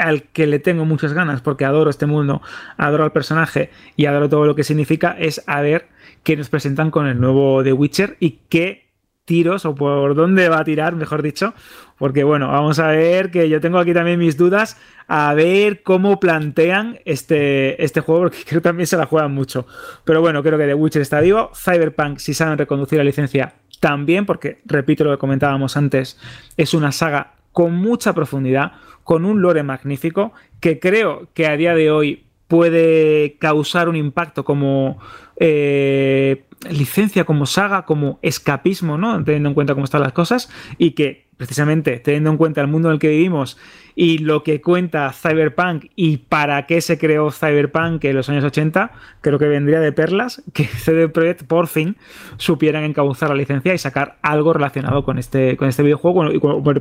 al 0.00 0.24
que 0.24 0.46
le 0.46 0.58
tengo 0.58 0.84
muchas 0.84 1.12
ganas 1.12 1.40
porque 1.40 1.64
adoro 1.64 1.90
este 1.90 2.06
mundo, 2.06 2.42
adoro 2.76 3.04
al 3.04 3.12
personaje 3.12 3.70
y 3.96 4.06
adoro 4.06 4.28
todo 4.28 4.46
lo 4.46 4.54
que 4.54 4.64
significa, 4.64 5.16
es 5.18 5.42
a 5.46 5.60
ver 5.60 5.88
qué 6.22 6.36
nos 6.36 6.48
presentan 6.48 6.90
con 6.90 7.06
el 7.06 7.20
nuevo 7.20 7.62
The 7.62 7.72
Witcher 7.72 8.16
y 8.18 8.40
qué 8.48 8.90
tiros 9.24 9.64
o 9.64 9.76
por 9.76 10.16
dónde 10.16 10.48
va 10.48 10.58
a 10.58 10.64
tirar, 10.64 10.96
mejor 10.96 11.22
dicho, 11.22 11.54
porque 11.98 12.24
bueno, 12.24 12.48
vamos 12.48 12.80
a 12.80 12.88
ver 12.88 13.30
que 13.30 13.48
yo 13.48 13.60
tengo 13.60 13.78
aquí 13.78 13.94
también 13.94 14.18
mis 14.18 14.36
dudas, 14.36 14.76
a 15.06 15.32
ver 15.34 15.84
cómo 15.84 16.18
plantean 16.18 16.98
este, 17.04 17.82
este 17.84 18.00
juego, 18.00 18.22
porque 18.22 18.38
creo 18.46 18.60
que 18.60 18.68
también 18.68 18.88
se 18.88 18.96
la 18.96 19.06
juegan 19.06 19.32
mucho. 19.32 19.66
Pero 20.04 20.20
bueno, 20.20 20.42
creo 20.42 20.58
que 20.58 20.66
The 20.66 20.74
Witcher 20.74 21.02
está 21.02 21.20
vivo, 21.20 21.52
Cyberpunk 21.54 22.18
si 22.18 22.34
saben 22.34 22.58
reconducir 22.58 22.98
la 22.98 23.04
licencia 23.04 23.54
también, 23.78 24.26
porque 24.26 24.62
repito 24.64 25.04
lo 25.04 25.12
que 25.12 25.18
comentábamos 25.18 25.76
antes, 25.76 26.18
es 26.56 26.74
una 26.74 26.90
saga 26.90 27.34
con 27.52 27.74
mucha 27.74 28.12
profundidad, 28.14 28.72
con 29.10 29.24
un 29.24 29.42
lore 29.42 29.64
magnífico, 29.64 30.32
que 30.60 30.78
creo 30.78 31.26
que 31.34 31.48
a 31.48 31.56
día 31.56 31.74
de 31.74 31.90
hoy 31.90 32.26
puede 32.46 33.38
causar 33.40 33.88
un 33.88 33.96
impacto 33.96 34.44
como 34.44 35.00
eh, 35.34 36.44
licencia, 36.70 37.24
como 37.24 37.44
saga, 37.44 37.86
como 37.86 38.20
escapismo, 38.22 38.98
¿no? 38.98 39.24
Teniendo 39.24 39.48
en 39.48 39.56
cuenta 39.56 39.74
cómo 39.74 39.86
están 39.86 40.02
las 40.02 40.12
cosas 40.12 40.48
y 40.78 40.92
que 40.92 41.26
precisamente 41.36 41.98
teniendo 41.98 42.30
en 42.30 42.36
cuenta 42.36 42.60
el 42.60 42.68
mundo 42.68 42.86
en 42.86 42.92
el 42.92 42.98
que 43.00 43.08
vivimos 43.08 43.58
y 43.94 44.18
lo 44.18 44.42
que 44.42 44.60
cuenta 44.60 45.12
Cyberpunk 45.12 45.86
y 45.96 46.18
para 46.18 46.66
qué 46.66 46.80
se 46.80 46.98
creó 46.98 47.30
Cyberpunk 47.30 48.04
en 48.04 48.16
los 48.16 48.28
años 48.28 48.44
80, 48.44 48.92
creo 49.20 49.38
que 49.38 49.46
vendría 49.46 49.80
de 49.80 49.92
perlas 49.92 50.42
que 50.52 50.64
CD 50.84 51.08
Projekt 51.08 51.44
por 51.44 51.66
fin 51.66 51.96
supieran 52.36 52.84
encauzar 52.84 53.30
la 53.30 53.36
licencia 53.36 53.74
y 53.74 53.78
sacar 53.78 54.18
algo 54.22 54.52
relacionado 54.52 55.04
con 55.04 55.18
este, 55.18 55.56
con 55.56 55.68
este 55.68 55.82
videojuego, 55.82 56.24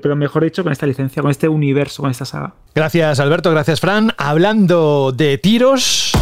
pero 0.01 0.15
mejor 0.15 0.43
dicho, 0.43 0.63
con 0.63 0.71
esta 0.71 0.85
licencia, 0.85 1.21
con 1.21 1.31
este 1.31 1.47
universo, 1.47 2.01
con 2.01 2.11
esta 2.11 2.25
saga. 2.25 2.53
Gracias 2.75 3.19
Alberto, 3.19 3.51
gracias 3.51 3.79
Fran. 3.79 4.13
Hablando 4.17 5.11
de 5.11 5.37
tiros... 5.37 6.13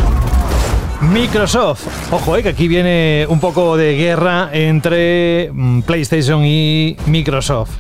Microsoft. 1.00 2.12
Ojo, 2.12 2.38
eh, 2.38 2.44
que 2.44 2.50
aquí 2.50 2.68
viene 2.68 3.28
un 3.30 3.40
poco 3.40 3.78
de 3.78 3.96
guerra 3.96 4.50
entre 4.52 5.52
mm, 5.54 5.82
PlayStation 5.82 6.44
y 6.44 6.98
Microsoft. 7.06 7.78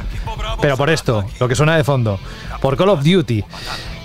Pero 0.62 0.78
por 0.78 0.90
esto, 0.90 1.24
lo 1.40 1.48
que 1.48 1.56
suena 1.56 1.78
de 1.78 1.84
fondo, 1.84 2.20
por 2.62 2.76
Call 2.78 2.90
of 2.90 3.04
Duty. 3.04 3.44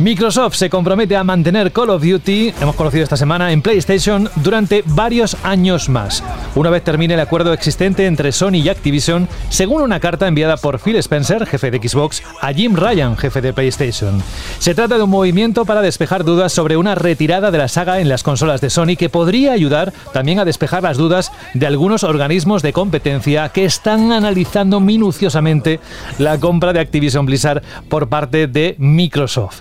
Microsoft 0.03 0.57
se 0.57 0.69
compromete 0.69 1.15
a 1.15 1.23
mantener 1.23 1.71
Call 1.71 1.91
of 1.91 2.03
Duty, 2.03 2.53
hemos 2.61 2.75
conocido 2.75 3.05
esta 3.05 3.17
semana, 3.17 3.53
en 3.53 3.63
PlayStation 3.63 4.29
durante 4.43 4.83
varios 4.85 5.37
años 5.45 5.89
más, 5.89 6.25
una 6.57 6.71
vez 6.71 6.83
termine 6.83 7.15
el 7.15 7.21
acuerdo 7.21 7.53
existente 7.53 8.07
entre 8.07 8.33
Sony 8.33 8.55
y 8.55 8.69
Activision, 8.69 9.29
según 9.49 9.81
una 9.81 10.01
carta 10.01 10.27
enviada 10.27 10.57
por 10.57 10.81
Phil 10.81 10.97
Spencer, 10.97 11.47
jefe 11.47 11.71
de 11.71 11.89
Xbox, 11.89 12.21
a 12.41 12.53
Jim 12.53 12.75
Ryan, 12.75 13.17
jefe 13.17 13.41
de 13.41 13.53
PlayStation. 13.53 14.21
Se 14.59 14.75
trata 14.75 14.97
de 14.97 15.05
un 15.05 15.11
movimiento 15.11 15.65
para 15.65 15.83
despejar 15.83 16.25
dudas 16.25 16.53
sobre 16.53 16.77
una 16.77 16.97
retirada 16.97 17.53
de 17.53 17.59
la 17.59 17.69
saga 17.69 18.01
en 18.01 18.09
las 18.09 18.25
consolas 18.25 18.61
de 18.61 18.71
Sony 18.71 18.97
que 18.99 19.09
podría 19.09 19.53
ayudar 19.53 19.93
también 20.13 20.41
a 20.41 20.45
despejar 20.45 20.83
las 20.83 20.97
dudas 20.97 21.31
de 21.55 21.69
algunos 21.69 22.03
organismos 22.03 22.63
de 22.63 22.73
competencia 22.73 23.51
que 23.51 23.65
están 23.65 24.11
analizando 24.11 24.81
minuciosamente 24.81 25.79
la 26.19 26.41
compra 26.41 26.73
de 26.73 26.81
Activision 26.81 27.25
Blizzard 27.25 27.63
por 27.89 28.09
parte 28.09 28.49
de 28.49 28.75
Microsoft. 28.79 29.61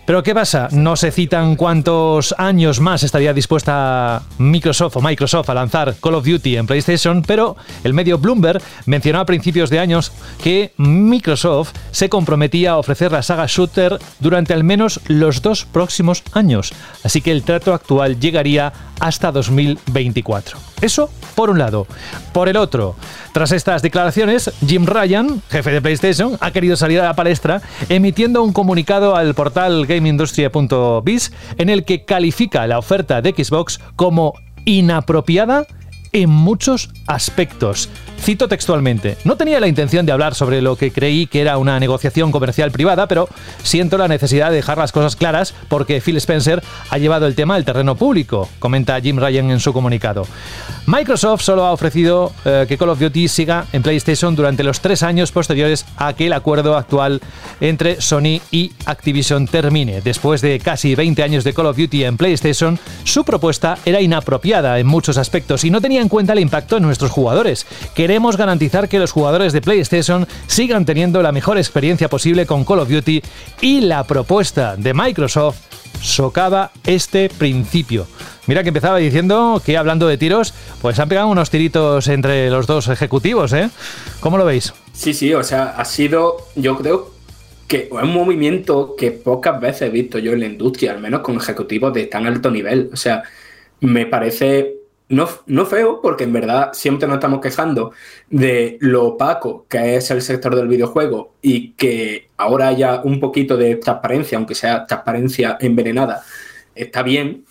Pero 0.11 0.23
¿qué 0.23 0.35
pasa? 0.35 0.67
No 0.73 0.97
se 0.97 1.09
citan 1.09 1.55
cuántos 1.55 2.35
años 2.37 2.81
más 2.81 3.01
estaría 3.01 3.33
dispuesta 3.33 4.21
Microsoft 4.39 4.97
o 4.97 5.01
Microsoft 5.01 5.49
a 5.49 5.53
lanzar 5.53 5.95
Call 6.03 6.15
of 6.15 6.25
Duty 6.25 6.57
en 6.57 6.67
PlayStation, 6.67 7.21
pero 7.21 7.55
el 7.85 7.93
medio 7.93 8.17
Bloomberg 8.17 8.61
mencionó 8.87 9.21
a 9.21 9.25
principios 9.25 9.69
de 9.69 9.79
años 9.79 10.11
que 10.43 10.73
Microsoft 10.75 11.71
se 11.91 12.09
comprometía 12.09 12.71
a 12.71 12.77
ofrecer 12.77 13.13
la 13.13 13.23
saga 13.23 13.45
Shooter 13.47 13.99
durante 14.19 14.53
al 14.53 14.65
menos 14.65 14.99
los 15.07 15.41
dos 15.41 15.63
próximos 15.63 16.23
años, 16.33 16.73
así 17.05 17.21
que 17.21 17.31
el 17.31 17.43
trato 17.43 17.73
actual 17.73 18.19
llegaría 18.19 18.73
hasta 18.99 19.31
2024. 19.31 20.57
Eso 20.81 21.09
por 21.35 21.49
un 21.49 21.59
lado. 21.59 21.87
Por 22.33 22.49
el 22.49 22.57
otro, 22.57 22.95
tras 23.31 23.51
estas 23.51 23.81
declaraciones, 23.81 24.51
Jim 24.65 24.85
Ryan, 24.85 25.41
jefe 25.49 25.71
de 25.71 25.81
PlayStation, 25.81 26.37
ha 26.39 26.51
querido 26.51 26.75
salir 26.75 26.99
a 26.99 27.05
la 27.05 27.15
palestra 27.15 27.61
emitiendo 27.89 28.43
un 28.43 28.53
comunicado 28.53 29.15
al 29.15 29.33
portal 29.33 29.87
GameIndustria.biz 30.01 31.31
en 31.57 31.69
el 31.69 31.85
que 31.85 32.03
califica 32.05 32.65
la 32.65 32.79
oferta 32.79 33.21
de 33.21 33.31
Xbox 33.31 33.79
como 33.95 34.33
inapropiada 34.65 35.67
en 36.13 36.29
muchos 36.29 36.89
aspectos. 37.07 37.89
Cito 38.19 38.47
textualmente, 38.47 39.17
no 39.23 39.35
tenía 39.35 39.59
la 39.59 39.67
intención 39.67 40.05
de 40.05 40.11
hablar 40.11 40.35
sobre 40.35 40.61
lo 40.61 40.75
que 40.75 40.91
creí 40.91 41.25
que 41.25 41.41
era 41.41 41.57
una 41.57 41.79
negociación 41.79 42.31
comercial 42.31 42.69
privada, 42.69 43.07
pero 43.07 43.27
siento 43.63 43.97
la 43.97 44.07
necesidad 44.07 44.51
de 44.51 44.57
dejar 44.57 44.77
las 44.77 44.91
cosas 44.91 45.15
claras 45.15 45.55
porque 45.69 46.01
Phil 46.01 46.17
Spencer 46.17 46.61
ha 46.91 46.97
llevado 46.99 47.25
el 47.25 47.33
tema 47.33 47.55
al 47.55 47.65
terreno 47.65 47.95
público, 47.95 48.47
comenta 48.59 49.01
Jim 49.01 49.17
Ryan 49.17 49.49
en 49.49 49.59
su 49.59 49.73
comunicado. 49.73 50.27
Microsoft 50.85 51.41
solo 51.41 51.65
ha 51.65 51.71
ofrecido 51.71 52.31
eh, 52.45 52.65
que 52.67 52.77
Call 52.77 52.89
of 52.89 52.99
Duty 52.99 53.27
siga 53.27 53.65
en 53.71 53.81
PlayStation 53.81 54.35
durante 54.35 54.63
los 54.63 54.81
tres 54.81 55.01
años 55.03 55.31
posteriores 55.31 55.85
a 55.97 56.13
que 56.13 56.27
el 56.27 56.33
acuerdo 56.33 56.75
actual 56.77 57.21
entre 57.59 58.01
Sony 58.01 58.41
y 58.51 58.71
Activision 58.85 59.47
termine. 59.47 60.01
Después 60.01 60.41
de 60.41 60.59
casi 60.59 60.93
20 60.93 61.23
años 61.23 61.43
de 61.43 61.53
Call 61.53 61.67
of 61.67 61.77
Duty 61.77 62.03
en 62.03 62.17
PlayStation, 62.17 62.77
su 63.03 63.23
propuesta 63.23 63.77
era 63.85 64.01
inapropiada 64.01 64.77
en 64.79 64.87
muchos 64.87 65.17
aspectos 65.17 65.63
y 65.63 65.71
no 65.71 65.81
tenía 65.81 66.00
en 66.01 66.09
cuenta 66.09 66.33
el 66.33 66.39
impacto 66.39 66.77
en 66.77 66.83
nuestros 66.83 67.11
jugadores. 67.11 67.65
Queremos 67.95 68.37
garantizar 68.37 68.89
que 68.89 68.99
los 68.99 69.11
jugadores 69.11 69.53
de 69.53 69.61
PlayStation 69.61 70.27
sigan 70.47 70.85
teniendo 70.85 71.21
la 71.21 71.31
mejor 71.31 71.57
experiencia 71.57 72.09
posible 72.09 72.45
con 72.45 72.65
Call 72.65 72.79
of 72.79 72.89
Duty 72.89 73.21
y 73.61 73.81
la 73.81 74.03
propuesta 74.03 74.75
de 74.75 74.93
Microsoft 74.93 75.59
socava 76.01 76.71
este 76.85 77.29
principio. 77.29 78.07
Mira 78.47 78.63
que 78.63 78.69
empezaba 78.69 78.97
diciendo 78.97 79.61
que 79.63 79.77
hablando 79.77 80.07
de 80.07 80.17
tiros, 80.17 80.53
pues 80.81 80.99
han 80.99 81.07
pegado 81.07 81.27
unos 81.27 81.49
tiritos 81.49 82.07
entre 82.07 82.49
los 82.49 82.67
dos 82.67 82.87
ejecutivos, 82.87 83.53
¿eh? 83.53 83.69
¿Cómo 84.19 84.37
lo 84.37 84.45
veis? 84.45 84.73
Sí, 84.93 85.13
sí, 85.13 85.33
o 85.33 85.43
sea, 85.43 85.75
ha 85.77 85.85
sido, 85.85 86.47
yo 86.55 86.77
creo 86.77 87.11
que 87.67 87.87
un 87.91 88.13
movimiento 88.13 88.95
que 88.97 89.11
pocas 89.11 89.61
veces 89.61 89.83
he 89.83 89.89
visto 89.89 90.19
yo 90.19 90.33
en 90.33 90.41
la 90.41 90.47
industria, 90.47 90.91
al 90.91 90.99
menos 90.99 91.21
con 91.21 91.37
ejecutivos 91.37 91.93
de 91.93 92.07
tan 92.07 92.25
alto 92.25 92.51
nivel. 92.51 92.89
O 92.91 92.97
sea, 92.97 93.23
me 93.79 94.05
parece 94.05 94.80
no, 95.11 95.65
feo, 95.65 95.99
porque 96.01 96.23
en 96.23 96.33
verdad 96.33 96.71
siempre 96.73 97.07
nos 97.07 97.17
estamos 97.17 97.41
quejando 97.41 97.91
de 98.29 98.77
lo 98.79 99.05
opaco 99.05 99.65
que 99.67 99.95
es 99.97 100.09
el 100.11 100.21
sector 100.21 100.55
del 100.55 100.67
videojuego 100.67 101.33
y 101.41 101.71
que 101.71 102.29
ahora 102.37 102.69
haya 102.69 103.01
un 103.03 103.19
poquito 103.19 103.57
de 103.57 103.75
transparencia, 103.75 104.37
aunque 104.37 104.55
sea 104.55 104.85
transparencia 104.85 105.57
envenenada, 105.59 106.23
está 106.73 107.03
bien. 107.03 107.45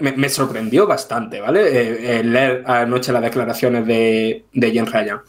me, 0.00 0.28
sorprendió 0.28 0.86
bastante, 0.86 1.40
¿vale? 1.40 1.60
Eh, 1.62 2.18
eh, 2.18 2.24
leer 2.24 2.62
anoche 2.66 3.12
las 3.12 3.22
declaraciones 3.22 3.86
de, 3.86 4.44
de 4.52 4.70
Jen 4.70 4.86
Ryan. 4.86 5.20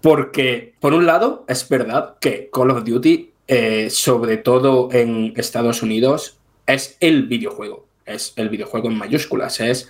Porque, 0.00 0.74
por 0.80 0.94
un 0.94 1.06
lado, 1.06 1.44
es 1.48 1.68
verdad 1.68 2.16
que 2.20 2.50
Call 2.52 2.70
of 2.70 2.84
Duty, 2.84 3.30
eh, 3.46 3.88
sobre 3.90 4.38
todo 4.38 4.88
en 4.92 5.32
Estados 5.36 5.82
Unidos, 5.82 6.38
es 6.66 6.96
el 7.00 7.26
videojuego. 7.26 7.86
Es 8.06 8.32
el 8.36 8.48
videojuego 8.48 8.88
en 8.88 8.98
mayúsculas. 8.98 9.60
Es 9.60 9.88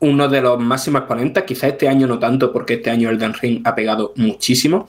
uno 0.00 0.28
de 0.28 0.40
los 0.40 0.58
máximos 0.58 1.00
exponentes, 1.00 1.44
quizá 1.44 1.68
este 1.68 1.88
año 1.88 2.06
no 2.06 2.18
tanto, 2.18 2.52
porque 2.52 2.74
este 2.74 2.90
año 2.90 3.10
Elden 3.10 3.34
Ring 3.34 3.62
ha 3.64 3.74
pegado 3.74 4.12
muchísimo, 4.16 4.88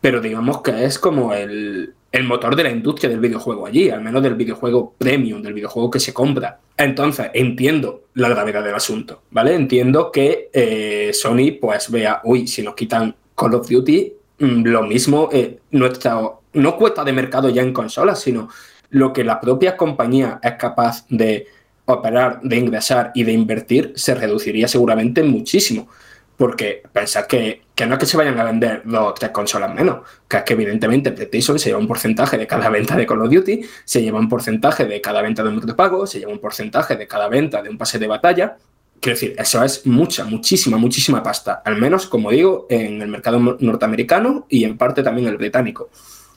pero 0.00 0.20
digamos 0.20 0.62
que 0.62 0.84
es 0.84 0.98
como 0.98 1.32
el, 1.32 1.94
motor 2.24 2.56
de 2.56 2.62
la 2.62 2.70
industria 2.70 3.10
del 3.10 3.20
videojuego 3.20 3.66
allí, 3.66 3.90
al 3.90 4.00
menos 4.00 4.22
del 4.22 4.34
videojuego 4.34 4.94
premium, 4.96 5.42
del 5.42 5.52
videojuego 5.52 5.90
que 5.90 6.00
se 6.00 6.14
compra. 6.14 6.60
Entonces, 6.74 7.28
entiendo 7.34 8.04
la 8.14 8.30
gravedad 8.30 8.64
del 8.64 8.74
asunto, 8.74 9.22
¿vale? 9.30 9.54
Entiendo 9.54 10.10
que 10.10 10.48
eh, 10.52 11.10
Sony 11.12 11.58
pues 11.60 11.90
vea, 11.90 12.22
uy, 12.24 12.46
si 12.46 12.62
nos 12.62 12.74
quitan 12.74 13.14
Call 13.34 13.54
of 13.54 13.68
Duty, 13.68 14.12
mm, 14.38 14.64
lo 14.64 14.82
mismo, 14.84 15.28
eh, 15.30 15.58
no 15.70 16.76
cuesta 16.76 17.04
de 17.04 17.12
mercado 17.12 17.50
ya 17.50 17.60
en 17.60 17.74
consolas, 17.74 18.20
sino 18.20 18.48
lo 18.90 19.12
que 19.12 19.24
la 19.24 19.40
propia 19.40 19.76
compañía 19.76 20.40
es 20.42 20.52
capaz 20.52 21.04
de 21.10 21.46
operar, 21.86 22.40
de 22.42 22.56
ingresar 22.56 23.12
y 23.14 23.24
de 23.24 23.32
invertir 23.32 23.92
se 23.96 24.14
reduciría 24.14 24.68
seguramente 24.68 25.22
muchísimo. 25.22 25.88
Porque 26.36 26.82
pensad 26.92 27.24
que, 27.24 27.62
no 27.86 27.94
es 27.94 27.98
que 27.98 28.04
se 28.04 28.16
vayan 28.18 28.38
a 28.38 28.44
vender 28.44 28.82
dos 28.84 29.08
o 29.08 29.14
tres 29.14 29.30
consolas 29.30 29.74
menos, 29.74 30.06
que 30.28 30.36
es 30.36 30.42
que 30.42 30.52
evidentemente 30.52 31.10
PlayStation 31.10 31.58
se 31.58 31.70
lleva 31.70 31.78
un 31.78 31.88
porcentaje 31.88 32.36
de 32.36 32.46
cada 32.46 32.68
venta 32.68 32.94
de 32.94 33.06
Call 33.06 33.22
of 33.22 33.30
Duty, 33.30 33.62
se 33.84 34.02
lleva 34.02 34.18
un 34.18 34.28
porcentaje 34.28 34.84
de 34.84 35.00
cada 35.00 35.22
venta 35.22 35.42
de 35.42 35.48
un 35.48 35.60
pago, 35.74 36.06
se 36.06 36.18
lleva 36.18 36.32
un 36.32 36.38
porcentaje 36.38 36.96
de 36.96 37.06
cada 37.06 37.28
venta 37.28 37.62
de 37.62 37.70
un 37.70 37.78
pase 37.78 37.98
de 37.98 38.06
batalla. 38.06 38.58
Quiero 39.00 39.14
decir, 39.14 39.34
eso 39.38 39.64
es 39.64 39.86
mucha, 39.86 40.24
muchísima, 40.24 40.76
muchísima 40.76 41.22
pasta. 41.22 41.62
Al 41.64 41.76
menos, 41.80 42.06
como 42.06 42.30
digo, 42.30 42.66
en 42.68 43.00
el 43.00 43.08
mercado 43.08 43.38
norteamericano 43.38 44.46
y 44.50 44.64
en 44.64 44.76
parte 44.76 45.02
también 45.02 45.28
el 45.28 45.38
británico. 45.38 45.88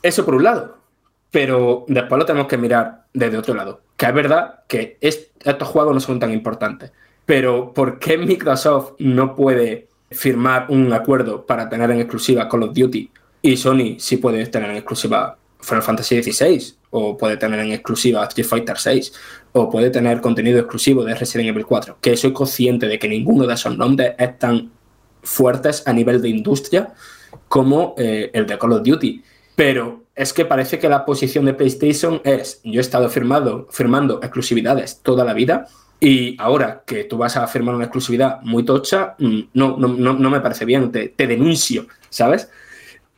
Eso 0.02 0.24
por 0.24 0.36
un 0.36 0.44
lado. 0.44 0.79
Pero 1.32 1.86
después 1.88 2.20
lo 2.20 2.26
tenemos 2.26 2.48
que 2.48 2.58
mirar 2.58 3.06
desde 3.14 3.38
otro 3.38 3.54
lado. 3.54 3.82
Que 3.96 4.08
es 4.08 4.14
verdad 4.14 4.62
que 4.68 4.98
estos 5.00 5.68
juegos 5.68 5.94
no 5.94 6.00
son 6.00 6.20
tan 6.20 6.32
importantes. 6.32 6.92
Pero 7.26 7.74
¿por 7.74 8.00
qué 8.00 8.18
Microsoft 8.18 8.94
no 9.00 9.36
puede 9.36 9.88
firmar 10.12 10.66
un 10.70 10.92
acuerdo 10.92 11.46
para 11.46 11.70
tener 11.70 11.92
en 11.92 12.00
exclusiva 12.00 12.50
Call 12.50 12.64
of 12.64 12.74
Duty 12.74 13.12
y 13.42 13.58
Sony 13.58 14.00
sí 14.00 14.18
puede 14.18 14.46
tener 14.48 14.72
en 14.72 14.78
exclusiva 14.78 15.38
Final 15.62 15.84
Fantasy 15.84 16.24
XVI, 16.24 16.74
o 16.92 17.18
puede 17.18 17.38
tener 17.38 17.60
en 17.60 17.72
exclusiva 17.72 18.24
Street 18.26 18.48
Fighter 18.48 18.78
VI, 18.84 19.12
o 19.54 19.70
puede 19.70 19.90
tener 19.90 20.22
contenido 20.22 20.60
exclusivo 20.60 21.04
de 21.04 21.16
Resident 21.16 21.50
Evil 21.50 21.66
4. 21.66 21.98
Que 22.02 22.16
soy 22.16 22.34
consciente 22.34 22.88
de 22.88 22.98
que 22.98 23.08
ninguno 23.08 23.46
de 23.46 23.54
esos 23.54 23.78
nombres 23.78 24.14
es 24.18 24.40
tan 24.40 24.72
fuertes 25.22 25.84
a 25.86 25.94
nivel 25.94 26.22
de 26.22 26.30
industria 26.30 26.94
como 27.48 27.94
eh, 27.98 28.32
el 28.34 28.46
de 28.46 28.58
Call 28.58 28.74
of 28.74 28.84
Duty. 28.84 29.22
Pero 29.56 30.04
es 30.20 30.34
que 30.34 30.44
parece 30.44 30.80
que 30.80 30.90
la 30.90 31.06
posición 31.06 31.46
de 31.46 31.54
PlayStation 31.54 32.20
es, 32.26 32.60
yo 32.66 32.82
he 32.82 32.82
estado 32.82 33.08
firmado, 33.08 33.68
firmando 33.72 34.20
exclusividades 34.22 35.00
toda 35.02 35.24
la 35.24 35.34
vida 35.34 35.68
y 35.98 36.36
ahora 36.42 36.84
que 36.86 37.06
tú 37.06 37.18
vas 37.18 37.38
a 37.38 37.48
firmar 37.48 37.74
una 37.74 37.86
exclusividad 37.86 38.42
muy 38.42 38.66
tocha, 38.66 39.16
mm, 39.18 39.40
no, 39.54 39.78
no, 39.78 39.88
no, 39.88 40.30
me 40.30 40.42
parece 40.42 40.66
bien, 40.66 40.92
te, 40.92 41.08
te, 41.08 41.26
denuncio, 41.26 41.88
¿sabes? 42.10 42.50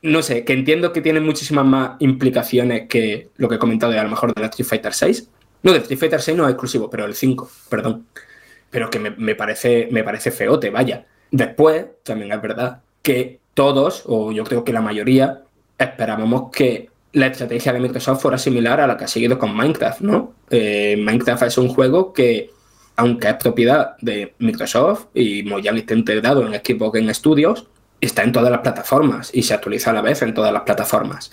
No 0.04 0.22
sé, 0.22 0.46
que 0.46 0.54
entiendo 0.54 0.94
que 0.94 1.02
tiene 1.02 1.20
muchísimas 1.20 1.66
más 1.66 1.92
implicaciones 1.98 2.88
que 2.88 3.30
lo 3.38 3.50
que 3.50 3.56
he 3.56 3.60
comentado 3.60 3.92
de 3.92 3.98
a 3.98 4.04
lo 4.04 4.10
mejor 4.12 4.32
de 4.36 4.40
la 4.40 4.48
Street 4.50 4.68
Fighter 4.70 4.94
6. 4.94 5.28
No, 5.64 5.72
de 5.72 5.80
Street 5.80 6.00
Fighter 6.00 6.22
6 6.22 6.38
no 6.38 6.46
es 6.46 6.52
exclusivo, 6.52 6.88
pero 6.88 7.06
el 7.06 7.16
5, 7.16 7.50
perdón. 7.68 8.06
Pero 8.70 8.92
que 8.92 9.00
me, 9.00 9.10
me, 9.10 9.34
parece, 9.34 9.88
me 9.90 10.04
parece 10.04 10.30
feote, 10.30 10.70
vaya. 10.70 11.08
Después, 11.32 11.84
también 12.04 12.32
es 12.32 12.42
verdad 12.44 12.84
que 13.02 13.40
todos, 13.56 14.04
o 14.06 14.32
yo 14.32 14.44
creo 14.44 14.64
que 14.64 14.72
la 14.72 14.82
mayoría, 14.82 15.42
esperábamos 15.80 16.52
que 16.52 16.91
la 17.14 17.28
estrategia 17.28 17.74
de 17.74 17.80
Microsoft 17.80 18.22
fuera 18.22 18.38
similar 18.38 18.80
a 18.80 18.88
la 18.88 18.98
que 18.98 19.06
ha 19.06 19.08
seguido 19.08 19.38
con 19.38 19.56
Minecraft, 19.56 20.02
¿no? 20.02 20.34
Eh, 20.50 20.96
Minecraft 20.98 21.44
es 21.44 21.58
un 21.58 21.70
juego 21.70 22.14
que, 22.14 22.52
aunque 22.96 23.30
es 23.30 23.36
propiedad 23.36 23.98
de 24.02 24.34
Microsoft 24.40 25.08
y 25.14 25.44
Mojang 25.44 25.78
está 25.78 25.94
integrado 25.94 26.46
en 26.46 26.54
Xbox 26.54 27.00
Game 27.00 27.14
Studios, 27.14 27.68
está 28.00 28.24
en 28.24 28.32
todas 28.32 28.52
las 28.52 28.62
plataformas 28.62 29.30
y 29.34 29.44
se 29.44 29.54
actualiza 29.54 29.92
a 29.92 29.94
la 29.94 30.02
vez 30.02 30.22
en 30.22 30.34
todas 30.34 30.54
las 30.54 30.64
plataformas. 30.64 31.32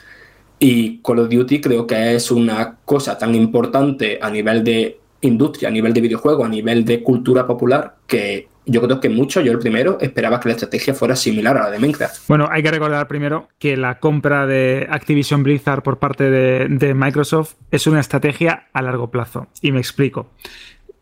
Y 0.59 0.99
Call 0.99 1.21
of 1.21 1.29
Duty 1.29 1.61
creo 1.61 1.87
que 1.87 2.17
es 2.17 2.31
una 2.31 2.79
cosa 2.85 3.17
tan 3.17 3.35
importante 3.35 4.19
a 4.21 4.29
nivel 4.31 4.65
de 4.65 4.99
industria, 5.21 5.69
a 5.69 5.73
nivel 5.73 5.93
de 5.93 6.01
videojuego, 6.01 6.45
a 6.45 6.49
nivel 6.49 6.85
de 6.85 7.03
cultura 7.03 7.47
popular, 7.47 7.97
que 8.07 8.48
yo 8.69 8.83
creo 8.83 9.01
que 9.01 9.09
mucho, 9.09 9.41
yo 9.41 9.51
el 9.51 9.59
primero, 9.59 9.99
esperaba 10.01 10.39
que 10.39 10.49
la 10.51 10.55
estrategia 10.55 10.95
fuera 10.95 11.17
similar 11.17 11.57
a 11.57 11.65
la 11.65 11.71
de 11.71 11.79
Minecraft. 11.79 12.29
Bueno, 12.29 12.49
hay 12.51 12.63
que 12.63 12.71
recordar 12.71 13.09
primero 13.09 13.49
que 13.59 13.77
la 13.77 13.99
compra 13.99 14.47
de 14.47 14.87
Activision 14.91 15.43
Blizzard 15.43 15.83
por 15.83 15.99
parte 15.99 16.31
de, 16.31 16.95
Microsoft 16.95 17.55
es 17.71 17.87
una 17.87 18.01
estrategia 18.01 18.69
a 18.73 18.83
largo 18.83 19.11
plazo. 19.11 19.49
Y 19.63 19.73
me 19.73 19.79
explico. 19.79 20.31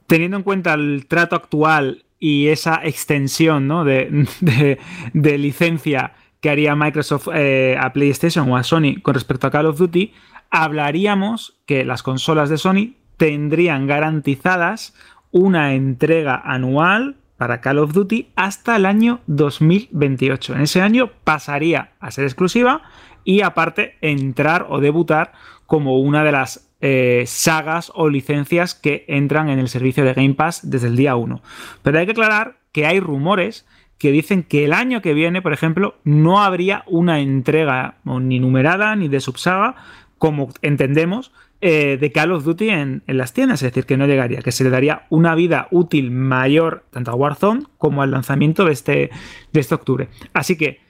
Teniendo 0.06 0.36
en 0.36 0.42
cuenta 0.44 0.74
el 0.74 1.06
trato 1.08 1.34
actual 1.34 2.04
y 2.20 2.48
esa 2.48 2.80
extensión 2.84 3.68
de, 3.84 4.78
licencia 5.38 6.12
que 6.40 6.50
haría 6.50 6.76
Microsoft 6.76 7.28
eh, 7.34 7.76
a 7.80 7.92
PlayStation 7.92 8.50
o 8.50 8.56
a 8.56 8.62
Sony 8.62 9.00
con 9.02 9.14
respecto 9.14 9.48
a 9.48 9.50
Call 9.50 9.66
of 9.66 9.78
Duty, 9.78 10.12
hablaríamos 10.50 11.58
que 11.66 11.84
las 11.84 12.04
consolas 12.04 12.48
de 12.48 12.58
Sony 12.58 12.94
tendrían 13.16 13.86
garantizadas 13.86 14.94
una 15.32 15.74
entrega 15.74 16.40
anual 16.44 17.16
para 17.36 17.60
Call 17.60 17.78
of 17.78 17.92
Duty 17.92 18.28
hasta 18.36 18.76
el 18.76 18.86
año 18.86 19.20
2028. 19.26 20.54
En 20.54 20.60
ese 20.62 20.80
año 20.80 21.10
pasaría 21.24 21.92
a 22.00 22.10
ser 22.10 22.24
exclusiva 22.24 22.82
y 23.24 23.42
aparte 23.42 23.96
entrar 24.00 24.66
o 24.68 24.80
debutar 24.80 25.32
como 25.66 25.98
una 26.00 26.24
de 26.24 26.32
las 26.32 26.70
eh, 26.80 27.24
sagas 27.26 27.90
o 27.94 28.08
licencias 28.08 28.74
que 28.74 29.04
entran 29.08 29.48
en 29.48 29.58
el 29.58 29.68
servicio 29.68 30.04
de 30.04 30.14
Game 30.14 30.34
Pass 30.34 30.70
desde 30.70 30.88
el 30.88 30.96
día 30.96 31.16
1. 31.16 31.42
Pero 31.82 31.98
hay 31.98 32.06
que 32.06 32.12
aclarar 32.12 32.58
que 32.72 32.86
hay 32.86 33.00
rumores 33.00 33.66
que 33.98 34.12
dicen 34.12 34.42
que 34.42 34.64
el 34.64 34.72
año 34.72 35.00
que 35.00 35.14
viene, 35.14 35.40
por 35.42 35.52
ejemplo, 35.52 35.96
no 36.04 36.42
habría 36.42 36.84
una 36.86 37.20
entrega 37.20 37.96
ni 38.04 38.38
numerada 38.38 38.94
ni 38.94 39.08
de 39.08 39.20
subsaga, 39.20 39.74
como 40.18 40.50
entendemos, 40.62 41.32
eh, 41.60 41.96
de 41.98 42.12
Call 42.12 42.32
of 42.32 42.44
Duty 42.44 42.68
en, 42.68 43.02
las 43.06 43.32
tiendas, 43.32 43.62
es 43.62 43.72
decir, 43.72 43.86
que 43.86 43.96
no 43.96 44.06
llegaría, 44.06 44.42
que 44.42 44.52
se 44.52 44.64
le 44.64 44.70
daría 44.70 45.06
una 45.08 45.34
vida 45.34 45.68
útil 45.70 46.10
mayor 46.10 46.84
tanto 46.90 47.10
a 47.10 47.14
Warzone 47.14 47.64
como 47.78 48.02
al 48.02 48.10
lanzamiento 48.10 48.64
de 48.64 48.72
este, 48.72 49.10
de 49.52 49.60
este 49.60 49.74
octubre. 49.74 50.08
Así 50.32 50.56
que 50.56 50.80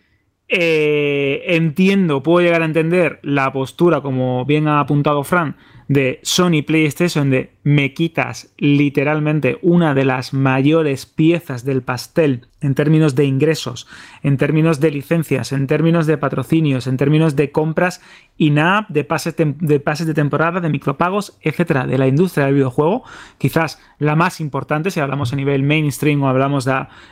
eh, 0.49 1.43
entiendo, 1.47 2.23
puedo 2.23 2.45
llegar 2.45 2.63
a 2.63 2.67
entender 2.67 3.19
la 3.23 3.53
postura, 3.53 4.01
como 4.01 4.45
bien 4.45 4.69
ha 4.69 4.81
apuntado 4.81 5.25
Fran, 5.25 5.57
de 5.89 6.19
Sony 6.23 6.63
PlayStation 6.67 7.31
de 7.31 7.53
me 7.63 7.95
quitas 7.95 8.53
literalmente 8.59 9.59
una 9.63 9.95
de 9.95 10.05
las 10.05 10.33
mayores 10.33 11.07
piezas 11.07 11.65
del 11.65 11.83
pastel 11.83 12.47
en 12.61 12.75
términos 12.75 13.15
de 13.15 13.25
ingresos, 13.25 13.87
en 14.23 14.37
términos 14.37 14.81
de 14.81 14.91
licencias, 14.91 15.53
en 15.53 15.67
términos 15.69 16.07
de 16.07 16.19
patrocinios, 16.19 16.87
en 16.89 16.97
términos 16.97 17.37
de 17.37 17.53
compras 17.53 18.03
in-app, 18.37 18.89
de 18.89 19.05
pases, 19.05 19.37
de 19.37 19.81
pases 19.81 20.07
de 20.07 20.15
temporada, 20.15 20.61
de 20.61 20.69
micropagos, 20.69 21.39
etcétera, 21.41 21.87
de 21.87 21.99
la 21.99 22.09
industria 22.09 22.47
del 22.47 22.55
videojuego, 22.55 23.05
quizás 23.39 23.81
la 23.99 24.17
más 24.17 24.41
importante 24.41 24.91
si 24.91 24.99
hablamos 24.99 25.33
a 25.33 25.37
nivel 25.37 25.63
mainstream 25.63 26.23
o 26.23 26.29
hablamos 26.29 26.69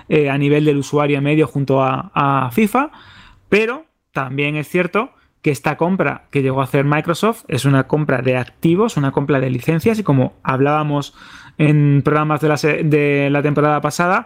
eh, 0.08 0.30
a 0.30 0.38
nivel 0.38 0.64
del 0.64 0.78
usuario 0.78 1.22
medio 1.22 1.46
junto 1.46 1.82
a, 1.82 2.10
a 2.14 2.50
FIFA, 2.50 2.90
pero 3.48 3.84
también 4.12 4.56
es 4.56 4.68
cierto 4.68 5.10
que 5.44 5.50
esta 5.50 5.76
compra 5.76 6.22
que 6.30 6.40
llegó 6.40 6.62
a 6.62 6.64
hacer 6.64 6.86
Microsoft 6.86 7.44
es 7.48 7.66
una 7.66 7.86
compra 7.86 8.22
de 8.22 8.38
activos, 8.38 8.96
una 8.96 9.12
compra 9.12 9.40
de 9.40 9.50
licencias 9.50 9.98
y 9.98 10.02
como 10.02 10.32
hablábamos 10.42 11.14
en 11.58 12.00
programas 12.02 12.40
de 12.40 13.28
la, 13.30 13.42
temporada 13.42 13.82
pasada, 13.82 14.24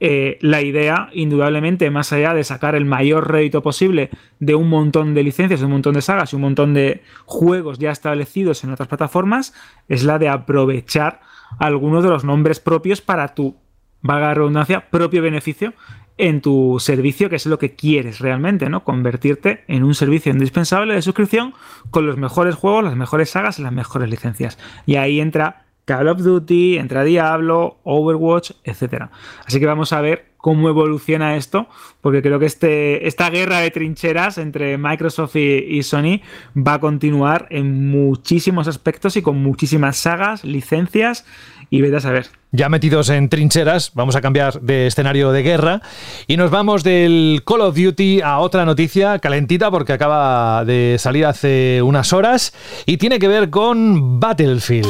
eh, 0.00 0.38
la 0.40 0.62
idea, 0.62 1.08
indudablemente, 1.12 1.88
más 1.90 2.12
allá 2.12 2.34
de 2.34 2.42
sacar 2.42 2.74
el 2.74 2.84
mayor 2.84 3.30
rédito 3.30 3.62
posible 3.62 4.10
de 4.40 4.56
un 4.56 4.68
montón 4.68 5.14
de 5.14 5.22
licencias, 5.22 5.62
un 5.62 5.70
montón 5.70 5.94
de 5.94 6.02
sagas 6.02 6.32
y 6.32 6.36
un 6.36 6.42
montón 6.42 6.74
de 6.74 7.04
juegos 7.26 7.78
ya 7.78 7.92
establecidos 7.92 8.64
en 8.64 8.72
otras 8.72 8.88
plataformas, 8.88 9.54
es 9.86 10.02
la 10.02 10.18
de 10.18 10.28
aprovechar 10.28 11.20
algunos 11.60 12.02
de 12.02 12.10
los 12.10 12.24
nombres 12.24 12.58
propios 12.58 13.00
para 13.00 13.36
tu, 13.36 13.54
valga 14.02 14.26
la 14.26 14.34
redundancia, 14.34 14.90
propio 14.90 15.22
beneficio 15.22 15.74
en 16.18 16.40
tu 16.40 16.78
servicio, 16.80 17.28
que 17.28 17.36
es 17.36 17.46
lo 17.46 17.58
que 17.58 17.74
quieres 17.74 18.20
realmente, 18.20 18.70
¿no? 18.70 18.84
Convertirte 18.84 19.64
en 19.68 19.84
un 19.84 19.94
servicio 19.94 20.32
indispensable 20.32 20.94
de 20.94 21.02
suscripción 21.02 21.54
con 21.90 22.06
los 22.06 22.16
mejores 22.16 22.54
juegos, 22.54 22.84
las 22.84 22.96
mejores 22.96 23.30
sagas 23.30 23.58
y 23.58 23.62
las 23.62 23.72
mejores 23.72 24.08
licencias. 24.08 24.58
Y 24.86 24.96
ahí 24.96 25.20
entra 25.20 25.66
Call 25.84 26.08
of 26.08 26.22
Duty, 26.22 26.78
entra 26.78 27.04
Diablo, 27.04 27.78
Overwatch, 27.84 28.52
etc. 28.64 29.04
Así 29.44 29.60
que 29.60 29.66
vamos 29.66 29.92
a 29.92 30.00
ver 30.00 30.26
cómo 30.36 30.68
evoluciona 30.68 31.36
esto, 31.36 31.68
porque 32.00 32.22
creo 32.22 32.38
que 32.38 32.46
este, 32.46 33.06
esta 33.06 33.30
guerra 33.30 33.60
de 33.60 33.70
trincheras 33.70 34.38
entre 34.38 34.78
Microsoft 34.78 35.36
y, 35.36 35.40
y, 35.40 35.82
Sony 35.82 36.20
va 36.56 36.74
a 36.74 36.80
continuar 36.80 37.46
en 37.50 37.88
muchísimos 37.88 38.68
aspectos 38.68 39.16
y 39.16 39.22
con 39.22 39.42
muchísimas 39.42 39.96
sagas, 39.96 40.44
licencias 40.44 41.24
y 41.70 41.82
vete 41.82 41.96
a 41.96 42.00
saber. 42.00 42.26
Ya 42.56 42.70
metidos 42.70 43.10
en 43.10 43.28
trincheras, 43.28 43.90
vamos 43.92 44.16
a 44.16 44.22
cambiar 44.22 44.62
de 44.62 44.86
escenario 44.86 45.30
de 45.30 45.42
guerra 45.42 45.82
y 46.26 46.38
nos 46.38 46.50
vamos 46.50 46.82
del 46.82 47.42
Call 47.44 47.60
of 47.60 47.76
Duty 47.76 48.22
a 48.22 48.38
otra 48.38 48.64
noticia 48.64 49.18
calentita 49.18 49.70
porque 49.70 49.92
acaba 49.92 50.64
de 50.64 50.96
salir 50.98 51.26
hace 51.26 51.82
unas 51.82 52.14
horas 52.14 52.54
y 52.86 52.96
tiene 52.96 53.18
que 53.18 53.28
ver 53.28 53.50
con 53.50 54.18
Battlefield. 54.18 54.88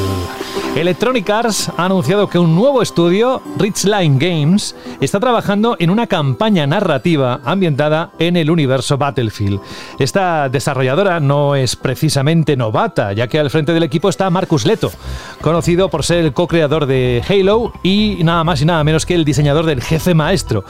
Electronic 0.76 1.28
Arts 1.30 1.72
ha 1.74 1.86
anunciado 1.86 2.28
que 2.28 2.38
un 2.38 2.54
nuevo 2.54 2.82
estudio, 2.82 3.40
Richline 3.56 4.18
Games, 4.18 4.76
está 5.00 5.18
trabajando 5.18 5.74
en 5.78 5.88
una 5.88 6.06
campaña 6.06 6.66
narrativa 6.66 7.40
ambientada 7.46 8.10
en 8.18 8.36
el 8.36 8.50
universo 8.50 8.98
Battlefield. 8.98 9.58
Esta 9.98 10.50
desarrolladora 10.50 11.18
no 11.18 11.56
es 11.56 11.76
precisamente 11.76 12.58
novata, 12.58 13.14
ya 13.14 13.26
que 13.26 13.38
al 13.38 13.48
frente 13.48 13.72
del 13.72 13.84
equipo 13.84 14.10
está 14.10 14.28
Marcus 14.28 14.66
Leto, 14.66 14.92
conocido 15.40 15.88
por 15.88 16.04
ser 16.04 16.18
el 16.18 16.34
co-creador 16.34 16.84
de 16.84 17.22
Halo 17.26 17.55
y 17.82 18.18
nada 18.22 18.44
más 18.44 18.60
y 18.60 18.64
nada 18.64 18.84
menos 18.84 19.06
que 19.06 19.14
el 19.14 19.24
diseñador 19.24 19.66
del 19.66 19.82
jefe 19.82 20.14
maestro. 20.14 20.64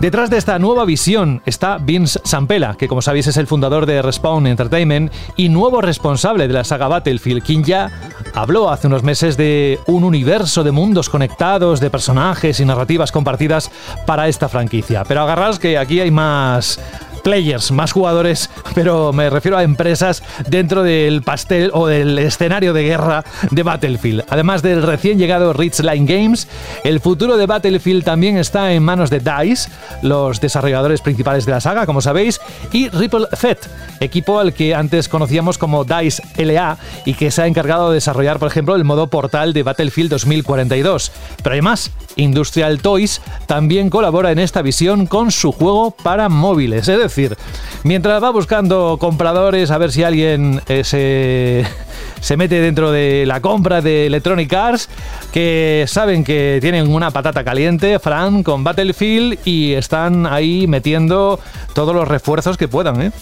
Detrás 0.00 0.30
de 0.30 0.38
esta 0.38 0.58
nueva 0.58 0.86
visión 0.86 1.42
está 1.44 1.76
Vince 1.76 2.18
Sampella, 2.24 2.74
que 2.74 2.88
como 2.88 3.02
sabéis 3.02 3.26
es 3.26 3.36
el 3.36 3.46
fundador 3.46 3.84
de 3.84 4.00
Respawn 4.00 4.46
Entertainment 4.46 5.12
y 5.36 5.50
nuevo 5.50 5.82
responsable 5.82 6.48
de 6.48 6.54
la 6.54 6.64
saga 6.64 6.88
Battlefield, 6.88 7.42
quien 7.42 7.62
ya 7.62 7.90
habló 8.34 8.70
hace 8.70 8.86
unos 8.86 9.02
meses 9.02 9.36
de 9.36 9.78
un 9.86 10.04
universo 10.04 10.64
de 10.64 10.70
mundos 10.70 11.10
conectados, 11.10 11.80
de 11.80 11.90
personajes 11.90 12.60
y 12.60 12.64
narrativas 12.64 13.12
compartidas 13.12 13.70
para 14.06 14.26
esta 14.26 14.48
franquicia. 14.48 15.04
Pero 15.04 15.20
agarraos 15.20 15.58
que 15.58 15.76
aquí 15.76 16.00
hay 16.00 16.10
más 16.10 16.80
players, 17.22 17.70
más 17.70 17.92
jugadores, 17.92 18.50
pero 18.74 19.12
me 19.12 19.30
refiero 19.30 19.56
a 19.56 19.62
empresas 19.62 20.22
dentro 20.48 20.82
del 20.82 21.22
pastel 21.22 21.70
o 21.74 21.86
del 21.86 22.18
escenario 22.18 22.72
de 22.72 22.82
guerra 22.82 23.24
de 23.50 23.62
Battlefield. 23.62 24.24
Además 24.28 24.62
del 24.62 24.82
recién 24.82 25.18
llegado 25.18 25.52
Line 25.52 26.06
Games, 26.06 26.48
el 26.84 27.00
futuro 27.00 27.36
de 27.36 27.46
Battlefield 27.46 28.04
también 28.04 28.36
está 28.36 28.72
en 28.72 28.82
manos 28.82 29.10
de 29.10 29.20
DICE, 29.20 29.70
los 30.02 30.40
desarrolladores 30.40 31.00
principales 31.00 31.46
de 31.46 31.52
la 31.52 31.60
saga, 31.60 31.86
como 31.86 32.00
sabéis, 32.00 32.40
y 32.72 32.88
Ripple 32.88 33.26
Fed, 33.32 33.58
equipo 34.00 34.38
al 34.38 34.52
que 34.52 34.74
antes 34.74 35.08
conocíamos 35.08 35.58
como 35.58 35.84
DICE 35.84 36.22
LA 36.36 36.78
y 37.04 37.14
que 37.14 37.30
se 37.30 37.42
ha 37.42 37.46
encargado 37.46 37.90
de 37.90 37.94
desarrollar, 37.94 38.38
por 38.38 38.48
ejemplo, 38.48 38.76
el 38.76 38.84
modo 38.84 39.08
portal 39.08 39.52
de 39.52 39.62
Battlefield 39.62 40.10
2042. 40.10 41.12
Pero 41.42 41.54
hay 41.54 41.62
más, 41.62 41.90
Industrial 42.20 42.80
Toys 42.80 43.20
también 43.46 43.90
colabora 43.90 44.30
en 44.30 44.38
esta 44.38 44.62
visión 44.62 45.06
con 45.06 45.30
su 45.30 45.52
juego 45.52 45.90
para 45.90 46.28
móviles. 46.28 46.88
Es 46.88 46.98
decir, 46.98 47.36
mientras 47.82 48.22
va 48.22 48.30
buscando 48.30 48.96
compradores 49.00 49.70
a 49.70 49.78
ver 49.78 49.92
si 49.92 50.02
alguien 50.02 50.60
eh, 50.68 50.84
se, 50.84 51.64
se 52.20 52.36
mete 52.36 52.60
dentro 52.60 52.92
de 52.92 53.24
la 53.26 53.40
compra 53.40 53.80
de 53.80 54.06
Electronic 54.06 54.52
Arts, 54.52 54.88
que 55.32 55.84
saben 55.88 56.24
que 56.24 56.58
tienen 56.60 56.92
una 56.92 57.10
patata 57.10 57.44
caliente, 57.44 57.98
Fran, 57.98 58.42
con 58.42 58.64
Battlefield 58.64 59.38
y 59.44 59.72
están 59.74 60.26
ahí 60.26 60.66
metiendo 60.66 61.40
todos 61.74 61.94
los 61.94 62.06
refuerzos 62.06 62.56
que 62.56 62.68
puedan. 62.68 63.02
¿eh? 63.02 63.12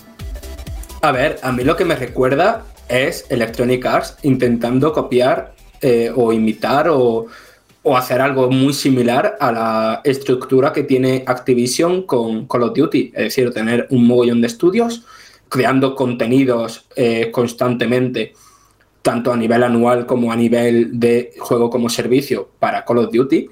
A 1.03 1.13
ver, 1.13 1.39
a 1.43 1.53
mí 1.53 1.65
lo 1.65 1.77
que 1.77 1.85
me 1.85 1.97
recuerda 1.97 2.65
es 2.89 3.27
Electronic 3.29 3.85
Arts 3.87 4.17
intentando 4.23 4.93
copiar 4.93 5.53
eh, 5.81 6.11
o 6.15 6.33
imitar 6.33 6.89
o, 6.89 7.27
hacer 7.97 8.21
algo 8.21 8.51
muy 8.51 8.73
similar 8.73 9.37
a 9.41 9.53
la 9.53 10.01
estructura 10.05 10.73
que 10.73 10.83
tiene 10.83 11.25
Activision 11.27 12.03
con 12.03 12.47
Call 12.47 12.65
of 12.65 12.75
Duty, 12.75 13.13
es 13.15 13.25
decir, 13.25 13.53
tener 13.53 13.87
un 13.91 14.07
mogollón 14.07 14.41
de 14.41 14.47
estudios 14.47 15.05
creando 15.49 15.95
contenidos 15.95 16.87
eh, 16.97 17.31
constantemente, 17.31 18.35
tanto 19.03 19.33
a 19.33 19.37
nivel 19.37 19.63
anual 19.63 20.07
como 20.07 20.31
a 20.31 20.37
nivel 20.37 20.99
de 20.99 21.33
juego 21.39 21.71
como 21.71 21.89
servicio 21.89 22.51
para 22.59 22.85
Call 22.85 22.99
of 22.99 23.13
Duty. 23.13 23.49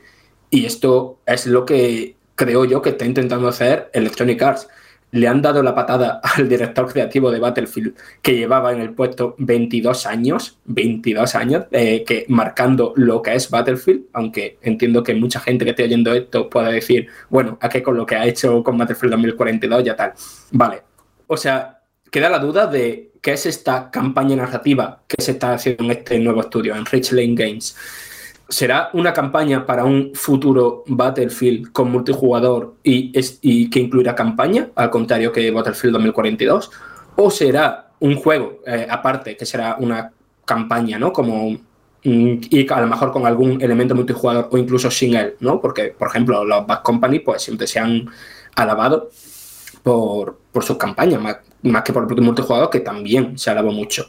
Y 0.51 0.67
esto 0.67 1.19
es 1.27 1.47
lo 1.47 1.65
que 1.65 2.17
creo 2.35 2.65
yo 2.65 2.83
que 2.83 2.91
está 2.91 3.07
intentando 3.07 3.49
hacer 3.49 3.91
Electronic 3.93 4.43
Arts 4.43 4.69
le 5.17 5.29
han 5.29 5.43
dado 5.43 5.63
la 5.63 5.75
patada 5.75 6.21
al 6.37 6.49
director 6.49 6.91
creativo 6.93 7.31
de 7.31 7.41
Battlefield, 7.41 7.95
que 8.23 8.37
llevaba 8.37 8.73
en 8.73 8.81
el 8.81 8.95
puesto 8.95 9.35
22 9.39 10.07
años, 10.07 10.59
22 10.67 11.35
años, 11.35 11.65
eh, 11.71 12.05
que 12.07 12.27
marcando 12.29 12.93
lo 12.97 13.23
que 13.23 13.35
es 13.35 13.51
Battlefield, 13.51 14.05
aunque 14.13 14.59
entiendo 14.63 15.03
que 15.03 15.15
mucha 15.15 15.41
gente 15.41 15.65
que 15.65 15.71
esté 15.71 15.85
oyendo 15.85 16.13
esto 16.13 16.49
pueda 16.49 16.69
decir, 16.69 17.09
bueno, 17.31 17.59
a 17.61 17.69
qué 17.69 17.83
con 17.83 17.97
lo 17.97 18.07
que 18.07 18.17
ha 18.17 18.27
hecho 18.27 18.63
con 18.63 18.79
Battlefield 18.79 19.13
2042 19.13 19.85
ya 19.85 19.97
tal. 19.97 20.13
Vale, 20.53 20.83
o 21.27 21.37
sea, 21.37 21.81
queda 22.11 22.29
la 22.29 22.39
duda 22.39 22.67
de 22.67 23.13
qué 23.21 23.33
es 23.33 23.47
esta 23.47 23.91
campaña 23.91 24.37
narrativa 24.37 25.03
que 25.09 25.23
se 25.23 25.33
está 25.33 25.55
haciendo 25.55 25.85
en 25.85 25.91
este 25.91 26.19
nuevo 26.19 26.41
estudio, 26.43 26.77
en 26.77 26.87
Rich 26.87 27.13
Lane 27.13 27.35
Games 27.35 27.77
¿Será 28.49 28.91
una 28.93 29.13
campaña 29.13 29.67
para 29.67 29.85
un 29.85 30.13
futuro 30.15 30.85
Battlefield 30.87 31.73
con 31.73 31.91
multijugador 31.91 32.77
y, 32.85 33.13
y, 33.43 33.69
que 33.69 33.81
incluirá 33.81 34.15
campaña, 34.15 34.71
al 34.77 34.91
contrario 34.91 35.33
que 35.33 35.51
Battlefield 35.51 35.95
2042? 35.95 36.71
¿O 37.17 37.31
será 37.31 37.91
un 37.99 38.15
juego 38.17 38.61
eh, 38.67 38.87
aparte, 38.89 39.37
que 39.37 39.47
será 39.47 39.77
una 39.81 40.13
campaña, 40.45 40.99
¿no? 40.99 41.13
Como 41.13 41.59
y 42.09 42.73
a 42.73 42.81
lo 42.81 42.87
mejor 42.87 43.11
con 43.11 43.27
algún 43.27 43.61
elemento 43.61 43.95
multijugador 43.95 44.49
o 44.53 44.59
incluso 44.59 44.91
sin 44.93 45.17
él, 45.17 45.35
¿no? 45.41 45.61
Porque, 45.61 45.95
por 45.99 46.09
ejemplo, 46.09 46.45
los 46.45 46.65
Bad 46.65 46.83
Company 46.83 47.19
pues 47.19 47.43
siempre 47.43 47.67
se 47.67 47.81
han 47.81 48.09
alabado 48.55 49.11
por, 49.83 50.39
por 50.53 50.63
sus 50.63 50.77
campañas, 50.77 51.21
más, 51.21 51.39
más, 51.63 51.83
que 51.83 51.93
por 51.93 52.05
el 52.05 52.07
propio 52.07 52.25
multijugador, 52.25 52.71
que 52.71 52.81
también 52.81 53.37
se 53.37 53.51
alabó 53.51 53.73
mucho. 53.73 54.07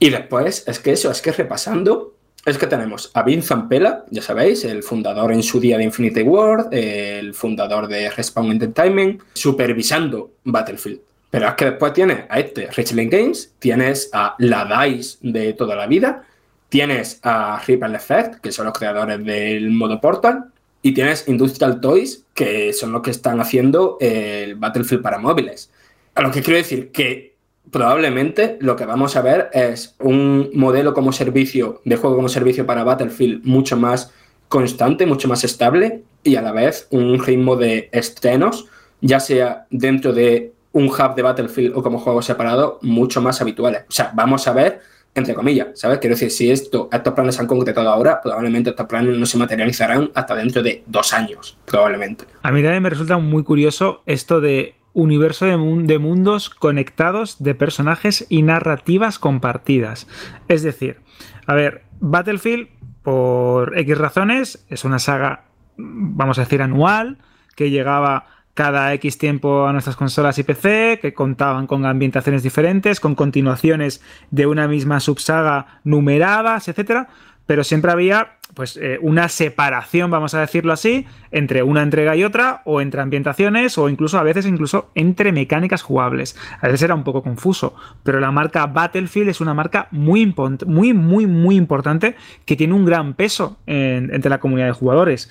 Y 0.00 0.10
después, 0.10 0.64
es 0.66 0.80
que 0.80 0.92
eso, 0.92 1.10
es 1.12 1.22
que 1.22 1.30
repasando, 1.30 2.11
es 2.44 2.58
que 2.58 2.66
tenemos 2.66 3.10
a 3.14 3.22
Vince 3.22 3.48
Zampella, 3.48 4.04
ya 4.10 4.20
sabéis, 4.20 4.64
el 4.64 4.82
fundador 4.82 5.32
en 5.32 5.42
su 5.42 5.60
día 5.60 5.78
de 5.78 5.84
Infinity 5.84 6.22
World, 6.22 6.68
el 6.72 7.34
fundador 7.34 7.86
de 7.86 8.10
Respawn 8.10 8.50
Entertainment, 8.50 9.22
supervisando 9.32 10.32
Battlefield. 10.44 11.00
Pero 11.30 11.48
es 11.48 11.54
que 11.54 11.64
después 11.66 11.92
tienes 11.92 12.24
a 12.28 12.40
este 12.40 12.66
Richland 12.66 13.10
Games, 13.10 13.54
tienes 13.58 14.10
a 14.12 14.34
la 14.38 14.64
DICE 14.64 15.18
de 15.22 15.52
toda 15.54 15.76
la 15.76 15.86
vida, 15.86 16.24
tienes 16.68 17.20
a 17.22 17.62
Ripple 17.64 17.94
Effect, 17.94 18.40
que 18.40 18.50
son 18.50 18.66
los 18.66 18.76
creadores 18.76 19.24
del 19.24 19.70
modo 19.70 20.00
Portal, 20.00 20.46
y 20.82 20.92
tienes 20.92 21.28
Industrial 21.28 21.80
Toys, 21.80 22.24
que 22.34 22.72
son 22.72 22.92
los 22.92 23.02
que 23.02 23.12
están 23.12 23.40
haciendo 23.40 23.98
el 24.00 24.56
Battlefield 24.56 25.02
para 25.02 25.18
móviles. 25.18 25.70
A 26.14 26.22
lo 26.22 26.30
que 26.30 26.42
quiero 26.42 26.58
decir 26.58 26.90
que 26.90 27.31
probablemente 27.70 28.58
lo 28.60 28.76
que 28.76 28.86
vamos 28.86 29.16
a 29.16 29.22
ver 29.22 29.50
es 29.52 29.94
un 29.98 30.50
modelo 30.54 30.94
como 30.94 31.12
servicio, 31.12 31.80
de 31.84 31.96
juego 31.96 32.16
como 32.16 32.28
servicio 32.28 32.66
para 32.66 32.84
Battlefield 32.84 33.44
mucho 33.44 33.76
más 33.76 34.12
constante, 34.48 35.06
mucho 35.06 35.28
más 35.28 35.44
estable 35.44 36.02
y 36.22 36.36
a 36.36 36.42
la 36.42 36.52
vez 36.52 36.86
un 36.90 37.18
ritmo 37.18 37.56
de 37.56 37.88
estrenos, 37.92 38.66
ya 39.00 39.18
sea 39.20 39.66
dentro 39.70 40.12
de 40.12 40.52
un 40.72 40.86
hub 40.86 41.14
de 41.14 41.22
Battlefield 41.22 41.76
o 41.76 41.82
como 41.82 41.98
juego 41.98 42.22
separado, 42.22 42.78
mucho 42.82 43.20
más 43.20 43.40
habituales. 43.40 43.82
O 43.88 43.92
sea, 43.92 44.12
vamos 44.14 44.46
a 44.46 44.52
ver, 44.52 44.80
entre 45.14 45.34
comillas, 45.34 45.68
¿sabes? 45.74 45.98
Quiero 45.98 46.14
decir, 46.14 46.30
si 46.30 46.50
esto, 46.50 46.88
estos 46.92 47.12
planes 47.12 47.34
se 47.34 47.42
han 47.42 47.46
concretado 47.46 47.90
ahora, 47.90 48.20
probablemente 48.22 48.70
estos 48.70 48.86
planes 48.86 49.16
no 49.16 49.26
se 49.26 49.38
materializarán 49.38 50.10
hasta 50.14 50.34
dentro 50.34 50.62
de 50.62 50.82
dos 50.86 51.12
años, 51.12 51.58
probablemente. 51.66 52.24
A 52.42 52.52
mí 52.52 52.62
también 52.62 52.82
me 52.82 52.90
resulta 52.90 53.18
muy 53.18 53.44
curioso 53.44 54.02
esto 54.06 54.40
de 54.40 54.74
universo 54.94 55.46
de, 55.46 55.98
mundos 55.98 56.50
conectados 56.50 57.42
de 57.42 57.54
personajes 57.54 58.26
y 58.28 58.42
narrativas 58.42 59.18
compartidas. 59.18 60.06
Es 60.48 60.62
decir, 60.62 61.00
a 61.46 61.54
ver, 61.54 61.84
Battlefield, 62.00 62.68
por 63.02 63.78
X 63.78 63.98
razones, 63.98 64.64
es 64.68 64.84
una 64.84 64.98
saga, 64.98 65.44
vamos 65.76 66.38
a 66.38 66.42
decir, 66.42 66.62
anual, 66.62 67.18
que 67.56 67.70
llegaba 67.70 68.26
cada 68.54 68.92
X 68.94 69.16
tiempo 69.16 69.66
a 69.66 69.72
nuestras 69.72 69.96
consolas 69.96 70.38
y 70.38 70.42
PC, 70.42 70.98
que 71.00 71.14
contaban 71.14 71.66
con 71.66 71.86
ambientaciones 71.86 72.42
diferentes, 72.42 73.00
con 73.00 73.14
continuaciones 73.14 74.02
de 74.30 74.46
una 74.46 74.68
misma 74.68 75.00
subsaga 75.00 75.80
numeradas, 75.84 76.68
etcétera 76.68 77.08
pero 77.46 77.64
siempre 77.64 77.92
había 77.92 78.36
pues 78.54 78.76
eh, 78.76 78.98
una 79.00 79.28
separación, 79.28 80.10
vamos 80.10 80.34
a 80.34 80.40
decirlo 80.40 80.72
así, 80.72 81.06
entre 81.30 81.62
una 81.62 81.82
entrega 81.82 82.14
y 82.16 82.24
otra, 82.24 82.60
o 82.64 82.80
entre 82.80 83.00
ambientaciones, 83.00 83.78
o 83.78 83.88
incluso 83.88 84.18
a 84.18 84.22
veces 84.22 84.46
incluso 84.46 84.90
entre 84.94 85.32
mecánicas 85.32 85.82
jugables. 85.82 86.36
A 86.60 86.66
veces 86.66 86.82
era 86.82 86.94
un 86.94 87.04
poco 87.04 87.22
confuso, 87.22 87.74
pero 88.02 88.20
la 88.20 88.30
marca 88.30 88.66
Battlefield 88.66 89.30
es 89.30 89.40
una 89.40 89.54
marca 89.54 89.88
muy, 89.90 90.34
muy, 90.66 90.92
muy, 90.92 91.26
muy 91.26 91.56
importante 91.56 92.14
que 92.44 92.56
tiene 92.56 92.74
un 92.74 92.84
gran 92.84 93.14
peso 93.14 93.58
entre 93.66 94.28
la 94.28 94.40
comunidad 94.40 94.66
de 94.66 94.72
jugadores. 94.72 95.30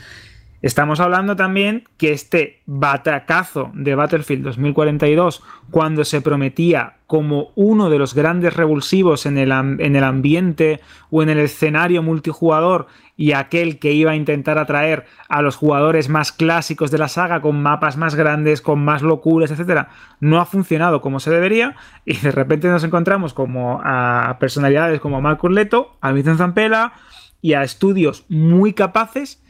Estamos 0.61 0.99
hablando 0.99 1.35
también 1.35 1.85
que 1.97 2.13
este 2.13 2.61
batacazo 2.67 3.71
de 3.73 3.95
Battlefield 3.95 4.43
2042, 4.43 5.41
cuando 5.71 6.05
se 6.05 6.21
prometía 6.21 6.97
como 7.07 7.51
uno 7.55 7.89
de 7.89 7.97
los 7.97 8.13
grandes 8.13 8.55
revulsivos 8.55 9.25
en 9.25 9.39
el, 9.39 9.51
en 9.51 9.95
el, 9.95 10.03
ambiente 10.03 10.79
o 11.09 11.23
en 11.23 11.29
el 11.29 11.39
escenario 11.39 12.03
multijugador 12.03 12.85
y 13.17 13.31
aquel 13.31 13.79
que 13.79 13.93
iba 13.93 14.11
a 14.11 14.15
intentar 14.15 14.59
atraer 14.59 15.07
a 15.29 15.41
los 15.41 15.55
jugadores 15.55 16.09
más 16.09 16.31
clásicos 16.31 16.91
de 16.91 16.99
la 16.99 17.07
saga 17.07 17.41
con 17.41 17.59
mapas 17.59 17.97
más 17.97 18.13
grandes, 18.13 18.61
con 18.61 18.85
más 18.85 19.01
locuras, 19.01 19.49
etc., 19.49 19.87
no 20.19 20.39
ha 20.39 20.45
funcionado 20.45 21.01
como 21.01 21.19
se 21.19 21.31
debería 21.31 21.75
y 22.05 22.17
de 22.17 22.31
repente 22.31 22.67
nos 22.67 22.83
encontramos 22.83 23.33
como 23.33 23.81
a 23.83 24.37
personalidades 24.39 24.99
como 24.99 25.21
Marcus 25.21 25.51
Leto, 25.51 25.97
a 26.01 26.11
Vincent 26.11 26.37
Zampella 26.37 26.93
y 27.41 27.53
a 27.53 27.63
estudios 27.63 28.25
muy 28.29 28.73
capaces 28.73 29.41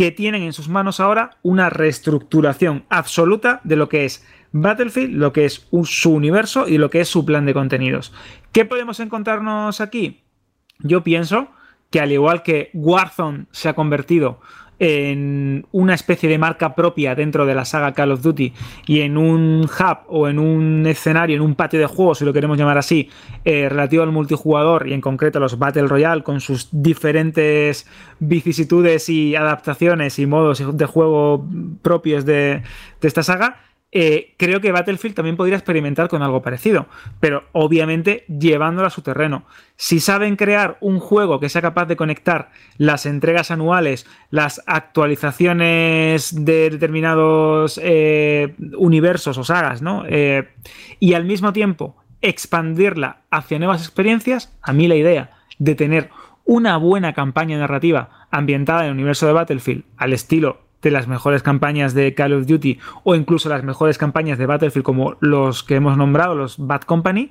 que 0.00 0.10
tienen 0.10 0.44
en 0.44 0.54
sus 0.54 0.70
manos 0.70 0.98
ahora 0.98 1.36
una 1.42 1.68
reestructuración 1.68 2.86
absoluta 2.88 3.60
de 3.64 3.76
lo 3.76 3.90
que 3.90 4.06
es 4.06 4.26
Battlefield, 4.50 5.14
lo 5.14 5.34
que 5.34 5.44
es 5.44 5.68
su 5.84 6.14
universo 6.14 6.66
y 6.66 6.78
lo 6.78 6.88
que 6.88 7.02
es 7.02 7.08
su 7.10 7.26
plan 7.26 7.44
de 7.44 7.52
contenidos. 7.52 8.10
¿Qué 8.50 8.64
podemos 8.64 8.98
encontrarnos 9.00 9.82
aquí? 9.82 10.22
Yo 10.78 11.02
pienso 11.04 11.50
que 11.90 12.00
al 12.00 12.12
igual 12.12 12.42
que 12.42 12.70
Warzone 12.72 13.44
se 13.50 13.68
ha 13.68 13.74
convertido 13.74 14.40
en 14.80 15.66
una 15.72 15.94
especie 15.94 16.28
de 16.28 16.38
marca 16.38 16.74
propia 16.74 17.14
dentro 17.14 17.44
de 17.44 17.54
la 17.54 17.66
saga 17.66 17.92
Call 17.92 18.12
of 18.12 18.22
Duty 18.22 18.52
y 18.86 19.00
en 19.02 19.18
un 19.18 19.64
hub 19.64 19.98
o 20.08 20.26
en 20.26 20.38
un 20.38 20.86
escenario, 20.86 21.36
en 21.36 21.42
un 21.42 21.54
patio 21.54 21.78
de 21.78 21.86
juegos, 21.86 22.18
si 22.18 22.24
lo 22.24 22.32
queremos 22.32 22.58
llamar 22.58 22.78
así, 22.78 23.10
eh, 23.44 23.68
relativo 23.68 24.02
al 24.02 24.10
multijugador 24.10 24.88
y 24.88 24.94
en 24.94 25.02
concreto 25.02 25.38
a 25.38 25.42
los 25.42 25.58
Battle 25.58 25.86
Royale 25.86 26.22
con 26.22 26.40
sus 26.40 26.68
diferentes 26.72 27.86
vicisitudes 28.18 29.08
y 29.10 29.36
adaptaciones 29.36 30.18
y 30.18 30.26
modos 30.26 30.76
de 30.76 30.86
juego 30.86 31.46
propios 31.82 32.24
de, 32.24 32.62
de 33.00 33.08
esta 33.08 33.22
saga, 33.22 33.58
eh, 33.92 34.34
creo 34.36 34.60
que 34.60 34.70
Battlefield 34.70 35.16
también 35.16 35.36
podría 35.36 35.56
experimentar 35.56 36.08
con 36.08 36.22
algo 36.22 36.42
parecido, 36.42 36.86
pero 37.18 37.44
obviamente 37.52 38.24
llevándolo 38.28 38.86
a 38.86 38.90
su 38.90 39.02
terreno. 39.02 39.44
Si 39.76 39.98
saben 39.98 40.36
crear 40.36 40.78
un 40.80 41.00
juego 41.00 41.40
que 41.40 41.48
sea 41.48 41.60
capaz 41.60 41.86
de 41.86 41.96
conectar 41.96 42.50
las 42.78 43.04
entregas 43.04 43.50
anuales, 43.50 44.06
las 44.30 44.62
actualizaciones 44.66 46.44
de 46.44 46.70
determinados 46.70 47.80
eh, 47.82 48.54
universos 48.76 49.38
o 49.38 49.44
sagas, 49.44 49.82
¿no? 49.82 50.04
Eh, 50.06 50.48
y 51.00 51.14
al 51.14 51.24
mismo 51.24 51.52
tiempo 51.52 51.96
expandirla 52.22 53.22
hacia 53.30 53.58
nuevas 53.58 53.82
experiencias, 53.82 54.56
a 54.62 54.72
mí 54.72 54.86
la 54.86 54.96
idea 54.96 55.30
de 55.58 55.74
tener 55.74 56.10
una 56.44 56.76
buena 56.76 57.12
campaña 57.12 57.58
narrativa 57.58 58.26
ambientada 58.30 58.82
en 58.82 58.88
el 58.88 58.94
universo 58.94 59.26
de 59.26 59.32
Battlefield 59.32 59.84
al 59.96 60.12
estilo 60.12 60.69
de 60.82 60.90
las 60.90 61.08
mejores 61.08 61.42
campañas 61.42 61.94
de 61.94 62.14
Call 62.14 62.32
of 62.32 62.46
Duty 62.46 62.78
o 63.04 63.14
incluso 63.14 63.48
las 63.48 63.64
mejores 63.64 63.98
campañas 63.98 64.38
de 64.38 64.46
Battlefield 64.46 64.84
como 64.84 65.16
los 65.20 65.62
que 65.62 65.76
hemos 65.76 65.96
nombrado, 65.96 66.34
los 66.34 66.58
Bad 66.58 66.82
Company, 66.82 67.30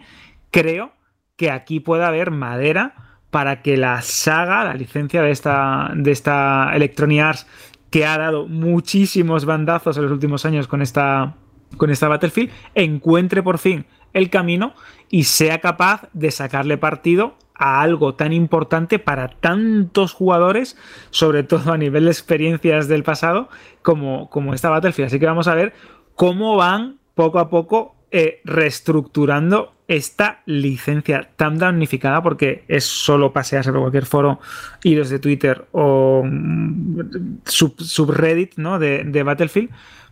creo 0.51 0.91
que 1.35 1.51
aquí 1.51 1.79
puede 1.79 2.03
haber 2.03 2.31
madera 2.31 2.95
para 3.31 3.61
que 3.61 3.77
la 3.77 4.01
saga, 4.01 4.63
la 4.63 4.73
licencia 4.73 5.21
de 5.21 5.31
esta, 5.31 5.91
de 5.95 6.11
esta 6.11 6.71
Electronic 6.73 7.21
Arts, 7.21 7.47
que 7.89 8.05
ha 8.05 8.17
dado 8.17 8.47
muchísimos 8.47 9.45
bandazos 9.45 9.97
en 9.97 10.03
los 10.03 10.11
últimos 10.11 10.45
años 10.45 10.67
con 10.67 10.81
esta, 10.81 11.35
con 11.77 11.89
esta 11.89 12.07
Battlefield, 12.07 12.51
encuentre 12.75 13.43
por 13.43 13.57
fin 13.57 13.85
el 14.13 14.29
camino 14.29 14.73
y 15.09 15.23
sea 15.23 15.59
capaz 15.59 16.09
de 16.13 16.31
sacarle 16.31 16.77
partido 16.77 17.35
a 17.59 17.81
algo 17.81 18.15
tan 18.15 18.33
importante 18.33 18.97
para 18.97 19.27
tantos 19.27 20.13
jugadores, 20.13 20.77
sobre 21.11 21.43
todo 21.43 21.71
a 21.71 21.77
nivel 21.77 22.05
de 22.05 22.11
experiencias 22.11 22.87
del 22.87 23.03
pasado, 23.03 23.49
como, 23.83 24.29
como 24.29 24.53
esta 24.53 24.69
Battlefield. 24.69 25.07
Así 25.07 25.19
que 25.19 25.25
vamos 25.25 25.47
a 25.47 25.55
ver 25.55 25.73
cómo 26.15 26.55
van 26.55 26.97
poco 27.13 27.37
a 27.39 27.49
poco 27.49 27.95
eh, 28.11 28.41
reestructurando 28.45 29.73
esta 29.89 30.41
licencia 30.45 31.31
tan 31.35 31.57
damnificada 31.57 32.23
porque 32.23 32.63
es 32.67 32.85
solo 32.85 33.33
pasearse 33.33 33.71
por 33.71 33.81
cualquier 33.81 34.05
foro, 34.05 34.39
hilos 34.83 35.09
de 35.09 35.19
Twitter 35.19 35.67
o 35.71 36.23
mm, 36.23 37.39
subreddit 37.43 38.53
¿no? 38.57 38.79
de, 38.79 39.03
de 39.03 39.23
Battlefield 39.23 39.69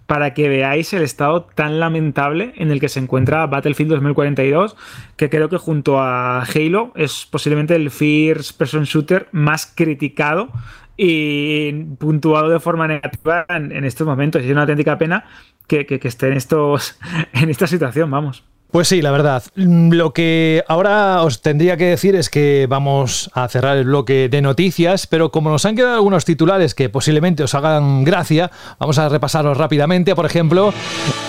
para 0.07 0.33
que 0.33 0.47
veáis 0.47 0.93
el 0.93 1.03
estado 1.03 1.43
tan 1.43 1.79
lamentable 1.79 2.53
en 2.55 2.71
el 2.71 2.79
que 2.79 2.89
se 2.89 2.99
encuentra 2.99 3.45
Battlefield 3.45 3.91
2042, 3.91 4.75
que 5.17 5.29
creo 5.29 5.49
que 5.49 5.57
junto 5.57 5.99
a 5.99 6.43
Halo 6.43 6.93
es 6.95 7.27
posiblemente 7.29 7.75
el 7.75 7.91
first 7.91 8.57
person 8.57 8.85
shooter 8.85 9.27
más 9.33 9.65
criticado 9.65 10.49
y 10.95 11.71
puntuado 11.99 12.49
de 12.49 12.59
forma 12.59 12.87
negativa 12.87 13.45
en, 13.49 13.83
estos 13.83 14.07
momentos. 14.07 14.41
Y 14.41 14.45
es 14.45 14.51
una 14.51 14.61
auténtica 14.61 14.97
pena 14.97 15.25
que, 15.67 15.85
que 15.85 16.07
esté 16.07 16.27
en, 16.29 16.37
estos, 16.37 16.97
en 17.33 17.49
esta 17.49 17.67
situación, 17.67 18.09
vamos. 18.09 18.43
Pues 18.71 18.89
sí, 18.89 19.01
la 19.01 19.11
verdad. 19.11 19.43
Lo 19.55 20.11
que 20.13 20.63
ahora 20.67 21.23
os 21.23 21.41
tendría 21.41 21.77
que 21.77 21.85
decir 21.85 22.15
es 22.15 22.29
que 22.29 22.67
vamos 22.69 23.31
a 23.33 23.47
cerrar 23.47 23.77
el 23.77 23.85
bloque 23.85 24.27
de 24.29 24.41
noticias, 24.41 25.07
pero 25.07 25.31
como 25.31 25.49
nos 25.49 25.65
han 25.65 25.75
quedado 25.75 25.95
algunos 25.95 26.25
titulares 26.25 26.75
que 26.75 26.89
posiblemente 26.89 27.43
os 27.43 27.55
hagan 27.55 28.03
gracia, 28.03 28.51
vamos 28.77 28.97
a 28.97 29.07
repasarlos 29.07 29.57
rápidamente. 29.57 30.15
Por 30.15 30.25
ejemplo, 30.25 30.73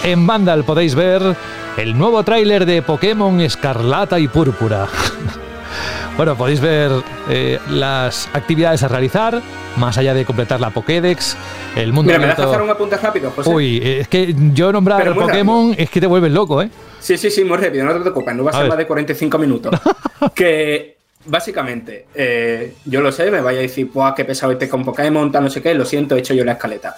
en 0.02 0.26
Vandal 0.26 0.64
podéis 0.64 0.96
ver 0.96 1.36
el 1.76 1.96
nuevo 1.96 2.22
tráiler 2.24 2.66
de 2.66 2.82
Pokémon 2.82 3.40
Escarlata 3.40 4.18
y 4.18 4.28
Púrpura. 4.28 4.88
Bueno, 6.16 6.34
podéis 6.34 6.60
ver 6.60 6.90
eh, 7.30 7.60
las 7.70 8.28
actividades 8.32 8.82
a 8.82 8.88
realizar, 8.88 9.40
más 9.76 9.98
allá 9.98 10.14
de 10.14 10.24
completar 10.24 10.60
la 10.60 10.70
Pokédex, 10.70 11.36
el 11.76 11.92
mundo 11.92 12.08
Mira, 12.08 12.18
¿me 12.18 12.26
das 12.26 12.40
hacer 12.40 12.60
un 12.60 12.70
apunte 12.70 12.96
rápido, 12.96 13.30
José? 13.30 13.48
Uy, 13.48 13.80
es 13.80 14.08
que 14.08 14.34
yo 14.52 14.72
nombrar 14.72 15.14
Pokémon 15.14 15.76
es 15.78 15.88
que 15.90 16.00
te 16.00 16.08
vuelves 16.08 16.32
loco, 16.32 16.60
¿eh? 16.60 16.70
Sí, 17.00 17.16
sí, 17.16 17.30
sí, 17.30 17.44
muy 17.44 17.56
rápido, 17.56 17.84
no 17.84 17.94
te 17.94 18.00
preocupes, 18.00 18.34
no 18.34 18.44
va 18.44 18.50
a, 18.50 18.58
ser 18.60 18.68
más 18.68 18.78
de 18.78 18.86
45 18.86 19.38
minutos. 19.38 19.80
que 20.34 20.96
básicamente, 21.24 22.06
eh, 22.14 22.74
yo 22.84 23.00
lo 23.00 23.12
sé, 23.12 23.30
me 23.30 23.40
vaya 23.40 23.58
a 23.58 23.62
decir, 23.62 23.90
¡buah, 23.92 24.14
qué 24.14 24.24
pesado 24.24 24.52
este 24.52 24.68
con 24.68 24.84
Pokémon, 24.84 25.30
tal, 25.30 25.44
no 25.44 25.50
sé 25.50 25.62
qué! 25.62 25.74
Lo 25.74 25.84
siento, 25.84 26.16
he 26.16 26.20
hecho 26.20 26.34
yo 26.34 26.44
la 26.44 26.52
escaleta. 26.52 26.96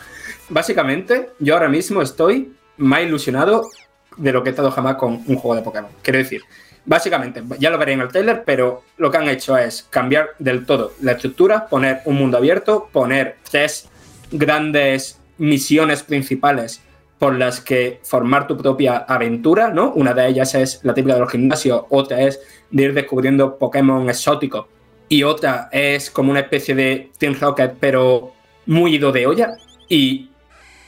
Básicamente, 0.48 1.30
yo 1.38 1.54
ahora 1.54 1.68
mismo 1.68 2.02
estoy 2.02 2.52
más 2.78 3.02
ilusionado 3.02 3.68
de 4.16 4.32
lo 4.32 4.42
que 4.42 4.50
he 4.50 4.52
estado 4.52 4.70
jamás 4.70 4.96
con 4.96 5.22
un 5.26 5.36
juego 5.36 5.54
de 5.54 5.62
Pokémon. 5.62 5.90
Quiero 6.02 6.18
decir, 6.18 6.42
básicamente, 6.84 7.42
ya 7.58 7.70
lo 7.70 7.78
veré 7.78 7.92
en 7.92 8.00
el 8.00 8.08
trailer, 8.08 8.42
pero 8.44 8.84
lo 8.96 9.10
que 9.10 9.18
han 9.18 9.28
hecho 9.28 9.56
es 9.56 9.86
cambiar 9.90 10.30
del 10.38 10.66
todo 10.66 10.94
la 11.02 11.12
estructura, 11.12 11.66
poner 11.66 12.00
un 12.04 12.16
mundo 12.16 12.36
abierto, 12.36 12.88
poner 12.92 13.36
tres 13.48 13.88
grandes 14.32 15.18
misiones 15.38 16.02
principales 16.02 16.82
por 17.20 17.36
las 17.36 17.60
que 17.60 18.00
formar 18.02 18.46
tu 18.46 18.56
propia 18.56 18.96
aventura, 18.96 19.68
¿no? 19.68 19.92
Una 19.92 20.14
de 20.14 20.26
ellas 20.26 20.54
es 20.54 20.80
la 20.84 20.94
típica 20.94 21.14
de 21.14 21.20
los 21.20 21.30
gimnasios, 21.30 21.82
otra 21.90 22.22
es 22.22 22.40
de 22.70 22.82
ir 22.82 22.94
descubriendo 22.94 23.58
Pokémon 23.58 24.08
exóticos 24.08 24.64
y 25.06 25.22
otra 25.22 25.68
es 25.70 26.10
como 26.10 26.30
una 26.30 26.40
especie 26.40 26.74
de 26.74 27.10
Team 27.18 27.36
Rocket, 27.38 27.74
pero 27.78 28.32
muy 28.64 28.94
ido 28.94 29.12
de 29.12 29.26
olla. 29.26 29.52
Y 29.86 30.30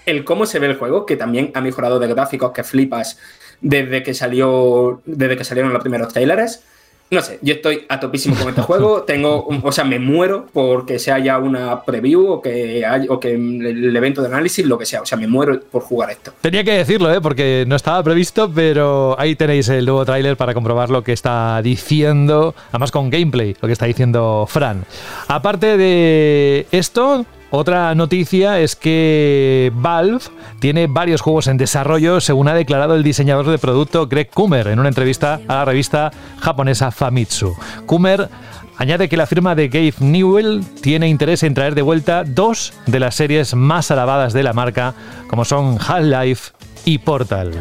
el 0.07 0.25
cómo 0.25 0.47
se 0.47 0.59
ve 0.59 0.69
el 0.69 0.79
juego, 0.79 1.05
que 1.05 1.17
también 1.17 1.51
ha 1.55 1.61
mejorado 1.61 1.99
de 1.99 2.09
gráficos 2.09 2.53
que 2.53 2.65
flipas 2.65 3.19
desde 3.61 4.03
que 4.03 4.15
salió, 4.15 5.03
desde 5.05 5.37
que 5.37 5.45
salieron 5.45 5.73
los 5.73 5.83
primeros 5.83 6.15
trailers, 6.15 6.65
no 7.13 7.23
sé, 7.23 7.39
yo 7.43 7.55
estoy 7.55 7.85
a 7.89 8.01
topísimo 8.01 8.35
con 8.37 8.49
este 8.49 8.63
juego. 8.63 9.03
Tengo, 9.03 9.47
o 9.63 9.73
sea, 9.73 9.85
me 9.85 9.99
muero 9.99 10.47
porque 10.53 10.99
se 10.99 11.13
haya 11.13 11.39
una 11.39 11.83
preview 11.83 12.27
o 12.27 12.43
que, 12.43 12.85
o 13.09 13.21
que 13.21 13.35
el 13.35 13.95
evento 13.95 14.23
de 14.23 14.29
análisis, 14.29 14.65
lo 14.65 14.79
que 14.79 14.87
sea. 14.87 15.03
O 15.03 15.07
sea, 15.07 15.19
me 15.19 15.27
muero 15.27 15.61
por 15.71 15.83
jugar 15.83 16.11
esto. 16.11 16.33
Tenía 16.41 16.65
que 16.65 16.73
decirlo, 16.73 17.13
¿eh? 17.13 17.21
porque 17.21 17.65
no 17.67 17.77
estaba 17.77 18.03
previsto, 18.03 18.51
pero 18.53 19.15
ahí 19.19 19.37
tenéis 19.37 19.69
el 19.69 19.85
nuevo 19.85 20.05
tráiler 20.05 20.37
para 20.37 20.55
comprobar 20.55 20.91
lo 20.91 21.05
que 21.05 21.13
está 21.13 21.61
diciendo, 21.63 22.55
además 22.71 22.91
con 22.91 23.11
gameplay, 23.11 23.55
lo 23.61 23.67
que 23.67 23.73
está 23.73 23.87
diciendo 23.87 24.47
Fran. 24.49 24.85
Aparte 25.29 25.77
de 25.77 26.67
esto, 26.73 27.27
otra 27.53 27.95
noticia 27.95 28.61
es 28.61 28.77
que 28.77 29.71
Valve 29.75 30.25
tiene 30.59 30.87
varios 30.87 31.21
juegos 31.21 31.49
en 31.49 31.59
desarrollo, 31.59 32.19
según 32.23 32.49
ha 32.49 32.55
declarado 32.55 32.95
el 32.95 33.03
diseñador 33.03 33.47
de 33.47 33.59
producto 33.59 34.07
Greg 34.07 34.31
Kummer 34.31 34.69
en 34.69 34.79
una 34.79 34.89
entrevista 34.89 35.39
a 35.47 35.57
la 35.57 35.65
revista 35.67 36.11
japonesa 36.41 36.91
Famitsu. 36.91 37.55
Kummer 37.85 38.31
añade 38.79 39.11
que 39.11 39.19
la 39.19 39.27
firma 39.27 39.55
de 39.55 39.69
Gabe 39.69 39.93
Newell 40.01 40.65
tiene 40.81 41.09
interés 41.09 41.43
en 41.43 41.53
traer 41.53 41.75
de 41.75 41.83
vuelta 41.83 42.25
dos 42.25 42.73
de 42.87 43.01
las 43.01 43.17
series 43.17 43.55
más 43.55 43.91
alabadas 43.91 44.33
de 44.33 44.43
la 44.43 44.55
marca, 44.55 44.95
como 45.29 45.45
son 45.45 45.77
Half-Life 45.79 46.53
y 46.87 46.99
Portal. 46.99 47.53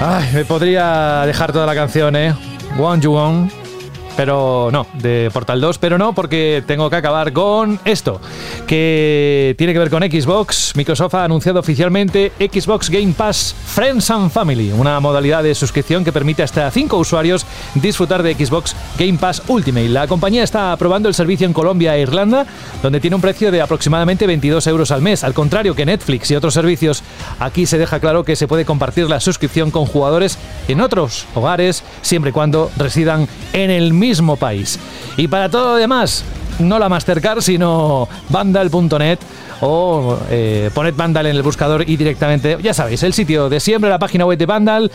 Ay, 0.00 0.28
me 0.32 0.44
podría 0.46 1.24
dejar 1.26 1.52
toda 1.52 1.66
la 1.66 1.74
canción, 1.74 2.16
¿eh? 2.16 2.34
Wang 2.78 3.00
Zhuang. 3.00 3.59
Pero 4.16 4.70
no, 4.72 4.86
de 4.94 5.30
Portal 5.32 5.60
2, 5.60 5.78
pero 5.78 5.98
no 5.98 6.14
porque 6.14 6.62
tengo 6.66 6.90
que 6.90 6.96
acabar 6.96 7.32
con 7.32 7.78
esto, 7.84 8.20
que 8.66 9.54
tiene 9.58 9.72
que 9.72 9.78
ver 9.78 9.90
con 9.90 10.02
Xbox. 10.02 10.72
Microsoft 10.76 11.14
ha 11.14 11.24
anunciado 11.24 11.60
oficialmente 11.60 12.32
Xbox 12.38 12.90
Game 12.90 13.12
Pass 13.12 13.54
Friends 13.66 14.10
and 14.10 14.30
Family, 14.30 14.72
una 14.72 15.00
modalidad 15.00 15.42
de 15.42 15.54
suscripción 15.54 16.04
que 16.04 16.12
permite 16.12 16.42
hasta 16.42 16.70
5 16.70 16.96
usuarios 16.96 17.46
disfrutar 17.74 18.22
de 18.22 18.34
Xbox 18.34 18.74
Game 18.98 19.18
Pass 19.18 19.42
Ultimate. 19.48 19.88
La 19.88 20.06
compañía 20.06 20.42
está 20.42 20.76
probando 20.76 21.08
el 21.08 21.14
servicio 21.14 21.46
en 21.46 21.52
Colombia 21.52 21.96
e 21.96 22.02
Irlanda, 22.02 22.46
donde 22.82 23.00
tiene 23.00 23.16
un 23.16 23.22
precio 23.22 23.50
de 23.50 23.60
aproximadamente 23.60 24.26
22 24.26 24.66
euros 24.66 24.90
al 24.90 25.02
mes. 25.02 25.24
Al 25.24 25.34
contrario 25.34 25.74
que 25.74 25.86
Netflix 25.86 26.30
y 26.30 26.36
otros 26.36 26.54
servicios, 26.54 27.02
aquí 27.38 27.66
se 27.66 27.78
deja 27.78 28.00
claro 28.00 28.24
que 28.24 28.36
se 28.36 28.48
puede 28.48 28.64
compartir 28.64 29.08
la 29.08 29.20
suscripción 29.20 29.70
con 29.70 29.86
jugadores 29.86 30.38
en 30.68 30.80
otros 30.80 31.26
hogares, 31.34 31.82
siempre 32.02 32.30
y 32.30 32.32
cuando 32.32 32.70
residan 32.76 33.28
en 33.52 33.70
el 33.70 33.92
mismo 34.00 34.36
país. 34.36 34.80
Y 35.16 35.28
para 35.28 35.48
todo 35.48 35.74
lo 35.74 35.76
demás, 35.76 36.24
no 36.58 36.78
la 36.78 36.88
Mastercard, 36.88 37.40
sino 37.40 38.08
vandal.net 38.28 39.18
o 39.62 40.18
eh, 40.30 40.70
poned 40.74 40.94
Vandal 40.94 41.26
en 41.26 41.36
el 41.36 41.42
buscador 41.42 41.88
y 41.88 41.96
directamente, 41.96 42.56
ya 42.62 42.74
sabéis, 42.74 43.02
el 43.02 43.12
sitio 43.12 43.48
de 43.48 43.60
siempre, 43.60 43.90
la 43.90 43.98
página 43.98 44.24
web 44.24 44.38
de 44.38 44.46
Vandal, 44.46 44.90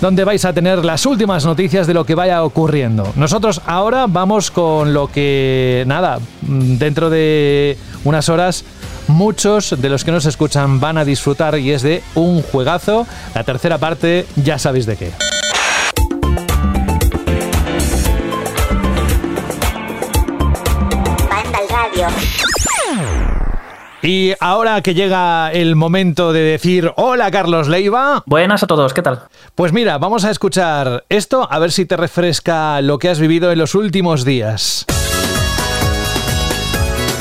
donde 0.00 0.24
vais 0.24 0.44
a 0.44 0.52
tener 0.52 0.84
las 0.84 1.06
últimas 1.06 1.44
noticias 1.44 1.86
de 1.86 1.94
lo 1.94 2.04
que 2.04 2.14
vaya 2.14 2.42
ocurriendo. 2.42 3.12
Nosotros 3.16 3.60
ahora 3.66 4.06
vamos 4.08 4.50
con 4.50 4.92
lo 4.92 5.06
que, 5.08 5.84
nada, 5.86 6.18
dentro 6.42 7.08
de 7.10 7.78
unas 8.04 8.28
horas 8.28 8.64
muchos 9.06 9.80
de 9.80 9.88
los 9.88 10.04
que 10.04 10.12
nos 10.12 10.26
escuchan 10.26 10.80
van 10.80 10.98
a 10.98 11.04
disfrutar 11.04 11.58
y 11.58 11.72
es 11.72 11.82
de 11.82 12.02
un 12.14 12.42
juegazo. 12.42 13.06
La 13.34 13.44
tercera 13.44 13.78
parte, 13.78 14.26
ya 14.36 14.58
sabéis 14.58 14.86
de 14.86 14.96
qué. 14.96 15.39
Y 24.02 24.32
ahora 24.40 24.80
que 24.80 24.94
llega 24.94 25.52
el 25.52 25.76
momento 25.76 26.32
de 26.32 26.40
decir 26.40 26.90
hola 26.96 27.30
Carlos 27.30 27.68
Leiva. 27.68 28.22
Buenas 28.24 28.62
a 28.62 28.66
todos, 28.66 28.94
¿qué 28.94 29.02
tal? 29.02 29.24
Pues 29.54 29.72
mira, 29.74 29.98
vamos 29.98 30.24
a 30.24 30.30
escuchar 30.30 31.04
esto 31.10 31.46
a 31.50 31.58
ver 31.58 31.70
si 31.70 31.84
te 31.84 31.98
refresca 31.98 32.80
lo 32.80 32.98
que 32.98 33.10
has 33.10 33.20
vivido 33.20 33.52
en 33.52 33.58
los 33.58 33.74
últimos 33.74 34.24
días. 34.24 34.86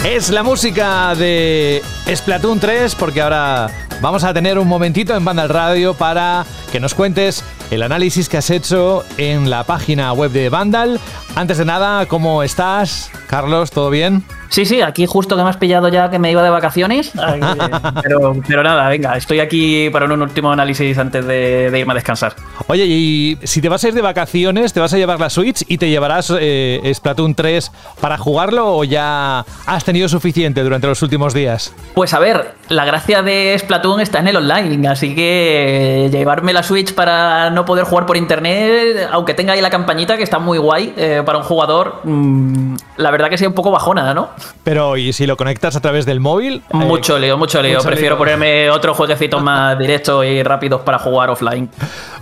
Es 0.06 0.30
la 0.30 0.44
música 0.44 1.14
de 1.16 1.82
Splatoon 2.08 2.62
3 2.62 2.96
porque 2.96 3.22
ahora 3.22 3.70
vamos 4.02 4.24
a 4.24 4.34
tener 4.34 4.58
un 4.58 4.68
momentito 4.68 5.14
en 5.16 5.26
Banda 5.26 5.48
Radio 5.48 5.94
para 5.94 6.46
que 6.72 6.80
nos 6.80 6.94
cuentes 6.94 7.44
el 7.72 7.84
análisis 7.84 8.30
que 8.30 8.38
has 8.38 8.50
hecho 8.50 9.04
en 9.18 9.50
la 9.50 9.64
página 9.64 10.12
web 10.14 10.32
de 10.32 10.50
Vandal. 10.50 11.00
Antes 11.36 11.58
de 11.58 11.66
nada, 11.66 12.06
¿cómo 12.08 12.44
estás? 12.44 13.12
Carlos, 13.28 13.72
¿todo 13.72 13.90
bien? 13.90 14.24
Sí, 14.50 14.66
sí, 14.66 14.82
aquí 14.82 15.06
justo 15.06 15.38
que 15.38 15.44
me 15.44 15.50
has 15.50 15.58
pillado 15.58 15.90
ya 15.90 16.10
que 16.10 16.18
me 16.18 16.32
iba 16.32 16.42
de 16.42 16.50
vacaciones. 16.50 17.12
Pero, 18.04 18.36
pero 18.48 18.64
nada, 18.64 18.90
venga, 18.90 19.16
estoy 19.16 19.40
aquí 19.40 19.90
para 19.92 20.06
un 20.06 20.22
último 20.22 20.52
análisis 20.52 20.98
antes 20.98 21.26
de, 21.26 21.72
irme 21.78 21.92
a 21.94 21.96
descansar. 21.96 22.34
Oye, 22.68 22.86
y 22.86 23.38
si 23.44 23.62
te 23.62 23.70
vas 23.70 23.84
a 23.84 23.90
ir 23.90 23.94
de 23.94 24.02
vacaciones, 24.02 24.74
¿te 24.74 24.80
vas 24.80 24.94
a 24.94 24.98
llevar 24.98 25.20
la 25.20 25.30
Switch 25.30 25.64
y 25.68 25.78
te 25.78 25.90
llevarás 25.90 26.34
eh, 26.40 26.92
Splatoon 26.94 27.36
3 27.36 27.72
para 28.00 28.18
jugarlo 28.18 28.76
o 28.76 28.84
ya 28.84 29.46
has 29.66 29.84
tenido 29.84 30.08
suficiente 30.10 30.64
durante 30.64 30.88
los 30.88 31.02
últimos 31.02 31.34
días? 31.34 31.74
Pues 31.94 32.14
a 32.14 32.20
ver, 32.20 32.56
la 32.70 32.86
gracia 32.86 33.22
de 33.22 33.56
Splatoon 33.60 34.02
está 34.02 34.20
en 34.20 34.30
el 34.30 34.38
online, 34.38 34.88
así 34.88 35.14
que 35.14 36.10
llevarme 36.12 36.54
la 36.54 36.64
Switch 36.64 36.94
para 36.94 37.50
no 37.50 37.59
poder 37.66 37.86
jugar 37.86 38.06
por 38.06 38.18
internet, 38.18 39.08
aunque 39.12 39.34
tenga 39.34 39.54
ahí 39.54 39.62
la 39.62 39.70
campañita 39.70 40.18
que 40.18 40.24
está 40.24 40.40
muy 40.40 40.58
guay 40.58 40.94
eh, 40.98 41.24
para 41.26 41.38
un 41.38 41.44
jugador, 41.44 42.02
mm, 42.04 42.76
la 42.98 43.12
verdad 43.12 43.30
que 43.30 43.38
sea 43.38 43.48
un 43.48 43.54
poco 43.54 43.72
bajona, 43.72 44.14
¿no? 44.14 44.30
Pero, 44.64 44.98
¿y 44.98 45.14
si 45.14 45.26
lo 45.26 45.38
conectas 45.38 45.76
a 45.76 45.82
través 45.82 46.06
del 46.06 46.20
móvil? 46.20 46.62
Mucho 46.72 47.18
lío, 47.18 47.38
mucho 47.38 47.62
lío. 47.62 47.80
Prefiero 47.82 48.18
ponerme 48.18 48.70
otro 48.70 48.94
jueguecito 48.94 49.40
más 49.40 49.78
directo 49.78 50.24
y 50.24 50.44
rápidos 50.44 50.82
para 50.82 51.00
jugar 51.00 51.30
offline. 51.30 51.70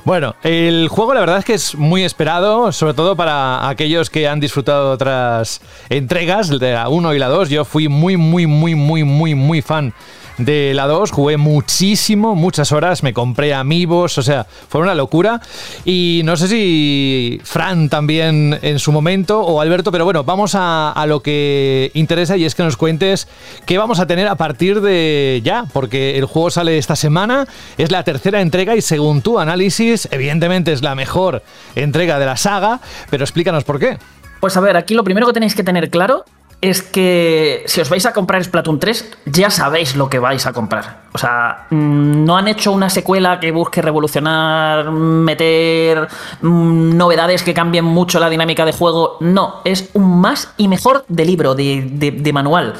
Bueno, 0.08 0.38
el 0.42 0.88
juego 0.88 1.14
la 1.14 1.20
verdad 1.20 1.40
es 1.40 1.44
que 1.44 1.54
es 1.54 1.76
muy 1.76 2.06
esperado, 2.06 2.72
sobre 2.72 2.94
todo 2.94 3.18
para 3.18 3.68
aquellos 3.68 4.10
que 4.10 4.26
han 4.26 4.40
disfrutado 4.40 4.94
otras 4.94 5.60
entregas, 5.90 6.48
de 6.48 6.72
la 6.72 6.88
1 6.88 7.14
y 7.14 7.20
la 7.20 7.28
2. 7.28 7.50
Yo 7.50 7.66
fui 7.66 7.90
muy, 7.90 8.16
muy, 8.16 8.48
muy, 8.48 8.74
muy, 8.74 9.04
muy, 9.04 9.36
muy 9.36 9.62
fan 9.62 9.94
de 10.38 10.74
la 10.76 10.88
2, 10.88 11.12
jugué 11.12 11.38
muchísimo, 11.38 12.36
muchas 12.36 12.72
horas, 12.72 13.04
me 13.04 13.14
compré 13.14 13.54
amigos, 13.54 14.18
o 14.18 14.22
sea, 14.22 14.46
fue 14.70 14.82
una 14.82 14.96
locura. 14.96 15.42
Y 15.84 16.22
no 16.26 16.38
sé 16.38 16.48
si 16.48 17.40
Fran 17.44 17.90
también 17.90 18.58
en 18.62 18.80
su 18.80 18.92
momento 18.92 19.42
o 19.42 19.62
Alberto, 19.62 19.92
pero 19.92 20.06
bueno, 20.06 20.24
vamos 20.24 20.54
a, 20.56 20.92
a 20.92 21.06
lo 21.08 21.22
que 21.22 21.92
interesa 21.94 22.38
y 22.38 22.46
es 22.46 22.56
que 22.56 22.64
nos 22.64 22.78
cuentes 22.78 23.28
qué 23.66 23.78
vamos 23.78 24.00
a 24.00 24.08
tener 24.08 24.28
a 24.28 24.36
partir 24.36 24.82
de 24.82 25.42
ya, 25.44 25.66
porque 25.74 26.18
el 26.18 26.26
juego 26.26 26.52
sale 26.52 26.78
esta 26.78 26.96
semana, 26.96 27.48
es 27.78 27.92
la 27.92 28.04
tercera 28.04 28.42
entrega 28.42 28.76
y 28.76 28.82
según 28.82 29.22
tu 29.22 29.40
análisis, 29.40 29.97
evidentemente 30.12 30.72
es 30.72 30.82
la 30.82 30.96
mejor 30.96 31.44
entrega 31.76 32.20
de 32.20 32.26
la 32.26 32.38
saga, 32.38 32.80
pero 33.10 33.24
explícanos 33.24 33.64
por 33.64 33.80
qué. 33.80 33.98
Pues 34.40 34.56
a 34.56 34.62
ver, 34.62 34.78
aquí 34.78 34.94
lo 34.94 35.04
primero 35.04 35.26
que 35.28 35.34
tenéis 35.34 35.56
que 35.56 35.64
tener 35.64 35.90
claro 35.90 36.26
es 36.60 36.82
que 36.82 37.64
si 37.68 37.82
os 37.82 37.90
vais 37.90 38.06
a 38.06 38.14
comprar 38.14 38.44
Splatoon 38.44 38.80
3, 38.80 39.18
ya 39.26 39.50
sabéis 39.52 39.96
lo 39.96 40.10
que 40.10 40.18
vais 40.18 40.46
a 40.48 40.54
comprar. 40.54 41.02
O 41.14 41.18
sea, 41.18 41.68
mm, 41.70 42.26
no 42.26 42.36
han 42.36 42.48
hecho 42.48 42.72
una 42.72 42.90
secuela 42.90 43.40
que 43.40 43.52
busque 43.52 43.82
revolucionar, 43.82 44.90
meter 44.92 46.08
mm, 46.42 46.98
novedades 46.98 47.44
que 47.44 47.54
cambien 47.54 47.86
mucho 47.86 48.20
la 48.20 48.30
dinámica 48.30 48.66
de 48.66 48.72
juego. 48.72 49.18
No, 49.20 49.62
es 49.66 49.90
un 49.94 50.20
más 50.20 50.52
y 50.58 50.68
mejor 50.68 51.06
de 51.08 51.26
libro, 51.26 51.54
de, 51.54 52.32
manual. 52.34 52.74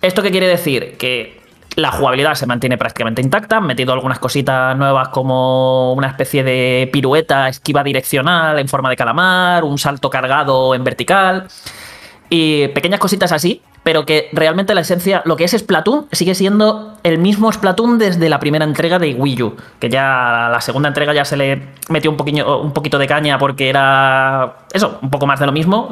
¿Esto 0.00 0.22
qué 0.22 0.30
quiere 0.30 0.46
decir? 0.46 0.96
Que 0.96 1.37
la 1.78 1.92
jugabilidad 1.92 2.34
se 2.34 2.44
mantiene 2.44 2.76
prácticamente 2.76 3.22
intacta, 3.22 3.58
han 3.58 3.66
metido 3.66 3.92
algunas 3.92 4.18
cositas 4.18 4.76
nuevas 4.76 5.10
como 5.10 5.92
una 5.92 6.08
especie 6.08 6.42
de 6.42 6.90
pirueta, 6.92 7.48
esquiva 7.48 7.84
direccional 7.84 8.58
en 8.58 8.66
forma 8.66 8.90
de 8.90 8.96
calamar, 8.96 9.62
un 9.62 9.78
salto 9.78 10.10
cargado 10.10 10.74
en 10.74 10.82
vertical. 10.82 11.46
Y 12.30 12.66
pequeñas 12.68 12.98
cositas 12.98 13.30
así, 13.30 13.62
pero 13.84 14.04
que 14.04 14.28
realmente 14.32 14.74
la 14.74 14.80
esencia, 14.80 15.22
lo 15.24 15.36
que 15.36 15.44
es 15.44 15.52
Splatoon, 15.52 16.08
sigue 16.10 16.34
siendo 16.34 16.98
el 17.04 17.18
mismo 17.18 17.50
Splatoon 17.52 17.96
desde 17.96 18.28
la 18.28 18.40
primera 18.40 18.64
entrega 18.64 18.98
de 18.98 19.14
Wii 19.14 19.42
U. 19.44 19.56
Que 19.78 19.88
ya 19.88 20.48
la 20.50 20.60
segunda 20.60 20.88
entrega 20.88 21.14
ya 21.14 21.24
se 21.24 21.36
le 21.36 21.62
metió 21.90 22.10
un, 22.10 22.16
poquito, 22.16 22.60
un 22.60 22.72
poquito 22.72 22.98
de 22.98 23.06
caña 23.06 23.38
porque 23.38 23.68
era 23.68 24.56
eso, 24.72 24.98
un 25.00 25.10
poco 25.10 25.26
más 25.26 25.38
de 25.38 25.46
lo 25.46 25.52
mismo. 25.52 25.90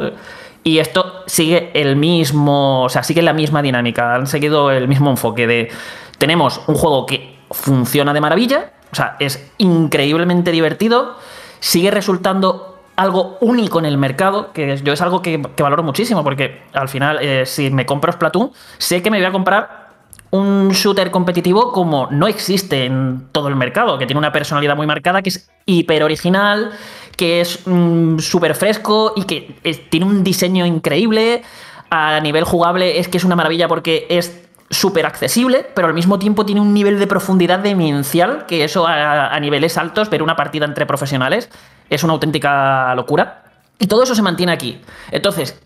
Y 0.67 0.81
esto 0.81 1.23
sigue 1.27 1.71
el 1.75 1.95
mismo, 1.95 2.83
o 2.83 2.89
sea, 2.89 3.05
sigue 3.05 3.23
la 3.23 3.33
misma 3.33 3.63
dinámica. 3.63 4.17
Han 4.17 4.27
seguido 4.27 4.73
el 4.73 4.89
mismo 4.89 5.11
enfoque 5.11 5.47
de. 5.47 5.71
Tenemos 6.19 6.61
un 6.67 6.75
juego 6.75 7.07
que 7.07 7.37
funciona 7.53 8.13
de 8.13 8.21
maravilla, 8.21 8.73
o 8.91 8.97
sea, 8.97 9.15
es 9.21 9.49
increíblemente 9.59 10.51
divertido, 10.51 11.19
sigue 11.61 11.93
resultando 11.93 12.81
algo 12.97 13.39
único 13.41 13.79
en 13.79 13.85
el 13.85 13.97
mercado, 13.97 14.53
que 14.53 14.77
yo 14.79 14.93
es 14.93 15.01
algo 15.03 15.23
que, 15.23 15.41
valoro 15.57 15.85
muchísimo, 15.85 16.25
porque 16.25 16.65
al 16.73 16.89
final, 16.89 17.21
eh, 17.23 17.47
si 17.47 17.71
me 17.71 17.87
compro 17.87 18.11
Splatoon, 18.11 18.51
sé 18.79 19.03
que 19.03 19.11
me 19.13 19.19
voy 19.19 19.27
a 19.27 19.31
comprar 19.31 19.87
un 20.31 20.71
shooter 20.71 21.13
competitivo 21.13 21.71
como 21.71 22.09
no 22.11 22.27
existe 22.27 22.87
en 22.87 23.29
todo 23.31 23.47
el 23.47 23.55
mercado, 23.55 23.99
que 23.99 24.07
tiene 24.07 24.19
una 24.19 24.33
personalidad 24.33 24.75
muy 24.75 24.89
marcada, 24.89 25.23
que 25.23 25.29
es 25.29 25.49
hiper 25.65 26.03
original, 26.03 26.73
que 27.17 27.41
es 27.41 27.67
mm, 27.67 28.19
súper 28.19 28.55
fresco 28.55 29.13
y 29.17 29.25
que 29.25 29.55
tiene 29.91 30.07
un 30.07 30.23
diseño 30.23 30.67
increíble. 30.67 31.43
A 31.91 32.21
nivel 32.21 32.45
jugable 32.45 32.99
es 32.99 33.09
que 33.09 33.17
es 33.17 33.25
una 33.25 33.37
maravilla 33.37 33.69
porque 33.69 34.07
es 34.09 34.47
súper 34.71 35.07
accesible, 35.07 35.67
pero 35.75 35.89
al 35.89 35.95
mismo 35.95 36.19
tiempo 36.19 36.45
tiene 36.45 36.61
un 36.61 36.75
nivel 36.75 36.99
de 36.99 37.07
profundidad 37.07 37.61
demencial, 37.61 38.47
que 38.47 38.65
eso 38.65 38.87
a, 38.87 39.39
niveles 39.41 39.79
altos, 39.79 40.11
ver 40.11 40.23
una 40.23 40.37
partida 40.37 40.65
entre 40.65 40.87
profesionales, 40.87 41.49
es 41.89 42.03
una 42.03 42.15
auténtica 42.15 42.95
locura. 42.95 43.45
Y 43.79 43.87
todo 43.87 44.03
eso 44.03 44.15
se 44.15 44.23
mantiene 44.23 44.53
aquí. 44.53 44.81
Entonces, 45.11 45.61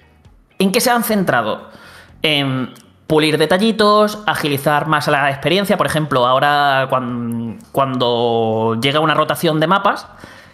¿en 0.59 0.72
qué 0.72 0.80
se 0.80 0.90
han 0.90 1.05
centrado? 1.05 1.70
En 2.22 2.74
pulir 3.07 3.38
detallitos, 3.38 4.18
agilizar 4.26 4.86
más 4.86 5.09
la 5.09 5.30
experiencia. 5.30 5.76
Por 5.76 5.86
ejemplo, 5.86 6.26
ahora 6.26 6.88
cuando 7.72 8.78
llega 8.80 9.01
una 9.01 9.14
rotación 9.14 9.59
de 9.61 9.66
mapas, 9.66 10.07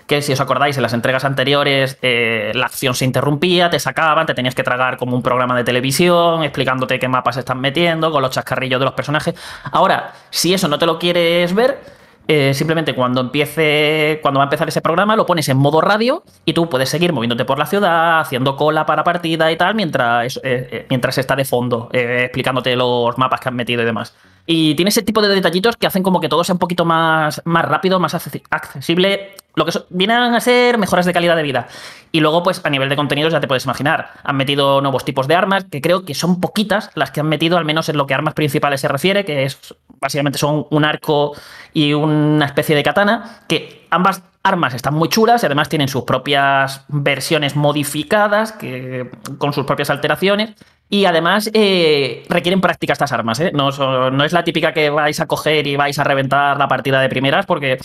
que 0.06 0.22
si 0.22 0.32
os 0.32 0.40
acordáis, 0.40 0.76
en 0.76 0.82
las 0.82 0.92
entregas 0.92 1.24
anteriores 1.24 1.98
eh, 2.02 2.52
la 2.54 2.66
acción 2.66 2.94
se 2.94 3.04
interrumpía, 3.04 3.70
te 3.70 3.80
sacaban, 3.80 4.26
te 4.26 4.34
tenías 4.34 4.54
que 4.54 4.62
tragar 4.62 4.96
como 4.96 5.16
un 5.16 5.22
programa 5.22 5.56
de 5.56 5.64
televisión, 5.64 6.44
explicándote 6.44 6.98
qué 6.98 7.08
mapas 7.08 7.36
están 7.36 7.60
metiendo, 7.60 8.10
con 8.10 8.22
los 8.22 8.30
chascarrillos 8.30 8.78
de 8.78 8.84
los 8.84 8.94
personajes. 8.94 9.34
Ahora, 9.72 10.12
si 10.30 10.54
eso 10.54 10.68
no 10.68 10.78
te 10.78 10.86
lo 10.86 10.98
quieres 10.98 11.54
ver, 11.54 11.80
eh, 12.28 12.54
simplemente 12.54 12.94
cuando 12.94 13.20
empiece, 13.20 14.18
cuando 14.22 14.38
va 14.38 14.44
a 14.44 14.46
empezar 14.46 14.68
ese 14.68 14.80
programa, 14.80 15.16
lo 15.16 15.26
pones 15.26 15.48
en 15.48 15.56
modo 15.56 15.80
radio 15.80 16.22
y 16.44 16.52
tú 16.52 16.68
puedes 16.68 16.88
seguir 16.88 17.12
moviéndote 17.12 17.44
por 17.44 17.58
la 17.58 17.66
ciudad, 17.66 18.20
haciendo 18.20 18.56
cola 18.56 18.86
para 18.86 19.02
partida 19.04 19.50
y 19.50 19.56
tal, 19.56 19.74
mientras, 19.74 20.40
eh, 20.42 20.86
mientras 20.88 21.18
está 21.18 21.34
de 21.36 21.44
fondo, 21.44 21.88
explicándote 21.92 22.74
los 22.76 23.16
mapas 23.18 23.40
que 23.40 23.48
han 23.48 23.56
metido 23.56 23.82
y 23.82 23.84
demás. 23.84 24.14
Y 24.46 24.76
tiene 24.76 24.90
ese 24.90 25.02
tipo 25.02 25.20
de 25.20 25.28
detallitos 25.28 25.76
que 25.76 25.88
hacen 25.88 26.04
como 26.04 26.20
que 26.20 26.28
todo 26.28 26.44
sea 26.44 26.52
un 26.52 26.60
poquito 26.60 26.84
más, 26.84 27.42
más 27.44 27.64
rápido, 27.64 27.98
más 27.98 28.14
accesible. 28.14 29.34
Lo 29.56 29.64
que 29.64 29.72
vienen 29.88 30.18
a 30.34 30.40
ser 30.40 30.76
mejoras 30.76 31.06
de 31.06 31.14
calidad 31.14 31.34
de 31.34 31.42
vida. 31.42 31.66
Y 32.12 32.20
luego, 32.20 32.42
pues 32.42 32.60
a 32.62 32.68
nivel 32.68 32.90
de 32.90 32.96
contenidos, 32.96 33.32
ya 33.32 33.40
te 33.40 33.48
puedes 33.48 33.64
imaginar. 33.64 34.10
Han 34.22 34.36
metido 34.36 34.82
nuevos 34.82 35.02
tipos 35.02 35.26
de 35.28 35.34
armas, 35.34 35.64
que 35.64 35.80
creo 35.80 36.04
que 36.04 36.14
son 36.14 36.42
poquitas 36.42 36.90
las 36.94 37.10
que 37.10 37.20
han 37.20 37.28
metido, 37.28 37.56
al 37.56 37.64
menos 37.64 37.88
en 37.88 37.96
lo 37.96 38.06
que 38.06 38.12
armas 38.12 38.34
principales 38.34 38.82
se 38.82 38.88
refiere, 38.88 39.24
que 39.24 39.44
es 39.44 39.74
básicamente 39.98 40.38
son 40.38 40.66
un 40.70 40.84
arco 40.84 41.34
y 41.72 41.94
una 41.94 42.44
especie 42.44 42.76
de 42.76 42.82
katana, 42.82 43.40
que 43.48 43.86
ambas 43.90 44.22
armas 44.42 44.74
están 44.74 44.92
muy 44.92 45.08
chulas 45.08 45.42
y 45.42 45.46
además 45.46 45.70
tienen 45.70 45.88
sus 45.88 46.04
propias 46.04 46.84
versiones 46.88 47.56
modificadas, 47.56 48.52
que, 48.52 49.10
con 49.38 49.54
sus 49.54 49.64
propias 49.64 49.88
alteraciones. 49.88 50.54
Y 50.88 51.06
además 51.06 51.50
eh, 51.52 52.24
requieren 52.28 52.60
práctica 52.60 52.92
estas 52.92 53.10
armas, 53.10 53.40
¿eh? 53.40 53.50
no, 53.52 53.70
no, 54.10 54.24
es 54.24 54.32
la 54.32 54.44
típica 54.44 54.72
que 54.72 54.88
vais 54.88 55.18
a 55.18 55.26
coger 55.26 55.66
y 55.66 55.74
vais 55.74 55.98
a 55.98 56.04
reventar 56.04 56.58
la 56.58 56.68
partida 56.68 57.00
de 57.00 57.08
primeras 57.08 57.44
porque, 57.44 57.78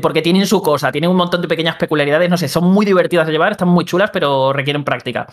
porque 0.00 0.22
tienen 0.22 0.46
su 0.46 0.62
cosa, 0.62 0.92
tienen 0.92 1.10
un 1.10 1.16
montón 1.16 1.42
de 1.42 1.48
pequeñas 1.48 1.76
peculiaridades, 1.76 2.30
no 2.30 2.36
sé, 2.36 2.48
son 2.48 2.64
muy 2.64 2.86
divertidas 2.86 3.26
de 3.26 3.32
llevar, 3.32 3.52
están 3.52 3.68
muy 3.68 3.84
chulas, 3.84 4.10
pero 4.12 4.52
requieren 4.52 4.84
práctica. 4.84 5.26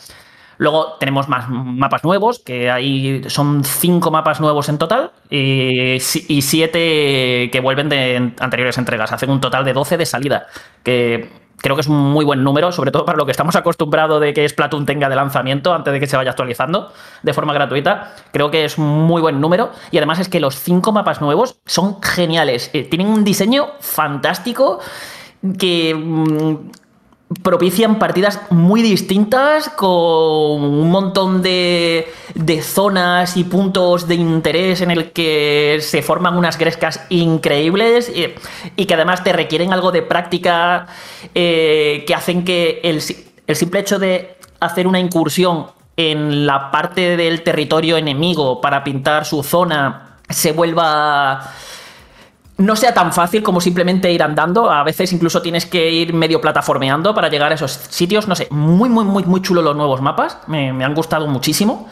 Luego 0.57 0.95
tenemos 0.99 1.29
más 1.29 1.47
mapas 1.49 2.03
nuevos, 2.03 2.39
que 2.39 2.71
ahí 2.71 3.21
son 3.27 3.63
cinco 3.63 4.09
mapas 4.09 4.39
nuevos 4.41 4.69
en 4.69 4.79
total 4.79 5.11
y, 5.29 5.99
siete 5.99 7.49
que 7.51 7.59
vuelven 7.61 7.89
de 7.89 8.33
anteriores 8.39 8.77
entregas. 8.79 9.11
Hacen 9.11 9.29
un 9.29 9.39
total 9.39 9.63
de 9.63 9.73
12 9.73 9.97
de 9.97 10.05
salida, 10.07 10.47
que 10.83 11.29
creo 11.57 11.75
que 11.75 11.81
es 11.81 11.87
un 11.87 11.97
muy 11.97 12.23
buen 12.23 12.43
número, 12.43 12.71
sobre 12.71 12.91
todo 12.91 13.05
para 13.05 13.17
lo 13.17 13.25
que 13.25 13.31
estamos 13.31 13.55
acostumbrados 13.55 14.21
de 14.21 14.33
que 14.33 14.47
Splatoon 14.47 14.85
tenga 14.85 15.09
de 15.09 15.15
lanzamiento 15.15 15.73
antes 15.73 15.93
de 15.93 15.99
que 15.99 16.07
se 16.07 16.15
vaya 16.15 16.31
actualizando 16.31 16.91
de 17.23 17.33
forma 17.33 17.53
gratuita. 17.53 18.13
Creo 18.31 18.51
que 18.51 18.65
es 18.65 18.77
un 18.77 18.87
muy 18.87 19.21
buen 19.21 19.41
número 19.41 19.71
y 19.91 19.97
además 19.97 20.19
es 20.19 20.29
que 20.29 20.39
los 20.39 20.55
cinco 20.55 20.91
mapas 20.91 21.21
nuevos 21.21 21.59
son 21.65 22.01
geniales. 22.01 22.69
Eh, 22.73 22.83
tienen 22.83 23.07
un 23.07 23.23
diseño 23.23 23.69
fantástico 23.79 24.79
que 25.57 25.93
mm, 25.93 26.55
propician 27.43 27.99
partidas 27.99 28.41
muy 28.49 28.81
distintas 28.81 29.69
con 29.69 29.89
un 29.89 30.89
montón 30.89 31.41
de, 31.41 32.07
zonas 32.61 33.35
y 33.35 33.43
puntos 33.43 34.07
de 34.07 34.15
interés 34.15 34.81
en 34.81 34.91
el 34.91 35.11
que 35.11 35.79
se 35.81 36.01
forman 36.01 36.37
unas 36.37 36.57
grescas 36.57 37.05
increíbles 37.09 38.11
y, 38.75 38.85
que 38.85 38.93
además 38.93 39.23
te 39.23 39.33
requieren 39.33 39.73
algo 39.73 39.91
de 39.91 40.03
práctica 40.03 40.87
eh, 41.35 42.05
que 42.07 42.15
hacen 42.15 42.45
que 42.45 42.79
el, 42.83 43.01
el 43.45 43.55
simple 43.55 43.81
hecho 43.81 43.99
de 43.99 44.37
hacer 44.59 44.87
una 44.87 44.99
incursión 44.99 45.67
en 45.97 46.45
la 46.45 46.71
parte 46.71 47.17
del 47.17 47.43
territorio 47.43 47.97
enemigo 47.97 48.61
para 48.61 48.83
pintar 48.83 49.25
su 49.25 49.43
zona 49.43 50.17
se 50.29 50.51
vuelva 50.51 51.53
no 52.57 52.75
sea 52.75 52.93
tan 52.93 53.13
fácil 53.13 53.43
como 53.43 53.61
simplemente 53.61 54.11
ir 54.11 54.23
andando. 54.23 54.69
A 54.69 54.83
veces 54.83 55.13
incluso 55.13 55.41
tienes 55.41 55.65
que 55.65 55.91
ir 55.91 56.13
medio 56.13 56.41
plataformeando 56.41 57.13
para 57.13 57.29
llegar 57.29 57.51
a 57.51 57.55
esos 57.55 57.71
sitios. 57.71 58.27
No 58.27 58.35
sé, 58.35 58.47
muy, 58.49 58.89
muy, 58.89 59.05
muy, 59.05 59.23
muy 59.23 59.41
chulo 59.41 59.61
los 59.61 59.75
nuevos 59.75 60.01
mapas. 60.01 60.39
Me, 60.47 60.69
han 60.69 60.93
gustado 60.95 61.27
muchísimo. 61.27 61.87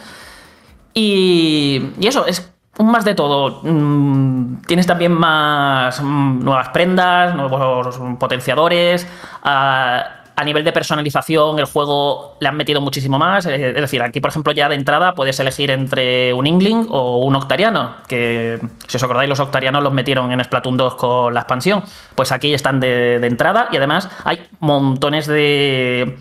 Y, 0.94 1.92
y 2.00 2.08
eso, 2.08 2.26
es 2.26 2.52
más 2.80 3.06
de 3.06 3.16
todo. 3.16 3.62
Mm, 3.64 4.62
tienes 4.68 4.88
también 4.88 5.14
más 5.14 6.02
mm, 6.02 6.44
nuevas 6.44 6.70
prendas, 6.70 7.36
nuevos 7.36 8.00
potenciadores. 8.20 9.08
A, 9.44 10.24
a 10.36 10.44
nivel 10.44 10.64
de 10.64 10.72
personalización, 10.72 11.60
el 11.60 11.66
juego 11.66 12.36
le 12.40 12.48
han 12.48 12.58
metido 12.58 12.82
muchísimo 12.82 13.18
más. 13.18 13.46
Es 13.46 13.76
decir, 13.76 14.02
aquí, 14.02 14.20
por 14.20 14.30
ejemplo, 14.30 14.52
ya 14.52 14.68
de 14.68 14.76
entrada 14.76 15.14
puedes 15.14 15.40
elegir 15.40 15.72
entre 15.72 16.34
un 16.34 16.46
Ingling 16.46 16.88
o 16.90 17.20
un 17.20 17.36
Octariano. 17.36 17.96
Que, 18.08 18.60
si 18.88 18.98
os 18.98 19.04
acordáis, 19.04 19.30
los 19.30 19.40
Octarianos 19.40 19.82
los 19.82 19.94
metieron 19.94 20.32
en 20.32 20.44
Splatoon 20.44 20.78
2 20.78 20.96
con 20.96 21.34
la 21.34 21.42
expansión. 21.42 21.84
Pues 22.16 22.32
aquí 22.32 22.54
están 22.54 22.80
de, 22.80 23.20
de 23.20 23.28
entrada 23.28 23.70
y 23.72 23.78
además 23.78 24.10
hay 24.24 24.46
montones 24.60 25.28
de, 25.28 26.18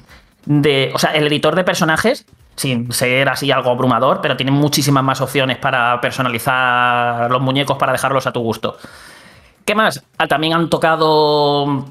de. 0.47 0.93
O 0.95 0.99
sea, 0.99 1.13
el 1.15 1.27
editor 1.27 1.57
de 1.57 1.65
personajes 1.65 2.27
sin 2.57 2.93
ser 2.93 3.29
así 3.29 3.51
algo 3.51 3.71
abrumador, 3.71 4.21
pero 4.21 4.37
tiene 4.37 4.53
muchísimas 4.53 5.03
más 5.03 5.21
opciones 5.21 5.59
para 5.59 6.01
personalizar 6.01 7.31
los 7.31 7.43
muñecos 7.43 7.77
para 7.79 7.93
dejarlos 7.93 8.27
a 8.27 8.33
tu 8.33 8.41
gusto. 8.41 8.77
¿Qué 9.65 9.75
más? 9.75 10.05
Ah, 10.19 10.29
también 10.29 10.53
han 10.53 10.69
tocado 10.69 11.87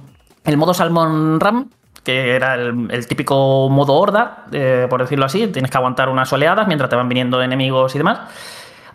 el 0.46 0.58
modo 0.58 0.74
Salmon 0.74 1.40
Ram, 1.40 1.70
que 2.04 2.36
era 2.36 2.56
el, 2.56 3.08
típico 3.08 3.70
modo 3.70 3.94
horda, 3.94 4.46
eh, 4.52 4.88
por 4.90 5.02
decirlo 5.02 5.26
así. 5.26 5.48
Tienes 5.48 5.72
que 5.72 5.78
aguantar 5.78 6.10
unas 6.10 6.32
oleadas 6.34 6.68
mientras 6.68 6.90
te 6.90 6.96
van 6.96 7.08
viniendo 7.10 7.42
enemigos 7.42 7.96
y 7.96 7.98
demás. 7.98 8.20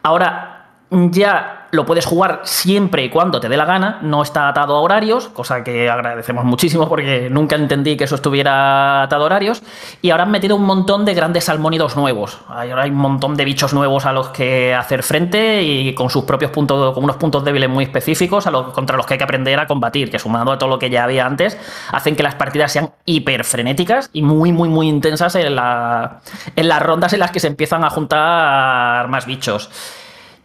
Ahora 0.02 0.66
ya 0.90 1.57
lo 1.70 1.84
puedes 1.84 2.06
jugar 2.06 2.40
siempre 2.44 3.04
y 3.04 3.10
cuando 3.10 3.40
te 3.40 3.48
dé 3.48 3.56
la 3.56 3.64
gana, 3.64 3.98
no 4.02 4.22
está 4.22 4.48
atado 4.48 4.76
a 4.76 4.80
horarios, 4.80 5.28
cosa 5.28 5.62
que 5.62 5.90
agradecemos 5.90 6.44
muchísimo 6.44 6.88
porque 6.88 7.28
nunca 7.30 7.56
entendí 7.56 7.96
que 7.96 8.04
eso 8.04 8.14
estuviera 8.14 9.02
atado 9.02 9.24
a 9.24 9.26
horarios. 9.26 9.62
Y 10.00 10.10
ahora 10.10 10.24
han 10.24 10.30
metido 10.30 10.56
un 10.56 10.64
montón 10.64 11.04
de 11.04 11.14
grandes 11.14 11.44
salmónidos 11.44 11.96
nuevos. 11.96 12.38
Ahora 12.48 12.82
hay 12.82 12.90
un 12.90 12.96
montón 12.96 13.36
de 13.36 13.44
bichos 13.44 13.72
nuevos 13.72 14.06
a 14.06 14.12
los 14.12 14.28
que 14.28 14.74
hacer 14.74 15.02
frente 15.02 15.62
y 15.62 15.94
con 15.94 16.10
sus 16.10 16.24
propios 16.24 16.50
puntos, 16.50 16.94
con 16.94 17.04
unos 17.04 17.16
puntos 17.16 17.44
débiles 17.44 17.68
muy 17.68 17.84
específicos 17.84 18.48
contra 18.74 18.96
los 18.96 19.06
que 19.06 19.14
hay 19.14 19.18
que 19.18 19.24
aprender 19.24 19.58
a 19.58 19.66
combatir, 19.66 20.10
que 20.10 20.18
sumado 20.18 20.52
a 20.52 20.58
todo 20.58 20.70
lo 20.70 20.78
que 20.78 20.90
ya 20.90 21.04
había 21.04 21.26
antes, 21.26 21.58
hacen 21.92 22.16
que 22.16 22.22
las 22.22 22.34
partidas 22.34 22.72
sean 22.72 22.90
hiper 23.04 23.44
frenéticas 23.44 24.10
y 24.12 24.22
muy, 24.22 24.52
muy, 24.52 24.68
muy 24.68 24.88
intensas 24.88 25.34
en, 25.34 25.46
en 25.46 26.68
las 26.68 26.82
rondas 26.82 27.12
en 27.12 27.20
las 27.20 27.30
que 27.30 27.40
se 27.40 27.46
empiezan 27.46 27.84
a 27.84 27.90
juntar 27.90 29.08
más 29.08 29.26
bichos. 29.26 29.70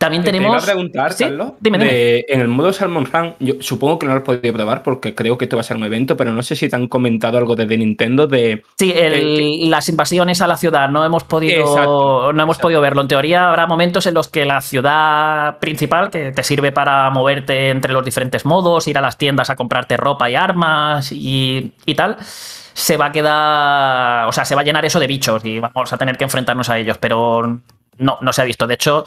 También 0.04 0.24
tenemos. 0.24 0.48
Te 0.52 0.56
iba 0.56 0.62
a 0.64 0.66
preguntar, 0.66 1.14
¿Sí? 1.14 1.24
Carlos, 1.24 1.54
Dime, 1.60 1.78
dime. 1.78 1.92
de- 1.92 2.26
en 2.28 2.42
el 2.42 2.48
modo 2.50 2.74
Salmon 2.74 3.06
Run, 3.12 3.36
yo 3.40 3.54
supongo 3.60 3.98
que 4.00 4.06
no 4.06 4.12
lo 4.14 4.18
has 4.20 4.24
podido 4.26 4.54
probar 4.54 4.84
porque 4.84 5.16
creo 5.16 5.38
que 5.38 5.46
esto 5.46 5.56
va 5.56 5.62
a 5.62 5.64
ser 5.64 5.78
un 5.78 5.84
evento, 5.84 6.18
pero 6.18 6.32
no 6.34 6.44
sé 6.44 6.56
si 6.56 6.68
te 6.70 6.76
han 6.76 6.88
comentado 6.88 7.38
algo 7.38 7.56
desde 7.56 7.78
Nintendo 7.78 8.28
de. 8.28 8.64
Sí, 8.78 8.92
el- 8.96 9.14
Eh, 9.40 9.60
las 9.70 9.88
invasiones 9.90 10.42
a 10.42 10.48
la 10.48 10.58
ciudad 10.58 10.90
no 10.90 11.06
hemos 11.06 11.24
podido 11.24 11.62
Exacto, 11.62 12.34
no 12.34 12.44
hemos 12.44 12.58
podido 12.58 12.82
verlo. 12.82 13.02
En 13.02 13.08
teoría 13.08 13.50
habrá 13.50 13.66
momentos 13.68 14.06
en 14.08 14.14
los 14.14 14.28
que 14.28 14.46
la 14.46 14.62
ciudad 14.62 15.58
principal 15.60 16.10
que 16.10 16.32
te 16.32 16.44
sirve 16.44 16.72
para 16.72 17.10
moverte 17.10 17.70
entre 17.70 17.94
los 17.94 18.04
diferentes 18.04 18.46
modos, 18.46 18.88
ir 18.88 18.98
a 18.98 19.02
las 19.02 19.18
tiendas 19.18 19.50
a 19.50 19.56
comprarte 19.56 19.98
ropa 19.98 20.30
y 20.30 20.36
armas 20.36 21.12
y, 21.12 21.72
y 21.86 21.96
tal, 21.96 22.18
se 22.20 22.98
va 22.98 23.06
a 23.08 23.12
quedar, 23.12 24.28
o 24.28 24.32
sea, 24.32 24.46
se 24.46 24.56
va 24.56 24.62
a 24.62 24.64
llenar 24.64 24.84
eso 24.86 25.00
de 25.00 25.08
bichos 25.08 25.44
y 25.46 25.60
vamos 25.60 25.94
a 25.94 25.98
tener 25.98 26.18
que 26.18 26.24
enfrentarnos 26.24 26.70
a 26.70 26.78
ellos, 26.80 26.98
pero 26.98 27.60
no, 27.98 28.18
no 28.20 28.34
se 28.34 28.42
ha 28.42 28.46
visto. 28.46 28.66
De 28.68 28.74
hecho, 28.74 29.06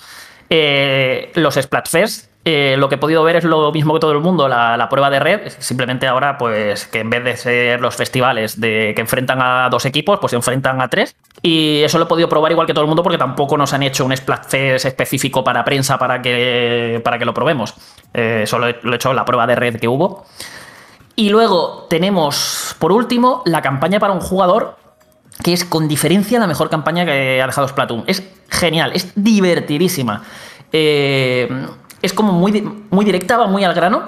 eh, 0.50 1.32
los 1.34 1.54
Splatfest 1.54 2.30
eh, 2.48 2.76
lo 2.78 2.88
que 2.88 2.94
he 2.94 2.98
podido 2.98 3.24
ver 3.24 3.34
es 3.34 3.42
lo 3.42 3.72
mismo 3.72 3.92
que 3.92 3.98
todo 3.98 4.12
el 4.12 4.20
mundo, 4.20 4.46
la, 4.46 4.86
prueba 4.88 5.10
de 5.10 5.18
red, 5.18 5.52
simplemente 5.58 6.06
ahora 6.06 6.38
pues 6.38 6.86
que 6.86 7.00
en 7.00 7.10
vez 7.10 7.24
de 7.24 7.36
ser 7.36 7.80
los 7.80 7.96
festivales 7.96 8.60
de 8.60 8.92
que 8.94 9.00
enfrentan 9.00 9.42
a 9.42 9.68
dos 9.68 9.84
equipos, 9.84 10.20
pues 10.20 10.30
se 10.30 10.36
enfrentan 10.36 10.80
a 10.80 10.86
tres. 10.86 11.16
Y 11.42 11.82
eso 11.82 11.98
lo 11.98 12.04
he 12.04 12.06
podido 12.06 12.28
probar 12.28 12.52
igual 12.52 12.68
que 12.68 12.72
todo 12.72 12.82
el 12.82 12.86
mundo 12.86 13.02
porque 13.02 13.18
tampoco 13.18 13.56
nos 13.56 13.72
han 13.72 13.82
hecho 13.82 14.04
un 14.04 14.16
Splatfest 14.16 14.84
específico 14.84 15.42
para 15.42 15.64
prensa 15.64 15.98
para 15.98 16.22
que, 16.22 17.00
para 17.02 17.18
que 17.18 17.24
lo 17.24 17.34
probemos. 17.34 17.74
Eh, 18.14 18.44
solo 18.46 18.68
lo 18.80 18.92
he 18.92 18.94
hecho 18.94 19.12
la 19.12 19.24
prueba 19.24 19.48
de 19.48 19.56
red 19.56 19.80
que 19.80 19.88
hubo. 19.88 20.24
Y 21.16 21.30
luego 21.30 21.88
tenemos, 21.90 22.76
por 22.78 22.92
último, 22.92 23.42
la 23.44 23.60
campaña 23.60 23.98
para 23.98 24.12
un 24.12 24.20
jugador 24.20 24.76
que 25.42 25.52
es 25.52 25.64
con 25.64 25.86
diferencia 25.88 26.38
la 26.38 26.46
mejor 26.46 26.70
campaña 26.70 27.04
que 27.04 27.40
ha 27.42 27.46
dejado 27.46 27.68
Splatoon. 27.68 28.04
Es 28.06 28.22
genial, 28.48 28.92
es 28.94 29.12
divertidísima. 29.14 30.22
Eh, 30.72 31.48
es 32.02 32.12
como 32.12 32.32
muy, 32.32 32.62
muy 32.90 33.04
directa, 33.04 33.36
va 33.36 33.46
muy 33.46 33.64
al 33.64 33.74
grano. 33.74 34.02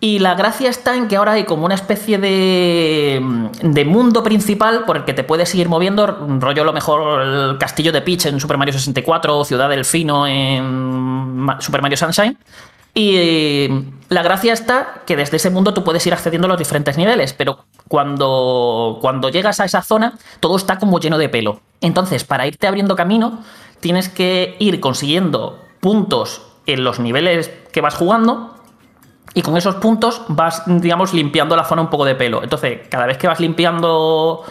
Y 0.00 0.18
la 0.18 0.34
gracia 0.34 0.68
está 0.68 0.96
en 0.96 1.06
que 1.06 1.14
ahora 1.14 1.32
hay 1.32 1.44
como 1.44 1.64
una 1.64 1.76
especie 1.76 2.18
de, 2.18 3.22
de 3.62 3.84
mundo 3.84 4.24
principal 4.24 4.84
por 4.84 4.96
el 4.96 5.04
que 5.04 5.14
te 5.14 5.22
puedes 5.22 5.54
ir 5.54 5.68
moviendo, 5.68 6.06
rollo 6.40 6.64
lo 6.64 6.72
mejor 6.72 7.22
el 7.22 7.56
castillo 7.58 7.92
de 7.92 8.02
Peach 8.02 8.26
en 8.26 8.40
Super 8.40 8.58
Mario 8.58 8.72
64 8.74 9.38
o 9.38 9.44
Ciudad 9.44 9.68
Delfino 9.68 10.26
en 10.26 11.36
Ma- 11.36 11.60
Super 11.60 11.82
Mario 11.82 11.96
Sunshine. 11.96 12.36
Y 12.94 13.16
eh, 13.16 13.84
la 14.10 14.22
gracia 14.22 14.52
está 14.52 15.02
que 15.06 15.16
desde 15.16 15.38
ese 15.38 15.48
mundo 15.48 15.72
tú 15.72 15.82
puedes 15.82 16.06
ir 16.06 16.12
accediendo 16.12 16.46
a 16.46 16.50
los 16.50 16.58
diferentes 16.58 16.98
niveles, 16.98 17.32
pero 17.32 17.64
cuando, 17.88 18.98
cuando 19.00 19.30
llegas 19.30 19.60
a 19.60 19.64
esa 19.64 19.80
zona 19.82 20.18
todo 20.40 20.56
está 20.56 20.78
como 20.78 21.00
lleno 21.00 21.16
de 21.16 21.30
pelo. 21.30 21.60
Entonces, 21.80 22.24
para 22.24 22.46
irte 22.46 22.66
abriendo 22.66 22.94
camino, 22.94 23.42
tienes 23.80 24.08
que 24.08 24.56
ir 24.58 24.80
consiguiendo 24.80 25.58
puntos 25.80 26.42
en 26.66 26.84
los 26.84 27.00
niveles 27.00 27.50
que 27.72 27.80
vas 27.80 27.94
jugando 27.94 28.54
y 29.34 29.42
con 29.42 29.56
esos 29.56 29.76
puntos 29.76 30.22
vas, 30.28 30.62
digamos, 30.66 31.14
limpiando 31.14 31.56
la 31.56 31.64
zona 31.64 31.82
un 31.82 31.90
poco 31.90 32.04
de 32.04 32.14
pelo. 32.14 32.42
Entonces, 32.42 32.86
cada 32.90 33.06
vez 33.06 33.16
que 33.16 33.26
vas 33.26 33.40
limpiando 33.40 34.44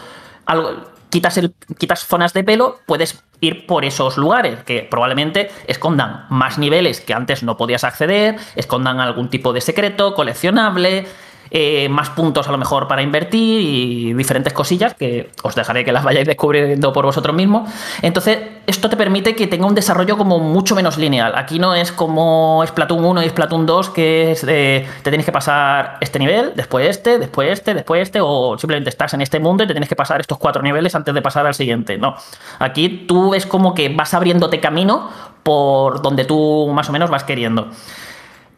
algo, 0.46 0.70
quitas, 1.08 1.38
el, 1.38 1.54
quitas 1.78 2.04
zonas 2.04 2.32
de 2.32 2.42
pelo, 2.42 2.78
puedes 2.86 3.22
ir 3.42 3.66
por 3.66 3.84
esos 3.84 4.16
lugares 4.16 4.62
que 4.64 4.86
probablemente 4.88 5.50
escondan 5.66 6.26
más 6.30 6.58
niveles 6.58 7.00
que 7.00 7.12
antes 7.12 7.42
no 7.42 7.56
podías 7.56 7.84
acceder, 7.84 8.36
escondan 8.54 9.00
algún 9.00 9.28
tipo 9.28 9.52
de 9.52 9.60
secreto, 9.60 10.14
coleccionable. 10.14 11.06
Eh, 11.54 11.86
más 11.90 12.08
puntos 12.08 12.48
a 12.48 12.50
lo 12.50 12.56
mejor 12.56 12.88
para 12.88 13.02
invertir 13.02 13.60
y 13.60 14.14
diferentes 14.14 14.54
cosillas 14.54 14.94
que 14.94 15.28
os 15.42 15.54
dejaré 15.54 15.84
que 15.84 15.92
las 15.92 16.02
vayáis 16.02 16.26
descubriendo 16.26 16.94
por 16.94 17.04
vosotros 17.04 17.36
mismos. 17.36 17.70
Entonces, 18.00 18.38
esto 18.66 18.88
te 18.88 18.96
permite 18.96 19.36
que 19.36 19.46
tenga 19.46 19.66
un 19.66 19.74
desarrollo 19.74 20.16
como 20.16 20.38
mucho 20.38 20.74
menos 20.74 20.96
lineal. 20.96 21.34
Aquí 21.36 21.58
no 21.58 21.74
es 21.74 21.92
como 21.92 22.64
Splatoon 22.66 23.04
1 23.04 23.22
y 23.24 23.28
Splatoon 23.28 23.66
2, 23.66 23.90
que 23.90 24.32
es 24.32 24.46
de, 24.46 24.88
te 25.02 25.10
tienes 25.10 25.26
que 25.26 25.32
pasar 25.32 25.98
este 26.00 26.18
nivel, 26.18 26.52
después 26.56 26.88
este, 26.88 27.18
después 27.18 27.50
este, 27.50 27.74
después 27.74 28.00
este, 28.00 28.20
o 28.22 28.56
simplemente 28.56 28.88
estás 28.88 29.12
en 29.12 29.20
este 29.20 29.38
mundo 29.38 29.64
y 29.64 29.66
te 29.66 29.74
tienes 29.74 29.90
que 29.90 29.96
pasar 29.96 30.22
estos 30.22 30.38
cuatro 30.38 30.62
niveles 30.62 30.94
antes 30.94 31.12
de 31.12 31.20
pasar 31.20 31.46
al 31.46 31.54
siguiente. 31.54 31.98
No. 31.98 32.16
Aquí 32.60 33.04
tú 33.06 33.34
es 33.34 33.44
como 33.44 33.74
que 33.74 33.90
vas 33.90 34.14
abriéndote 34.14 34.58
camino 34.58 35.10
por 35.42 36.00
donde 36.00 36.24
tú 36.24 36.70
más 36.72 36.88
o 36.88 36.92
menos 36.92 37.10
vas 37.10 37.24
queriendo. 37.24 37.68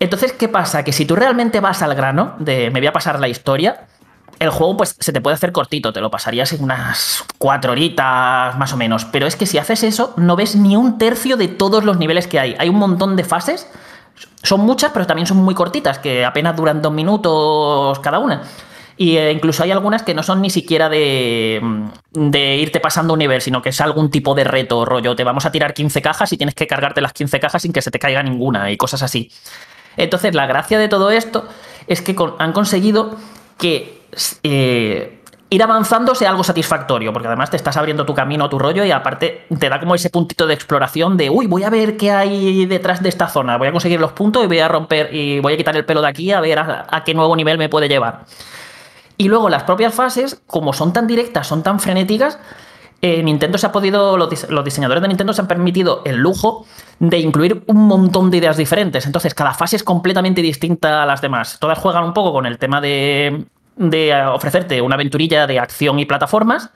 Entonces, 0.01 0.33
¿qué 0.33 0.49
pasa? 0.49 0.85
Que 0.85 0.93
si 0.93 1.07
tú 1.07 1.17
realmente 1.17 1.61
vas 1.61 1.83
al 1.83 1.95
grano 1.95 2.35
de 2.39 2.71
me 2.71 2.81
voy 2.81 2.89
a 2.89 2.93
pasar 2.93 3.21
la 3.21 3.29
historia, 3.29 3.87
el 4.39 4.51
juego 4.51 4.77
pues 4.77 4.97
se 4.99 5.13
te 5.13 5.21
puede 5.21 5.35
hacer 5.35 5.53
cortito, 5.53 5.93
te 5.93 6.01
lo 6.01 6.11
pasarías 6.11 6.53
en 6.53 6.63
unas 6.63 7.25
cuatro 7.39 7.73
horitas 7.73 8.57
más 8.59 8.73
o 8.73 8.77
menos. 8.77 9.05
Pero 9.05 9.27
es 9.27 9.37
que 9.37 9.47
si 9.47 9.59
haces 9.59 9.83
eso, 9.83 10.15
no 10.17 10.37
ves 10.37 10.57
ni 10.57 10.77
un 10.77 10.99
tercio 10.99 11.37
de 11.37 11.49
todos 11.49 11.85
los 11.85 11.99
niveles 11.99 12.27
que 12.27 12.41
hay. 12.41 12.57
Hay 12.59 12.69
un 12.69 12.77
montón 12.77 13.17
de 13.17 13.25
fases, 13.25 13.69
son 14.43 14.61
muchas, 14.61 14.93
pero 14.93 15.07
también 15.07 15.27
son 15.27 15.39
muy 15.39 15.55
cortitas, 15.55 15.99
que 15.99 16.25
apenas 16.25 16.57
duran 16.57 16.83
dos 16.83 16.93
minutos 16.93 17.99
cada 18.01 18.19
una. 18.19 18.43
Y 18.97 19.17
eh, 19.17 19.33
incluso 19.33 19.65
hay 19.65 19.73
algunas 19.73 20.05
que 20.05 20.15
no 20.15 20.23
son 20.23 20.41
ni 20.41 20.51
siquiera 20.51 20.89
de, 20.89 21.61
de 22.13 22.57
irte 22.57 22.79
pasando 22.79 23.15
un 23.15 23.19
nivel, 23.19 23.41
sino 23.41 23.61
que 23.61 23.71
es 23.71 23.81
algún 23.81 24.09
tipo 24.11 24.35
de 24.35 24.45
reto, 24.45 24.85
rollo. 24.85 25.17
Te 25.17 25.25
vamos 25.25 25.47
a 25.47 25.51
tirar 25.51 25.75
15 25.75 26.01
cajas 26.01 26.33
y 26.33 26.37
tienes 26.37 26.55
que 26.55 26.69
cargarte 26.69 27.01
las 27.01 27.13
15 27.13 27.41
cajas 27.41 27.63
sin 27.63 27.73
que 27.73 27.83
se 27.83 27.91
te 27.91 27.99
caiga 27.99 28.23
ninguna 28.23 28.71
y 28.71 28.77
cosas 28.77 29.03
así. 29.03 29.31
Entonces, 29.97 30.35
la 30.35 30.47
gracia 30.47 30.79
de 30.79 30.89
todo 30.89 31.11
esto 31.11 31.47
es 31.87 32.03
que 32.03 32.17
han 32.39 32.53
conseguido 32.53 33.17
que 33.59 34.03
eh, 34.43 35.21
ir 35.51 35.63
avanzando 35.63 36.15
sea 36.15 36.31
algo 36.31 36.43
satisfactorio, 36.43 37.13
porque 37.13 37.29
además 37.29 37.51
te 37.51 37.57
estás 37.57 37.77
abriendo 37.77 38.05
tu 38.05 38.15
camino, 38.15 38.49
tu 38.49 38.59
rollo, 38.59 38.85
y 38.85 38.91
aparte 38.91 39.47
te 39.59 39.69
da 39.69 39.79
como 39.79 39.95
ese 39.95 40.11
puntito 40.11 40.47
de 40.47 40.55
exploración 40.55 41.17
de, 41.17 41.31
uy, 41.31 41.47
voy 41.47 41.63
a 41.63 41.71
ver 41.71 41.97
qué 41.97 42.11
hay 42.11 42.67
detrás 42.67 43.03
de 43.03 43.09
esta 43.09 43.29
zona, 43.29 43.57
voy 43.57 43.69
a 43.69 43.73
conseguir 43.73 44.01
los 44.01 44.13
puntos 44.13 44.43
y 44.43 44.47
voy 44.47 44.59
a 44.59 44.69
romper 44.69 45.15
y 45.15 45.41
voy 45.41 45.55
a 45.55 45.57
quitar 45.57 45.77
el 45.77 45.85
pelo 45.85 46.03
de 46.03 46.09
aquí 46.09 46.33
a 46.33 46.41
ver 46.41 46.59
a, 46.59 46.87
a 46.91 47.05
qué 47.05 47.15
nuevo 47.15 47.37
nivel 47.37 47.59
me 47.59 47.69
puede 47.69 47.89
llevar. 47.89 48.25
Y 49.17 49.29
luego 49.29 49.49
las 49.49 49.63
propias 49.63 49.95
fases, 49.95 50.43
como 50.47 50.73
son 50.73 50.93
tan 50.93 51.07
directas, 51.07 51.47
son 51.47 51.63
tan 51.63 51.79
frenéticas, 51.79 52.39
eh, 53.07 53.23
Nintendo 53.23 53.59
se 53.59 53.67
ha 53.67 53.71
podido, 53.73 54.17
los, 54.17 54.31
dise- 54.31 54.49
los 54.49 54.65
diseñadores 54.65 55.03
de 55.03 55.09
Nintendo 55.09 55.35
se 55.35 55.43
han 55.43 55.47
permitido 55.47 56.01
el 56.07 56.17
lujo 56.17 56.65
de 56.99 57.19
incluir 57.19 57.63
un 57.67 57.87
montón 57.87 58.31
de 58.31 58.39
ideas 58.39 58.57
diferentes. 58.57 59.05
Entonces, 59.05 59.35
cada 59.35 59.53
fase 59.53 59.77
es 59.77 59.83
completamente 59.85 60.41
distinta 60.41 61.03
a 61.03 61.07
las 61.07 61.21
demás. 61.21 61.59
Todas 61.61 61.79
juegan 61.79 62.05
un 62.05 62.15
poco 62.15 62.33
con 62.33 62.47
el 62.47 62.57
tema 62.57 62.81
de, 62.81 63.45
de 63.77 64.09
eh, 64.09 64.27
ofrecerte 64.27 64.81
una 64.81 64.95
aventurilla 64.95 65.47
de 65.47 65.59
acción 65.59 65.99
y 65.99 66.07
plataformas, 66.07 66.71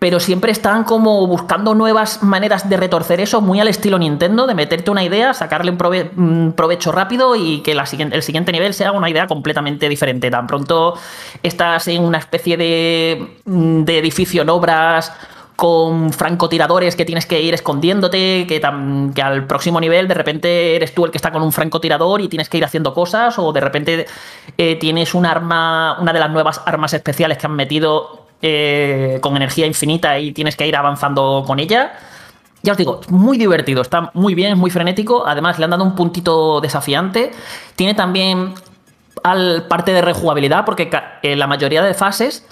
pero 0.00 0.18
siempre 0.18 0.50
están 0.50 0.82
como 0.82 1.28
buscando 1.28 1.76
nuevas 1.76 2.24
maneras 2.24 2.68
de 2.68 2.76
retorcer 2.76 3.20
eso, 3.20 3.40
muy 3.40 3.60
al 3.60 3.68
estilo 3.68 4.00
Nintendo, 4.00 4.48
de 4.48 4.54
meterte 4.56 4.90
una 4.90 5.04
idea, 5.04 5.32
sacarle 5.32 5.70
un 5.70 5.78
prove- 5.78 6.10
un 6.16 6.54
provecho 6.56 6.90
rápido 6.90 7.36
y 7.36 7.60
que 7.60 7.70
el 7.70 8.22
siguiente 8.22 8.50
nivel 8.50 8.74
sea 8.74 8.90
una 8.90 9.08
idea 9.08 9.28
completamente 9.28 9.88
diferente. 9.88 10.28
Tan 10.28 10.48
pronto 10.48 10.94
estás 11.40 11.86
en 11.86 12.02
una 12.02 12.18
especie 12.18 12.56
de, 12.56 13.38
de 13.44 13.98
edificio 13.98 14.42
en 14.42 14.50
obras 14.50 15.12
con 15.62 16.12
francotiradores 16.12 16.96
que 16.96 17.04
tienes 17.04 17.24
que 17.24 17.40
ir 17.40 17.54
escondiéndote, 17.54 18.48
que, 18.48 18.60
al 19.22 19.46
próximo 19.46 19.80
nivel 19.80 20.08
de 20.08 20.14
repente 20.14 20.74
eres 20.74 20.92
tú 20.92 21.04
el 21.04 21.12
que 21.12 21.18
está 21.18 21.30
con 21.30 21.40
un 21.40 21.52
francotirador 21.52 22.20
y 22.20 22.26
tienes 22.26 22.48
que 22.48 22.58
ir 22.58 22.64
haciendo 22.64 22.92
cosas, 22.92 23.38
o 23.38 23.52
de 23.52 23.60
repente 23.60 24.06
eh, 24.58 24.74
tienes 24.74 25.14
un 25.14 25.24
arma, 25.24 25.98
una 26.00 26.12
de 26.12 26.18
las 26.18 26.32
nuevas 26.32 26.60
armas 26.66 26.94
especiales 26.94 27.38
que 27.38 27.46
han 27.46 27.54
metido 27.54 28.26
eh, 28.42 29.20
con 29.20 29.36
energía 29.36 29.68
infinita 29.68 30.18
y 30.18 30.32
tienes 30.32 30.56
que 30.56 30.66
ir 30.66 30.74
avanzando 30.74 31.44
con 31.46 31.60
ella. 31.60 31.92
Ya 32.64 32.72
os 32.72 32.78
digo, 32.78 33.00
muy 33.10 33.38
divertido, 33.38 33.82
está 33.82 34.10
muy 34.14 34.34
bien, 34.34 34.54
es 34.54 34.58
muy 34.58 34.72
frenético. 34.72 35.24
Además, 35.24 35.60
le 35.60 35.66
han 35.66 35.70
dado 35.70 35.84
un 35.84 35.94
puntito 35.94 36.60
desafiante. 36.60 37.30
Tiene 37.76 37.94
también 37.94 38.54
al 39.22 39.68
parte 39.68 39.92
de 39.92 40.02
rejugabilidad, 40.02 40.64
porque 40.64 40.90
la 41.22 41.46
mayoría 41.46 41.84
de 41.84 41.94
fases 41.94 42.44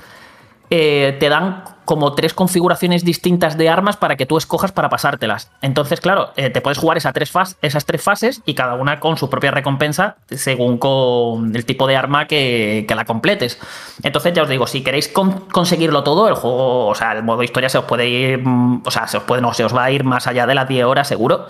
eh, 0.73 1.16
te 1.19 1.28
dan 1.28 1.65
como 1.90 2.12
tres 2.12 2.34
configuraciones 2.34 3.04
distintas 3.04 3.58
de 3.58 3.68
armas 3.68 3.96
para 3.96 4.14
que 4.14 4.24
tú 4.24 4.36
escojas 4.36 4.70
para 4.70 4.88
pasártelas. 4.88 5.50
Entonces, 5.60 6.00
claro, 6.00 6.30
eh, 6.36 6.48
te 6.48 6.60
puedes 6.60 6.78
jugar 6.78 6.96
esas 6.96 7.12
tres, 7.12 7.32
esas 7.62 7.84
tres 7.84 8.00
fases 8.00 8.42
y 8.46 8.54
cada 8.54 8.74
una 8.74 9.00
con 9.00 9.16
su 9.16 9.28
propia 9.28 9.50
recompensa 9.50 10.14
según 10.28 10.78
con 10.78 11.56
el 11.56 11.66
tipo 11.66 11.88
de 11.88 11.96
arma 11.96 12.28
que, 12.28 12.86
la 12.88 13.04
completes. 13.04 13.58
Entonces, 14.04 14.32
ya 14.32 14.44
os 14.44 14.48
digo, 14.48 14.68
si 14.68 14.84
queréis 14.84 15.08
conseguirlo 15.08 16.04
todo, 16.04 16.28
el 16.28 16.34
juego, 16.34 16.86
o 16.86 16.94
sea, 16.94 17.10
el 17.10 17.24
modo 17.24 17.42
historia 17.42 17.68
se 17.68 17.78
os 17.78 17.84
puede 17.86 18.08
ir, 18.08 18.38
mm, 18.38 18.82
o 18.86 18.90
sea, 18.92 19.08
se 19.08 19.16
os 19.16 19.24
puede, 19.24 19.42
no, 19.42 19.52
se 19.52 19.64
os 19.64 19.74
va 19.74 19.82
a 19.82 19.90
ir 19.90 20.04
más 20.04 20.28
allá 20.28 20.46
de 20.46 20.54
las 20.54 20.68
10 20.68 20.84
horas 20.84 21.08
seguro. 21.08 21.48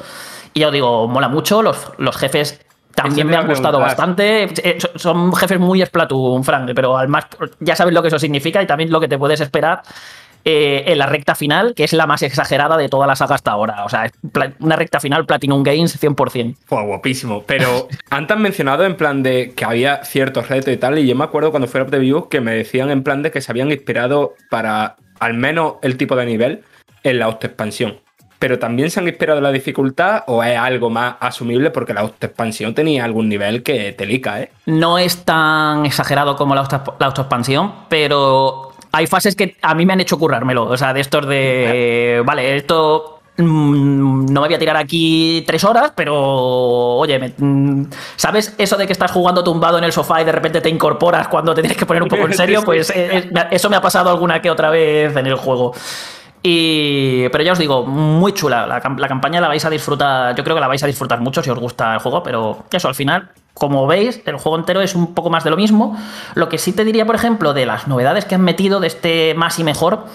Y 0.55 0.61
ya 0.61 0.69
os 0.69 0.73
digo, 0.73 1.07
mola 1.07 1.29
mucho, 1.29 1.61
los, 1.61 1.93
los 1.99 2.17
jefes 2.17 2.65
también 2.95 3.27
me 3.27 3.37
han 3.37 3.47
gustado 3.47 3.79
bastante. 3.79 4.45
Eh, 4.45 4.79
son 4.97 5.35
jefes 5.35 5.61
muy 5.61 5.85
Splatoon, 5.85 6.45
Frank, 6.45 6.71
pero 6.75 6.97
al 6.97 7.09
más 7.09 7.27
ya 7.59 7.77
sabes 7.77 7.93
lo 7.93 8.01
que 8.01 8.09
eso 8.09 8.19
significa 8.19 8.63
y 8.63 8.67
también 8.67 8.91
lo 8.91 9.01
que 9.01 9.09
te 9.09 9.19
puedes 9.19 9.43
esperar 9.43 9.83
eh, 10.45 10.85
en 10.87 10.99
la 10.99 11.07
recta 11.07 11.35
final, 11.35 11.75
que 11.75 11.85
es 11.85 11.93
la 11.93 12.07
más 12.07 12.23
exagerada 12.23 12.77
de 12.77 12.89
toda 12.89 13.07
la 13.07 13.17
saga 13.17 13.35
hasta 13.35 13.51
ahora. 13.51 13.85
O 13.85 13.89
sea, 13.89 14.11
una 14.61 14.77
recta 14.77 15.01
final 15.01 15.27
Platinum 15.27 15.63
Games 15.63 16.01
100%. 16.01 16.57
Fue 16.65 16.83
guapísimo. 16.83 17.43
Pero 17.47 17.89
antes 18.11 18.37
han 18.37 18.43
mencionado 18.43 18.85
en 18.85 18.97
plan 18.97 19.23
de 19.23 19.53
que 19.55 19.65
había 19.65 20.05
ciertos 20.05 20.49
retos 20.49 20.73
y 20.73 20.77
tal, 20.77 20.99
y 20.99 21.07
yo 21.07 21.15
me 21.15 21.25
acuerdo 21.25 21.51
cuando 21.51 21.69
fue 21.69 21.81
a 21.81 21.85
View 21.85 22.29
que 22.29 22.41
me 22.41 22.53
decían 22.53 22.91
en 22.91 23.03
plan 23.03 23.23
de 23.23 23.31
que 23.31 23.41
se 23.41 23.53
habían 23.53 23.71
inspirado 23.71 24.35
para 24.49 24.97
al 25.19 25.35
menos 25.35 25.75
el 25.83 25.97
tipo 25.97 26.17
de 26.17 26.27
nivel 26.27 26.65
en 27.03 27.19
la 27.19 27.27
autoexpansión. 27.27 28.01
Pero 28.39 28.59
también 28.59 28.91
se 28.91 28.99
han 28.99 29.07
inspirado 29.07 29.43
la 29.43 29.53
dificultad 29.53 30.25
o 30.27 30.43
es 30.43 30.57
algo 30.57 30.89
más 30.89 31.17
asumible 31.21 31.71
porque 31.71 31.93
la 31.93 32.01
autoexpansión 32.01 32.75
tenía 32.75 33.05
algún 33.05 33.29
nivel 33.29 33.63
que 33.63 33.93
te 33.93 34.07
lica, 34.07 34.41
¿eh? 34.41 34.51
No 34.65 34.97
es 34.97 35.27
tan 35.27 35.85
exagerado 35.85 36.37
como 36.37 36.55
la, 36.55 36.63
la 36.99 37.07
autoexpansión, 37.07 37.75
pero 37.91 38.70
hay 38.93 39.07
fases 39.07 39.37
que 39.37 39.57
a 39.63 39.75
mí 39.75 39.87
me 39.87 39.93
han 39.93 40.01
hecho 40.01 40.19
currármelo. 40.19 40.65
O 40.65 40.77
sea, 40.77 40.93
de 40.93 41.01
estos 41.01 41.27
de. 41.27 42.23
Vale, 42.25 42.57
esto 42.57 43.21
mm, 43.37 44.27
no 44.27 44.41
me 44.41 44.49
voy 44.49 44.55
a 44.55 44.59
tirar 44.59 44.77
aquí 44.77 45.45
tres 45.47 45.65
horas, 45.65 45.93
pero 45.95 46.17
oye, 46.17 47.35
mm, 47.37 47.85
¿sabes 48.17 48.55
eso 48.59 48.77
de 48.77 48.87
que 48.87 48.93
estás 48.93 49.11
jugando 49.11 49.45
tumbado 49.45 49.79
en 49.79 49.85
el 49.85 49.93
sofá 49.93 50.21
y 50.21 50.25
de 50.25 50.33
repente 50.33 50.61
te 50.61 50.69
incorporas 50.69 51.29
cuando 51.29 51.55
te 51.55 51.63
tienes 51.63 51.79
que 51.79 51.87
poner 51.87 52.03
un 52.03 52.09
poco 52.09 52.27
en 52.27 52.35
serio? 52.35 52.63
Pues 52.63 52.93
eh, 52.95 53.31
eso 53.51 53.71
me 53.71 53.77
ha 53.77 53.81
pasado 53.81 54.11
alguna 54.11 54.43
que 54.43 54.51
otra 54.51 54.71
vez 54.71 55.15
en 55.17 55.27
el 55.27 55.37
juego. 55.37 55.75
Y, 56.43 57.29
pero 57.29 57.45
ya 57.45 57.53
os 57.53 57.59
digo, 57.59 57.85
muy 57.85 58.33
chula. 58.33 58.67
La, 58.67 58.81
la, 58.97 59.09
campaña 59.09 59.41
la 59.41 59.49
vais 59.49 59.65
a 59.65 59.71
disfrutar. 59.71 60.35
Yo 60.35 60.43
creo 60.43 60.57
que 60.57 60.61
la 60.61 60.69
vais 60.69 60.83
a 60.83 60.87
disfrutar 60.87 61.21
mucho 61.21 61.43
si 61.43 61.51
os 61.51 61.59
gusta 61.59 61.95
el 61.95 62.01
juego, 62.01 62.23
pero 62.23 62.65
eso 62.73 62.89
al 62.89 62.95
final 62.95 63.31
como 63.61 63.87
veis, 63.87 64.23
el 64.25 64.37
juego 64.37 64.57
entero 64.57 64.81
es 64.81 64.95
un 64.95 65.15
poco 65.15 65.29
más 65.29 65.45
de 65.45 65.51
lo 65.51 65.57
mismo. 65.57 65.97
Lo 66.35 66.49
que 66.49 66.57
sí 66.57 66.73
te 66.73 66.85
diría, 66.85 67.05
por 67.05 67.15
ejemplo, 67.15 67.53
de 67.53 67.67
las 67.67 67.89
novedades 67.89 68.25
que 68.25 68.35
han 68.35 68.41
metido 68.41 68.81
de 68.81 68.87
este 68.87 69.35
más 69.35 69.59
y 69.59 69.65
mejor, 69.65 70.07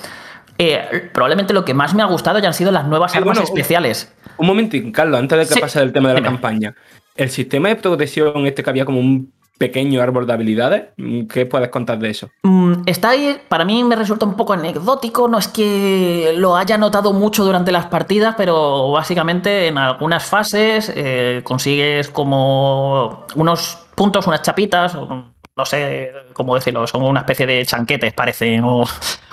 eh, 0.58 1.10
probablemente 1.14 1.54
lo 1.54 1.64
que 1.64 1.76
más 1.76 1.94
me 1.94 2.02
ha 2.02 2.08
gustado 2.08 2.40
ya 2.40 2.48
han 2.48 2.54
sido 2.56 2.72
las 2.72 2.88
nuevas 2.88 3.16
armas 3.16 3.40
especiales. 3.40 4.12
Un, 4.38 4.48
momentín, 4.48 4.92
Carlos, 4.92 5.20
antes 5.20 5.48
de 5.48 5.56
que 5.56 5.62
pase 5.62 5.80
el 5.82 5.94
tema 5.94 6.10
de 6.10 6.16
la 6.16 6.24
campaña. 6.24 6.74
El 7.16 7.30
sistema 7.30 7.70
de 7.70 7.76
protección 7.76 8.46
este 8.48 8.64
que 8.64 8.70
había 8.70 8.84
como 8.84 9.00
un 9.00 9.32
pequeño 9.58 10.02
árbol 10.02 10.28
de 10.28 10.34
habilidades. 10.34 10.84
¿Qué 11.30 11.46
puedes 11.46 11.70
contar 11.70 12.00
de 12.00 12.10
eso? 12.10 12.30
Mm, 12.44 12.84
está 12.86 13.10
ahí, 13.10 13.38
para 13.48 13.66
mí 13.66 13.84
me 13.84 13.96
resulta 13.96 14.26
un 14.26 14.36
poco 14.36 14.54
anecdótico, 14.54 15.28
no 15.28 15.38
es 15.38 15.48
que 15.48 16.34
lo 16.38 16.56
haya 16.58 16.78
notado 16.78 17.14
mucho 17.14 17.44
durante 17.46 17.72
las 17.72 17.86
partidas, 17.88 18.36
pero 18.38 18.92
básicamente 18.92 19.68
en 19.68 19.78
algunas 19.78 20.26
fases 20.26 20.92
eh, 20.96 21.42
consigues 21.44 22.10
como 22.10 23.26
unos 23.36 23.86
puntos, 23.96 24.28
unas 24.28 24.42
chapitas, 24.42 24.96
no 24.96 25.66
sé 25.66 26.12
cómo 26.34 26.56
decirlo, 26.56 26.86
son 26.86 27.04
una 27.04 27.22
especie 27.22 27.48
de 27.48 27.66
chanquetes, 27.66 28.14
parecen, 28.14 28.64
o, 28.66 28.84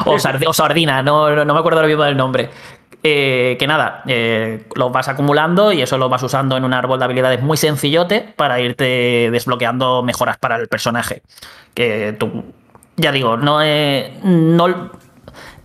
o, 0.07 0.19
sardina, 0.53 1.03
no, 1.03 1.45
no 1.45 1.53
me 1.53 1.59
acuerdo 1.59 1.81
ahora 1.81 1.89
mismo 1.89 2.05
del 2.05 2.17
nombre, 2.17 2.49
eh, 3.03 3.57
que 3.59 3.67
nada, 3.67 4.03
eh, 4.07 4.65
los 4.75 4.93
vas 4.93 5.09
acumulando 5.09 5.73
y 5.73 5.83
eso 5.83 5.99
lo 5.99 6.09
vas 6.09 6.23
usando 6.23 6.57
en 6.57 6.65
un 6.65 6.73
árbol 6.73 6.99
de 6.99 7.05
habilidades 7.05 7.43
muy 7.43 7.57
sencillote 7.57 8.33
para 8.37 8.61
irte 8.61 9.29
desbloqueando 9.31 10.03
mejoras 10.03 10.39
para 10.39 10.57
el 10.57 10.69
personaje. 10.69 11.23
Que 11.75 12.15
tú, 12.19 12.45
ya 12.97 13.13
digo, 13.13 13.37
no, 13.37 13.59
no 14.23 14.91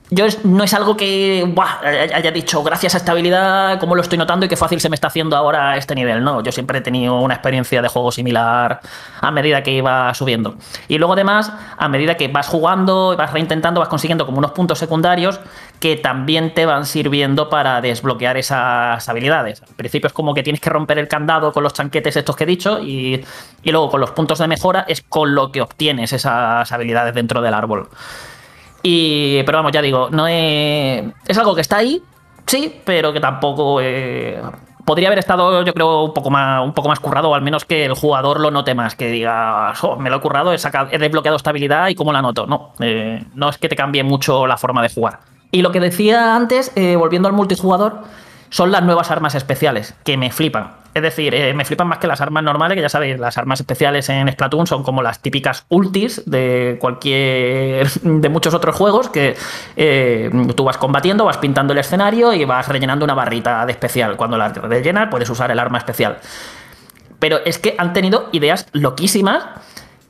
yo 0.09 0.25
no 0.43 0.63
es 0.63 0.73
algo 0.73 0.95
que 0.95 1.53
haya 2.13 2.31
dicho 2.31 2.63
gracias 2.63 2.95
a 2.95 2.97
esta 2.97 3.11
habilidad, 3.11 3.77
como 3.79 3.93
lo 3.93 4.01
estoy 4.01 4.17
notando 4.17 4.45
y 4.45 4.49
qué 4.49 4.55
fácil 4.55 4.79
se 4.79 4.89
me 4.89 4.95
está 4.95 5.07
haciendo 5.07 5.35
ahora 5.35 5.71
a 5.71 5.77
este 5.77 5.95
nivel. 5.95 6.23
No, 6.23 6.41
yo 6.41 6.51
siempre 6.51 6.79
he 6.79 6.81
tenido 6.81 7.19
una 7.19 7.33
experiencia 7.33 7.81
de 7.81 7.89
juego 7.89 8.11
similar 8.11 8.79
a 9.19 9.31
medida 9.31 9.63
que 9.63 9.71
iba 9.71 10.13
subiendo. 10.13 10.55
Y 10.87 10.97
luego 10.97 11.13
además, 11.13 11.51
a 11.77 11.89
medida 11.89 12.15
que 12.15 12.29
vas 12.29 12.47
jugando, 12.47 13.15
vas 13.17 13.33
reintentando, 13.33 13.81
vas 13.81 13.89
consiguiendo 13.89 14.25
como 14.25 14.37
unos 14.37 14.51
puntos 14.51 14.79
secundarios 14.79 15.41
que 15.81 15.97
también 15.97 16.53
te 16.53 16.65
van 16.65 16.85
sirviendo 16.85 17.49
para 17.49 17.81
desbloquear 17.81 18.37
esas 18.37 19.07
habilidades. 19.09 19.61
Al 19.61 19.75
principio 19.75 20.07
es 20.07 20.13
como 20.13 20.33
que 20.33 20.41
tienes 20.41 20.61
que 20.61 20.69
romper 20.69 20.99
el 20.99 21.09
candado 21.09 21.51
con 21.51 21.63
los 21.63 21.73
chanquetes 21.73 22.15
estos 22.15 22.35
que 22.35 22.45
he 22.45 22.47
dicho 22.47 22.79
y 22.79 23.25
luego 23.65 23.89
con 23.89 23.99
los 23.99 24.11
puntos 24.11 24.39
de 24.39 24.47
mejora 24.47 24.85
es 24.87 25.01
con 25.01 25.35
lo 25.35 25.51
que 25.51 25.61
obtienes 25.61 26.13
esas 26.13 26.71
habilidades 26.71 27.13
dentro 27.13 27.41
del 27.41 27.53
árbol. 27.53 27.89
Y, 28.83 29.43
pero 29.43 29.57
vamos, 29.57 29.71
ya 29.71 29.81
digo, 29.81 30.09
no 30.11 30.27
es, 30.27 31.03
es 31.27 31.37
algo 31.37 31.55
que 31.55 31.61
está 31.61 31.77
ahí, 31.77 32.01
sí, 32.45 32.81
pero 32.85 33.11
que 33.11 33.19
tampoco 33.19 33.79
eh, 33.81 34.41
podría 34.85 35.09
haber 35.09 35.19
estado, 35.19 35.63
yo 35.63 35.73
creo, 35.73 36.03
un 36.03 36.13
poco 36.13 36.29
más, 36.29 36.63
un 36.63 36.73
poco 36.73 36.87
más 36.87 37.01
currado, 37.01 37.29
o 37.29 37.35
al 37.35 37.41
menos 37.41 37.65
que 37.65 37.85
el 37.85 37.93
jugador 37.93 38.39
lo 38.39 38.51
note 38.51 38.73
más, 38.73 38.95
que 38.95 39.09
diga, 39.09 39.73
me 39.99 40.09
lo 40.09 40.15
he 40.15 40.21
currado, 40.21 40.53
he 40.53 40.97
desbloqueado 40.97 41.35
esta 41.35 41.49
habilidad 41.49 41.89
y 41.89 41.95
cómo 41.95 42.13
la 42.13 42.21
noto. 42.21 42.47
No, 42.47 42.71
eh, 42.79 43.21
no 43.35 43.49
es 43.49 43.57
que 43.57 43.67
te 43.67 43.75
cambie 43.75 44.03
mucho 44.03 44.47
la 44.47 44.55
forma 44.55 44.81
de 44.81 44.89
jugar. 44.89 45.19
Y 45.51 45.61
lo 45.61 45.73
que 45.73 45.81
decía 45.81 46.35
antes, 46.35 46.71
eh, 46.75 46.95
volviendo 46.95 47.27
al 47.27 47.33
multijugador, 47.33 48.03
son 48.49 48.71
las 48.71 48.83
nuevas 48.83 49.11
armas 49.11 49.35
especiales, 49.35 49.95
que 50.03 50.17
me 50.17 50.31
flipan. 50.31 50.71
Es 50.93 51.03
decir, 51.03 51.35
eh, 51.35 51.53
me 51.53 51.63
flipan 51.63 51.87
más 51.87 51.99
que 51.99 52.07
las 52.07 52.21
armas 52.21 52.43
normales, 52.43 52.75
que 52.75 52.81
ya 52.81 52.89
sabéis, 52.89 53.19
las 53.19 53.37
armas 53.37 53.59
especiales 53.59 54.09
en 54.09 54.31
Splatoon 54.31 54.65
son 54.65 54.81
como 54.81 55.03
las 55.03 55.21
típicas 55.21 55.65
ultis 55.69 56.23
de 56.25 56.77
cualquier. 56.81 57.87
de 58.01 58.29
muchos 58.29 58.55
otros 58.55 58.75
juegos 58.75 59.09
que 59.09 59.35
eh, 59.75 60.31
tú 60.55 60.63
vas 60.63 60.77
combatiendo, 60.77 61.23
vas 61.23 61.37
pintando 61.37 61.73
el 61.73 61.79
escenario 61.79 62.33
y 62.33 62.45
vas 62.45 62.67
rellenando 62.67 63.05
una 63.05 63.13
barrita 63.13 63.63
de 63.67 63.73
especial. 63.73 64.17
Cuando 64.17 64.37
la 64.37 64.49
rellenas, 64.49 65.09
puedes 65.11 65.29
usar 65.29 65.51
el 65.51 65.59
arma 65.59 65.77
especial. 65.77 66.17
Pero 67.19 67.39
es 67.45 67.59
que 67.59 67.75
han 67.77 67.93
tenido 67.93 68.29
ideas 68.31 68.67
loquísimas 68.71 69.45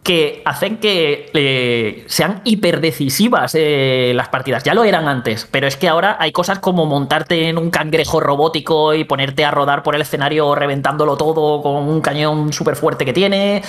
que 0.03 0.41
hacen 0.45 0.77
que 0.77 1.29
eh, 1.33 2.05
sean 2.07 2.41
hiperdecisivas 2.45 3.53
eh, 3.55 4.13
las 4.15 4.29
partidas. 4.29 4.63
Ya 4.63 4.73
lo 4.73 4.85
eran 4.85 5.07
antes, 5.07 5.47
pero 5.51 5.67
es 5.67 5.75
que 5.75 5.89
ahora 5.89 6.15
hay 6.19 6.31
cosas 6.31 6.59
como 6.59 6.85
montarte 6.85 7.49
en 7.49 7.57
un 7.57 7.69
cangrejo 7.69 8.21
robótico 8.21 8.93
y 8.93 9.03
ponerte 9.03 9.43
a 9.43 9.51
rodar 9.51 9.83
por 9.83 9.95
el 9.95 10.01
escenario 10.01 10.55
reventándolo 10.55 11.17
todo 11.17 11.61
con 11.61 11.89
un 11.89 11.99
cañón 11.99 12.53
súper 12.53 12.77
fuerte 12.77 13.03
que 13.03 13.11
tiene. 13.11 13.61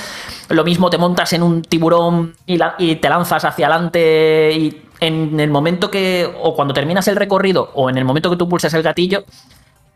Lo 0.48 0.62
mismo 0.62 0.90
te 0.90 0.98
montas 0.98 1.32
en 1.32 1.42
un 1.42 1.62
tiburón 1.62 2.36
y, 2.46 2.58
y 2.78 2.96
te 2.96 3.08
lanzas 3.08 3.44
hacia 3.44 3.66
adelante 3.66 4.52
y 4.52 4.82
en 5.00 5.38
el 5.40 5.50
momento 5.50 5.90
que, 5.90 6.28
o 6.40 6.54
cuando 6.54 6.74
terminas 6.74 7.08
el 7.08 7.16
recorrido, 7.16 7.70
o 7.74 7.90
en 7.90 7.98
el 7.98 8.04
momento 8.04 8.30
que 8.30 8.36
tú 8.36 8.48
pulsas 8.48 8.74
el 8.74 8.82
gatillo, 8.82 9.24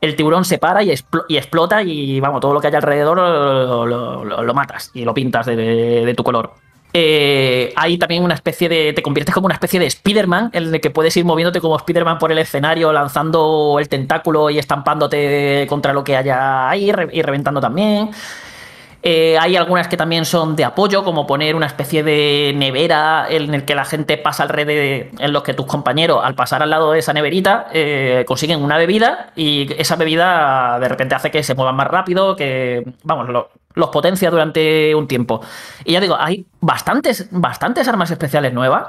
el 0.02 0.16
tiburón 0.16 0.44
se 0.44 0.58
para 0.58 0.82
y, 0.82 0.90
explota 0.90 1.82
y 1.82 2.18
vamos, 2.18 2.40
todo 2.40 2.52
lo 2.52 2.60
que 2.60 2.66
hay 2.66 2.74
alrededor 2.74 3.16
lo, 3.16 4.54
matas 4.54 4.90
y 4.92 5.04
lo 5.04 5.14
pintas 5.14 5.46
de, 5.46 6.12
tu 6.16 6.24
color. 6.24 6.54
Eh, 6.92 7.72
hay 7.76 7.96
también 7.96 8.22
una 8.22 8.34
especie 8.34 8.68
de. 8.68 8.92
Te 8.92 9.00
conviertes 9.00 9.32
como 9.32 9.46
una 9.46 9.54
especie 9.54 9.80
de 9.80 9.86
Spider-Man, 9.86 10.50
en 10.52 10.74
el 10.74 10.80
que 10.80 10.90
puedes 10.90 11.16
ir 11.16 11.24
moviéndote 11.24 11.60
como 11.60 11.76
Spider-Man 11.76 12.18
por 12.18 12.32
el 12.32 12.38
escenario, 12.38 12.92
lanzando 12.92 13.76
el 13.78 13.88
tentáculo 13.88 14.50
y 14.50 14.58
estampándote 14.58 15.66
contra 15.70 15.94
lo 15.94 16.04
que 16.04 16.16
haya 16.16 16.68
ahí 16.68 16.92
y 17.12 17.22
reventando 17.22 17.60
también. 17.60 18.10
Eh, 19.02 19.36
hay 19.38 19.56
algunas 19.56 19.88
que 19.88 19.96
también 19.96 20.24
son 20.24 20.54
de 20.54 20.64
apoyo, 20.64 21.02
como 21.02 21.26
poner 21.26 21.56
una 21.56 21.66
especie 21.66 22.04
de 22.04 22.52
nevera 22.54 23.26
en 23.28 23.52
el 23.52 23.64
que 23.64 23.74
la 23.74 23.84
gente 23.84 24.16
pasa 24.16 24.44
alrededor, 24.44 25.08
en 25.18 25.32
los 25.32 25.42
que 25.42 25.54
tus 25.54 25.66
compañeros, 25.66 26.20
al 26.22 26.34
pasar 26.36 26.62
al 26.62 26.70
lado 26.70 26.92
de 26.92 27.00
esa 27.00 27.12
neverita, 27.12 27.66
eh, 27.72 28.24
consiguen 28.28 28.62
una 28.62 28.78
bebida 28.78 29.32
y 29.34 29.72
esa 29.76 29.96
bebida 29.96 30.78
de 30.78 30.88
repente 30.88 31.16
hace 31.16 31.30
que 31.32 31.42
se 31.42 31.54
muevan 31.54 31.74
más 31.74 31.88
rápido, 31.88 32.36
que, 32.36 32.84
vamos, 33.02 33.28
los 33.74 33.88
potencia 33.90 34.30
durante 34.30 34.94
un 34.94 35.08
tiempo. 35.08 35.40
Y 35.84 35.92
ya 35.92 36.00
digo, 36.00 36.16
hay 36.18 36.46
bastantes, 36.60 37.28
bastantes 37.32 37.88
armas 37.88 38.10
especiales 38.10 38.52
nuevas 38.52 38.86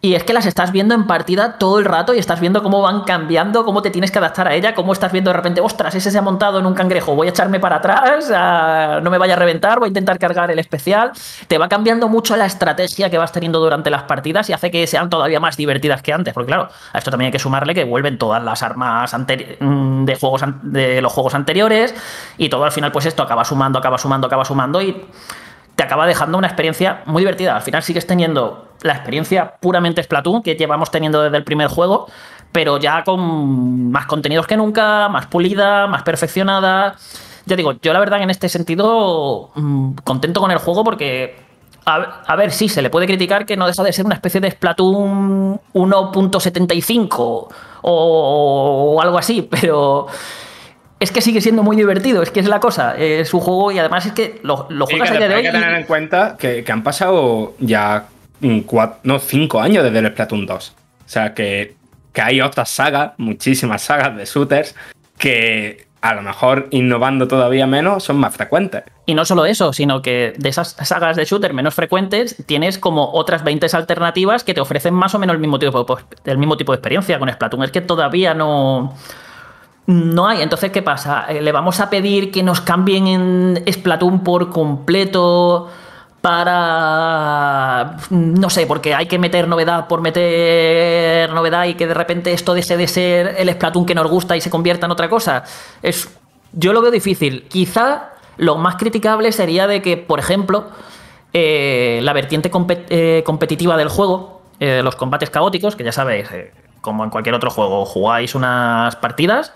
y 0.00 0.14
es 0.14 0.22
que 0.22 0.32
las 0.32 0.46
estás 0.46 0.70
viendo 0.70 0.94
en 0.94 1.08
partida 1.08 1.58
todo 1.58 1.80
el 1.80 1.84
rato 1.84 2.14
y 2.14 2.18
estás 2.18 2.38
viendo 2.38 2.62
cómo 2.62 2.80
van 2.82 3.02
cambiando, 3.02 3.64
cómo 3.64 3.82
te 3.82 3.90
tienes 3.90 4.12
que 4.12 4.18
adaptar 4.18 4.46
a 4.46 4.54
ella, 4.54 4.72
cómo 4.74 4.92
estás 4.92 5.10
viendo 5.10 5.30
de 5.30 5.36
repente, 5.36 5.60
ostras, 5.60 5.92
ese 5.96 6.12
se 6.12 6.18
ha 6.18 6.22
montado 6.22 6.60
en 6.60 6.66
un 6.66 6.74
cangrejo, 6.74 7.16
voy 7.16 7.26
a 7.26 7.30
echarme 7.30 7.58
para 7.58 7.76
atrás, 7.76 8.30
no 9.02 9.10
me 9.10 9.18
vaya 9.18 9.34
a 9.34 9.36
reventar, 9.36 9.80
voy 9.80 9.86
a 9.86 9.88
intentar 9.88 10.18
cargar 10.20 10.52
el 10.52 10.58
especial. 10.60 11.10
Te 11.48 11.58
va 11.58 11.68
cambiando 11.68 12.08
mucho 12.08 12.36
la 12.36 12.46
estrategia 12.46 13.10
que 13.10 13.18
vas 13.18 13.32
teniendo 13.32 13.58
durante 13.58 13.90
las 13.90 14.04
partidas 14.04 14.48
y 14.50 14.52
hace 14.52 14.70
que 14.70 14.86
sean 14.86 15.10
todavía 15.10 15.40
más 15.40 15.56
divertidas 15.56 16.00
que 16.00 16.12
antes, 16.12 16.32
porque 16.32 16.46
claro, 16.46 16.68
a 16.92 16.98
esto 16.98 17.10
también 17.10 17.26
hay 17.26 17.32
que 17.32 17.40
sumarle 17.40 17.74
que 17.74 17.82
vuelven 17.82 18.18
todas 18.18 18.42
las 18.42 18.62
armas 18.62 19.12
mm, 19.12 20.04
de, 20.04 20.14
juegos 20.14 20.44
de 20.62 21.02
los 21.02 21.12
juegos 21.12 21.34
anteriores 21.34 21.92
y 22.36 22.48
todo 22.48 22.64
al 22.64 22.72
final 22.72 22.92
pues 22.92 23.06
esto 23.06 23.24
acaba 23.24 23.44
sumando, 23.44 23.80
acaba 23.80 23.98
sumando, 23.98 24.28
acaba 24.28 24.44
sumando 24.44 24.80
y 24.80 25.04
te 25.78 25.84
acaba 25.84 26.08
dejando 26.08 26.36
una 26.36 26.48
experiencia 26.48 27.02
muy 27.06 27.20
divertida. 27.20 27.54
Al 27.54 27.62
final 27.62 27.84
sigues 27.84 28.04
teniendo 28.04 28.66
la 28.82 28.94
experiencia 28.94 29.54
puramente 29.60 30.02
Splatoon 30.02 30.42
que 30.42 30.56
llevamos 30.56 30.90
teniendo 30.90 31.22
desde 31.22 31.36
el 31.36 31.44
primer 31.44 31.68
juego, 31.68 32.08
pero 32.50 32.80
ya 32.80 33.04
con 33.04 33.92
más 33.92 34.06
contenidos 34.06 34.48
que 34.48 34.56
nunca, 34.56 35.08
más 35.08 35.26
pulida, 35.26 35.86
más 35.86 36.02
perfeccionada. 36.02 36.96
Ya 37.46 37.54
digo, 37.54 37.74
yo 37.80 37.92
la 37.92 38.00
verdad 38.00 38.20
en 38.20 38.28
este 38.28 38.48
sentido 38.48 39.52
mm, 39.54 39.98
contento 40.02 40.40
con 40.40 40.50
el 40.50 40.58
juego 40.58 40.82
porque 40.82 41.36
a, 41.84 42.34
ver, 42.34 42.50
sí, 42.50 42.68
se 42.68 42.82
le 42.82 42.90
puede 42.90 43.06
criticar 43.06 43.46
que 43.46 43.56
no 43.56 43.64
deja 43.68 43.84
de 43.84 43.92
ser 43.92 44.04
una 44.04 44.16
especie 44.16 44.40
de 44.40 44.50
Splatoon 44.50 45.60
1.75 45.74 47.14
o, 47.20 47.48
o, 47.82 49.00
algo 49.00 49.16
así, 49.16 49.42
pero 49.48 50.08
es 51.00 51.12
que 51.12 51.20
sigue 51.20 51.40
siendo 51.40 51.62
muy 51.62 51.76
divertido, 51.76 52.22
es 52.22 52.30
que 52.30 52.40
es 52.40 52.46
la 52.46 52.60
cosa, 52.60 52.96
es 52.96 53.32
un 53.32 53.40
juego 53.40 53.70
y 53.72 53.78
además 53.78 54.06
es 54.06 54.12
que 54.12 54.40
lo, 54.42 54.66
lo 54.68 54.86
juegas 54.86 55.10
a 55.10 55.14
día 55.14 55.28
de 55.28 55.34
hoy. 55.34 55.46
Hay 55.46 55.52
que 55.52 55.58
tener 55.58 55.74
en 55.74 55.84
cuenta 55.84 56.36
que, 56.38 56.64
que 56.64 56.72
han 56.72 56.82
pasado 56.82 57.54
ya 57.60 58.06
cuatro, 58.66 58.98
no, 59.04 59.18
cinco 59.18 59.60
años 59.60 59.84
desde 59.84 59.98
el 59.98 60.08
Splatoon 60.08 60.46
2. 60.46 60.74
O 61.08 61.08
sea 61.08 61.34
que, 61.34 61.74
que 62.12 62.20
hay 62.20 62.40
otras 62.40 62.68
sagas, 62.70 63.12
muchísimas 63.16 63.82
sagas 63.82 64.16
de 64.16 64.24
shooters, 64.24 64.74
que 65.16 65.86
a 66.00 66.14
lo 66.14 66.22
mejor 66.22 66.68
innovando 66.70 67.26
todavía 67.26 67.66
menos 67.66 68.04
son 68.04 68.18
más 68.18 68.34
frecuentes. 68.34 68.84
Y 69.06 69.14
no 69.14 69.24
solo 69.24 69.46
eso, 69.46 69.72
sino 69.72 70.02
que 70.02 70.34
de 70.36 70.48
esas 70.48 70.76
sagas 70.82 71.16
de 71.16 71.24
shooter 71.24 71.54
menos 71.54 71.74
frecuentes 71.74 72.36
tienes 72.46 72.78
como 72.78 73.12
otras 73.12 73.42
20 73.42 73.66
alternativas 73.72 74.44
que 74.44 74.54
te 74.54 74.60
ofrecen 74.60 74.94
más 74.94 75.14
o 75.14 75.18
menos 75.18 75.34
el 75.34 75.40
mismo 75.40 75.58
tipo 75.58 75.84
de, 75.84 76.30
el 76.30 76.38
mismo 76.38 76.56
tipo 76.56 76.72
de 76.72 76.76
experiencia 76.76 77.18
con 77.18 77.30
Splatoon. 77.32 77.64
Es 77.64 77.70
que 77.70 77.80
todavía 77.80 78.34
no... 78.34 78.94
No 79.88 80.28
hay. 80.28 80.42
Entonces, 80.42 80.70
¿qué 80.70 80.82
pasa? 80.82 81.24
Eh, 81.30 81.40
¿Le 81.40 81.50
vamos 81.50 81.80
a 81.80 81.88
pedir 81.88 82.30
que 82.30 82.42
nos 82.42 82.60
cambien 82.60 83.06
en 83.06 83.64
Splatoon 83.72 84.22
por 84.22 84.50
completo? 84.50 85.68
para, 86.20 87.96
no 88.10 88.50
sé, 88.50 88.66
porque 88.66 88.92
hay 88.92 89.06
que 89.06 89.20
meter 89.20 89.46
novedad 89.46 89.86
por 89.86 90.00
meter 90.00 91.32
novedad 91.32 91.66
y 91.66 91.74
que 91.74 91.86
de 91.86 91.94
repente 91.94 92.32
esto 92.32 92.54
deje 92.54 92.76
de 92.76 92.88
ser 92.88 93.36
el 93.38 93.48
Splatoon 93.52 93.86
que 93.86 93.94
nos 93.94 94.10
gusta 94.10 94.36
y 94.36 94.40
se 94.40 94.50
convierta 94.50 94.86
en 94.86 94.92
otra 94.92 95.08
cosa. 95.08 95.44
Es, 95.80 96.08
yo 96.52 96.72
lo 96.72 96.82
veo 96.82 96.90
difícil. 96.90 97.44
Quizá 97.44 98.10
lo 98.36 98.56
más 98.56 98.74
criticable 98.74 99.30
sería 99.30 99.68
de 99.68 99.80
que, 99.80 99.96
por 99.96 100.18
ejemplo, 100.18 100.66
eh, 101.32 102.00
la 102.02 102.12
vertiente 102.12 102.50
eh, 102.90 103.22
competitiva 103.24 103.76
del 103.76 103.88
juego, 103.88 104.42
los 104.58 104.96
combates 104.96 105.30
caóticos, 105.30 105.76
que 105.76 105.84
ya 105.84 105.92
sabéis, 105.92 106.28
como 106.80 107.04
en 107.04 107.10
cualquier 107.10 107.34
otro 107.34 107.50
juego, 107.50 107.84
jugáis 107.84 108.34
unas 108.34 108.96
partidas 108.96 109.52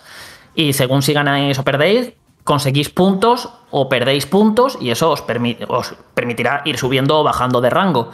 y 0.54 0.72
según 0.72 1.02
si 1.02 1.12
ganáis 1.12 1.58
o 1.58 1.64
perdéis, 1.64 2.12
conseguís 2.44 2.90
puntos 2.90 3.48
o 3.70 3.88
perdéis 3.88 4.26
puntos 4.26 4.76
y 4.80 4.90
eso 4.90 5.10
os, 5.10 5.22
permitirá 5.22 6.62
ir 6.64 6.76
subiendo 6.78 7.20
o 7.20 7.24
bajando 7.24 7.60
de 7.60 7.70
rango. 7.70 8.10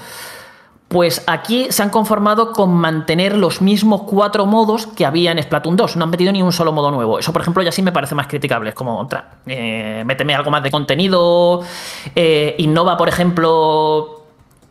Pues 0.89 1.22
aquí 1.26 1.66
se 1.68 1.82
han 1.82 1.90
conformado 1.90 2.52
con 2.52 2.72
mantener 2.72 3.36
los 3.36 3.60
mismos 3.60 4.02
cuatro 4.06 4.47
modos 4.47 4.86
que 4.86 5.05
había 5.05 5.32
en 5.32 5.43
Splatoon 5.43 5.76
2. 5.76 5.97
No 5.97 6.05
han 6.05 6.10
metido 6.10 6.32
ni 6.32 6.40
un 6.40 6.51
solo 6.51 6.72
modo 6.72 6.90
nuevo. 6.90 7.18
Eso, 7.18 7.30
por 7.30 7.43
ejemplo, 7.43 7.62
ya 7.62 7.70
sí 7.70 7.82
me 7.82 7.93
parece 7.93 8.14
más 8.14 8.26
criticable. 8.26 8.70
Es 8.70 8.74
como, 8.74 8.98
otra, 8.98 9.40
eh, 9.44 10.02
méteme 10.06 10.35
algo 10.35 10.51
más 10.51 10.62
de 10.62 10.70
contenido. 10.70 11.62
Eh, 12.16 12.55
innova, 12.56 12.97
por 12.97 13.06
ejemplo, 13.10 14.18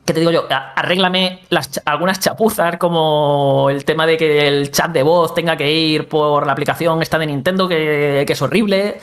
¿qué 0.07 0.13
te 0.13 0.21
digo 0.21 0.31
yo? 0.31 0.47
Arréglame 0.49 1.41
las, 1.49 1.81
algunas 1.85 2.21
chapuzas, 2.21 2.77
como 2.77 3.67
el 3.69 3.84
tema 3.84 4.07
de 4.07 4.15
que 4.15 4.47
el 4.47 4.71
chat 4.71 4.89
de 4.91 5.03
voz 5.03 5.34
tenga 5.35 5.57
que 5.57 5.69
ir 5.69 6.07
por 6.07 6.47
la 6.47 6.53
aplicación 6.53 7.01
esta 7.01 7.19
de 7.19 7.27
Nintendo, 7.27 7.67
que, 7.67 8.25
es 8.27 8.41
horrible. 8.41 8.99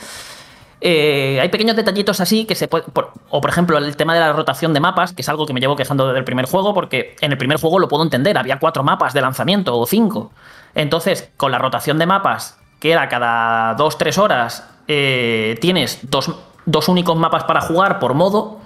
Eh, 0.81 1.39
hay 1.39 1.49
pequeños 1.49 1.75
detallitos 1.75 2.19
así 2.21 2.45
que 2.45 2.55
se 2.55 2.67
puede. 2.67 2.85
o 3.29 3.39
por 3.39 3.49
ejemplo, 3.49 3.77
el 3.77 3.95
tema 3.95 4.15
de 4.15 4.19
la 4.19 4.33
rotación 4.33 4.73
de 4.73 4.79
mapas, 4.79 5.13
que 5.13 5.21
es 5.21 5.29
algo 5.29 5.45
que 5.45 5.53
me 5.53 5.59
llevo 5.59 5.75
quejando 5.75 6.07
desde 6.07 6.19
el 6.19 6.25
primer 6.25 6.47
juego, 6.47 6.73
porque 6.73 7.15
en 7.21 7.31
el 7.31 7.37
primer 7.37 7.59
juego 7.59 7.77
lo 7.77 7.87
puedo 7.87 8.03
entender, 8.03 8.37
había 8.37 8.57
cuatro 8.57 8.83
mapas 8.83 9.13
de 9.13 9.21
lanzamiento 9.21 9.77
o 9.77 9.85
cinco. 9.85 10.31
Entonces, 10.73 11.29
con 11.37 11.51
la 11.51 11.59
rotación 11.59 11.99
de 11.99 12.07
mapas, 12.07 12.57
que 12.79 12.91
era 12.91 13.07
cada 13.09 13.75
dos, 13.75 13.99
tres 13.99 14.17
horas, 14.17 14.67
eh, 14.87 15.55
tienes 15.61 15.99
dos, 16.01 16.31
dos 16.65 16.89
únicos 16.89 17.15
mapas 17.15 17.43
para 17.43 17.61
jugar 17.61 17.99
por 17.99 18.15
modo 18.15 18.64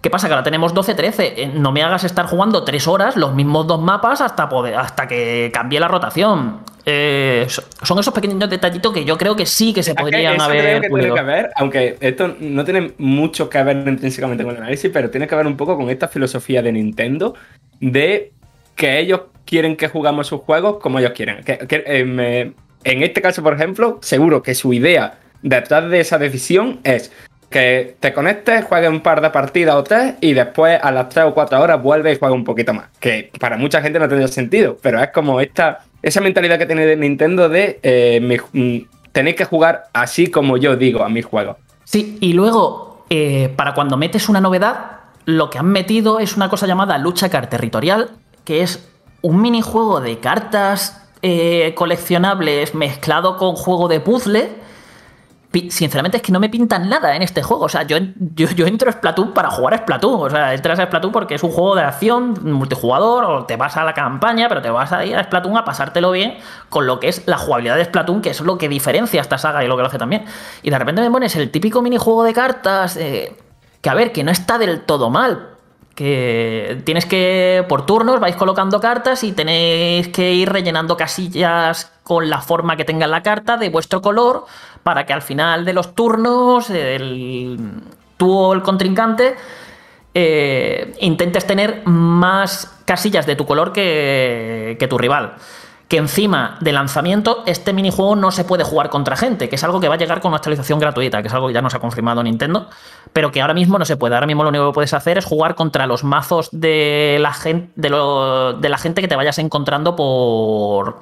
¿Qué 0.00 0.10
pasa? 0.10 0.28
Que 0.28 0.34
ahora 0.34 0.44
tenemos 0.44 0.74
12-13. 0.74 1.14
Eh, 1.18 1.50
no 1.54 1.72
me 1.72 1.82
hagas 1.82 2.04
estar 2.04 2.26
jugando 2.26 2.64
3 2.64 2.86
horas 2.86 3.16
los 3.16 3.34
mismos 3.34 3.66
dos 3.66 3.80
mapas 3.80 4.20
hasta, 4.20 4.48
poder, 4.48 4.76
hasta 4.76 5.08
que 5.08 5.50
cambie 5.52 5.80
la 5.80 5.88
rotación. 5.88 6.60
Eh, 6.84 7.46
son 7.82 7.98
esos 7.98 8.14
pequeños 8.14 8.48
detallitos 8.48 8.92
que 8.94 9.04
yo 9.04 9.18
creo 9.18 9.36
que 9.36 9.44
sí 9.44 9.74
que 9.74 9.82
se 9.82 9.94
podrían 9.94 10.40
haber. 10.40 10.80
que 10.80 10.88
tiene 10.88 11.14
que 11.14 11.22
ver, 11.22 11.50
aunque 11.56 11.98
esto 12.00 12.34
no 12.40 12.64
tiene 12.64 12.94
mucho 12.98 13.50
que 13.50 13.62
ver 13.62 13.76
intrínsecamente 13.86 14.44
con 14.44 14.54
el 14.54 14.62
análisis, 14.62 14.90
pero 14.90 15.10
tiene 15.10 15.26
que 15.26 15.34
ver 15.34 15.46
un 15.46 15.56
poco 15.56 15.76
con 15.76 15.90
esta 15.90 16.08
filosofía 16.08 16.62
de 16.62 16.72
Nintendo 16.72 17.34
de 17.80 18.32
que 18.74 19.00
ellos 19.00 19.22
quieren 19.44 19.76
que 19.76 19.88
jugamos 19.88 20.28
sus 20.28 20.40
juegos 20.40 20.78
como 20.78 20.98
ellos 20.98 21.12
quieren. 21.14 21.42
Eh, 21.46 22.52
en 22.84 23.02
este 23.02 23.20
caso, 23.20 23.42
por 23.42 23.54
ejemplo, 23.54 23.98
seguro 24.00 24.42
que 24.42 24.54
su 24.54 24.72
idea 24.72 25.18
detrás 25.42 25.90
de 25.90 26.00
esa 26.00 26.18
decisión 26.18 26.80
es 26.84 27.12
que 27.50 27.96
te 27.98 28.12
conectes, 28.12 28.64
juegues 28.64 28.90
un 28.90 29.00
par 29.00 29.20
de 29.20 29.30
partidas 29.30 29.74
o 29.74 29.82
tres 29.82 30.14
y 30.20 30.34
después 30.34 30.78
a 30.82 30.90
las 30.90 31.08
tres 31.08 31.24
o 31.26 31.34
cuatro 31.34 31.60
horas 31.60 31.82
vuelves 31.82 32.16
y 32.16 32.18
juegas 32.18 32.36
un 32.36 32.44
poquito 32.44 32.74
más. 32.74 32.86
Que 33.00 33.30
para 33.40 33.56
mucha 33.56 33.80
gente 33.80 33.98
no 33.98 34.08
tendría 34.08 34.28
sentido, 34.28 34.76
pero 34.82 35.02
es 35.02 35.10
como 35.10 35.40
esta, 35.40 35.80
esa 36.02 36.20
mentalidad 36.20 36.58
que 36.58 36.66
tiene 36.66 36.94
Nintendo 36.96 37.48
de 37.48 37.80
eh, 37.82 38.40
mm, 38.52 39.12
tenéis 39.12 39.36
que 39.36 39.44
jugar 39.44 39.84
así 39.92 40.28
como 40.28 40.56
yo 40.58 40.76
digo 40.76 41.02
a 41.02 41.08
mis 41.08 41.24
juegos. 41.24 41.56
Sí, 41.84 42.18
y 42.20 42.34
luego, 42.34 43.04
eh, 43.08 43.52
para 43.56 43.72
cuando 43.72 43.96
metes 43.96 44.28
una 44.28 44.40
novedad, 44.40 44.98
lo 45.24 45.48
que 45.48 45.58
han 45.58 45.68
metido 45.68 46.20
es 46.20 46.36
una 46.36 46.50
cosa 46.50 46.66
llamada 46.66 46.98
lucha 46.98 47.30
car 47.30 47.48
territorial, 47.48 48.10
que 48.44 48.62
es 48.62 48.86
un 49.22 49.40
minijuego 49.40 50.00
de 50.00 50.18
cartas 50.18 51.02
eh, 51.22 51.72
coleccionables 51.74 52.74
mezclado 52.74 53.38
con 53.38 53.56
juego 53.56 53.88
de 53.88 54.00
puzzle 54.00 54.50
sinceramente 55.70 56.18
es 56.18 56.22
que 56.22 56.30
no 56.30 56.40
me 56.40 56.48
pintan 56.48 56.88
nada 56.88 57.16
en 57.16 57.22
este 57.22 57.42
juego. 57.42 57.64
O 57.64 57.68
sea, 57.68 57.82
yo, 57.84 57.96
yo, 58.34 58.66
entro 58.66 58.90
a 58.90 58.92
Splatoon 58.92 59.32
para 59.32 59.50
jugar 59.50 59.74
a 59.74 59.78
Splatoon. 59.78 60.26
O 60.26 60.30
sea, 60.30 60.54
entras 60.54 60.78
a 60.78 60.86
Splatoon 60.86 61.12
porque 61.12 61.34
es 61.34 61.42
un 61.42 61.50
juego 61.50 61.74
de 61.74 61.82
acción 61.82 62.38
multijugador 62.42 63.24
o 63.24 63.46
te 63.46 63.56
vas 63.56 63.76
a 63.76 63.84
la 63.84 63.94
campaña, 63.94 64.48
pero 64.48 64.60
te 64.60 64.70
vas 64.70 64.92
a 64.92 65.04
ir 65.04 65.16
a 65.16 65.24
Splatoon 65.24 65.56
a 65.56 65.64
pasártelo 65.64 66.10
bien 66.10 66.36
con 66.68 66.86
lo 66.86 67.00
que 67.00 67.08
es 67.08 67.26
la 67.26 67.38
jugabilidad 67.38 67.76
de 67.76 67.84
Splatoon, 67.84 68.20
que 68.20 68.30
es 68.30 68.40
lo 68.40 68.58
que 68.58 68.68
diferencia 68.68 69.20
esta 69.20 69.38
saga 69.38 69.64
y 69.64 69.68
lo 69.68 69.76
que 69.76 69.82
lo 69.82 69.88
hace 69.88 69.98
también. 69.98 70.24
Y 70.62 70.70
de 70.70 70.78
repente 70.78 71.00
me 71.00 71.10
pones 71.10 71.34
el 71.36 71.50
típico 71.50 71.80
minijuego 71.80 72.24
de 72.24 72.34
cartas, 72.34 72.96
eh, 72.96 73.36
que 73.80 73.90
a 73.90 73.94
ver, 73.94 74.12
que 74.12 74.24
no 74.24 74.30
está 74.30 74.58
del 74.58 74.82
todo 74.82 75.08
mal, 75.08 75.58
que 75.98 76.80
tienes 76.84 77.06
que, 77.06 77.64
por 77.68 77.84
turnos, 77.84 78.20
vais 78.20 78.36
colocando 78.36 78.80
cartas 78.80 79.24
y 79.24 79.32
tenéis 79.32 80.06
que 80.06 80.32
ir 80.32 80.48
rellenando 80.48 80.96
casillas 80.96 81.90
con 82.04 82.30
la 82.30 82.40
forma 82.40 82.76
que 82.76 82.84
tenga 82.84 83.08
la 83.08 83.24
carta 83.24 83.56
de 83.56 83.68
vuestro 83.68 84.00
color 84.00 84.46
para 84.88 85.04
que 85.04 85.12
al 85.12 85.20
final 85.20 85.66
de 85.66 85.74
los 85.74 85.94
turnos 85.94 86.70
el, 86.70 87.82
tú 88.16 88.32
o 88.32 88.54
el 88.54 88.62
contrincante 88.62 89.36
eh, 90.14 90.94
intentes 91.00 91.46
tener 91.46 91.82
más 91.84 92.80
casillas 92.86 93.26
de 93.26 93.36
tu 93.36 93.44
color 93.44 93.74
que, 93.74 94.78
que 94.80 94.88
tu 94.88 94.96
rival 94.96 95.34
que 95.88 95.98
encima 95.98 96.56
de 96.62 96.72
lanzamiento 96.72 97.42
este 97.44 97.74
minijuego 97.74 98.16
no 98.16 98.30
se 98.30 98.44
puede 98.44 98.64
jugar 98.64 98.88
contra 98.88 99.14
gente, 99.14 99.50
que 99.50 99.56
es 99.56 99.64
algo 99.64 99.78
que 99.78 99.88
va 99.88 99.96
a 99.96 99.98
llegar 99.98 100.22
con 100.22 100.30
una 100.30 100.36
actualización 100.38 100.78
gratuita, 100.78 101.20
que 101.20 101.28
es 101.28 101.34
algo 101.34 101.48
que 101.48 101.52
ya 101.52 101.60
nos 101.60 101.74
ha 101.74 101.80
confirmado 101.80 102.22
Nintendo, 102.22 102.70
pero 103.12 103.30
que 103.30 103.42
ahora 103.42 103.52
mismo 103.52 103.78
no 103.78 103.84
se 103.84 103.98
puede. 103.98 104.14
Ahora 104.14 104.26
mismo 104.26 104.42
lo 104.42 104.48
único 104.48 104.70
que 104.70 104.74
puedes 104.74 104.94
hacer 104.94 105.18
es 105.18 105.26
jugar 105.26 105.54
contra 105.54 105.86
los 105.86 106.02
mazos 106.02 106.48
de 106.50 107.18
la 107.20 107.34
gente, 107.34 107.72
de, 107.76 107.90
la 108.70 108.78
gente 108.78 109.02
que 109.02 109.08
te 109.08 109.16
vayas 109.16 109.38
encontrando 109.38 109.96
por, 109.96 111.00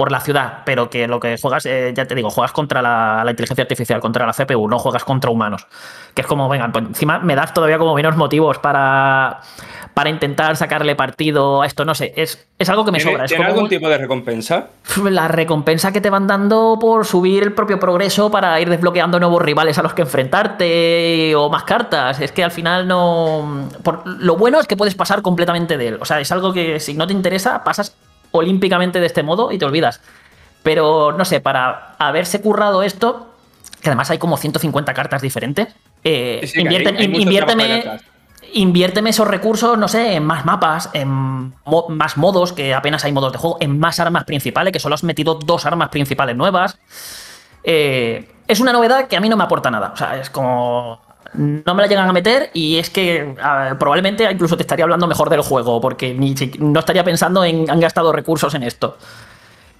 por 0.00 0.10
la 0.10 0.20
ciudad, 0.20 0.62
pero 0.64 0.88
que 0.88 1.06
lo 1.06 1.20
que 1.20 1.36
juegas, 1.36 1.66
eh, 1.66 1.92
ya 1.94 2.06
te 2.06 2.14
digo, 2.14 2.30
juegas 2.30 2.52
contra 2.52 2.80
la, 2.80 3.20
la, 3.22 3.32
inteligencia 3.32 3.60
artificial, 3.60 4.00
contra 4.00 4.24
la 4.24 4.32
CPU, 4.32 4.66
no 4.66 4.78
juegas 4.78 5.04
contra 5.04 5.30
humanos. 5.30 5.66
Que 6.14 6.22
es 6.22 6.26
como, 6.26 6.48
venga, 6.48 6.72
pues 6.72 6.86
encima 6.86 7.18
me 7.18 7.36
das 7.36 7.52
todavía 7.52 7.76
como 7.76 7.94
menos 7.94 8.16
motivos 8.16 8.56
para, 8.56 9.40
para 9.92 10.08
intentar 10.08 10.56
sacarle 10.56 10.96
partido 10.96 11.60
a 11.60 11.66
esto, 11.66 11.84
no 11.84 11.94
sé, 11.94 12.14
es, 12.16 12.48
es 12.58 12.70
algo 12.70 12.86
que 12.86 12.92
me 12.92 13.00
sobra. 13.00 13.26
¿Tiene 13.26 13.44
algún 13.44 13.68
tipo 13.68 13.90
de 13.90 13.98
recompensa? 13.98 14.68
La 15.04 15.28
recompensa 15.28 15.92
que 15.92 16.00
te 16.00 16.08
van 16.08 16.26
dando 16.26 16.78
por 16.80 17.04
subir 17.04 17.42
el 17.42 17.52
propio 17.52 17.78
progreso 17.78 18.30
para 18.30 18.58
ir 18.58 18.70
desbloqueando 18.70 19.20
nuevos 19.20 19.42
rivales 19.42 19.76
a 19.76 19.82
los 19.82 19.92
que 19.92 20.00
enfrentarte 20.00 21.34
o 21.36 21.50
más 21.50 21.64
cartas. 21.64 22.22
Es 22.22 22.32
que 22.32 22.42
al 22.42 22.52
final 22.52 22.88
no... 22.88 23.68
Por... 23.82 24.00
Lo 24.06 24.38
bueno 24.38 24.60
es 24.60 24.66
que 24.66 24.78
puedes 24.78 24.94
pasar 24.94 25.20
completamente 25.20 25.76
de 25.76 25.88
él. 25.88 25.98
O 26.00 26.06
sea, 26.06 26.20
es 26.20 26.32
algo 26.32 26.54
que 26.54 26.80
si 26.80 26.94
no 26.94 27.06
te 27.06 27.12
interesa, 27.12 27.62
pasas 27.64 27.94
olímpicamente 28.32 29.00
de 29.00 29.06
este 29.06 29.22
modo 29.22 29.52
y 29.52 29.58
te 29.58 29.64
olvidas. 29.64 30.00
Pero 30.62 31.12
no 31.12 31.24
sé, 31.24 31.40
para 31.40 31.94
haberse 31.98 32.40
currado 32.40 32.82
esto, 32.82 33.28
que 33.80 33.88
además 33.88 34.10
hay 34.10 34.18
como 34.18 34.36
150 34.36 34.92
cartas 34.94 35.22
diferentes, 35.22 35.68
eh, 36.04 36.40
sí, 36.46 36.60
inviérteme, 36.60 38.00
inviérteme 38.52 39.10
esos 39.10 39.26
recursos, 39.28 39.78
no 39.78 39.88
sé, 39.88 40.14
en 40.14 40.24
más 40.24 40.44
mapas, 40.44 40.90
en 40.92 41.08
mo 41.08 41.86
más 41.88 42.16
modos, 42.16 42.52
que 42.52 42.74
apenas 42.74 43.04
hay 43.04 43.12
modos 43.12 43.32
de 43.32 43.38
juego, 43.38 43.58
en 43.60 43.78
más 43.78 44.00
armas 44.00 44.24
principales, 44.24 44.72
que 44.72 44.80
solo 44.80 44.94
has 44.94 45.04
metido 45.04 45.34
dos 45.34 45.66
armas 45.66 45.88
principales 45.88 46.36
nuevas. 46.36 46.78
Eh, 47.62 48.28
es 48.46 48.60
una 48.60 48.72
novedad 48.72 49.06
que 49.06 49.16
a 49.16 49.20
mí 49.20 49.28
no 49.28 49.36
me 49.36 49.44
aporta 49.44 49.70
nada. 49.70 49.92
O 49.94 49.96
sea, 49.96 50.16
es 50.16 50.30
como. 50.30 51.00
No 51.34 51.74
me 51.74 51.82
la 51.82 51.88
llegan 51.88 52.08
a 52.08 52.12
meter 52.12 52.50
y 52.54 52.76
es 52.76 52.90
que 52.90 53.36
probablemente 53.78 54.28
incluso 54.30 54.56
te 54.56 54.62
estaría 54.62 54.84
hablando 54.84 55.06
mejor 55.06 55.30
del 55.30 55.42
juego, 55.42 55.80
porque 55.80 56.12
ni, 56.12 56.34
no 56.58 56.80
estaría 56.80 57.04
pensando 57.04 57.44
en 57.44 57.70
han 57.70 57.80
gastado 57.80 58.12
recursos 58.12 58.54
en 58.54 58.64
esto. 58.64 58.96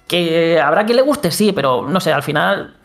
Que 0.07 0.59
habrá 0.59 0.85
quien 0.85 0.97
le 0.97 1.03
guste, 1.03 1.31
sí, 1.31 1.51
pero 1.51 1.87
no 1.87 1.99
sé, 1.99 2.13
al 2.13 2.23
final 2.23 2.75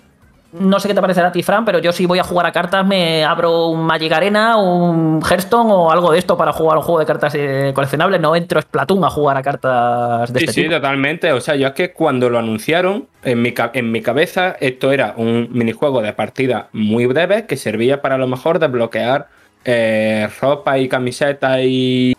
no 0.59 0.81
sé 0.81 0.89
qué 0.89 0.95
te 0.95 1.01
parecerá 1.01 1.29
a 1.29 1.33
ti, 1.33 1.43
Fran, 1.43 1.65
pero 1.65 1.79
yo 1.79 1.93
si 1.93 2.07
voy 2.07 2.19
a 2.19 2.25
jugar 2.25 2.47
a 2.47 2.53
cartas 2.53 2.87
me 2.87 3.25
abro 3.25 3.69
un 3.69 3.85
Magic 3.85 4.13
Arena, 4.13 4.57
un 4.57 5.23
Hearthstone 5.23 5.73
o 5.73 5.91
algo 5.91 6.13
de 6.13 6.19
esto 6.19 6.37
para 6.37 6.53
jugar 6.53 6.79
un 6.79 6.83
juego 6.83 7.01
de 7.01 7.07
cartas 7.07 7.35
eh, 7.35 7.73
coleccionables. 7.75 8.21
No 8.21 8.35
entro 8.35 8.59
a 8.59 8.63
Splatoon 8.63 9.05
a 9.05 9.11
jugar 9.11 9.37
a 9.37 9.43
cartas 9.43 10.33
de 10.33 10.41
sí, 10.41 10.45
este 10.45 10.53
sí, 10.53 10.61
tipo. 10.63 10.75
Sí, 10.75 10.81
totalmente. 10.81 11.33
O 11.33 11.41
sea, 11.41 11.57
yo 11.57 11.69
es 11.69 11.75
que 11.75 11.93
cuando 11.93 12.31
lo 12.31 12.39
anunciaron, 12.39 13.07
en 13.23 13.43
mi, 13.43 13.55
en 13.75 13.93
mi 13.93 14.03
cabeza 14.03 14.57
esto 14.61 14.93
era 14.93 15.15
un 15.17 15.49
minijuego 15.53 16.01
de 16.01 16.13
partida 16.13 16.69
muy 16.73 17.07
breve 17.07 17.47
que 17.47 17.57
servía 17.57 18.01
para 18.01 18.15
a 18.15 18.19
lo 18.19 18.27
mejor 18.27 18.59
desbloquear 18.59 19.29
eh, 19.65 20.29
ropa 20.41 20.79
y 20.79 20.89
camiseta 20.89 21.61
y 21.63 22.16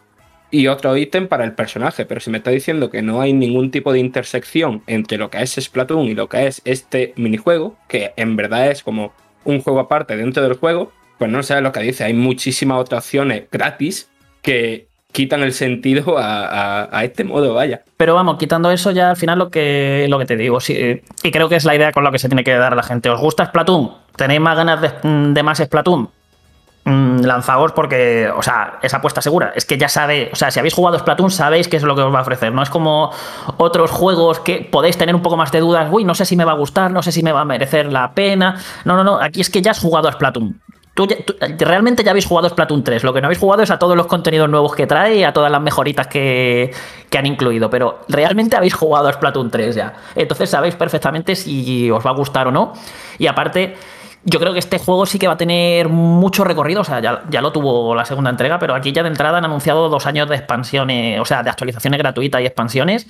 y 0.51 0.67
otro 0.67 0.95
ítem 0.95 1.27
para 1.27 1.43
el 1.43 1.53
personaje. 1.53 2.05
Pero 2.05 2.21
si 2.21 2.29
me 2.29 2.37
está 2.37 2.51
diciendo 2.51 2.89
que 2.89 3.01
no 3.01 3.21
hay 3.21 3.33
ningún 3.33 3.71
tipo 3.71 3.91
de 3.91 3.99
intersección 3.99 4.83
entre 4.87 5.17
lo 5.17 5.29
que 5.29 5.41
es 5.41 5.55
Splatoon 5.55 6.05
y 6.07 6.15
lo 6.15 6.29
que 6.29 6.47
es 6.47 6.61
este 6.65 7.13
minijuego, 7.15 7.75
que 7.87 8.13
en 8.15 8.35
verdad 8.35 8.69
es 8.69 8.83
como 8.83 9.13
un 9.43 9.61
juego 9.61 9.79
aparte 9.79 10.17
dentro 10.17 10.43
del 10.43 10.55
juego, 10.55 10.91
pues 11.17 11.31
no 11.31 11.43
sé 11.43 11.59
lo 11.61 11.71
que 11.71 11.81
dice. 11.81 12.03
Hay 12.03 12.13
muchísimas 12.13 12.79
otras 12.79 13.05
opciones 13.05 13.45
gratis 13.51 14.09
que 14.41 14.87
quitan 15.11 15.41
el 15.41 15.53
sentido 15.53 16.17
a, 16.17 16.45
a, 16.45 16.99
a, 16.99 17.03
este 17.03 17.23
modo, 17.23 17.53
vaya. 17.53 17.81
Pero 17.97 18.13
vamos, 18.13 18.37
quitando 18.37 18.69
eso 18.69 18.91
ya 18.91 19.09
al 19.09 19.17
final 19.17 19.39
lo 19.39 19.49
que, 19.49 20.05
lo 20.09 20.19
que 20.19 20.25
te 20.25 20.35
digo, 20.35 20.59
sí, 20.59 21.01
y 21.23 21.31
creo 21.31 21.49
que 21.49 21.55
es 21.55 21.65
la 21.65 21.75
idea 21.75 21.91
con 21.91 22.03
la 22.03 22.11
que 22.11 22.19
se 22.19 22.29
tiene 22.29 22.43
que 22.43 22.53
dar 22.53 22.73
a 22.73 22.75
la 22.75 22.83
gente. 22.83 23.09
¿Os 23.09 23.19
gusta 23.19 23.45
Splatoon? 23.47 23.91
¿Tenéis 24.15 24.41
más 24.41 24.55
ganas 24.55 24.79
de, 24.79 24.91
de 25.33 25.43
más 25.43 25.57
Splatoon? 25.57 26.09
Lanzaos 26.87 27.73
porque, 27.73 28.29
o 28.35 28.41
sea, 28.41 28.79
es 28.81 28.93
apuesta 28.93 29.21
segura. 29.21 29.51
Es 29.55 29.65
que 29.65 29.77
ya 29.77 29.89
sabe, 29.89 30.29
o 30.31 30.35
sea, 30.35 30.51
si 30.51 30.59
habéis 30.59 30.73
jugado 30.73 30.97
Splatoon 30.97 31.31
sabéis 31.31 31.67
qué 31.67 31.77
es 31.77 31.83
lo 31.83 31.95
que 31.95 32.01
os 32.01 32.13
va 32.13 32.19
a 32.19 32.21
ofrecer. 32.21 32.53
No 32.53 32.63
es 32.63 32.69
como 32.69 33.11
otros 33.57 33.91
juegos 33.91 34.39
que 34.39 34.67
podéis 34.71 34.97
tener 34.97 35.13
un 35.13 35.21
poco 35.21 35.37
más 35.37 35.51
de 35.51 35.59
dudas. 35.59 35.89
Uy, 35.91 36.03
no 36.03 36.15
sé 36.15 36.25
si 36.25 36.35
me 36.35 36.45
va 36.45 36.53
a 36.53 36.55
gustar, 36.55 36.91
no 36.91 37.03
sé 37.03 37.11
si 37.11 37.23
me 37.23 37.31
va 37.31 37.41
a 37.41 37.45
merecer 37.45 37.91
la 37.91 38.11
pena. 38.11 38.55
No, 38.85 38.95
no, 38.95 39.03
no. 39.03 39.19
Aquí 39.21 39.41
es 39.41 39.49
que 39.49 39.61
ya 39.61 39.71
has 39.71 39.79
jugado 39.79 40.07
a 40.07 40.13
Splatoon. 40.13 40.61
Tú, 40.93 41.07
realmente 41.59 42.03
ya 42.03 42.09
habéis 42.09 42.25
jugado 42.25 42.49
Splatoon 42.49 42.83
3. 42.83 43.03
Lo 43.03 43.13
que 43.13 43.21
no 43.21 43.27
habéis 43.27 43.39
jugado 43.39 43.61
es 43.61 43.69
a 43.69 43.77
todos 43.77 43.95
los 43.95 44.07
contenidos 44.07 44.49
nuevos 44.49 44.73
que 44.73 44.87
trae 44.87 45.17
y 45.17 45.23
a 45.23 45.31
todas 45.31 45.51
las 45.51 45.61
mejoritas 45.61 46.07
que, 46.07 46.73
que 47.11 47.17
han 47.19 47.27
incluido. 47.27 47.69
Pero 47.69 47.99
realmente 48.07 48.55
habéis 48.55 48.73
jugado 48.73 49.07
a 49.07 49.13
Splatoon 49.13 49.51
3 49.51 49.75
ya. 49.75 49.93
Entonces 50.15 50.49
sabéis 50.49 50.73
perfectamente 50.73 51.35
si 51.35 51.91
os 51.91 52.03
va 52.03 52.09
a 52.09 52.13
gustar 52.13 52.47
o 52.47 52.51
no. 52.51 52.73
Y 53.19 53.27
aparte 53.27 53.75
yo 54.29 54.41
creo 54.41 54.51
que 54.51 54.59
este 54.59 54.77
juego 54.77 55.05
sí 55.05 55.17
que 55.19 55.27
va 55.27 55.33
a 55.33 55.37
tener 55.37 55.87
mucho 55.87 56.43
recorrido, 56.43 56.81
o 56.81 56.83
sea, 56.83 56.99
ya, 56.99 57.23
ya, 57.29 57.41
lo 57.41 57.53
tuvo 57.53 57.95
la 57.95 58.03
segunda 58.03 58.29
entrega, 58.29 58.59
pero 58.59 58.75
aquí 58.75 58.91
ya 58.91 59.01
de 59.01 59.07
entrada 59.07 59.37
han 59.37 59.45
anunciado 59.45 59.87
dos 59.87 60.05
años 60.05 60.27
de 60.27 60.35
expansiones, 60.35 61.21
o 61.21 61.23
sea, 61.23 61.43
de 61.43 61.49
actualizaciones 61.49 61.97
gratuitas 61.97 62.41
y 62.41 62.45
expansiones. 62.45 63.07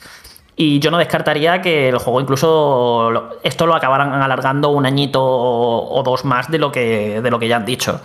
Y 0.55 0.79
yo 0.79 0.91
no 0.91 0.99
descartaría 0.99 1.59
que 1.61 1.89
el 1.89 1.97
juego 1.97 2.21
incluso 2.21 3.39
esto 3.43 3.65
lo 3.65 3.75
acabaran 3.75 4.13
alargando 4.13 4.69
un 4.69 4.85
añito 4.85 5.23
o, 5.23 6.03
dos 6.03 6.23
más 6.23 6.51
de 6.51 6.59
lo 6.59 6.71
que, 6.71 7.19
de 7.21 7.31
lo 7.31 7.39
que 7.39 7.47
ya 7.47 7.57
han 7.57 7.65
dicho. 7.65 7.99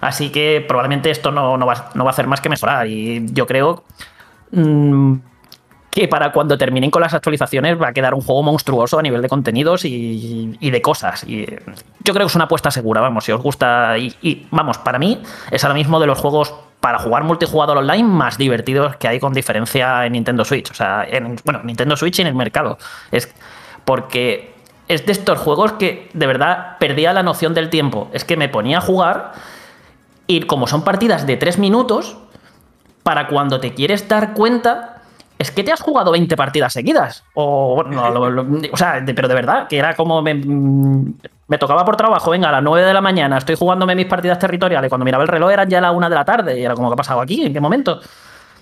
Así 0.00 0.30
que 0.30 0.64
probablemente 0.66 1.10
esto 1.10 1.30
no, 1.30 1.56
no, 1.56 1.66
va, 1.66 1.90
no 1.94 2.04
va 2.04 2.10
a 2.10 2.12
hacer 2.12 2.26
más 2.26 2.40
que 2.40 2.48
mejorar. 2.48 2.88
Y 2.88 3.26
yo 3.32 3.46
creo. 3.46 3.84
Mmm, 4.50 5.14
que 5.96 6.08
para 6.08 6.30
cuando 6.30 6.58
terminen 6.58 6.90
con 6.90 7.00
las 7.00 7.14
actualizaciones 7.14 7.80
va 7.80 7.88
a 7.88 7.92
quedar 7.94 8.12
un 8.12 8.20
juego 8.20 8.42
monstruoso 8.42 8.98
a 8.98 9.02
nivel 9.02 9.22
de 9.22 9.30
contenidos 9.30 9.86
y, 9.86 10.58
de 10.60 10.82
cosas. 10.82 11.24
Y 11.24 11.46
yo 11.46 12.12
creo 12.12 12.26
que 12.26 12.26
es 12.26 12.34
una 12.34 12.44
apuesta 12.44 12.70
segura, 12.70 13.00
vamos, 13.00 13.24
si 13.24 13.32
os 13.32 13.40
gusta. 13.40 13.96
Y, 13.96 14.46
vamos, 14.50 14.76
para 14.76 14.98
mí 14.98 15.22
es 15.50 15.64
ahora 15.64 15.72
mismo 15.72 15.98
de 15.98 16.06
los 16.06 16.18
juegos 16.18 16.54
para 16.80 16.98
jugar 16.98 17.24
multijugador 17.24 17.78
online 17.78 18.02
más 18.02 18.36
divertidos 18.36 18.96
que 18.96 19.08
hay 19.08 19.18
con 19.18 19.32
diferencia 19.32 20.04
en 20.04 20.12
Nintendo 20.12 20.44
Switch. 20.44 20.70
O 20.70 20.74
sea, 20.74 21.06
en, 21.08 21.36
bueno, 21.46 21.62
Nintendo 21.64 21.96
Switch 21.96 22.18
y 22.18 22.20
en 22.20 22.28
el 22.28 22.34
mercado. 22.34 22.76
Es 23.10 23.32
porque 23.86 24.52
es 24.88 25.06
de 25.06 25.12
estos 25.12 25.38
juegos 25.38 25.72
que 25.72 26.10
de 26.12 26.26
verdad 26.26 26.76
perdía 26.78 27.14
la 27.14 27.22
noción 27.22 27.54
del 27.54 27.70
tiempo. 27.70 28.10
Es 28.12 28.26
que 28.26 28.36
me 28.36 28.50
ponía 28.50 28.78
a 28.78 28.82
jugar 28.82 29.32
y 30.26 30.42
como 30.42 30.66
son 30.66 30.84
partidas 30.84 31.26
de 31.26 31.38
tres 31.38 31.56
minutos, 31.56 32.18
para 33.02 33.28
cuando 33.28 33.60
te 33.60 33.72
quieres 33.72 34.06
dar 34.08 34.34
cuenta 34.34 34.95
es 35.38 35.50
que 35.50 35.62
te 35.62 35.72
has 35.72 35.80
jugado 35.80 36.12
20 36.12 36.36
partidas 36.36 36.72
seguidas. 36.72 37.24
O, 37.34 37.84
no, 37.84 38.10
lo, 38.10 38.46
o 38.72 38.76
sea, 38.76 39.02
pero 39.04 39.28
de 39.28 39.34
verdad, 39.34 39.68
que 39.68 39.78
era 39.78 39.94
como 39.94 40.22
me, 40.22 40.34
me, 40.34 41.58
tocaba 41.58 41.84
por 41.84 41.96
trabajo, 41.96 42.30
venga, 42.30 42.48
a 42.48 42.52
las 42.52 42.62
9 42.62 42.86
de 42.86 42.94
la 42.94 43.00
mañana 43.00 43.38
estoy 43.38 43.56
jugándome 43.56 43.94
mis 43.94 44.06
partidas 44.06 44.38
territoriales. 44.38 44.88
Cuando 44.88 45.04
miraba 45.04 45.24
el 45.24 45.28
reloj 45.28 45.50
eran 45.50 45.68
ya 45.68 45.80
las 45.80 45.94
1 45.94 46.08
de 46.08 46.14
la 46.14 46.24
tarde. 46.24 46.58
Y 46.58 46.64
era 46.64 46.74
como, 46.74 46.88
¿qué 46.88 46.94
ha 46.94 46.96
pasado 46.96 47.20
aquí? 47.20 47.44
¿En 47.44 47.52
qué 47.52 47.60
momento? 47.60 48.00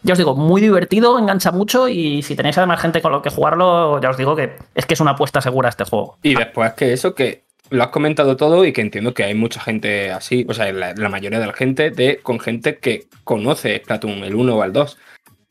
Ya 0.02 0.12
os 0.12 0.18
digo, 0.18 0.36
muy 0.36 0.60
divertido, 0.60 1.18
engancha 1.18 1.50
mucho 1.50 1.88
y 1.88 2.22
si 2.22 2.36
tenéis 2.36 2.58
además 2.58 2.80
gente 2.80 3.00
con 3.00 3.10
lo 3.10 3.22
que 3.22 3.30
jugarlo, 3.30 4.00
ya 4.02 4.10
os 4.10 4.18
digo 4.18 4.36
que 4.36 4.54
es 4.74 4.84
que 4.84 4.94
es 4.94 5.00
una 5.00 5.12
apuesta 5.12 5.40
segura 5.40 5.70
este 5.70 5.84
juego. 5.84 6.18
Y 6.22 6.34
después 6.34 6.74
que 6.74 6.92
eso, 6.92 7.14
que 7.14 7.44
lo 7.70 7.82
has 7.82 7.88
comentado 7.88 8.36
todo 8.36 8.66
y 8.66 8.72
que 8.74 8.82
entiendo 8.82 9.14
que 9.14 9.24
hay 9.24 9.34
mucha 9.34 9.60
gente 9.60 10.12
así, 10.12 10.44
o 10.46 10.52
sea, 10.52 10.70
la, 10.72 10.92
la 10.94 11.08
mayoría 11.08 11.40
de 11.40 11.46
la 11.46 11.54
gente, 11.54 11.90
de, 11.90 12.18
con 12.22 12.38
gente 12.38 12.76
que 12.76 13.06
conoce 13.24 13.78
Splatoon, 13.78 14.24
el 14.24 14.34
1 14.34 14.54
o 14.54 14.64
el 14.64 14.72
2. 14.74 14.98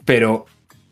Pero 0.06 0.46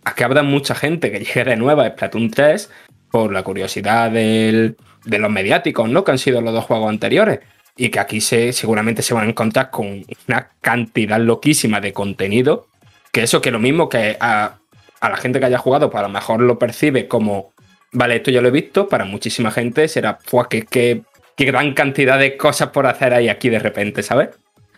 a 0.04 0.16
que 0.16 0.24
habrá 0.24 0.44
mucha 0.44 0.76
gente 0.76 1.12
que 1.12 1.20
llegue 1.20 1.44
de 1.44 1.56
nueva 1.56 1.86
a 1.86 1.90
Splatoon 1.92 2.32
3 2.32 2.70
por 3.12 3.32
la 3.32 3.44
curiosidad 3.44 4.12
del, 4.12 4.78
de 5.06 5.20
los 5.20 5.30
mediáticos, 5.30 5.90
¿no? 5.90 6.04
Que 6.04 6.12
han 6.12 6.18
sido 6.18 6.42
los 6.42 6.54
dos 6.54 6.66
juegos 6.66 6.90
anteriores. 6.90 7.40
Y 7.78 7.90
que 7.90 8.00
aquí 8.00 8.22
se, 8.22 8.54
seguramente 8.54 9.02
se 9.02 9.14
van 9.14 9.28
a 9.28 9.30
encontrar 9.30 9.70
con 9.70 10.06
una 10.28 10.52
cantidad 10.62 11.20
loquísima 11.20 11.82
de 11.82 11.94
contenido. 11.94 12.68
Que 13.12 13.24
eso 13.24 13.42
que 13.42 13.52
lo 13.52 13.60
mismo 13.60 13.90
que 13.90 14.18
a, 14.20 14.60
la 15.02 15.18
gente 15.18 15.40
que 15.40 15.46
haya 15.46 15.58
jugado, 15.58 15.90
pues 15.90 16.00
a 16.00 16.08
lo 16.08 16.14
mejor 16.14 16.42
lo 16.42 16.60
percibe 16.60 17.08
como, 17.08 17.54
vale, 17.92 18.18
esto 18.18 18.32
ya 18.32 18.42
lo 18.42 18.48
he 18.48 18.52
visto, 18.52 18.88
para 18.88 19.06
muchísima 19.06 19.52
gente 19.52 19.88
será, 19.88 20.20
pues 20.30 20.48
que 20.48 21.04
gran 21.38 21.74
cantidad 21.74 22.20
de 22.20 22.38
cosas 22.38 22.70
por 22.70 22.86
hacer 22.86 23.14
ahí 23.16 23.28
aquí 23.28 23.50
de 23.50 23.58
repente, 23.58 24.04
¿sabes? 24.04 24.30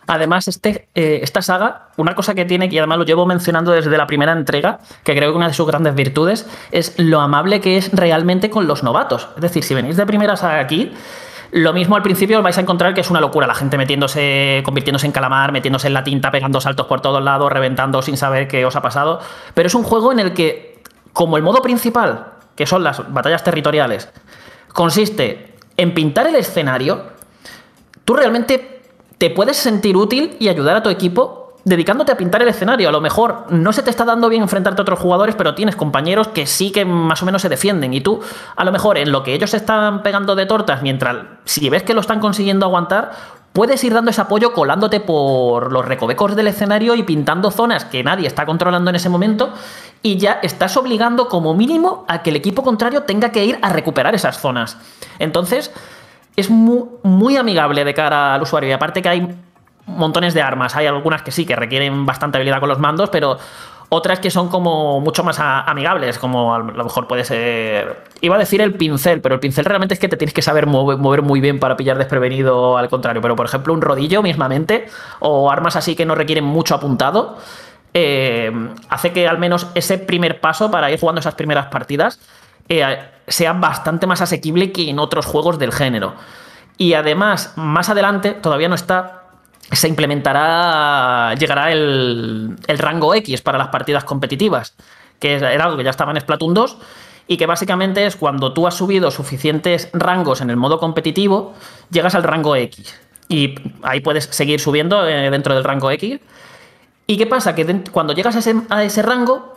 Además, 0.06 0.48
este, 0.48 0.88
eh, 0.94 1.20
esta 1.22 1.42
saga, 1.42 1.88
una 1.96 2.14
cosa 2.14 2.34
que 2.34 2.44
tiene, 2.44 2.68
y 2.70 2.78
además 2.78 2.98
lo 2.98 3.04
llevo 3.04 3.26
mencionando 3.26 3.72
desde 3.72 3.96
la 3.96 4.06
primera 4.06 4.32
entrega, 4.32 4.80
que 5.02 5.14
creo 5.14 5.30
que 5.30 5.36
una 5.36 5.48
de 5.48 5.54
sus 5.54 5.66
grandes 5.66 5.94
virtudes, 5.94 6.46
es 6.72 6.94
lo 6.98 7.20
amable 7.20 7.60
que 7.60 7.76
es 7.76 7.90
realmente 7.92 8.50
con 8.50 8.66
los 8.66 8.82
novatos. 8.82 9.28
Es 9.36 9.42
decir, 9.42 9.64
si 9.64 9.74
venís 9.74 9.96
de 9.96 10.06
primera 10.06 10.36
saga 10.36 10.60
aquí, 10.60 10.92
lo 11.52 11.72
mismo 11.72 11.94
al 11.94 12.02
principio 12.02 12.42
vais 12.42 12.58
a 12.58 12.62
encontrar 12.62 12.94
que 12.94 13.00
es 13.00 13.10
una 13.10 13.20
locura, 13.20 13.46
la 13.46 13.54
gente 13.54 13.78
metiéndose, 13.78 14.60
convirtiéndose 14.64 15.06
en 15.06 15.12
calamar, 15.12 15.52
metiéndose 15.52 15.86
en 15.86 15.94
la 15.94 16.02
tinta, 16.02 16.30
pegando 16.30 16.60
saltos 16.60 16.86
por 16.86 17.00
todos 17.00 17.22
lados, 17.22 17.50
reventando 17.52 18.02
sin 18.02 18.16
saber 18.16 18.48
qué 18.48 18.66
os 18.66 18.74
ha 18.74 18.82
pasado. 18.82 19.20
Pero 19.54 19.68
es 19.68 19.74
un 19.74 19.84
juego 19.84 20.10
en 20.10 20.18
el 20.18 20.32
que, 20.32 20.82
como 21.12 21.36
el 21.36 21.44
modo 21.44 21.62
principal, 21.62 22.32
que 22.56 22.66
son 22.66 22.82
las 22.82 23.12
batallas 23.12 23.44
territoriales, 23.44 24.10
consiste 24.72 25.54
en 25.76 25.94
pintar 25.94 26.26
el 26.26 26.34
escenario, 26.34 27.04
tú 28.04 28.14
realmente 28.16 28.73
te 29.18 29.30
puedes 29.30 29.56
sentir 29.56 29.96
útil 29.96 30.36
y 30.38 30.48
ayudar 30.48 30.76
a 30.76 30.82
tu 30.82 30.90
equipo 30.90 31.44
dedicándote 31.64 32.12
a 32.12 32.16
pintar 32.16 32.42
el 32.42 32.48
escenario. 32.48 32.88
A 32.88 32.92
lo 32.92 33.00
mejor 33.00 33.46
no 33.50 33.72
se 33.72 33.82
te 33.82 33.90
está 33.90 34.04
dando 34.04 34.28
bien 34.28 34.42
enfrentarte 34.42 34.80
a 34.80 34.82
otros 34.82 34.98
jugadores, 34.98 35.34
pero 35.34 35.54
tienes 35.54 35.76
compañeros 35.76 36.28
que 36.28 36.46
sí 36.46 36.70
que 36.70 36.84
más 36.84 37.22
o 37.22 37.26
menos 37.26 37.42
se 37.42 37.48
defienden. 37.48 37.94
Y 37.94 38.00
tú, 38.00 38.20
a 38.54 38.64
lo 38.64 38.72
mejor 38.72 38.98
en 38.98 39.10
lo 39.10 39.22
que 39.22 39.34
ellos 39.34 39.54
están 39.54 40.02
pegando 40.02 40.34
de 40.34 40.46
tortas, 40.46 40.82
mientras 40.82 41.16
si 41.44 41.68
ves 41.70 41.82
que 41.82 41.94
lo 41.94 42.00
están 42.00 42.20
consiguiendo 42.20 42.66
aguantar, 42.66 43.12
puedes 43.52 43.82
ir 43.84 43.94
dando 43.94 44.10
ese 44.10 44.20
apoyo 44.20 44.52
colándote 44.52 45.00
por 45.00 45.72
los 45.72 45.84
recovecos 45.84 46.36
del 46.36 46.48
escenario 46.48 46.94
y 46.96 47.02
pintando 47.04 47.50
zonas 47.50 47.84
que 47.84 48.02
nadie 48.02 48.26
está 48.26 48.44
controlando 48.44 48.90
en 48.90 48.96
ese 48.96 49.08
momento 49.08 49.52
y 50.02 50.18
ya 50.18 50.40
estás 50.42 50.76
obligando 50.76 51.28
como 51.28 51.54
mínimo 51.54 52.04
a 52.08 52.22
que 52.22 52.30
el 52.30 52.36
equipo 52.36 52.62
contrario 52.62 53.04
tenga 53.04 53.30
que 53.30 53.44
ir 53.44 53.58
a 53.62 53.70
recuperar 53.70 54.14
esas 54.14 54.38
zonas. 54.38 54.76
Entonces, 55.20 55.70
es 56.36 56.50
muy, 56.50 57.36
amigable 57.36 57.84
de 57.84 57.94
cara 57.94 58.34
al 58.34 58.42
usuario 58.42 58.68
y 58.68 58.72
aparte 58.72 59.02
que 59.02 59.08
hay 59.08 59.28
montones 59.86 60.34
de 60.34 60.42
armas, 60.42 60.74
hay 60.76 60.86
algunas 60.86 61.22
que 61.22 61.30
sí, 61.30 61.44
que 61.44 61.56
requieren 61.56 62.06
bastante 62.06 62.38
habilidad 62.38 62.60
con 62.60 62.68
los 62.68 62.78
mandos, 62.78 63.10
pero 63.10 63.38
otras 63.90 64.18
que 64.18 64.30
son 64.30 64.48
como 64.48 65.00
mucho 65.00 65.22
más 65.22 65.38
amigables, 65.38 66.18
como 66.18 66.54
a 66.54 66.58
lo 66.58 66.84
mejor 66.84 67.06
puede 67.06 67.22
ser. 67.22 68.04
Iba 68.20 68.36
a 68.36 68.38
decir 68.38 68.60
el 68.60 68.74
pincel, 68.74 69.20
pero 69.20 69.36
el 69.36 69.40
pincel 69.40 69.64
realmente 69.64 69.94
es 69.94 70.00
que 70.00 70.08
te 70.08 70.16
tienes 70.16 70.34
que 70.34 70.42
saber 70.42 70.66
mover, 70.66 71.22
muy 71.22 71.40
bien 71.40 71.60
para 71.60 71.76
pillar 71.76 71.98
desprevenido 71.98 72.76
al 72.76 72.88
contrario. 72.88 73.20
Pero 73.22 73.36
por 73.36 73.46
ejemplo, 73.46 73.72
un 73.72 73.82
rodillo 73.82 74.22
mismamente, 74.22 74.86
o 75.20 75.50
armas 75.50 75.76
así 75.76 75.94
que 75.94 76.06
no 76.06 76.14
requieren 76.14 76.44
mucho 76.44 76.74
apuntado, 76.74 77.36
eh, 77.92 78.50
hace 78.88 79.12
que 79.12 79.28
al 79.28 79.38
menos 79.38 79.68
ese 79.74 79.98
primer 79.98 80.40
paso 80.40 80.70
para 80.70 80.90
ir 80.90 80.98
jugando 80.98 81.20
esas 81.20 81.34
primeras 81.34 81.66
partidas 81.66 82.18
eh, 82.68 82.96
sea 83.26 83.52
bastante 83.52 84.06
más 84.06 84.20
asequible 84.20 84.72
que 84.72 84.90
en 84.90 84.98
otros 84.98 85.26
juegos 85.26 85.58
del 85.58 85.72
género. 85.72 86.14
Y 86.76 86.94
además, 86.94 87.52
más 87.56 87.88
adelante, 87.88 88.32
todavía 88.32 88.68
no 88.68 88.74
está 88.74 89.24
se 89.72 89.88
implementará, 89.88 91.34
llegará 91.34 91.72
el, 91.72 92.56
rango 92.78 93.14
X 93.14 93.40
para 93.40 93.58
las 93.58 93.68
partidas 93.68 94.04
competitivas, 94.04 94.74
que 95.18 95.34
era 95.34 95.64
algo 95.64 95.76
que 95.76 95.84
ya 95.84 95.90
estaba 95.90 96.12
en 96.12 96.20
Splatoon 96.20 96.54
2 96.54 96.76
y 97.26 97.36
que 97.36 97.46
básicamente 97.46 98.04
es 98.04 98.16
cuando 98.16 98.52
tú 98.52 98.66
has 98.66 98.74
subido 98.74 99.10
suficientes 99.10 99.88
rangos 99.92 100.42
en 100.42 100.50
el 100.50 100.56
modo 100.56 100.78
competitivo, 100.78 101.54
llegas 101.90 102.14
al 102.14 102.22
rango 102.22 102.54
X. 102.56 103.00
Y 103.28 103.54
ahí 103.82 104.00
puedes 104.00 104.26
seguir 104.26 104.60
subiendo 104.60 105.08
eh, 105.08 105.30
dentro 105.30 105.54
del 105.54 105.64
rango 105.64 105.90
X. 105.90 106.20
¿Y 107.06 107.16
qué 107.16 107.26
pasa? 107.26 107.54
Que 107.54 107.82
cuando 107.90 108.12
llegas 108.12 108.36
a 108.36 108.40
ese, 108.40 108.54
a 108.68 108.84
ese 108.84 109.02
rango, 109.02 109.56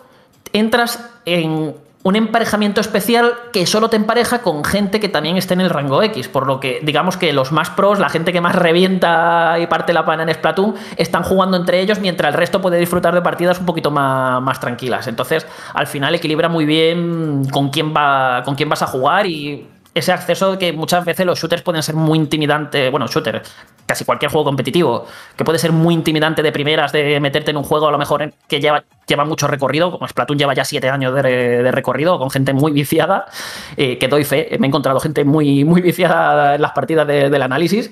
entras 0.54 1.10
en 1.26 1.76
un 2.04 2.16
emparejamiento 2.16 2.80
especial 2.80 3.34
que 3.52 3.66
solo 3.66 3.90
te 3.90 3.98
empareja 3.98 4.42
con 4.42 4.64
gente 4.64 5.00
que 5.00 5.10
también 5.10 5.36
esté 5.36 5.56
en 5.56 5.62
el 5.62 5.70
rango 5.70 6.02
X, 6.04 6.28
por 6.28 6.48
lo 6.48 6.60
que 6.60 6.80
digamos 6.84 7.18
que 7.18 7.34
los 7.34 7.52
más 7.52 7.70
pros, 7.72 8.00
la 8.00 8.10
gente 8.10 8.32
que 8.32 8.40
más 8.40 8.56
revienta 8.56 9.58
y 9.60 9.68
parte 9.68 9.94
la 9.94 10.06
pana 10.06 10.24
en 10.24 10.34
Splatoon, 10.34 10.76
están 10.96 11.24
jugando 11.24 11.58
entre 11.58 11.82
ellos 11.82 12.00
mientras 12.00 12.34
el 12.34 12.40
resto 12.40 12.62
puede 12.62 12.78
disfrutar 12.78 13.14
de 13.14 13.22
partidas 13.22 13.60
un 13.60 13.66
poquito 13.66 13.92
más, 13.92 14.42
más 14.42 14.60
tranquilas. 14.60 15.08
Entonces, 15.08 15.46
al 15.74 15.88
final 15.88 16.16
equilibra 16.16 16.50
muy 16.50 16.66
bien 16.66 17.46
con 17.52 17.70
quién, 17.70 17.94
va, 17.94 18.42
con 18.46 18.56
quién 18.56 18.70
vas 18.70 18.84
a 18.84 18.88
jugar 18.88 19.26
y 19.26 19.68
ese 19.98 20.12
acceso 20.12 20.58
que 20.58 20.74
muchas 20.74 21.06
veces 21.06 21.26
los 21.26 21.40
shooters 21.40 21.62
pueden 21.62 21.84
ser 21.84 21.96
muy 21.96 22.18
intimidantes, 22.18 22.90
bueno, 22.92 23.08
shooter, 23.08 23.42
casi 23.86 24.06
cualquier 24.06 24.32
juego 24.32 24.46
competitivo, 24.46 25.06
que 25.36 25.44
puede 25.44 25.60
ser 25.60 25.72
muy 25.72 25.94
intimidante 25.94 26.44
de 26.44 26.52
primeras, 26.52 26.92
de 26.92 27.20
meterte 27.20 27.52
en 27.52 27.58
un 27.58 27.64
juego 27.64 27.88
a 27.88 27.92
lo 27.92 27.98
mejor 27.98 28.34
que 28.48 28.60
lleva, 28.60 28.84
lleva 29.08 29.26
mucho 29.26 29.48
recorrido, 29.48 29.92
como 29.92 30.08
Splatoon 30.08 30.38
lleva 30.38 30.54
ya 30.54 30.66
siete 30.66 30.90
años 30.90 31.14
de, 31.14 31.72
recorrido, 31.72 32.20
con 32.20 32.30
gente 32.30 32.54
muy 32.54 32.72
viciada, 32.72 33.26
eh, 33.76 33.98
que 33.98 34.08
doy 34.08 34.24
fe, 34.24 34.58
me 34.60 34.68
he 34.68 34.70
encontrado 34.70 35.00
gente 35.00 35.24
muy, 35.24 35.64
muy 35.64 35.82
viciada 35.82 36.56
en 36.56 36.62
las 36.62 36.72
partidas 36.72 37.08
del 37.08 37.42
análisis. 37.42 37.92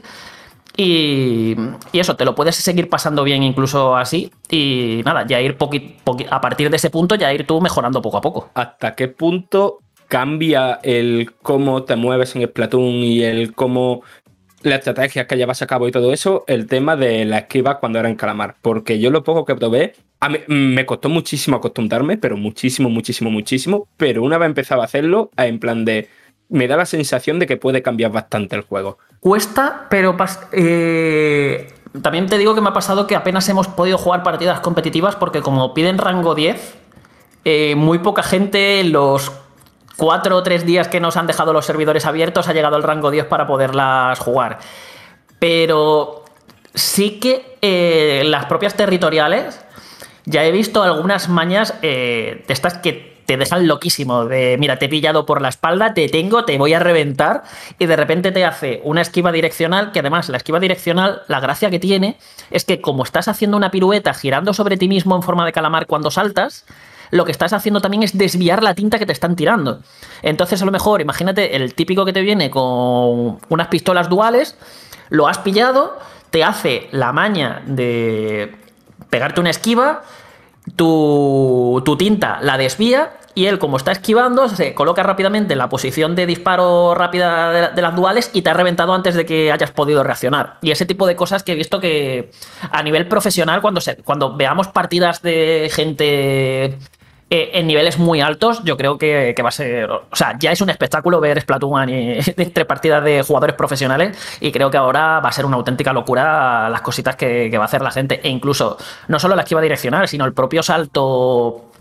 Y, 0.77 1.55
eso, 1.93 2.15
te 2.15 2.25
lo 2.25 2.35
puedes 2.35 2.55
seguir 2.55 2.89
pasando 2.89 3.23
bien 3.23 3.43
incluso 3.43 3.95
así. 3.95 4.31
Y 4.49 5.01
nada, 5.05 5.25
ya 5.25 5.39
ir 5.39 5.57
a 6.29 6.41
partir 6.41 6.69
de 6.69 6.75
ese 6.75 6.89
punto, 6.89 7.15
ya 7.15 7.33
ir 7.33 7.47
tú 7.47 7.61
mejorando 7.61 8.01
poco 8.01 8.17
a 8.17 8.21
poco. 8.21 8.49
¿Hasta 8.53 8.93
qué 8.93 9.07
punto 9.07 9.79
cambia 10.07 10.79
el 10.83 11.31
cómo 11.41 11.83
te 11.83 11.95
mueves 11.95 12.35
en 12.35 12.41
el 12.41 12.49
Splatoon 12.49 12.95
y 12.95 13.23
el 13.23 13.53
cómo 13.53 14.03
la 14.65 14.75
estrategia 14.75 15.27
que 15.27 15.37
llevas 15.37 15.61
a 15.61 15.67
cabo 15.67 15.87
y 15.87 15.91
todo 15.91 16.11
eso, 16.11 16.43
el 16.47 16.67
tema 16.67 16.95
de 16.95 17.25
la 17.25 17.39
esquiva 17.39 17.79
cuando 17.79 17.99
era 17.99 18.09
en 18.09 18.15
calamar. 18.15 18.55
Porque 18.61 18.99
yo 18.99 19.11
lo 19.11 19.23
poco 19.23 19.45
que 19.45 19.55
probé, 19.55 19.93
a 20.19 20.29
mí, 20.29 20.39
me 20.47 20.85
costó 20.85 21.09
muchísimo 21.09 21.57
acostumbrarme, 21.57 22.17
pero 22.17 22.35
muchísimo, 22.37 22.89
muchísimo, 22.89 23.29
muchísimo. 23.29 23.87
Pero 23.97 24.23
una 24.23 24.37
vez 24.37 24.47
empezaba 24.47 24.83
a 24.83 24.85
hacerlo, 24.85 25.29
en 25.37 25.59
plan 25.59 25.85
de. 25.85 26.09
Me 26.47 26.67
da 26.67 26.77
la 26.77 26.85
sensación 26.85 27.39
de 27.39 27.47
que 27.47 27.57
puede 27.57 27.81
cambiar 27.81 28.11
bastante 28.11 28.55
el 28.55 28.61
juego. 28.61 28.99
Cuesta, 29.19 29.87
pero 29.89 30.15
eh, 30.51 31.73
también 32.03 32.27
te 32.27 32.37
digo 32.37 32.53
que 32.53 32.61
me 32.61 32.69
ha 32.69 32.73
pasado 32.73 33.07
que 33.07 33.15
apenas 33.15 33.49
hemos 33.49 33.67
podido 33.67 33.97
jugar 33.97 34.21
partidas 34.21 34.59
competitivas 34.59 35.15
porque 35.15 35.41
como 35.41 35.73
piden 35.73 35.97
rango 35.97 36.35
10, 36.35 36.75
eh, 37.45 37.73
muy 37.75 37.97
poca 37.97 38.21
gente 38.21 38.83
los 38.83 39.31
cuatro 39.97 40.37
o 40.37 40.43
tres 40.43 40.65
días 40.65 40.87
que 40.87 40.99
nos 40.99 41.17
han 41.17 41.27
dejado 41.27 41.53
los 41.53 41.65
servidores 41.65 42.05
abiertos 42.05 42.47
ha 42.47 42.53
llegado 42.53 42.77
el 42.77 42.83
rango 42.83 43.11
10 43.11 43.25
para 43.25 43.47
poderlas 43.47 44.19
jugar. 44.19 44.59
Pero 45.39 46.23
sí 46.73 47.19
que 47.19 47.57
eh, 47.61 48.23
las 48.25 48.45
propias 48.45 48.75
territoriales 48.75 49.61
ya 50.25 50.43
he 50.43 50.51
visto 50.51 50.83
algunas 50.83 51.29
mañas 51.29 51.75
eh, 51.81 52.43
de 52.47 52.53
estas 52.53 52.77
que 52.79 53.15
te 53.25 53.37
dejan 53.37 53.67
loquísimo. 53.67 54.25
De 54.25 54.57
mira, 54.59 54.77
te 54.77 54.85
he 54.85 54.89
pillado 54.89 55.25
por 55.25 55.41
la 55.41 55.49
espalda, 55.49 55.93
te 55.93 56.07
tengo, 56.09 56.45
te 56.45 56.57
voy 56.57 56.73
a 56.73 56.79
reventar. 56.79 57.43
Y 57.79 57.85
de 57.85 57.95
repente 57.95 58.31
te 58.31 58.45
hace 58.45 58.81
una 58.83 59.01
esquiva 59.01 59.31
direccional. 59.31 59.91
Que 59.91 59.99
además, 59.99 60.29
la 60.29 60.37
esquiva 60.37 60.59
direccional, 60.59 61.21
la 61.27 61.39
gracia 61.39 61.69
que 61.69 61.79
tiene 61.79 62.17
es 62.51 62.65
que, 62.65 62.81
como 62.81 63.03
estás 63.03 63.27
haciendo 63.27 63.57
una 63.57 63.71
pirueta 63.71 64.13
girando 64.13 64.53
sobre 64.53 64.77
ti 64.77 64.87
mismo 64.87 65.15
en 65.15 65.23
forma 65.23 65.45
de 65.45 65.53
calamar 65.53 65.87
cuando 65.87 66.11
saltas, 66.11 66.65
lo 67.15 67.25
que 67.25 67.31
estás 67.31 67.53
haciendo 67.53 67.81
también 67.81 68.03
es 68.03 68.17
desviar 68.17 68.61
la 68.61 68.75
tinta 68.75 68.99
que 68.99 69.05
te 69.05 69.13
están 69.13 69.35
tirando. 69.35 69.79
Entonces, 70.21 70.61
a 70.61 70.65
lo 70.65 70.71
mejor, 70.71 71.01
imagínate 71.01 71.55
el 71.55 71.73
típico 71.73 72.05
que 72.05 72.13
te 72.13 72.21
viene 72.21 72.49
con 72.49 73.39
unas 73.49 73.67
pistolas 73.69 74.09
duales, 74.09 74.57
lo 75.09 75.27
has 75.27 75.37
pillado, 75.39 75.97
te 76.29 76.43
hace 76.43 76.89
la 76.91 77.13
maña 77.13 77.61
de 77.65 78.55
pegarte 79.09 79.39
una 79.39 79.49
esquiva, 79.49 80.03
tu, 80.75 81.95
tinta 81.97 82.39
la 82.41 82.57
desvía 82.57 83.13
y 83.33 83.45
él, 83.45 83.59
como 83.59 83.77
está 83.77 83.91
esquivando, 83.91 84.49
se 84.49 84.73
coloca 84.73 85.03
rápidamente 85.03 85.53
en 85.53 85.59
la 85.59 85.69
posición 85.69 86.15
de 86.15 86.25
disparo 86.25 86.95
rápida 86.95 87.71
de, 87.71 87.81
las 87.81 87.95
duales 87.95 88.31
y 88.33 88.41
te 88.41 88.49
ha 88.49 88.53
reventado 88.53 88.93
antes 88.93 89.13
de 89.13 89.25
que 89.25 89.51
hayas 89.51 89.71
podido 89.71 90.03
reaccionar. 90.03 90.57
Y 90.61 90.71
ese 90.71 90.85
tipo 90.85 91.05
de 91.05 91.15
cosas 91.15 91.43
que 91.43 91.51
he 91.51 91.55
visto 91.55 91.79
que 91.79 92.31
a 92.71 92.81
nivel 92.81 93.07
profesional, 93.07 93.61
cuando, 93.61 93.81
cuando 94.05 94.35
veamos 94.35 94.69
partidas 94.69 95.21
de 95.21 95.69
gente 95.71 96.77
eh, 97.27 97.51
en 97.53 97.65
niveles 97.65 97.97
muy 97.97 98.21
altos, 98.21 98.63
yo 98.63 98.77
creo 98.77 98.99
que, 98.99 99.35
va 99.43 99.49
a 99.49 99.51
ser. 99.51 99.89
O 99.89 100.15
sea, 100.15 100.37
ya 100.37 100.51
es 100.51 100.61
un 100.61 100.69
espectáculo 100.69 101.19
ver 101.19 101.41
Splatoon 101.41 101.89
entre 101.89 102.65
partidas 102.65 103.03
de 103.03 103.23
jugadores 103.23 103.55
profesionales 103.55 104.15
y 104.39 104.51
creo 104.51 104.69
que 104.69 104.77
ahora 104.77 105.19
va 105.21 105.29
a 105.29 105.31
ser 105.31 105.45
una 105.45 105.55
auténtica 105.55 105.91
locura 105.91 106.69
las 106.69 106.81
cositas 106.81 107.15
que, 107.15 107.51
va 107.57 107.63
a 107.63 107.65
hacer 107.65 107.81
la 107.81 107.89
gente. 107.89 108.21
E 108.23 108.29
incluso, 108.29 108.77
no 109.07 109.19
solo 109.19 109.35
la 109.35 109.41
esquiva 109.41 109.59
direccional, 109.61 110.07
sino 110.07 110.25
el 110.25 110.33
propio 110.33 110.61
salto 110.61 111.71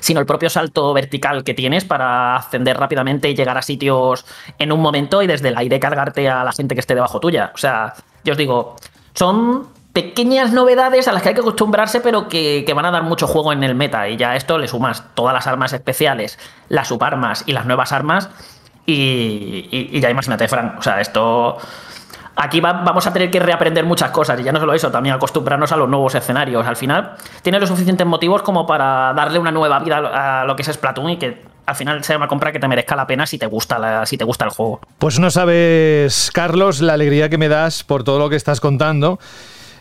sino 0.00 0.20
el 0.20 0.26
propio 0.26 0.50
salto 0.50 0.92
vertical 0.92 1.42
que 1.42 1.54
tienes 1.54 1.84
para 1.84 2.36
ascender 2.36 2.76
rápidamente 2.76 3.28
y 3.28 3.34
llegar 3.34 3.58
a 3.58 3.62
sitios 3.62 4.24
en 4.58 4.70
un 4.70 4.80
momento 4.80 5.22
y 5.22 5.26
desde 5.26 5.48
el 5.48 5.56
aire 5.56 5.80
cargarte 5.80 6.28
a 6.28 6.44
la 6.44 6.52
gente 6.52 6.74
que 6.74 6.80
esté 6.80 6.94
debajo 6.94 7.18
tuya. 7.20 7.50
O 7.54 7.58
sea, 7.58 7.94
yo 8.22 8.32
os 8.32 8.38
digo, 8.38 8.76
son 9.14 9.66
pequeñas 9.94 10.52
novedades 10.52 11.06
a 11.06 11.12
las 11.12 11.22
que 11.22 11.30
hay 11.30 11.34
que 11.34 11.40
acostumbrarse, 11.40 12.00
pero 12.00 12.28
que, 12.28 12.70
van 12.74 12.84
a 12.84 12.90
dar 12.90 13.04
mucho 13.04 13.26
juego 13.26 13.52
en 13.52 13.62
el 13.62 13.74
meta. 13.74 14.08
Y 14.08 14.16
ya 14.16 14.32
a 14.32 14.36
esto 14.36 14.58
le 14.58 14.68
sumas 14.68 15.04
todas 15.14 15.32
las 15.32 15.46
armas 15.46 15.72
especiales, 15.72 16.38
las 16.68 16.88
subarmas 16.88 17.44
y 17.46 17.52
las 17.52 17.64
nuevas 17.64 17.92
armas. 17.92 18.28
Y, 18.84 19.98
ya 20.00 20.10
imagínate, 20.10 20.48
Frank. 20.48 20.78
O 20.78 20.82
sea, 20.82 21.00
esto. 21.00 21.56
Aquí 22.36 22.60
vamos 22.60 23.06
a 23.06 23.12
tener 23.12 23.30
que 23.30 23.38
reaprender 23.38 23.84
muchas 23.84 24.10
cosas. 24.10 24.38
Y 24.40 24.42
ya 24.42 24.50
no 24.50 24.58
solo 24.58 24.74
eso, 24.74 24.90
también 24.90 25.14
acostumbrarnos 25.14 25.70
a 25.70 25.76
los 25.76 25.88
nuevos 25.88 26.12
escenarios. 26.16 26.66
Al 26.66 26.74
final, 26.74 27.12
tiene 27.42 27.60
los 27.60 27.68
suficientes 27.68 28.04
motivos 28.04 28.42
como 28.42 28.66
para 28.66 29.12
darle 29.14 29.38
una 29.38 29.52
nueva 29.52 29.78
vida 29.78 29.98
a 30.40 30.44
lo 30.44 30.56
que 30.56 30.62
es 30.62 30.68
Splatoon 30.72 31.10
y 31.10 31.16
que 31.18 31.44
al 31.66 31.76
final 31.76 32.02
sea 32.02 32.16
una 32.16 32.26
compra 32.26 32.50
que 32.50 32.58
te 32.58 32.66
merezca 32.66 32.96
la 32.96 33.06
pena 33.06 33.26
si 33.26 33.38
te 33.38 33.46
gusta 33.46 34.04
si 34.06 34.18
te 34.18 34.24
gusta 34.24 34.44
el 34.44 34.50
juego. 34.50 34.80
Pues 34.98 35.20
no 35.20 35.30
sabes, 35.30 36.32
Carlos, 36.34 36.80
la 36.80 36.94
alegría 36.94 37.28
que 37.28 37.38
me 37.38 37.48
das 37.48 37.84
por 37.84 38.02
todo 38.02 38.18
lo 38.18 38.28
que 38.28 38.36
estás 38.36 38.60
contando 38.60 39.20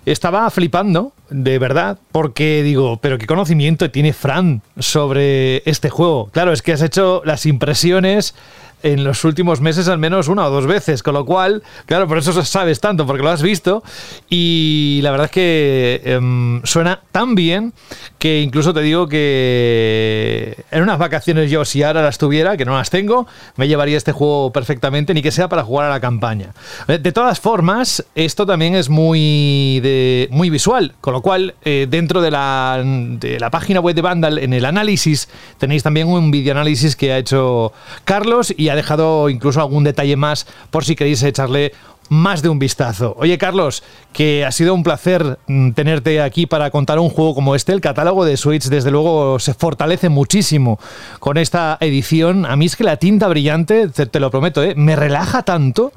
estaba 0.06 0.50
flipando, 0.50 1.14
de 1.30 1.60
verdad, 1.60 1.98
porque 2.12 2.62
digo, 2.64 2.98
pero 2.98 3.18
qué 3.18 3.26
conocimiento 3.26 3.90
tiene 3.90 4.14
Fran 4.14 4.62
sobre 4.78 5.68
este 5.70 5.90
juego. 5.90 6.30
Claro, 6.32 6.54
es 6.54 6.62
que 6.62 6.74
has 6.74 6.82
hecho 6.82 7.22
las 7.26 7.46
impresiones 7.46 8.36
en 8.84 9.04
los 9.04 9.24
últimos 9.24 9.62
meses 9.62 9.88
al 9.88 9.98
menos 9.98 10.28
una 10.28 10.46
o 10.46 10.52
dos 10.52 10.68
veces, 10.68 11.02
con 11.02 11.14
lo 11.14 11.26
cual, 11.26 11.64
claro, 11.86 12.08
por 12.08 12.18
eso 12.18 12.44
sabes 12.44 12.80
tanto, 12.80 13.08
porque 13.08 13.24
lo 13.24 13.30
has 13.30 13.42
visto 13.42 13.84
y 14.30 15.00
la 15.02 15.12
verdad 15.12 15.26
es 15.26 15.32
que 15.32 16.02
em, 16.06 16.62
suena 16.64 17.00
tan 17.12 17.34
bien 17.34 17.74
que 18.20 18.42
incluso 18.42 18.74
te 18.74 18.82
digo 18.82 19.08
que 19.08 20.64
en 20.72 20.84
unas 20.84 21.00
vacaciones 21.00 21.50
yo, 21.50 21.66
si 21.66 21.84
ahora 21.84 22.02
las 22.02 22.18
tuviera, 22.18 22.58
que 22.58 22.66
no 22.66 22.76
las 22.78 22.90
tengo, 22.90 23.28
me 23.56 23.68
llevaría 23.68 23.98
este 23.98 24.12
juego 24.12 24.52
perfectamente, 24.52 25.14
ni 25.14 25.22
que 25.22 25.32
sea 25.32 25.50
para 25.50 25.64
jugar 25.64 25.88
a 25.88 25.90
la 25.90 26.00
campaña. 26.00 26.54
Eh, 26.88 27.00
de 27.00 27.12
todas 27.12 27.40
formas, 27.40 28.06
esto 28.16 28.46
también 28.46 28.76
es 28.76 28.90
muy, 28.90 29.80
de, 29.82 30.28
muy 30.32 30.50
visual, 30.50 30.94
con 31.02 31.14
lo 31.14 31.22
cual 31.22 31.56
eh, 31.64 31.88
dentro 31.90 32.22
de 32.22 32.32
la, 32.32 32.82
de 32.84 33.40
la 33.40 33.50
página 33.50 33.80
web 33.80 33.96
de 33.96 34.02
Vandal, 34.02 34.38
en 34.40 34.54
el 34.54 34.66
análisis, 34.66 35.30
tenéis 35.58 35.84
también 35.84 36.08
un 36.08 36.32
videoanálisis 36.32 36.96
que 36.96 37.14
ha 37.14 37.18
hecho 37.18 37.72
Carlos 38.04 38.54
y 38.56 38.70
ha 38.74 38.76
dejado 38.76 39.30
incluso 39.30 39.62
algún 39.62 39.84
detalle 39.84 40.16
más 40.16 40.46
por 40.70 40.84
si 40.84 40.96
queréis 40.96 41.24
echarle 41.24 41.74
más 42.10 42.42
de 42.42 42.50
un 42.50 42.60
vistazo. 42.60 43.16
Oye, 43.18 43.38
Carlos, 43.38 43.84
que 44.12 44.46
ha 44.46 44.52
sido 44.52 44.74
un 44.74 44.84
placer 44.84 45.40
mm, 45.48 45.72
tenerte 45.72 46.22
aquí 46.22 46.46
para 46.46 46.70
contar 46.70 47.00
un 47.00 47.10
juego 47.10 47.34
como 47.34 47.56
este. 47.56 47.72
El 47.72 47.82
catálogo 47.82 48.26
de 48.26 48.38
Switch, 48.38 48.66
desde 48.66 48.92
luego, 48.92 49.40
se 49.40 49.54
fortalece 49.54 50.10
muchísimo 50.10 50.80
con 51.20 51.38
esta 51.38 51.78
edición. 51.80 52.46
A 52.46 52.56
mí 52.56 52.66
es 52.66 52.76
que 52.76 52.84
la 52.84 52.98
tinta 52.98 53.28
brillante, 53.28 53.88
te, 53.88 54.20
lo 54.20 54.30
prometo, 54.30 54.64
¿eh? 54.64 54.74
me 54.76 54.96
relaja 54.96 55.44
tanto. 55.44 55.94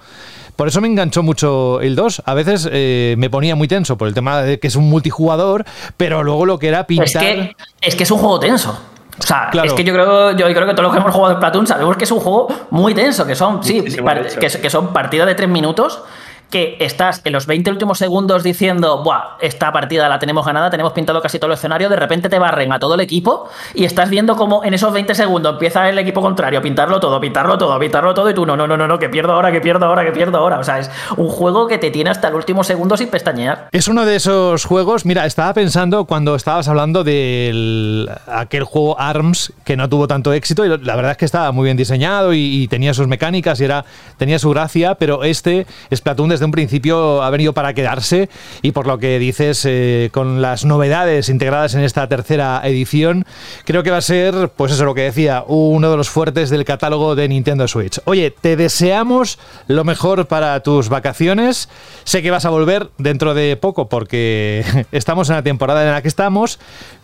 Por 0.55 0.69
eso 0.69 0.81
me 0.81 0.89
enganchó 0.89 1.23
mucho 1.23 1.83
el 1.83 1.97
2. 1.97 2.23
A 2.25 2.35
veces 2.35 2.67
eh, 2.73 3.15
me 3.19 3.29
ponía 3.29 3.57
muy 3.57 3.69
tenso 3.69 3.99
por 3.99 4.09
el 4.09 4.15
tema 4.15 4.41
de 4.41 4.59
que 4.59 4.69
es 4.69 4.77
un 4.77 4.89
multijugador, 4.89 5.67
pero 5.99 6.23
luego 6.23 6.47
lo 6.47 6.59
que 6.59 6.69
era 6.69 6.87
pintar. 6.87 7.07
Es 7.07 7.17
que 7.17 7.57
es, 7.83 7.95
que 7.95 8.03
es 8.05 8.11
un 8.11 8.19
juego 8.19 8.41
tenso. 8.41 8.79
O 9.19 9.23
sea, 9.23 9.51
es 9.65 9.73
que 9.73 9.83
yo 9.83 9.95
creo, 9.95 10.33
yo 10.33 10.47
creo 10.47 10.67
que 10.67 10.75
todos 10.75 10.85
los 10.85 10.93
que 10.93 10.99
hemos 10.99 11.15
jugado 11.15 11.35
de 11.35 11.41
Platoon 11.41 11.67
sabemos 11.67 11.97
que 11.97 12.05
es 12.05 12.11
un 12.11 12.21
juego 12.21 12.49
muy 12.71 12.95
tenso, 12.95 13.27
que 13.27 13.35
son, 13.35 13.65
sí, 13.65 13.83
que, 13.83 14.49
que, 14.61 14.71
son 14.71 14.93
partidas 14.93 15.27
de 15.27 15.35
tres 15.35 15.49
minutos 15.49 16.03
que 16.51 16.77
estás 16.81 17.23
en 17.25 17.33
los 17.33 17.47
20 17.47 17.71
últimos 17.71 17.99
segundos 17.99 18.43
diciendo, 18.43 19.03
Buah, 19.03 19.37
esta 19.41 19.73
partida 19.73 20.09
la 20.09 20.19
tenemos 20.19 20.47
ganada, 20.47 20.71
tenemos 20.71 20.93
pintado 20.93 21.21
casi 21.21 21.39
todo 21.39 21.51
el 21.51 21.55
escenario, 21.55 21.89
de 21.89 21.97
repente 21.97 22.29
te 22.29 22.39
barren 22.39 22.73
a 22.73 22.79
todo 22.79 22.95
el 22.95 23.01
equipo 23.01 23.49
y 23.75 23.85
estás 23.85 24.11
viendo 24.11 24.37
cómo 24.37 24.65
en 24.65 24.75
esos 24.75 24.93
20 24.93 25.15
segundos 25.15 25.55
empieza 25.55 25.89
el 25.89 25.99
equipo 25.99 26.21
contrario 26.21 26.59
a 26.59 26.63
pintarlo 26.63 27.01
todo, 27.01 27.21
pintarlo 27.21 27.59
todo, 27.59 27.79
pintarlo 27.79 28.15
todo 28.15 28.31
y 28.31 28.35
tú 28.35 28.47
no, 28.47 28.57
no, 28.57 28.67
no, 28.67 28.77
no, 28.77 28.87
no, 28.87 28.99
que 28.99 29.09
pierdo 29.09 29.33
ahora, 29.33 29.51
que 29.51 29.61
pierdo 29.61 29.87
ahora, 29.87 30.05
que 30.05 30.13
pierdo 30.13 30.39
ahora. 30.39 30.59
O 30.59 30.65
sea, 30.65 30.79
es 30.79 30.91
un 31.17 31.29
juego 31.29 31.67
que 31.67 31.79
te 31.79 31.91
tiene 31.91 32.11
hasta 32.11 32.29
el 32.29 32.35
último 32.35 32.65
segundo 32.65 32.97
sin 32.97 33.09
pestañear. 33.09 33.69
Es 33.73 33.89
uno 33.89 34.05
de 34.05 34.17
esos 34.17 34.65
juegos, 34.65 35.05
mira, 35.05 35.27
estaba 35.27 35.53
pensando 35.55 36.05
cuando 36.05 36.35
estabas 36.35 36.69
hablando 36.69 37.05
de 37.05 38.09
aquel 38.27 38.65
juego 38.65 38.99
ARMS 38.99 39.53
que 39.65 39.77
no 39.77 39.89
tuvo 39.89 40.07
tanto 40.07 40.33
éxito 40.33 40.65
y 40.65 40.69
la 40.69 40.97
verdad 40.97 41.13
es 41.13 41.17
que 41.17 41.25
estaba 41.25 41.53
muy 41.53 41.65
bien 41.65 41.77
diseñado 41.77 42.33
y, 42.33 42.67
tenía 42.67 42.95
sus 42.95 43.07
mecánicas 43.07 43.61
y 43.61 43.65
era, 43.65 43.85
tenía 44.17 44.41
su 44.41 44.51
gracia, 44.51 44.97
pero 44.97 45.23
este 45.23 45.67
Splatoon 45.95 46.33
desde 46.37 46.45
un 46.45 46.51
principio 46.51 47.23
ha 47.23 47.31
venido 47.31 47.55
para 47.55 47.73
quedarse 47.73 48.29
y 48.61 48.73
por 48.73 48.87
lo 48.87 48.99
que 48.99 49.19
dices, 49.19 49.65
eh, 49.65 50.11
con 50.13 50.43
las 50.43 50.67
novedades 50.67 51.31
integradas 51.31 51.75
en 51.75 51.81
esta 51.81 52.07
tercera 52.09 52.61
edición, 52.63 53.25
creo 53.65 53.83
que 53.83 53.91
va 53.91 53.97
a 53.97 54.03
ser, 54.03 54.51
pues 54.55 54.73
eso 54.73 54.85
lo 54.85 54.95
que 54.95 55.01
decía, 55.01 55.45
uno 55.47 55.91
de 55.91 55.97
los 55.97 56.11
fuertes 56.11 56.51
del 56.51 56.67
catálogo 56.67 57.15
de 57.15 57.29
Nintendo 57.29 57.67
Switch. 57.67 58.01
Oye, 58.05 58.31
te 58.31 58.57
deseamos 58.57 59.39
lo 59.67 59.85
mejor 59.85 60.27
para 60.27 60.61
tus 60.61 60.91
vacaciones. 60.91 61.71
Sé 62.05 62.23
que 62.23 62.31
vas 62.31 62.45
a 62.45 62.51
volver 62.51 62.91
dentro 62.99 63.33
de 63.33 63.57
poco 63.57 63.89
porque 63.89 64.65
estamos 64.93 65.31
en 65.31 65.37
la 65.37 65.43
temporada 65.43 65.83
en 65.83 65.93
la 65.93 66.03
que 66.03 66.09
estamos, 66.09 66.59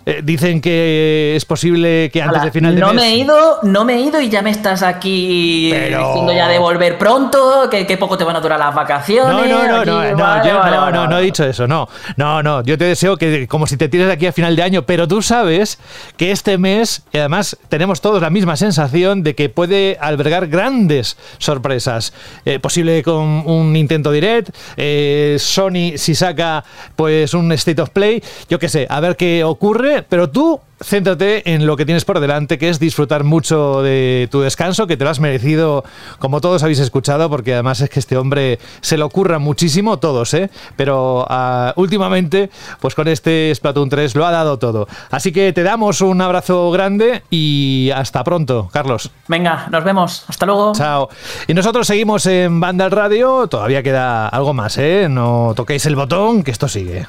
eh, 0.05 0.21
dicen 0.25 0.61
que 0.61 1.35
es 1.37 1.45
posible 1.45 2.11
que 2.13 2.23
antes 2.23 2.43
de 2.43 2.51
final 2.51 2.75
de 2.75 2.81
no 2.81 2.89
mes. 2.89 2.97
me 2.97 3.09
he 3.09 3.17
ido, 3.19 3.59
no 3.63 3.85
me 3.85 3.95
he 3.95 4.01
ido 4.01 4.21
y 4.21 4.29
ya 4.29 4.43
me 4.43 4.51
estás 4.51 4.83
aquí 4.83 5.73
diciendo 5.73 6.33
ya 6.33 6.49
de 6.49 6.59
volver 6.59 6.99
pronto, 6.99 7.69
que, 7.71 7.97
poco 7.97 8.19
te 8.19 8.25
van 8.25 8.35
a 8.35 8.41
durar 8.41 8.59
las 8.59 8.75
vacaciones. 8.75 9.33
No, 9.33 9.47
no, 9.47 9.69
no, 9.69 9.85
no, 9.85 10.17
no, 10.17 10.45
yo 10.45 10.65
no, 10.65 10.91
no, 10.91 11.07
no 11.07 11.19
he 11.19 11.23
dicho 11.23 11.45
eso, 11.45 11.69
no. 11.69 11.89
No, 12.17 12.43
no, 12.43 12.65
yo 12.65 12.77
te 12.77 12.85
deseo 12.85 13.17
que 13.17 13.47
como 13.47 13.67
si 13.67 13.77
te 13.77 13.89
tienes 13.89 14.11
aquí 14.11 14.27
a 14.27 14.33
final 14.33 14.57
de 14.57 14.63
año, 14.63 14.83
pero 14.83 15.07
tú 15.07 15.23
sabes 15.23 15.79
que 16.17 16.33
este 16.33 16.59
mes, 16.59 17.03
y 17.13 17.19
además 17.19 17.57
tenemos 17.69 18.01
todos 18.01 18.21
la 18.21 18.31
misma 18.31 18.57
sensación 18.57 19.23
de 19.23 19.37
que 19.37 19.49
puede 19.51 19.99
albergar 20.01 20.49
grandes 20.49 21.17
sorpresas. 21.39 22.13
Eh, 22.45 22.59
posible 22.59 23.03
con 23.05 23.47
un 23.47 23.73
Nintendo 23.73 24.11
Direct, 24.11 24.51
eh, 24.77 25.37
Sony 25.39 25.97
si 25.97 26.15
saca 26.15 26.65
pues 26.97 27.35
un 27.35 27.53
State 27.53 27.81
of 27.81 27.91
Play, 27.91 28.23
yo 28.49 28.59
qué 28.59 28.69
sé, 28.69 28.87
a 28.91 28.99
ver 28.99 29.17
qué 29.17 29.45
ocurre 29.45 29.92
pero 30.09 30.31
tú 30.31 30.61
céntrate 30.83 31.53
en 31.55 31.67
lo 31.67 31.77
que 31.77 31.85
tienes 31.85 32.05
por 32.05 32.21
delante, 32.21 32.59
que 32.59 32.69
es 32.69 32.79
disfrutar 32.79 33.25
mucho 33.25 33.83
de 33.83 34.29
tu 34.31 34.41
descanso, 34.41 34.87
que 34.87 34.97
te 34.97 35.05
lo 35.05 35.11
has 35.11 35.21
merecido, 35.21 35.85
como 36.19 36.41
todos 36.41 36.63
habéis 36.63 36.81
escuchado, 36.81 37.31
porque 37.31 37.55
además 37.55 37.81
es 37.81 37.91
que 37.91 38.01
este 38.01 38.17
hombre 38.17 38.59
se 38.81 38.97
lo 38.97 39.07
ocurra 39.07 39.39
muchísimo, 39.39 39.99
todos, 39.99 40.35
¿eh? 40.35 40.51
Pero 40.77 41.27
ah, 41.29 41.73
últimamente, 41.77 42.51
pues 42.81 42.95
con 42.95 43.09
este 43.09 43.53
Splatoon 43.55 43.89
3 43.89 44.15
lo 44.15 44.27
ha 44.27 44.31
dado 44.31 44.59
todo. 44.59 44.89
Así 45.11 45.33
que 45.33 45.53
te 45.53 45.63
damos 45.63 46.01
un 46.01 46.21
abrazo 46.21 46.71
grande 46.71 47.23
y 47.31 47.91
hasta 47.95 48.25
pronto, 48.25 48.69
Carlos. 48.73 49.11
Venga, 49.29 49.69
nos 49.71 49.85
vemos. 49.85 50.25
Hasta 50.29 50.47
luego. 50.47 50.73
Chao. 50.75 51.09
Y 51.47 51.55
nosotros 51.55 51.87
seguimos 51.87 52.27
en 52.27 52.61
Banda 52.61 52.89
Radio. 52.89 53.47
Todavía 53.47 53.83
queda 53.83 54.29
algo 54.29 54.55
más, 54.55 54.79
¿eh? 54.79 55.07
No 55.09 55.53
toquéis 55.55 55.87
el 55.87 55.97
botón, 55.97 56.43
que 56.43 56.51
esto 56.51 56.69
sigue. 56.69 57.07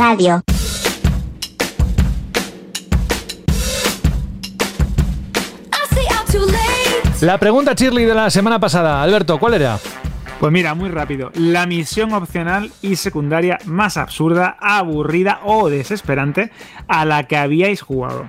Radio. 0.00 0.42
La 7.20 7.36
pregunta 7.36 7.74
Shirley 7.74 8.06
de 8.06 8.14
la 8.14 8.30
semana 8.30 8.58
pasada, 8.58 9.02
Alberto, 9.02 9.38
¿cuál 9.38 9.52
era? 9.52 9.78
Pues 10.38 10.50
mira, 10.50 10.72
muy 10.72 10.88
rápido. 10.88 11.30
La 11.34 11.66
misión 11.66 12.14
opcional 12.14 12.72
y 12.80 12.96
secundaria 12.96 13.58
más 13.66 13.98
absurda, 13.98 14.56
aburrida 14.58 15.40
o 15.44 15.68
desesperante 15.68 16.50
a 16.88 17.04
la 17.04 17.24
que 17.24 17.36
habíais 17.36 17.82
jugado. 17.82 18.24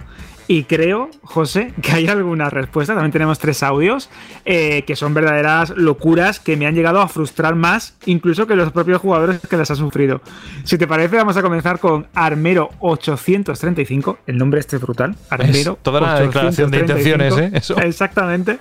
Y 0.52 0.66
creo, 0.66 1.10
José, 1.24 1.74
que 1.82 1.94
hay 1.94 2.10
alguna 2.10 2.50
respuesta. 2.50 2.94
También 2.94 3.14
tenemos 3.14 3.40
tres 3.40 3.64
audios 3.64 4.10
eh, 4.44 4.84
que 4.86 4.98
son 4.98 5.14
verdaderas 5.14 5.70
locuras 5.70 6.42
que 6.42 6.58
me 6.58 6.68
han 6.68 6.76
llegado 6.76 7.00
a 7.00 7.08
frustrar 7.08 7.56
más, 7.56 7.96
incluso 8.06 8.48
que 8.48 8.58
los 8.58 8.74
propios 8.74 9.00
jugadores 9.00 9.40
que 9.40 9.56
las 9.56 9.72
han 9.72 9.78
sufrido. 9.78 10.20
Si 10.66 10.78
te 10.78 10.88
parece, 10.88 11.16
vamos 11.16 11.38
a 11.38 11.42
comenzar 11.42 11.80
con 11.80 12.06
Armero835. 12.16 14.18
El 14.28 14.38
nombre 14.38 14.60
este 14.60 14.76
es 14.76 14.82
brutal. 14.82 15.16
Armero. 15.30 15.80
toda 15.82 16.02
la 16.02 16.20
declaración 16.20 16.70
de 16.70 16.80
intenciones, 16.80 17.38
¿eh? 17.38 17.52
Exactamente. 17.86 18.60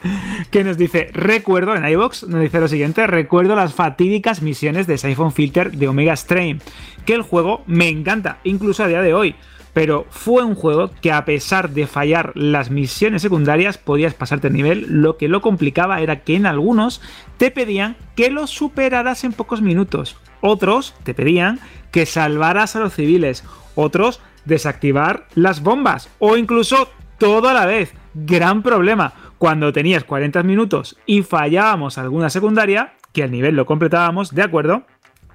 Que 0.52 0.62
nos 0.62 0.78
dice: 0.78 1.10
Recuerdo 1.12 1.74
en 1.74 1.84
iBox, 1.84 2.28
nos 2.28 2.40
dice 2.40 2.60
lo 2.60 2.68
siguiente: 2.68 3.04
Recuerdo 3.08 3.56
las 3.56 3.74
fatídicas 3.74 4.42
misiones 4.42 4.86
de 4.86 4.96
Siphon 4.96 5.32
Filter 5.32 5.72
de 5.72 5.88
Omega 5.88 6.14
Stream. 6.14 6.60
Que 7.04 7.14
el 7.14 7.22
juego 7.22 7.64
me 7.66 7.88
encanta, 7.88 8.38
incluso 8.44 8.84
a 8.84 8.86
día 8.86 9.02
de 9.02 9.12
hoy 9.12 9.34
pero 9.72 10.06
fue 10.10 10.42
un 10.42 10.54
juego 10.54 10.90
que 11.00 11.12
a 11.12 11.24
pesar 11.24 11.70
de 11.70 11.86
fallar 11.86 12.32
las 12.34 12.70
misiones 12.70 13.22
secundarias 13.22 13.78
podías 13.78 14.14
pasarte 14.14 14.48
el 14.48 14.54
nivel, 14.54 14.86
lo 14.88 15.16
que 15.16 15.28
lo 15.28 15.40
complicaba 15.40 16.00
era 16.00 16.20
que 16.20 16.36
en 16.36 16.46
algunos 16.46 17.00
te 17.36 17.50
pedían 17.50 17.96
que 18.16 18.30
los 18.30 18.50
superaras 18.50 19.24
en 19.24 19.32
pocos 19.32 19.62
minutos, 19.62 20.16
otros 20.40 20.94
te 21.04 21.14
pedían 21.14 21.60
que 21.90 22.06
salvaras 22.06 22.76
a 22.76 22.80
los 22.80 22.94
civiles, 22.94 23.44
otros 23.74 24.20
desactivar 24.44 25.26
las 25.34 25.62
bombas. 25.62 26.08
O 26.18 26.36
incluso 26.36 26.88
todo 27.18 27.48
a 27.48 27.54
la 27.54 27.66
vez. 27.66 27.92
Gran 28.14 28.62
problema, 28.62 29.12
cuando 29.38 29.72
tenías 29.72 30.04
40 30.04 30.42
minutos 30.42 30.96
y 31.06 31.22
fallábamos 31.22 31.98
alguna 31.98 32.30
secundaria, 32.30 32.94
que 33.12 33.22
al 33.22 33.30
nivel 33.30 33.56
lo 33.56 33.66
completábamos, 33.66 34.34
¿de 34.34 34.42
acuerdo? 34.42 34.84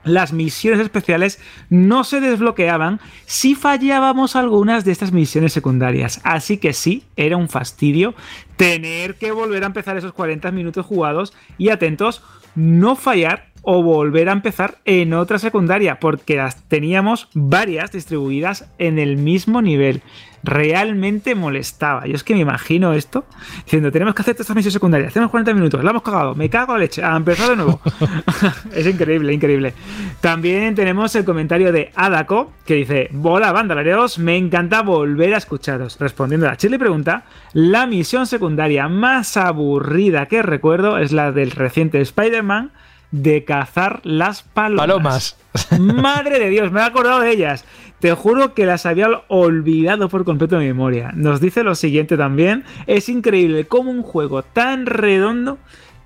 Las 0.06 0.32
misiones 0.32 0.80
especiales 0.80 1.40
no 1.70 2.04
se 2.04 2.22
desbloqueaban 2.22 3.02
si 3.26 3.56
fallábamos 3.56 4.36
algunas 4.36 4.86
de 4.86 4.92
estas 4.92 5.12
misiones 5.12 5.52
secundarias. 5.52 6.22
Así 6.24 6.58
que 6.58 6.74
sí, 6.74 7.04
era 7.18 7.36
un 7.36 7.50
fastidio 7.50 8.16
tener 8.56 9.16
que 9.16 9.32
volver 9.32 9.64
a 9.64 9.68
empezar 9.68 9.98
esos 9.98 10.14
40 10.14 10.52
minutos 10.52 10.86
jugados 10.86 11.34
y 11.58 11.70
atentos, 11.70 12.24
no 12.56 12.96
fallar 12.96 13.48
o 13.66 13.82
volver 13.82 14.30
a 14.30 14.32
empezar 14.32 14.78
en 14.86 15.14
otra 15.14 15.40
secundaria, 15.40 16.00
porque 16.00 16.38
las 16.38 16.64
teníamos 16.68 17.28
varias 17.34 17.92
distribuidas 17.92 18.70
en 18.78 19.00
el 19.00 19.18
mismo 19.18 19.62
nivel. 19.62 20.04
Realmente 20.44 21.34
molestaba. 21.34 22.06
Yo 22.06 22.14
es 22.14 22.24
que 22.24 22.36
me 22.36 22.42
imagino 22.42 22.94
esto 22.94 23.26
diciendo: 23.64 23.92
Tenemos 23.92 24.14
que 24.14 24.22
hacer 24.22 24.36
estas 24.40 24.56
misiones 24.56 24.74
secundarias, 24.74 25.10
hacemos 25.10 25.32
40 25.32 25.56
minutos, 25.56 25.84
la 25.84 25.90
hemos 25.90 26.04
cagado, 26.04 26.36
me 26.36 26.52
cago 26.52 26.74
a 26.74 26.78
leche, 26.78 27.04
a 27.04 27.18
empezar 27.18 27.50
de 27.50 27.56
nuevo. 27.56 27.82
es 28.76 28.86
increíble, 28.86 29.34
increíble. 29.34 29.74
También 30.22 30.76
tenemos 30.76 31.16
el 31.16 31.26
comentario 31.26 31.72
de 31.72 31.92
Adako 31.96 32.52
que 32.68 32.76
dice: 32.76 33.10
Hola, 33.24 33.52
bandalareos, 33.52 34.20
me 34.20 34.38
encanta 34.38 34.84
volver 34.84 35.34
a 35.34 35.38
escucharos. 35.38 36.00
Respondiendo 36.00 36.46
a 36.46 36.52
la 36.52 36.58
Chile 36.58 36.78
pregunta: 36.78 37.24
La 37.54 37.88
misión 37.88 38.28
secundaria 38.28 38.88
más 38.88 39.38
aburrida 39.38 40.28
que 40.28 40.44
recuerdo 40.44 41.00
es 41.00 41.12
la 41.12 41.32
del 41.32 41.50
reciente 41.50 42.00
Spider-Man 42.02 42.72
de 43.22 43.46
cazar 43.46 44.02
las 44.04 44.44
palomas. 44.44 45.38
Madre 45.80 46.38
de 46.38 46.50
Dios, 46.50 46.72
me 46.72 46.82
he 46.82 46.84
acordado 46.84 47.22
de 47.22 47.32
ellas. 47.32 47.64
Te 48.00 48.12
juro 48.14 48.54
que 48.54 48.66
las 48.66 48.86
había 48.86 49.08
olvidado 49.30 50.10
por 50.10 50.26
completo 50.26 50.56
de 50.56 50.62
mi 50.62 50.68
memoria. 50.68 51.12
Nos 51.16 51.40
dice 51.40 51.64
lo 51.64 51.76
siguiente 51.76 52.18
también. 52.18 52.66
Es 52.88 53.08
increíble 53.08 53.66
cómo 53.66 53.90
un 53.90 54.04
juego 54.04 54.44
tan 54.44 54.86
redondo 54.86 55.58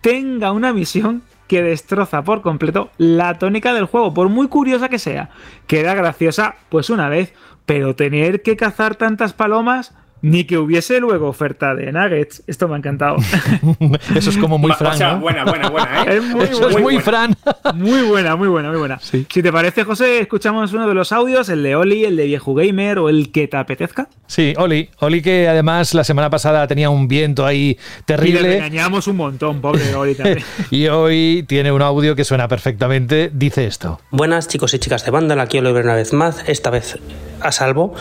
tenga 0.01 0.51
una 0.51 0.71
misión 0.71 1.23
que 1.47 1.63
destroza 1.63 2.23
por 2.23 2.41
completo 2.41 2.91
la 2.99 3.39
tónica 3.39 3.73
del 3.73 3.85
juego, 3.85 4.13
por 4.13 4.29
muy 4.29 4.47
curiosa 4.47 4.87
que 4.87 4.99
sea. 4.99 5.31
Queda 5.65 5.95
graciosa, 5.95 6.57
pues 6.69 6.91
una 6.91 7.09
vez, 7.09 7.33
pero 7.65 7.95
tener 7.95 8.43
que 8.43 8.55
cazar 8.55 8.95
tantas 8.95 9.33
palomas 9.33 9.95
Ni 10.21 10.43
que 10.43 10.57
hubiese 10.57 10.99
luego 10.99 11.27
oferta 11.29 11.73
de 11.75 11.91
nuggets. 11.91 12.43
Esto 12.47 12.67
me 12.67 12.75
ha 12.75 12.77
encantado. 12.77 13.17
Eso 14.15 14.29
es 14.29 14.37
como 14.37 14.57
muy 14.57 14.71
Fran. 14.73 14.93
O 14.93 14.97
sea, 14.97 15.13
buena, 15.15 15.45
buena, 15.45 15.69
buena, 15.69 16.03
¿eh? 16.03 16.05
Es 16.17 16.23
muy 16.23 16.43
Eso 16.43 16.59
buena. 16.59 16.67
es 16.69 16.73
muy 16.73 16.81
buena. 16.81 17.01
Fran. 17.01 17.37
Muy 17.75 18.01
buena, 18.03 18.35
muy 18.35 18.47
buena, 18.47 18.69
muy 18.69 18.79
buena. 18.79 18.99
Sí. 18.99 19.25
Si 19.29 19.41
te 19.41 19.51
parece, 19.51 19.83
José, 19.83 20.19
escuchamos 20.19 20.73
uno 20.73 20.87
de 20.87 20.93
los 20.93 21.11
audios, 21.11 21.47
el 21.49 21.63
de 21.63 21.75
Oli, 21.75 22.05
el 22.05 22.15
de 22.17 22.25
Viejo 22.25 22.53
Gamer 22.53 22.99
o 22.99 23.09
el 23.09 23.31
que 23.31 23.47
te 23.47 23.57
apetezca. 23.57 24.07
Sí, 24.27 24.53
Oli. 24.57 24.89
Oli 24.99 25.21
que 25.21 25.47
además 25.47 25.93
la 25.93 26.03
semana 26.03 26.29
pasada 26.29 26.67
tenía 26.67 26.89
un 26.89 27.07
viento 27.07 27.45
ahí 27.45 27.59
Y 27.59 27.75
le 27.75 28.03
terrible. 28.05 28.41
regañamos 28.41 29.07
un 29.07 29.15
montón, 29.17 29.61
pobre 29.61 29.95
Oli 29.95 30.15
también. 30.15 30.39
Y 30.71 30.87
hoy 30.87 31.45
tiene 31.47 31.71
un 31.71 31.81
audio 31.81 32.15
que 32.15 32.23
suena 32.23 32.47
perfectamente. 32.47 33.31
Dice 33.33 33.65
esto. 33.65 33.99
Buenas 34.11 34.47
chicos 34.47 34.73
y 34.73 34.79
chicas 34.79 35.05
de 35.05 35.11
banda, 35.11 35.41
aquí 35.41 35.57
Oliver 35.59 35.83
una 35.85 35.95
vez 35.95 36.13
más, 36.13 36.43
esta 36.47 36.69
vez 36.69 36.97
a 37.41 37.51
salvo. 37.51 37.93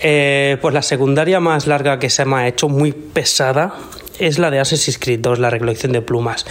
Eh, 0.00 0.56
pues 0.60 0.74
la 0.74 0.82
secundaria 0.82 1.40
más 1.40 1.66
larga 1.66 1.98
que 1.98 2.10
se 2.10 2.24
me 2.24 2.36
ha 2.36 2.48
hecho, 2.48 2.68
muy 2.68 2.92
pesada, 2.92 3.74
es 4.18 4.38
la 4.38 4.50
de 4.50 4.60
Assassin's 4.60 4.98
Creed 4.98 5.20
2, 5.20 5.38
la 5.38 5.50
recolección 5.50 5.92
de 5.92 6.02
plumas. 6.02 6.44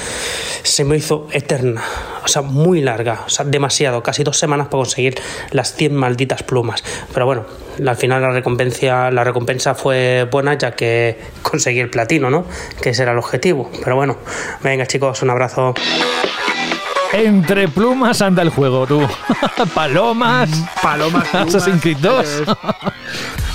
Se 0.63 0.83
me 0.83 0.97
hizo 0.97 1.27
eterna, 1.31 1.83
o 2.23 2.27
sea, 2.27 2.41
muy 2.41 2.81
larga, 2.81 3.23
o 3.25 3.29
sea, 3.29 3.45
demasiado, 3.45 4.03
casi 4.03 4.23
dos 4.23 4.37
semanas 4.37 4.67
para 4.67 4.79
conseguir 4.79 5.15
las 5.51 5.73
100 5.75 5.95
malditas 5.95 6.43
plumas. 6.43 6.83
Pero 7.13 7.25
bueno, 7.25 7.45
al 7.85 7.95
final 7.97 8.21
la 8.21 8.31
recompensa, 8.31 9.11
la 9.11 9.23
recompensa 9.23 9.75
fue 9.75 10.27
buena 10.31 10.57
ya 10.57 10.71
que 10.71 11.17
conseguí 11.41 11.79
el 11.79 11.89
platino, 11.89 12.29
¿no? 12.29 12.45
Que 12.81 12.89
ese 12.89 13.03
era 13.03 13.13
el 13.13 13.17
objetivo. 13.17 13.69
Pero 13.83 13.95
bueno, 13.95 14.17
venga 14.63 14.85
chicos, 14.85 15.21
un 15.21 15.29
abrazo. 15.29 15.73
Entre 17.13 17.67
plumas 17.67 18.21
anda 18.21 18.41
el 18.41 18.49
juego, 18.49 18.87
tú. 18.87 19.01
Palomas. 19.73 20.49
Palomas. 20.81 21.27
plumas. 21.31 21.55
Assassin's 21.55 21.81
Creed 21.81 21.97
2. 21.97 22.43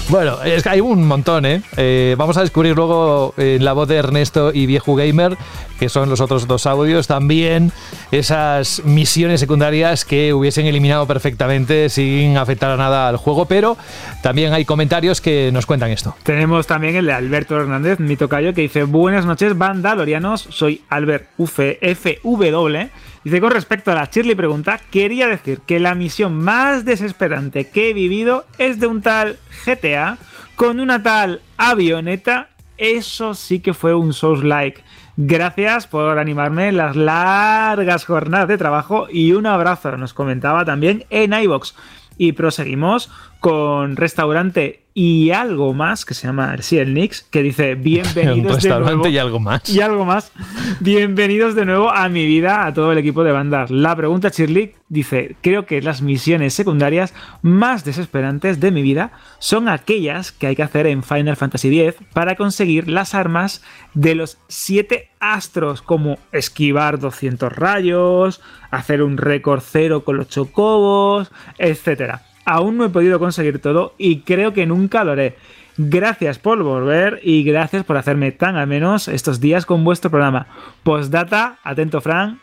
Bueno, 0.09 0.41
es 0.45 0.63
que 0.63 0.69
hay 0.69 0.81
un 0.81 1.05
montón, 1.05 1.45
¿eh? 1.47 1.63
Eh, 1.77 2.15
Vamos 2.17 2.37
a 2.37 2.43
descubrir 2.43 2.77
luego 2.77 3.35
en 3.37 3.65
la 3.65 3.73
voz 3.73 3.89
de 3.89 3.97
Ernesto 3.97 4.53
y 4.55 4.67
Viejo 4.67 4.95
Gamer, 4.95 5.37
que 5.81 5.89
son 5.89 6.09
los 6.09 6.21
otros 6.21 6.47
dos 6.47 6.67
audios, 6.67 7.09
también 7.09 7.73
esas 8.13 8.83
misiones 8.85 9.41
secundarias 9.41 10.05
que 10.05 10.33
hubiesen 10.33 10.67
eliminado 10.67 11.07
perfectamente 11.07 11.89
sin 11.89 12.37
afectar 12.37 12.71
a 12.71 12.77
nada 12.77 13.09
al 13.09 13.17
juego, 13.17 13.47
pero 13.47 13.77
también 14.23 14.53
hay 14.53 14.65
comentarios 14.65 15.21
que 15.21 15.51
nos 15.53 15.67
cuentan 15.67 15.91
esto. 15.91 16.15
Tenemos 16.23 16.69
también 16.69 16.95
el 16.95 17.07
de 17.07 17.13
Alberto 17.13 17.57
Hernández, 17.57 17.99
mi 17.99 18.17
tocayo, 18.17 18.55
que 18.55 18.61
dice: 18.61 18.85
Buenas 18.85 19.27
noches, 19.27 19.59
bandalorianos. 19.59 20.47
Soy 20.51 20.83
Albert 20.89 21.31
UFFW. 21.37 22.91
Dice: 23.27 23.41
Con 23.41 23.51
respecto 23.51 23.91
a 23.91 23.97
la 23.97 24.05
Shirley 24.05 24.37
pregunta, 24.37 24.79
quería 24.93 25.27
decir 25.27 25.59
que 25.67 25.81
la 25.81 25.97
misión 25.97 26.39
más 26.39 26.85
desesperante 26.85 27.69
que 27.69 27.91
he 27.91 27.93
vivido 27.93 28.45
es 28.57 28.79
de 28.79 28.87
un 28.87 29.03
tal 29.03 29.37
GTA 29.65 30.17
con 30.55 30.79
una 30.79 31.03
tal 31.03 31.41
avioneta. 31.57 32.51
Eso 32.79 33.35
sí 33.35 33.59
que 33.59 33.75
fue 33.75 33.97
un 33.97 34.13
Souls 34.13 34.45
like. 34.45 34.81
Gracias 35.17 35.89
por 35.89 36.21
animarme 36.21 36.69
en 36.69 36.77
las 36.77 36.95
largas 36.95 38.05
jornadas 38.05 38.47
de 38.47 38.59
trabajo 38.59 39.09
y 39.11 39.33
un 39.33 39.47
abrazo. 39.47 39.97
Nos 39.97 40.15
comentaba 40.15 40.65
también 40.65 41.05
en 41.11 41.33
iBox. 41.33 41.75
Y 42.19 42.31
proseguimos 42.31 43.11
con 43.47 43.95
restaurante 43.95 44.81
y 44.93 45.31
algo 45.31 45.73
más 45.73 46.05
que 46.05 46.15
se 46.15 46.27
llama 46.27 46.57
sí, 46.63 46.79
el 46.79 46.95
Nix, 46.95 47.23
que 47.23 47.45
dice 47.45 47.75
Un 47.75 47.83
bienvenidos 47.85 48.43
de 48.43 48.55
restaurante 48.55 48.95
nuevo. 48.97 49.09
y 49.09 49.19
algo 49.19 49.39
más. 49.39 49.69
Y 49.69 49.81
algo 49.81 50.05
más. 50.05 50.33
Bienvenidos 50.81 51.55
de 51.55 51.65
nuevo 51.65 51.89
a 51.89 52.09
mi 52.09 52.27
vida, 52.27 52.67
a 52.67 52.75
todo 52.75 52.91
el 52.91 52.99
equipo 52.99 53.23
de 53.23 53.31
bandas. 53.31 53.71
La 53.71 53.95
pregunta 53.95 54.31
Shirley 54.31 54.75
dice, 54.89 55.37
creo 55.43 55.65
que 55.65 55.81
las 55.81 56.03
misiones 56.03 56.55
secundarias 56.55 57.15
más 57.41 57.85
desesperantes 57.85 58.59
de 58.59 58.73
mi 58.73 58.83
vida 58.83 59.13
son 59.39 59.69
aquellas 59.69 60.33
que 60.33 60.49
hay 60.49 60.57
que 60.57 60.65
hacer 60.65 60.89
en 60.89 61.05
Final 61.05 61.37
Fantasy 61.37 61.81
X 61.81 62.01
para 62.13 62.35
conseguir 62.35 62.89
las 62.89 63.15
armas 63.15 63.63
de 63.95 64.17
los 64.17 64.39
siete 64.49 65.11
astros, 65.21 65.83
como 65.83 66.19
esquivar 66.33 66.99
200 66.99 67.53
rayos, 67.53 68.41
hacer 68.73 69.05
un 69.05 69.19
récord 69.19 69.63
cero 69.65 70.03
con 70.03 70.17
los 70.17 70.29
chocobos, 70.29 71.31
etcétera. 71.59 72.23
Aún 72.47 72.79
no 72.79 72.85
he 72.85 72.89
podido 72.89 73.19
conseguir 73.19 73.59
todo 73.59 73.95
y 73.99 74.21
creo 74.21 74.55
que 74.55 74.67
nunca 74.67 75.05
lo 75.05 75.13
haré. 75.13 75.37
Gracias 75.77 76.39
por 76.39 76.63
volver 76.63 77.21
y 77.23 77.43
gracias 77.43 77.85
por 77.85 77.99
hacerme 77.99 78.33
tan 78.33 78.57
a 78.57 78.65
menos 78.65 79.09
estos 79.09 79.41
días 79.41 79.67
con 79.67 79.85
vuestro 79.85 80.11
programa. 80.11 80.47
Postdata, 80.83 81.59
atento 81.63 82.01
Fran, 82.01 82.41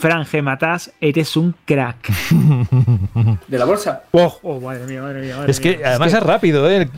Fran 0.00 0.24
G. 0.24 0.42
Matas, 0.42 0.92
eres 0.98 1.36
un 1.36 1.54
crack. 1.66 2.10
De 3.48 3.58
la 3.58 3.66
bolsa. 3.66 4.04
Oh, 4.12 4.38
oh, 4.42 4.58
madre 4.60 4.86
mía, 4.86 5.02
madre 5.02 5.20
mía. 5.20 5.36
madre 5.36 5.50
Es 5.50 5.60
que 5.60 5.76
mía. 5.76 5.88
además 5.90 6.14
es 6.14 6.22
rápido, 6.22 6.70
¿eh? 6.70 6.88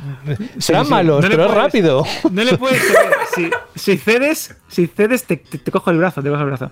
Serán 0.58 0.84
sí. 0.84 0.90
malos, 0.92 1.20
No 1.22 1.28
le 1.28 1.34
pero 1.34 1.42
es 1.48 1.52
puedes- 1.52 1.64
rápido. 1.64 2.04
No 2.30 2.44
le 2.44 2.56
puedes 2.56 2.80
ceder. 2.80 3.12
Si, 3.34 3.50
si 3.74 3.96
cedes, 3.98 4.56
si 4.68 4.86
cedes 4.86 5.24
te, 5.24 5.36
te- 5.36 5.58
te 5.58 5.70
cojo 5.72 5.90
el 5.90 5.98
brazo, 5.98 6.22
te 6.22 6.28
cojo 6.30 6.42
el 6.42 6.46
brazo. 6.48 6.70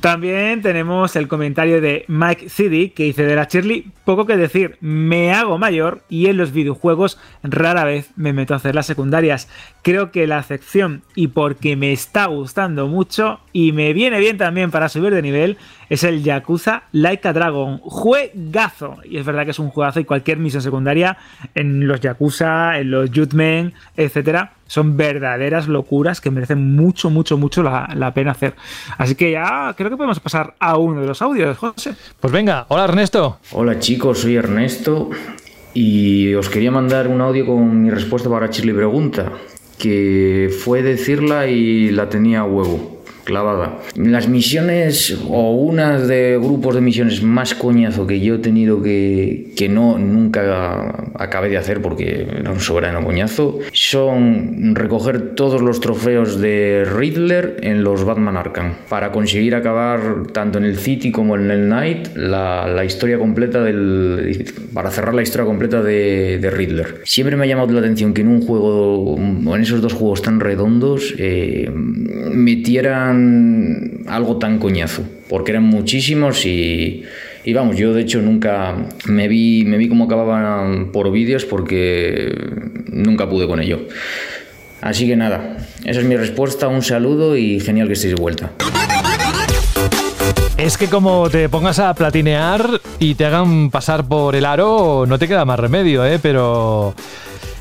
También 0.00 0.62
tenemos 0.62 1.16
el 1.16 1.26
comentario 1.26 1.80
de 1.80 2.04
Mike 2.06 2.48
City 2.48 2.90
que 2.90 3.04
dice 3.04 3.24
de 3.24 3.34
la 3.34 3.44
Shirley, 3.50 3.90
poco 4.04 4.24
que 4.26 4.36
decir, 4.36 4.76
me 4.80 5.32
hago 5.32 5.58
mayor 5.58 6.02
y 6.08 6.26
en 6.26 6.36
los 6.36 6.52
videojuegos 6.52 7.18
rara 7.42 7.82
vez 7.84 8.10
me 8.14 8.32
meto 8.32 8.54
a 8.54 8.58
hacer 8.58 8.74
las 8.76 8.86
secundarias. 8.86 9.48
Creo 9.82 10.12
que 10.12 10.28
la 10.28 10.44
sección 10.44 11.02
y 11.16 11.26
porque 11.26 11.74
me 11.74 11.92
está 11.92 12.26
gustando 12.26 12.86
mucho 12.86 13.40
y 13.52 13.72
me 13.72 13.92
viene 13.92 14.20
bien 14.20 14.38
también 14.38 14.70
para 14.70 14.88
subir 14.88 15.12
de 15.12 15.22
nivel 15.22 15.56
es 15.90 16.04
el 16.04 16.22
Yakuza 16.22 16.84
Like 16.92 17.26
a 17.26 17.32
Dragon. 17.32 17.78
Juegazo. 17.78 18.98
Y 19.04 19.16
es 19.16 19.26
verdad 19.26 19.44
que 19.44 19.50
es 19.50 19.58
un 19.58 19.70
juegazo 19.70 19.98
y 19.98 20.04
cualquier 20.04 20.38
misión 20.38 20.62
secundaria 20.62 21.18
en 21.56 21.88
los 21.88 22.00
Yakuza, 22.00 22.78
en 22.78 22.92
los 22.92 23.10
Jutmen, 23.10 23.74
etcétera, 23.96 24.52
son 24.68 24.96
verdaderas 24.96 25.66
locuras 25.66 26.20
que 26.20 26.30
merecen 26.30 26.76
mucho, 26.76 27.10
mucho, 27.10 27.36
mucho 27.36 27.64
la, 27.64 27.90
la 27.96 28.14
pena 28.14 28.30
hacer. 28.30 28.54
Así 28.98 29.16
que 29.16 29.32
ya 29.32 29.74
creo 29.76 29.90
que 29.90 29.96
podemos 29.96 30.20
pasar 30.20 30.54
a 30.60 30.76
uno 30.76 31.00
de 31.00 31.08
los 31.08 31.20
audios, 31.22 31.58
José. 31.58 31.94
Pues 32.20 32.32
venga, 32.32 32.66
hola 32.68 32.84
Ernesto. 32.84 33.40
Hola 33.50 33.80
chicos, 33.80 34.20
soy 34.20 34.36
Ernesto 34.36 35.10
y 35.74 36.34
os 36.34 36.48
quería 36.48 36.70
mandar 36.70 37.08
un 37.08 37.20
audio 37.20 37.46
con 37.46 37.82
mi 37.82 37.90
respuesta 37.90 38.30
para 38.30 38.50
Chile 38.50 38.74
Pregunta, 38.74 39.32
que 39.82 40.48
fue 40.60 40.80
decirla 40.80 41.48
y 41.48 41.90
la 41.90 42.08
tenía 42.08 42.42
a 42.42 42.44
huevo, 42.44 43.01
clavada. 43.24 43.78
Las 43.96 44.28
misiones 44.28 45.18
o 45.28 45.52
unas 45.52 46.08
de 46.08 46.38
grupos 46.40 46.74
de 46.74 46.80
misiones 46.80 47.22
más 47.22 47.54
coñazo 47.54 48.06
que 48.06 48.20
yo 48.20 48.36
he 48.36 48.38
tenido 48.38 48.82
que, 48.82 49.52
que 49.56 49.68
no 49.68 49.98
nunca 49.98 51.12
acabé 51.14 51.48
de 51.48 51.56
hacer 51.56 51.80
porque 51.80 52.26
era 52.40 52.50
un 52.50 52.60
soberano 52.60 53.04
coñazo, 53.04 53.58
son 53.72 54.74
recoger 54.74 55.34
todos 55.34 55.62
los 55.62 55.80
trofeos 55.80 56.40
de 56.40 56.84
Riddler 56.84 57.56
en 57.62 57.84
los 57.84 58.04
Batman 58.04 58.36
Arkham 58.36 58.74
para 58.88 59.12
conseguir 59.12 59.54
acabar 59.54 60.26
tanto 60.32 60.58
en 60.58 60.64
el 60.64 60.76
City 60.76 61.10
como 61.10 61.36
en 61.36 61.50
el 61.50 61.68
Night 61.68 62.16
la, 62.16 62.84
historia 62.84 63.18
completa 63.18 63.62
del 63.62 64.52
para 64.74 64.90
cerrar 64.90 65.14
la 65.14 65.22
historia 65.22 65.46
completa 65.46 65.82
de, 65.82 66.50
Riddler. 66.52 67.02
Siempre 67.04 67.36
me 67.36 67.44
ha 67.44 67.46
llamado 67.46 67.72
la 67.72 67.80
atención 67.80 68.12
que 68.12 68.22
en 68.22 68.28
un 68.28 68.42
juego 68.42 69.16
en 69.16 69.62
esos 69.62 69.80
dos 69.80 69.92
juegos 69.92 70.22
tan 70.22 70.40
redondos 70.40 71.14
eh, 71.18 71.70
metieran 71.72 73.11
algo 74.08 74.38
tan 74.38 74.58
coñazo 74.58 75.02
porque 75.28 75.52
eran 75.52 75.64
muchísimos 75.64 76.44
y 76.46 77.04
y 77.44 77.52
vamos, 77.54 77.76
yo 77.76 77.92
de 77.92 78.02
hecho 78.02 78.22
nunca 78.22 78.76
me 79.06 79.26
vi, 79.26 79.64
me 79.64 79.76
vi 79.76 79.88
cómo 79.88 80.04
acababan 80.04 80.92
por 80.92 81.10
vídeos 81.10 81.44
porque 81.44 82.32
nunca 82.86 83.28
pude 83.28 83.48
con 83.48 83.60
ello. 83.60 83.80
Así 84.80 85.08
que 85.08 85.16
nada, 85.16 85.56
esa 85.84 86.00
es 86.00 86.06
mi 86.06 86.16
respuesta, 86.16 86.68
un 86.68 86.82
saludo 86.82 87.36
y 87.36 87.58
genial 87.58 87.88
que 87.88 87.94
estéis 87.94 88.14
de 88.14 88.20
vuelta. 88.20 88.52
Es 90.56 90.78
que 90.78 90.86
como 90.86 91.28
te 91.30 91.48
pongas 91.48 91.80
a 91.80 91.92
platinear 91.94 92.80
y 93.00 93.16
te 93.16 93.24
hagan 93.24 93.70
pasar 93.70 94.06
por 94.06 94.36
el 94.36 94.44
aro, 94.44 95.04
no 95.08 95.18
te 95.18 95.26
queda 95.26 95.44
más 95.44 95.58
remedio, 95.58 96.06
¿eh? 96.06 96.20
Pero 96.22 96.94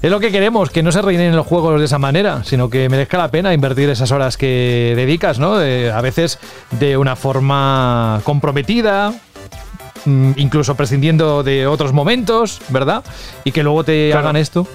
es 0.01 0.09
lo 0.11 0.19
que 0.19 0.31
queremos, 0.31 0.69
que 0.69 0.81
no 0.83 0.91
se 0.91 1.01
reinen 1.01 1.35
los 1.35 1.45
juegos 1.45 1.79
de 1.79 1.85
esa 1.85 1.99
manera, 1.99 2.43
sino 2.43 2.69
que 2.69 2.89
merezca 2.89 3.17
la 3.17 3.29
pena 3.29 3.53
invertir 3.53 3.89
esas 3.89 4.11
horas 4.11 4.35
que 4.37 4.93
dedicas, 4.95 5.37
¿no? 5.39 5.57
De- 5.57 5.91
a 5.91 6.01
veces 6.01 6.39
de 6.71 6.97
una 6.97 7.15
forma 7.15 8.19
comprometida, 8.23 9.13
mm, 10.05 10.31
incluso 10.37 10.75
prescindiendo 10.75 11.43
de 11.43 11.67
otros 11.67 11.93
momentos, 11.93 12.61
¿verdad? 12.69 13.03
Y 13.43 13.51
que 13.51 13.63
luego 13.63 13.83
te 13.83 14.07
Claro. 14.11 14.27
hagan 14.29 14.35
esto. 14.37 14.67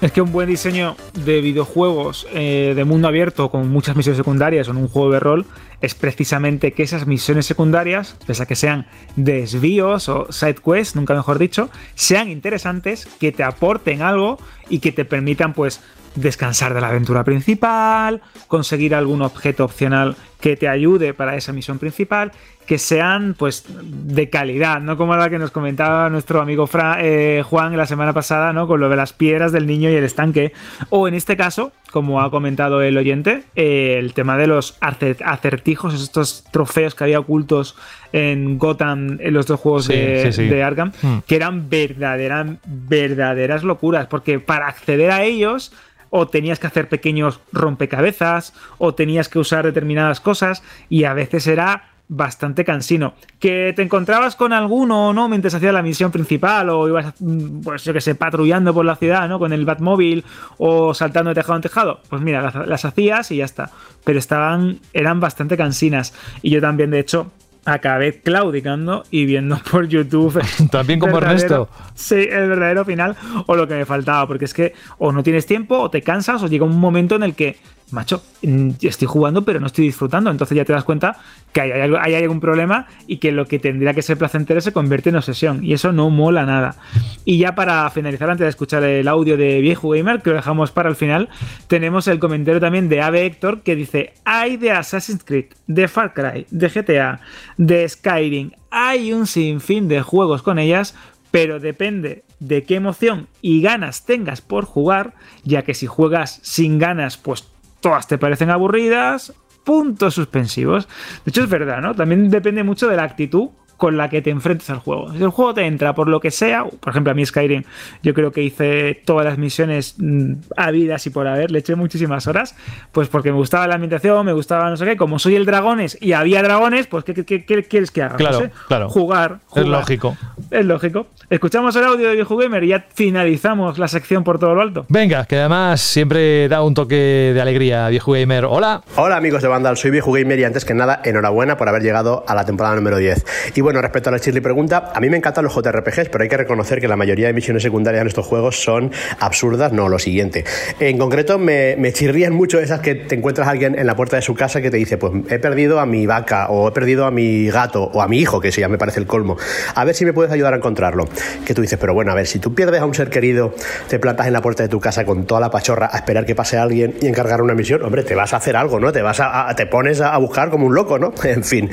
Es 0.00 0.12
que 0.12 0.20
un 0.22 0.30
buen 0.30 0.48
diseño 0.48 0.96
de 1.14 1.40
videojuegos 1.40 2.26
eh, 2.32 2.72
de 2.76 2.84
mundo 2.84 3.08
abierto 3.08 3.48
con 3.50 3.68
muchas 3.68 3.96
misiones 3.96 4.16
secundarias 4.16 4.68
o 4.68 4.70
en 4.70 4.76
un 4.76 4.88
juego 4.88 5.10
de 5.12 5.18
rol 5.20 5.44
es 5.80 5.94
precisamente 5.94 6.72
que 6.72 6.82
esas 6.82 7.06
misiones 7.06 7.46
secundarias, 7.46 8.16
pese 8.26 8.42
a 8.42 8.46
que 8.46 8.56
sean 8.56 8.86
desvíos 9.16 10.08
o 10.08 10.30
side 10.32 10.56
quests, 10.56 10.96
nunca 10.96 11.14
mejor 11.14 11.38
dicho, 11.38 11.70
sean 11.94 12.28
interesantes, 12.28 13.06
que 13.20 13.32
te 13.32 13.44
aporten 13.44 14.02
algo 14.02 14.38
y 14.68 14.80
que 14.80 14.92
te 14.92 15.04
permitan 15.04 15.54
pues 15.54 15.80
descansar 16.14 16.74
de 16.74 16.80
la 16.80 16.88
aventura 16.88 17.22
principal, 17.24 18.22
conseguir 18.48 18.94
algún 18.94 19.22
objeto 19.22 19.64
opcional 19.64 20.16
que 20.40 20.56
te 20.56 20.68
ayude 20.68 21.14
para 21.14 21.36
esa 21.36 21.52
misión 21.52 21.78
principal, 21.78 22.32
que 22.66 22.78
sean 22.78 23.34
pues 23.36 23.64
de 23.66 24.28
calidad, 24.28 24.80
no 24.80 24.96
como 24.96 25.16
la 25.16 25.30
que 25.30 25.38
nos 25.38 25.50
comentaba 25.50 26.10
nuestro 26.10 26.40
amigo 26.40 26.68
eh, 26.98 27.42
Juan 27.44 27.76
la 27.76 27.86
semana 27.86 28.12
pasada, 28.12 28.52
¿no? 28.52 28.66
Con 28.68 28.78
lo 28.80 28.88
de 28.88 28.96
las 28.96 29.12
piedras 29.12 29.52
del 29.52 29.66
niño 29.66 29.90
y 29.90 29.94
el 29.94 30.04
estanque. 30.04 30.52
O 30.90 31.08
en 31.08 31.14
este 31.14 31.36
caso, 31.36 31.72
como 31.90 32.20
ha 32.20 32.30
comentado 32.30 32.82
el 32.82 32.96
oyente, 32.98 33.44
eh, 33.56 33.96
el 33.98 34.12
tema 34.12 34.36
de 34.36 34.48
los 34.48 34.76
acertijos, 34.80 35.94
estos 35.94 36.44
trofeos 36.50 36.94
que 36.94 37.04
había 37.04 37.20
ocultos 37.20 37.74
en 38.12 38.58
Gotham, 38.58 39.18
en 39.20 39.32
los 39.32 39.46
dos 39.46 39.58
juegos 39.58 39.88
de, 39.88 40.62
Arkham, 40.62 40.92
hmm. 41.00 41.18
que 41.26 41.36
eran 41.36 41.70
verdaderas, 41.70 42.48
verdaderas 42.66 43.64
locuras, 43.64 44.06
porque 44.08 44.40
para 44.40 44.68
acceder 44.68 45.10
a 45.10 45.24
ellos 45.24 45.72
o 46.10 46.28
tenías 46.28 46.58
que 46.58 46.66
hacer 46.66 46.88
pequeños 46.88 47.40
rompecabezas, 47.52 48.54
o 48.78 48.94
tenías 48.94 49.28
que 49.28 49.38
usar 49.38 49.64
determinadas 49.64 50.20
cosas, 50.20 50.62
y 50.88 51.04
a 51.04 51.14
veces 51.14 51.46
era 51.46 51.90
bastante 52.08 52.64
cansino. 52.64 53.14
Que 53.38 53.72
te 53.76 53.82
encontrabas 53.82 54.34
con 54.34 54.52
alguno 54.52 55.12
no 55.12 55.28
mientras 55.28 55.54
hacías 55.54 55.74
la 55.74 55.82
misión 55.82 56.10
principal, 56.10 56.70
o 56.70 56.88
ibas, 56.88 57.14
mm, 57.20 57.60
pues 57.60 57.84
yo 57.84 57.92
que 57.92 58.00
sé, 58.00 58.14
patrullando 58.14 58.72
por 58.74 58.84
la 58.84 58.96
ciudad, 58.96 59.28
¿no? 59.28 59.38
Con 59.38 59.52
el 59.52 59.64
Batmóvil 59.64 60.24
o 60.56 60.94
saltando 60.94 61.30
de 61.30 61.34
tejado 61.34 61.56
en 61.56 61.62
tejado. 61.62 62.00
Pues 62.08 62.22
mira, 62.22 62.66
las 62.66 62.84
hacías 62.84 63.30
y 63.30 63.36
ya 63.36 63.44
está. 63.44 63.70
Pero 64.04 64.18
estaban, 64.18 64.80
eran 64.92 65.20
bastante 65.20 65.56
cansinas. 65.56 66.14
Y 66.42 66.50
yo 66.50 66.60
también, 66.60 66.90
de 66.90 67.00
hecho, 67.00 67.30
acabé 67.68 68.20
claudicando 68.20 69.04
y 69.10 69.26
viendo 69.26 69.58
por 69.70 69.88
YouTube. 69.88 70.42
También 70.70 70.98
como 70.98 71.18
Ernesto. 71.18 71.68
Sí, 71.94 72.16
el 72.16 72.48
verdadero 72.48 72.84
final 72.84 73.16
o 73.46 73.56
lo 73.56 73.68
que 73.68 73.74
me 73.74 73.84
faltaba, 73.84 74.26
porque 74.26 74.46
es 74.46 74.54
que 74.54 74.74
o 74.98 75.12
no 75.12 75.22
tienes 75.22 75.46
tiempo 75.46 75.78
o 75.78 75.90
te 75.90 76.02
cansas 76.02 76.42
o 76.42 76.48
llega 76.48 76.64
un 76.64 76.78
momento 76.78 77.16
en 77.16 77.22
el 77.22 77.34
que 77.34 77.56
macho, 77.90 78.22
mm, 78.42 78.70
estoy 78.82 79.08
jugando 79.08 79.44
pero 79.44 79.60
no 79.60 79.66
estoy 79.66 79.86
disfrutando. 79.86 80.30
Entonces 80.30 80.56
ya 80.56 80.64
te 80.64 80.72
das 80.72 80.84
cuenta 80.84 81.18
que 81.52 81.60
hay, 81.60 81.70
hay, 81.72 82.14
algún 82.14 82.40
problema 82.40 82.86
y 83.06 83.18
que 83.18 83.32
lo 83.32 83.46
que 83.46 83.58
tendría 83.58 83.94
que 83.94 84.02
ser 84.02 84.18
placentero 84.18 84.60
se 84.60 84.72
convierte 84.72 85.10
en 85.10 85.16
obsesión. 85.16 85.64
Y 85.64 85.72
eso 85.72 85.92
no 85.92 86.10
mola 86.10 86.44
nada. 86.44 86.76
Y 87.24 87.38
ya 87.38 87.54
para 87.54 87.88
finalizar, 87.90 88.30
antes 88.30 88.44
de 88.44 88.50
escuchar 88.50 88.82
el 88.84 89.08
audio 89.08 89.36
de 89.36 89.60
Viejo 89.60 89.90
Gamer, 89.90 90.22
que 90.22 90.30
lo 90.30 90.36
dejamos 90.36 90.70
para 90.70 90.88
el 90.88 90.96
final, 90.96 91.28
tenemos 91.66 92.08
el 92.08 92.18
comentario 92.18 92.60
también 92.60 92.88
de 92.88 93.00
Ave 93.00 93.26
Héctor 93.26 93.62
que 93.62 93.76
dice, 93.76 94.14
hay 94.24 94.56
de 94.56 94.72
Assassin's 94.72 95.24
Creed, 95.24 95.46
de 95.66 95.88
Far 95.88 96.14
Cry, 96.14 96.46
de 96.50 96.68
GTA, 96.68 97.20
de 97.56 97.88
Skyrim, 97.88 98.52
hay 98.70 99.12
un 99.12 99.26
sinfín 99.26 99.88
de 99.88 100.02
juegos 100.02 100.42
con 100.42 100.58
ellas, 100.58 100.94
pero 101.30 101.60
depende 101.60 102.24
de 102.40 102.62
qué 102.64 102.76
emoción 102.76 103.28
y 103.42 103.60
ganas 103.62 104.04
tengas 104.04 104.40
por 104.40 104.64
jugar, 104.64 105.14
ya 105.44 105.62
que 105.62 105.74
si 105.74 105.86
juegas 105.86 106.40
sin 106.42 106.78
ganas, 106.78 107.16
pues 107.16 107.48
todas 107.80 108.06
te 108.06 108.18
parecen 108.18 108.50
aburridas, 108.50 109.32
puntos 109.64 110.14
suspensivos. 110.14 110.88
De 111.24 111.30
hecho, 111.30 111.42
es 111.42 111.50
verdad, 111.50 111.80
¿no? 111.80 111.94
También 111.94 112.30
depende 112.30 112.62
mucho 112.64 112.88
de 112.88 112.96
la 112.96 113.04
actitud 113.04 113.50
con 113.78 113.96
la 113.96 114.10
que 114.10 114.20
te 114.20 114.30
enfrentes 114.30 114.68
al 114.70 114.80
juego. 114.80 115.12
Si 115.12 115.22
el 115.22 115.30
juego 115.30 115.54
te 115.54 115.64
entra 115.64 115.94
por 115.94 116.08
lo 116.08 116.18
que 116.20 116.32
sea, 116.32 116.64
por 116.64 116.90
ejemplo, 116.90 117.12
a 117.12 117.14
mí 117.14 117.24
Skyrim, 117.24 117.62
yo 118.02 118.12
creo 118.12 118.32
que 118.32 118.42
hice 118.42 119.00
todas 119.04 119.24
las 119.24 119.38
misiones 119.38 119.94
mm, 119.98 120.32
habidas 120.56 121.06
y 121.06 121.10
por 121.10 121.28
haber, 121.28 121.52
le 121.52 121.60
eché 121.60 121.76
muchísimas 121.76 122.26
horas, 122.26 122.56
pues 122.90 123.08
porque 123.08 123.30
me 123.30 123.38
gustaba 123.38 123.68
la 123.68 123.76
ambientación, 123.76 124.26
me 124.26 124.32
gustaba 124.32 124.68
no 124.68 124.76
sé 124.76 124.84
qué, 124.84 124.96
como 124.96 125.20
soy 125.20 125.36
el 125.36 125.46
dragones 125.46 125.96
y 126.00 126.12
había 126.12 126.42
dragones, 126.42 126.88
pues 126.88 127.04
¿qué, 127.04 127.24
quieres 127.24 127.90
que 127.92 128.02
haga? 128.02 128.16
Claro, 128.16 128.50
claro. 128.66 128.90
Jugar, 128.90 129.38
Es 129.54 129.64
lógico. 129.64 130.16
Es 130.50 130.66
lógico. 130.66 131.06
Escuchamos 131.30 131.76
el 131.76 131.84
audio 131.84 132.08
de 132.08 132.16
Viejo 132.16 132.36
Gamer 132.36 132.64
y 132.64 132.68
ya 132.68 132.84
finalizamos 132.92 133.78
la 133.78 133.86
sección 133.86 134.24
por 134.24 134.40
todo 134.40 134.56
lo 134.56 134.62
alto. 134.62 134.86
Venga, 134.88 135.24
que 135.24 135.36
además 135.36 135.80
siempre 135.80 136.48
da 136.48 136.62
un 136.62 136.74
toque 136.74 137.30
de 137.32 137.40
alegría, 137.40 137.88
Viejo 137.90 138.10
Gamer. 138.10 138.44
Hola. 138.44 138.82
Hola 138.96 139.16
amigos 139.16 139.40
de 139.40 139.46
Vandal, 139.46 139.76
soy 139.76 139.92
Viejo 139.92 140.10
Gamer 140.10 140.40
y 140.40 140.44
antes 140.44 140.64
que 140.64 140.74
nada, 140.74 141.00
enhorabuena 141.04 141.56
por 141.56 141.68
haber 141.68 141.82
llegado 141.82 142.24
a 142.26 142.34
la 142.34 142.44
temporada 142.44 142.74
número 142.74 142.96
10. 142.96 143.54
Y 143.54 143.67
bueno, 143.68 143.82
respecto 143.82 144.08
a 144.08 144.12
la 144.12 144.16
Shirley 144.16 144.40
pregunta, 144.40 144.92
a 144.94 144.98
mí 144.98 145.10
me 145.10 145.18
encantan 145.18 145.44
los 145.44 145.54
JRPGs, 145.54 146.08
pero 146.08 146.22
hay 146.22 146.28
que 146.30 146.38
reconocer 146.38 146.80
que 146.80 146.88
la 146.88 146.96
mayoría 146.96 147.26
de 147.26 147.34
misiones 147.34 147.62
secundarias 147.62 148.00
en 148.00 148.08
estos 148.08 148.24
juegos 148.24 148.62
son 148.62 148.90
absurdas, 149.20 149.74
no 149.74 149.90
lo 149.90 149.98
siguiente. 149.98 150.46
En 150.80 150.96
concreto, 150.96 151.38
me, 151.38 151.76
me 151.76 151.92
mucho 152.30 152.60
esas 152.60 152.80
que 152.80 152.94
te 152.94 153.14
encuentras 153.14 153.46
a 153.46 153.50
alguien 153.50 153.78
en 153.78 153.86
la 153.86 153.94
puerta 153.94 154.16
de 154.16 154.22
su 154.22 154.34
casa 154.34 154.62
que 154.62 154.70
te 154.70 154.78
dice, 154.78 154.96
pues 154.96 155.12
he 155.28 155.38
perdido 155.38 155.80
a 155.80 155.84
mi 155.84 156.06
vaca, 156.06 156.48
o 156.48 156.68
he 156.68 156.72
perdido 156.72 157.04
a 157.04 157.10
mi 157.10 157.50
gato, 157.50 157.90
o 157.92 158.00
a 158.00 158.08
mi 158.08 158.18
hijo, 158.18 158.40
que 158.40 158.52
sí, 158.52 158.62
ya 158.62 158.70
me 158.70 158.78
parece 158.78 159.00
el 159.00 159.06
colmo. 159.06 159.36
A 159.74 159.84
ver 159.84 159.94
si 159.94 160.06
me 160.06 160.14
puedes 160.14 160.32
ayudar 160.32 160.54
a 160.54 160.56
encontrarlo. 160.56 161.06
Que 161.44 161.52
tú 161.52 161.60
dices, 161.60 161.78
pero 161.78 161.92
bueno, 161.92 162.10
a 162.10 162.14
ver, 162.14 162.26
si 162.26 162.38
tú 162.38 162.54
pierdes 162.54 162.80
a 162.80 162.86
un 162.86 162.94
ser 162.94 163.10
querido, 163.10 163.52
te 163.88 163.98
plantas 163.98 164.26
en 164.28 164.32
la 164.32 164.40
puerta 164.40 164.62
de 164.62 164.70
tu 164.70 164.80
casa 164.80 165.04
con 165.04 165.26
toda 165.26 165.42
la 165.42 165.50
pachorra 165.50 165.90
a 165.92 165.98
esperar 165.98 166.24
que 166.24 166.34
pase 166.34 166.56
alguien 166.56 166.94
y 167.02 167.06
encargar 167.06 167.42
una 167.42 167.52
misión, 167.52 167.82
hombre, 167.82 168.02
te 168.02 168.14
vas 168.14 168.32
a 168.32 168.38
hacer 168.38 168.56
algo, 168.56 168.80
¿no? 168.80 168.92
Te 168.92 169.02
vas 169.02 169.20
a, 169.20 169.54
te 169.54 169.66
pones 169.66 170.00
a 170.00 170.16
buscar 170.16 170.48
como 170.48 170.64
un 170.66 170.74
loco, 170.74 170.98
¿no? 170.98 171.12
En 171.28 171.44
fin, 171.44 171.70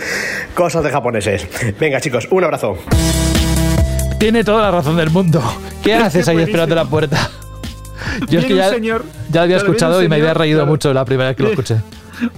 cosas 0.54 0.84
de 0.84 0.90
japoneses. 0.90 1.48
Venga, 1.86 2.02
chicos, 2.02 2.28
un 2.32 2.44
abrazo. 2.44 2.80
Tiene 4.18 4.44
toda 4.44 4.64
la 4.64 4.72
razón 4.72 4.98
del 4.98 5.12
mundo. 5.12 5.40
¿Qué 5.84 5.94
haces 5.94 6.28
ahí 6.28 6.40
esperando 6.40 6.74
la 6.74 6.86
puerta? 6.86 7.30
Yo 8.28 8.40
es 8.40 8.46
que 8.46 8.56
ya, 8.56 8.76
ya 8.76 8.98
lo 9.32 9.42
había 9.42 9.58
escuchado 9.58 10.02
y 10.02 10.10
me 10.10 10.16
había 10.16 10.34
reído 10.34 10.66
mucho 10.66 10.92
la 10.96 11.06
primera 11.06 11.30
vez 11.30 11.38
que 11.38 11.44
lo 11.44 11.50
escuché. 11.50 11.76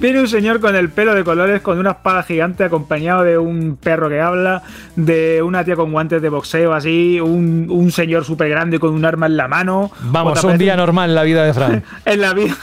Viene 0.02 0.19
un 0.19 0.28
señor 0.28 0.60
con 0.60 0.76
el 0.76 0.90
pelo 0.90 1.15
de 1.15 1.24
colores, 1.24 1.61
con 1.61 1.80
una 1.80 1.91
espada 1.91 2.24
gigante, 2.24 2.65
acompañado 2.65 3.24
de 3.24 3.38
un 3.38 3.78
perro 3.78 4.10
que 4.10 4.19
habla, 4.19 4.64
de 4.98 5.41
una 5.41 5.64
tía 5.64 5.78
con 5.78 5.94
guantes 5.94 6.22
de 6.22 6.28
boxeo 6.28 6.74
así, 6.74 7.22
un, 7.22 7.68
un 7.69 7.90
señor 7.94 8.26
súper 8.26 8.49
grande 8.49 8.80
con 8.80 8.94
un 8.94 9.06
arma 9.06 9.28
en 9.28 9.38
la 9.38 9.48
mano. 9.48 9.91
Vamos, 10.02 10.44
un 10.44 10.57
día 10.57 10.76
normal 10.76 11.11
en 11.11 11.15
la 11.15 11.24
vida 11.24 11.45
de 11.45 11.53
Fran. 11.53 11.84
en 12.06 12.19
la 12.19 12.34
vida. 12.34 12.57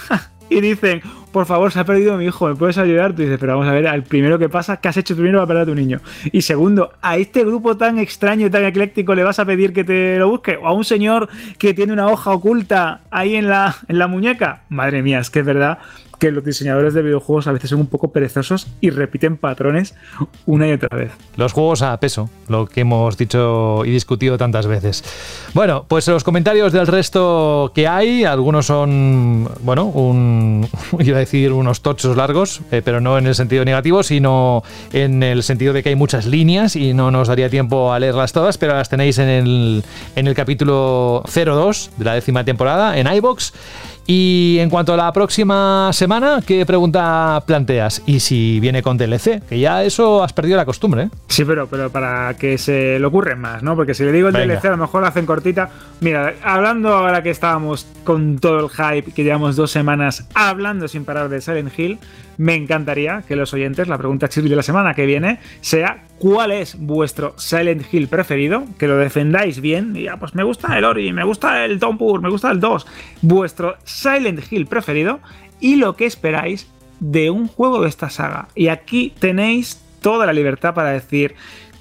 Y 0.51 0.61
dicen, 0.61 1.03
por 1.33 1.47
favor, 1.47 1.73
se 1.73 1.81
ha 1.81 1.85
perdido 1.85 2.17
mi 2.17 2.27
hijo, 2.27 2.47
¿me 2.47 2.55
puedes 2.55 2.79
ayudar? 2.79 3.13
Tú 3.15 3.23
dices, 3.23 3.39
pero 3.41 3.55
vamos 3.55 3.67
a 3.67 3.73
ver, 3.73 3.89
al 3.89 4.05
primero 4.05 4.39
que 4.39 4.49
pasa, 4.49 4.77
¿qué 4.77 4.89
has 4.89 4.97
hecho 4.97 5.15
primero 5.17 5.39
para 5.39 5.49
perder 5.49 5.63
a 5.63 5.67
tu 5.67 5.75
niño? 5.75 6.01
Y 6.31 6.43
segundo, 6.43 6.93
a 7.03 7.17
este 7.17 7.45
grupo 7.45 7.77
tan 7.77 7.99
extraño 7.99 8.47
y 8.47 8.51
tan 8.51 8.65
ecléctico 8.65 9.15
le 9.15 9.25
vas 9.25 9.39
a 9.39 9.45
pedir 9.45 9.73
que 9.73 9.85
te 9.85 10.19
lo 10.19 10.29
busque, 10.29 10.57
o 10.57 10.69
a 10.69 10.73
un 10.73 10.85
señor 10.85 11.29
que 11.59 11.75
tiene 11.75 11.93
una 11.93 12.07
hoja 12.07 12.31
oculta 12.31 13.01
ahí 13.11 13.37
en 13.37 13.49
la, 13.49 13.75
en 13.89 13.99
la 13.99 14.07
muñeca. 14.07 14.63
Madre 14.69 15.03
mía, 15.03 15.19
es 15.19 15.31
que 15.31 15.41
es 15.41 15.47
verdad 15.47 15.79
que 16.19 16.31
los 16.31 16.45
diseñadores 16.45 16.95
de 16.95 17.03
videojuegos 17.03 17.47
a 17.47 17.53
veces 17.53 17.71
son 17.71 17.81
un 17.81 17.87
poco 17.87 18.09
perezosos 18.09 18.67
y 18.81 18.91
repiten 18.91 19.37
patrones 19.37 19.95
una 20.47 20.69
y 20.69 20.73
otra 20.73 20.97
vez. 20.97 21.13
Los 21.37 21.53
juegos 21.53 21.83
a 21.83 21.99
peso, 21.99 22.31
lo 22.49 22.67
que 22.67 22.83
hemos 22.83 23.17
dicho 23.17 23.85
y 23.85 23.91
discutido 23.91 24.39
tantas 24.39 24.67
veces. 24.67 25.05
Bueno, 25.55 25.85
pues 25.89 26.07
los 26.09 26.25
comentarios 26.25 26.73
del 26.73 26.87
resto 26.87 27.73
que 27.75 27.89
hay, 27.89 28.25
algunos 28.25 28.67
son, 28.67 29.49
bueno, 29.63 29.85
un, 29.85 30.69
iba 30.99 31.17
a 31.17 31.21
decir 31.21 31.53
unos 31.53 31.83
tochos 31.83 32.17
largos, 32.17 32.61
eh, 32.71 32.83
pero 32.85 33.01
no 33.01 33.19
en 33.19 33.27
el 33.27 33.35
sentido 33.35 33.65
negativo, 33.65 34.03
sino 34.03 34.63
en 34.93 35.23
el 35.23 35.43
sentido 35.43 35.73
de 35.73 35.83
que 35.83 35.91
hay 35.91 35.97
muchas 35.97 36.27
líneas 36.27 36.77
y 36.77 36.95
no 36.95 37.11
nos 37.11 37.29
daría 37.29 37.49
tiempo 37.49 37.93
a 37.93 37.99
leerlas 37.99 38.33
todas, 38.33 38.59
pero 38.59 38.75
las 38.75 38.89
tenéis 38.89 39.19
en 39.19 39.29
el, 39.29 39.85
en 40.17 40.27
el 40.27 40.35
capítulo 40.35 41.23
02 41.33 41.91
de 41.97 42.05
la 42.05 42.15
décima 42.15 42.45
temporada 42.45 42.99
en 42.99 43.07
iBox. 43.07 43.53
Y 44.07 44.59
en 44.61 44.69
cuanto 44.69 44.93
a 44.93 44.97
la 44.97 45.13
próxima 45.13 45.91
semana, 45.93 46.41
¿qué 46.47 46.67
pregunta 46.67 47.43
planteas? 47.47 48.03
Y 48.05 48.21
si 48.21 48.61
viene 48.61 48.83
con 48.83 48.99
DLC, 48.99 49.43
que 49.49 49.59
ya 49.59 49.83
eso 49.83 50.23
has 50.23 50.33
perdido 50.33 50.59
la 50.59 50.67
costumbre. 50.67 51.05
¿eh? 51.05 51.11
Sí, 51.29 51.45
pero, 51.45 51.67
pero 51.67 51.91
para 51.91 52.35
que 52.35 52.59
se 52.59 52.99
le 52.99 53.07
ocurren 53.07 53.41
más, 53.41 53.63
¿no? 53.63 53.75
Porque 53.77 53.95
si 53.95 54.05
le 54.05 54.13
digo 54.13 54.29
el 54.29 54.35
DLC, 54.35 54.67
a 54.67 54.71
lo 54.71 54.77
mejor 54.77 55.01
lo 55.01 55.07
hacen 55.07 55.25
cortita. 55.25 55.71
Mira, 56.01 56.35
hablando 56.43 56.93
ahora 56.93 57.23
que 57.23 57.31
estábamos 57.31 57.87
con 58.05 58.39
todo 58.39 58.61
el 58.61 58.71
hype, 58.71 59.13
que 59.13 59.25
llevamos 59.25 59.57
dos 59.57 59.71
semanas 59.71 60.29
hablando 60.35 60.87
sin 60.87 61.07
parar 61.07 61.31
de 61.31 61.41
Silent 61.41 61.79
Hill, 61.79 61.99
me 62.37 62.55
encantaría 62.55 63.23
que 63.27 63.37
los 63.37 63.55
oyentes, 63.55 63.89
la 63.89 63.97
pregunta 63.97 64.29
de 64.29 64.57
la 64.57 64.63
semana 64.63 64.95
que 64.95 65.07
viene, 65.07 65.39
sea 65.61 66.05
cuál 66.19 66.53
es 66.53 66.79
vuestro 66.79 67.35
Silent 67.37 67.93
Hill 67.93 68.09
preferido, 68.09 68.65
que 68.79 68.89
lo 68.89 68.97
defendáis 68.97 69.61
bien, 69.61 69.95
ya, 69.95 70.17
pues 70.17 70.35
me 70.35 70.43
gusta 70.43 70.79
el 70.79 70.85
Ori, 70.85 71.13
me 71.13 71.25
gusta 71.25 71.65
el 71.65 71.79
Tompur, 71.79 72.21
me 72.23 72.31
gusta 72.31 72.51
el 72.51 72.61
2, 72.61 72.87
vuestro 73.23 73.77
Silent 73.85 74.41
Hill 74.51 74.67
preferido 74.67 75.21
y 75.61 75.77
lo 75.77 75.97
que 75.97 76.07
esperáis 76.07 76.71
de 77.01 77.31
un 77.31 77.49
juego 77.49 77.83
de 77.83 77.89
esta 77.89 78.11
saga. 78.11 78.49
Y 78.55 78.69
aquí 78.69 79.13
tenéis 79.19 79.81
toda 80.01 80.27
la 80.27 80.33
libertad 80.33 80.75
para 80.75 80.91
decir 80.91 81.35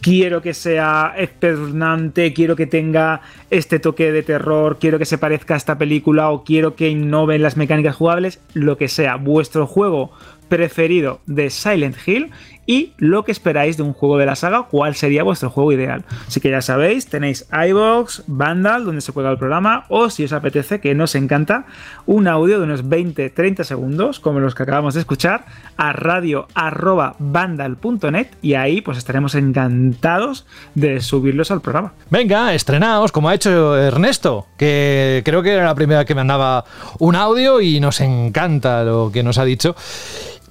quiero 0.03 0.41
que 0.41 0.53
sea 0.53 1.13
espeluznante, 1.17 2.33
quiero 2.33 2.57
que 2.57 2.67
tenga 2.67 3.21
este 3.49 3.79
toque 3.79 4.11
de 4.11 4.21
terror, 4.21 4.77
quiero 4.79 4.99
que 4.99 5.05
se 5.05 5.17
parezca 5.17 5.53
a 5.53 5.57
esta 5.57 5.77
película 5.77 6.29
o 6.29 6.43
quiero 6.43 6.75
que 6.75 6.89
innove 6.89 7.39
las 7.39 7.55
mecánicas 7.55 7.95
jugables, 7.95 8.41
lo 8.53 8.77
que 8.77 8.89
sea, 8.89 9.15
vuestro 9.15 9.65
juego 9.65 10.11
preferido 10.49 11.21
de 11.25 11.49
Silent 11.49 11.95
Hill 12.05 12.31
y 12.65 12.93
lo 12.97 13.23
que 13.23 13.31
esperáis 13.31 13.77
de 13.77 13.83
un 13.83 13.93
juego 13.93 14.17
de 14.17 14.25
la 14.25 14.35
saga, 14.35 14.63
cuál 14.63 14.95
sería 14.95 15.23
vuestro 15.23 15.49
juego 15.49 15.71
ideal. 15.71 16.03
Así 16.27 16.39
que 16.39 16.49
ya 16.49 16.61
sabéis, 16.61 17.07
tenéis 17.07 17.47
iBox, 17.51 18.23
Vandal, 18.27 18.85
donde 18.85 19.01
se 19.01 19.11
juega 19.11 19.31
el 19.31 19.37
programa, 19.37 19.85
o 19.89 20.09
si 20.09 20.23
os 20.23 20.33
apetece, 20.33 20.79
que 20.79 20.95
nos 20.95 21.15
encanta, 21.15 21.65
un 22.05 22.27
audio 22.27 22.59
de 22.59 22.65
unos 22.65 22.85
20-30 22.85 23.63
segundos, 23.63 24.19
como 24.19 24.39
los 24.39 24.53
que 24.55 24.63
acabamos 24.63 24.93
de 24.93 25.01
escuchar, 25.01 25.45
a 25.77 25.93
radio.vandal.net 25.93 28.27
y 28.41 28.55
ahí 28.55 28.81
pues 28.81 28.97
estaremos 28.97 29.35
encantados 29.35 30.45
de 30.75 31.01
subirlos 31.01 31.51
al 31.51 31.61
programa. 31.61 31.93
Venga, 32.09 32.53
estrenaos, 32.53 33.11
como 33.11 33.29
ha 33.29 33.35
hecho 33.35 33.77
Ernesto, 33.77 34.47
que 34.57 35.21
creo 35.25 35.43
que 35.43 35.53
era 35.53 35.65
la 35.65 35.75
primera 35.75 36.05
que 36.05 36.15
mandaba 36.15 36.65
un 36.99 37.15
audio 37.15 37.61
y 37.61 37.79
nos 37.79 38.01
encanta 38.01 38.83
lo 38.83 39.11
que 39.11 39.23
nos 39.23 39.37
ha 39.37 39.45
dicho. 39.45 39.75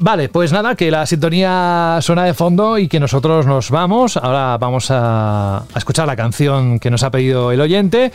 Vale, 0.05 0.29
pues 0.29 0.53
nada, 0.53 0.74
que 0.74 0.91
la 0.91 1.07
sintonía 1.07 1.99
suena 2.01 2.24
de 2.24 2.35
fondo 2.35 2.77
y 2.77 2.89
que 2.89 2.99
nosotros 2.99 3.47
nos 3.47 3.70
vamos. 3.70 4.16
Ahora 4.16 4.59
vamos 4.59 4.91
a, 4.91 5.59
a 5.59 5.79
escuchar 5.79 6.09
la 6.09 6.16
canción 6.16 6.81
que 6.81 6.91
nos 6.91 7.05
ha 7.05 7.12
pedido 7.12 7.53
el 7.53 7.61
oyente. 7.61 8.11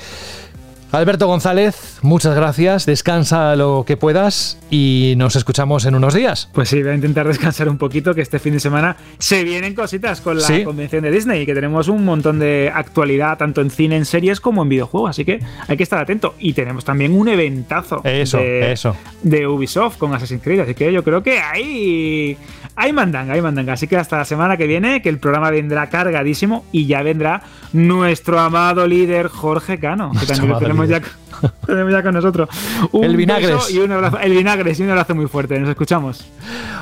Alberto 0.89 1.27
González, 1.27 1.99
muchas 2.01 2.33
gracias, 2.33 2.85
descansa 2.85 3.57
lo 3.57 3.83
que 3.85 3.97
puedas 3.97 4.57
y 4.69 5.15
nos 5.17 5.35
escuchamos 5.35 5.85
en 5.85 5.95
unos 5.95 6.13
días. 6.13 6.49
Pues 6.53 6.69
sí, 6.69 6.81
voy 6.81 6.91
a 6.91 6.95
intentar 6.95 7.27
descansar 7.27 7.67
un 7.67 7.77
poquito, 7.77 8.15
que 8.15 8.21
este 8.21 8.39
fin 8.39 8.53
de 8.53 8.61
semana 8.61 8.95
se 9.19 9.43
vienen 9.43 9.75
cositas 9.75 10.21
con 10.21 10.37
la 10.37 10.43
Sí. 10.47 10.63
convención 10.63 11.03
de 11.03 11.11
Disney, 11.11 11.45
que 11.45 11.53
tenemos 11.53 11.89
un 11.89 12.05
montón 12.05 12.39
de 12.39 12.71
actualidad, 12.73 13.37
tanto 13.37 13.59
en 13.59 13.69
cine, 13.69 13.97
en 13.97 14.05
series, 14.05 14.39
como 14.39 14.63
en 14.63 14.69
videojuegos, 14.69 15.09
así 15.09 15.25
que 15.25 15.41
hay 15.67 15.75
que 15.75 15.83
estar 15.83 15.99
atento. 15.99 16.35
Y 16.39 16.53
tenemos 16.53 16.85
también 16.85 17.11
un 17.19 17.27
eventazo 17.27 17.99
Eso, 18.05 18.37
de, 18.37 18.71
eso. 18.71 18.95
de 19.23 19.45
Ubisoft 19.45 19.97
con 19.97 20.13
Assassin's 20.13 20.41
Creed, 20.41 20.61
así 20.61 20.73
que 20.73 20.93
yo 20.93 21.03
creo 21.03 21.21
que 21.21 21.37
ahí 21.39 22.37
hay 22.79 22.93
mandanga, 22.93 23.33
hay 23.33 23.41
mandanga. 23.41 23.73
Así 23.73 23.87
que 23.87 23.97
hasta 23.97 24.17
la 24.17 24.25
semana 24.25 24.55
que 24.55 24.67
viene, 24.67 25.01
que 25.01 25.09
el 25.09 25.17
programa 25.17 25.49
vendrá 25.49 25.89
cargadísimo 25.89 26.63
y 26.71 26.85
ya 26.85 27.01
vendrá 27.01 27.41
nuestro 27.73 28.39
amado 28.39 28.85
líder 28.85 29.29
Jorge 29.29 29.79
Cano, 29.79 30.11
que 30.17 30.27
también 30.27 30.49
lo 30.49 30.59
tenemos 30.59 30.87
ya, 30.87 30.99
líder. 30.99 31.11
tenemos 31.65 31.91
ya 31.91 32.03
con 32.03 32.13
nosotros. 32.13 32.49
Un 32.91 33.03
El 33.03 33.17
vinagres. 33.17 33.71
y 33.71 33.79
un 33.79 33.91
abrazo, 33.91 34.19
el 34.19 34.31
vinagres 34.31 34.79
y 34.79 34.83
un 34.83 34.91
abrazo 34.91 35.15
muy 35.15 35.25
fuerte. 35.25 35.59
Nos 35.59 35.69
escuchamos. 35.71 36.27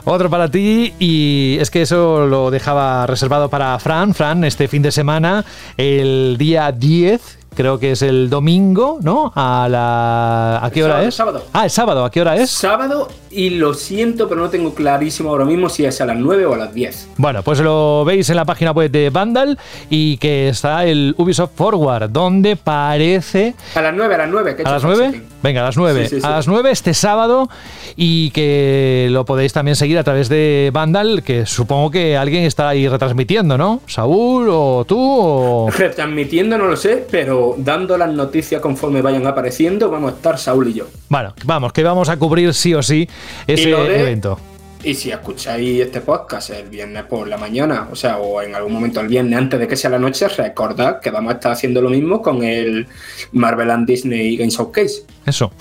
Otro 0.04 0.30
para 0.30 0.52
ti 0.52 0.94
y 1.00 1.58
es 1.62 1.72
que 1.72 1.82
eso 1.82 2.28
lo 2.28 2.52
dejaba 2.52 3.08
reservado 3.08 3.50
para 3.50 3.80
Fran. 3.80 4.14
Fran, 4.14 4.44
este 4.44 4.68
fin 4.68 4.82
de 4.82 4.92
semana, 4.92 5.46
el 5.78 6.36
día 6.38 6.74
10, 6.74 7.40
creo 7.56 7.80
que 7.80 7.92
es 7.92 8.02
el 8.02 8.30
domingo, 8.30 9.00
¿no? 9.02 9.32
A 9.36 9.68
la... 9.70 10.60
¿A 10.64 10.70
qué 10.72 10.84
hora 10.84 10.94
sábado, 10.96 11.08
es? 11.10 11.16
sábado. 11.16 11.44
Ah, 11.54 11.64
el 11.66 11.70
sábado, 11.72 12.06
¿a 12.06 12.12
qué 12.12 12.22
hora 12.22 12.36
es? 12.36 12.50
Sábado, 12.52 13.08
y 13.32 13.52
lo 13.52 13.74
siento, 13.74 14.28
pero 14.30 14.42
no 14.42 14.50
tengo 14.50 14.74
clarísimo 14.76 15.30
ahora 15.30 15.46
mismo 15.46 15.70
si 15.70 15.86
es 15.86 16.00
a 16.02 16.06
las 16.06 16.18
9 16.18 16.46
o 16.46 16.54
a 16.54 16.58
las 16.58 16.74
10. 16.74 17.10
Bueno, 17.18 17.42
pues 17.44 17.60
lo 17.60 18.04
veis 18.06 18.30
en 18.30 18.36
la 18.36 18.46
página 18.46 18.72
web 18.72 18.92
de 18.92 19.10
Vandal 19.10 19.58
y 19.90 20.18
que 20.18 20.50
está 20.50 20.86
el 20.86 21.16
Ubisoft 21.18 21.52
Forward, 21.56 22.10
donde 22.10 22.56
parece 22.56 23.56
A 23.76 23.82
las 23.82 23.94
9, 23.96 24.14
a 24.16 24.18
las 24.20 24.30
9. 24.30 24.56
que 24.56 24.62
he 24.62 24.66
¿A 24.66 24.72
las 24.72 24.84
9? 24.84 25.22
Venga, 25.46 25.62
a 25.62 25.66
las 25.66 25.78
9. 25.78 26.04
Sí, 26.10 26.16
sí, 26.16 26.22
sí. 26.22 26.28
A 26.28 26.32
las 26.32 26.48
9 26.48 26.72
este 26.72 26.94
sábado 26.96 27.48
y 27.96 28.32
que 28.32 29.08
lo 29.12 29.26
podéis 29.26 29.54
también 29.54 29.76
seguir 29.76 29.98
a 30.00 30.04
través 30.04 30.28
de 30.28 30.72
Vandal, 30.74 31.22
que 31.24 31.46
supongo 31.46 31.92
que 31.92 32.18
alguien 32.18 32.44
está 32.46 32.68
ahí 32.70 32.88
retransmitiendo, 32.88 33.58
¿no? 33.58 33.82
Saúl 33.86 34.48
o 34.50 34.86
tú 34.88 34.98
o... 35.00 35.70
Retransmitiendo 35.70 36.58
no 36.58 36.66
lo 36.66 36.76
sé, 36.76 37.06
pero 37.12 37.54
dando 37.58 37.98
las 37.98 38.12
noticias 38.12 38.60
conforme 38.60 39.02
vayan 39.04 39.28
apareciendo, 39.28 39.90
vamos 39.92 40.14
a 40.14 40.16
estar 40.16 40.38
Saúl 40.40 40.70
y 40.70 40.74
yo. 40.74 40.86
Bueno, 41.10 41.34
vamos, 41.44 41.72
que 41.74 41.84
vamos 41.84 42.10
a 42.10 42.18
cubrir 42.18 42.54
sí 42.54 42.74
o 42.74 42.82
sí 42.82 43.08
ese 43.46 43.70
Y 43.70 43.72
lo 43.72 43.84
de- 43.84 44.02
evento. 44.02 44.40
Y 44.86 44.94
si 44.94 45.10
escucháis 45.10 45.82
este 45.82 46.00
podcast 46.02 46.52
el 46.52 46.70
viernes 46.70 47.06
por 47.06 47.28
la 47.28 47.38
mañana, 47.38 47.88
o 47.92 47.96
sea, 47.96 48.18
o 48.18 48.40
en 48.44 48.54
algún 48.54 48.72
momento 48.72 49.02
el 49.02 49.08
viernes 49.08 49.36
antes 49.38 49.60
de 49.60 49.68
que 49.68 49.76
sea 49.76 49.90
la 49.90 49.98
noche, 49.98 50.28
recordad 50.28 51.00
que 51.02 51.10
vamos 51.10 51.32
a 51.32 51.36
estar 51.38 51.52
haciendo 51.52 51.82
lo 51.82 51.90
mismo 51.90 52.22
con 52.22 52.44
el 52.44 52.86
Marvel 53.32 53.72
and 53.72 53.88
Disney 53.88 54.38
Games 54.38 54.54
Showcase, 54.56 55.04
Eso, 55.26 55.52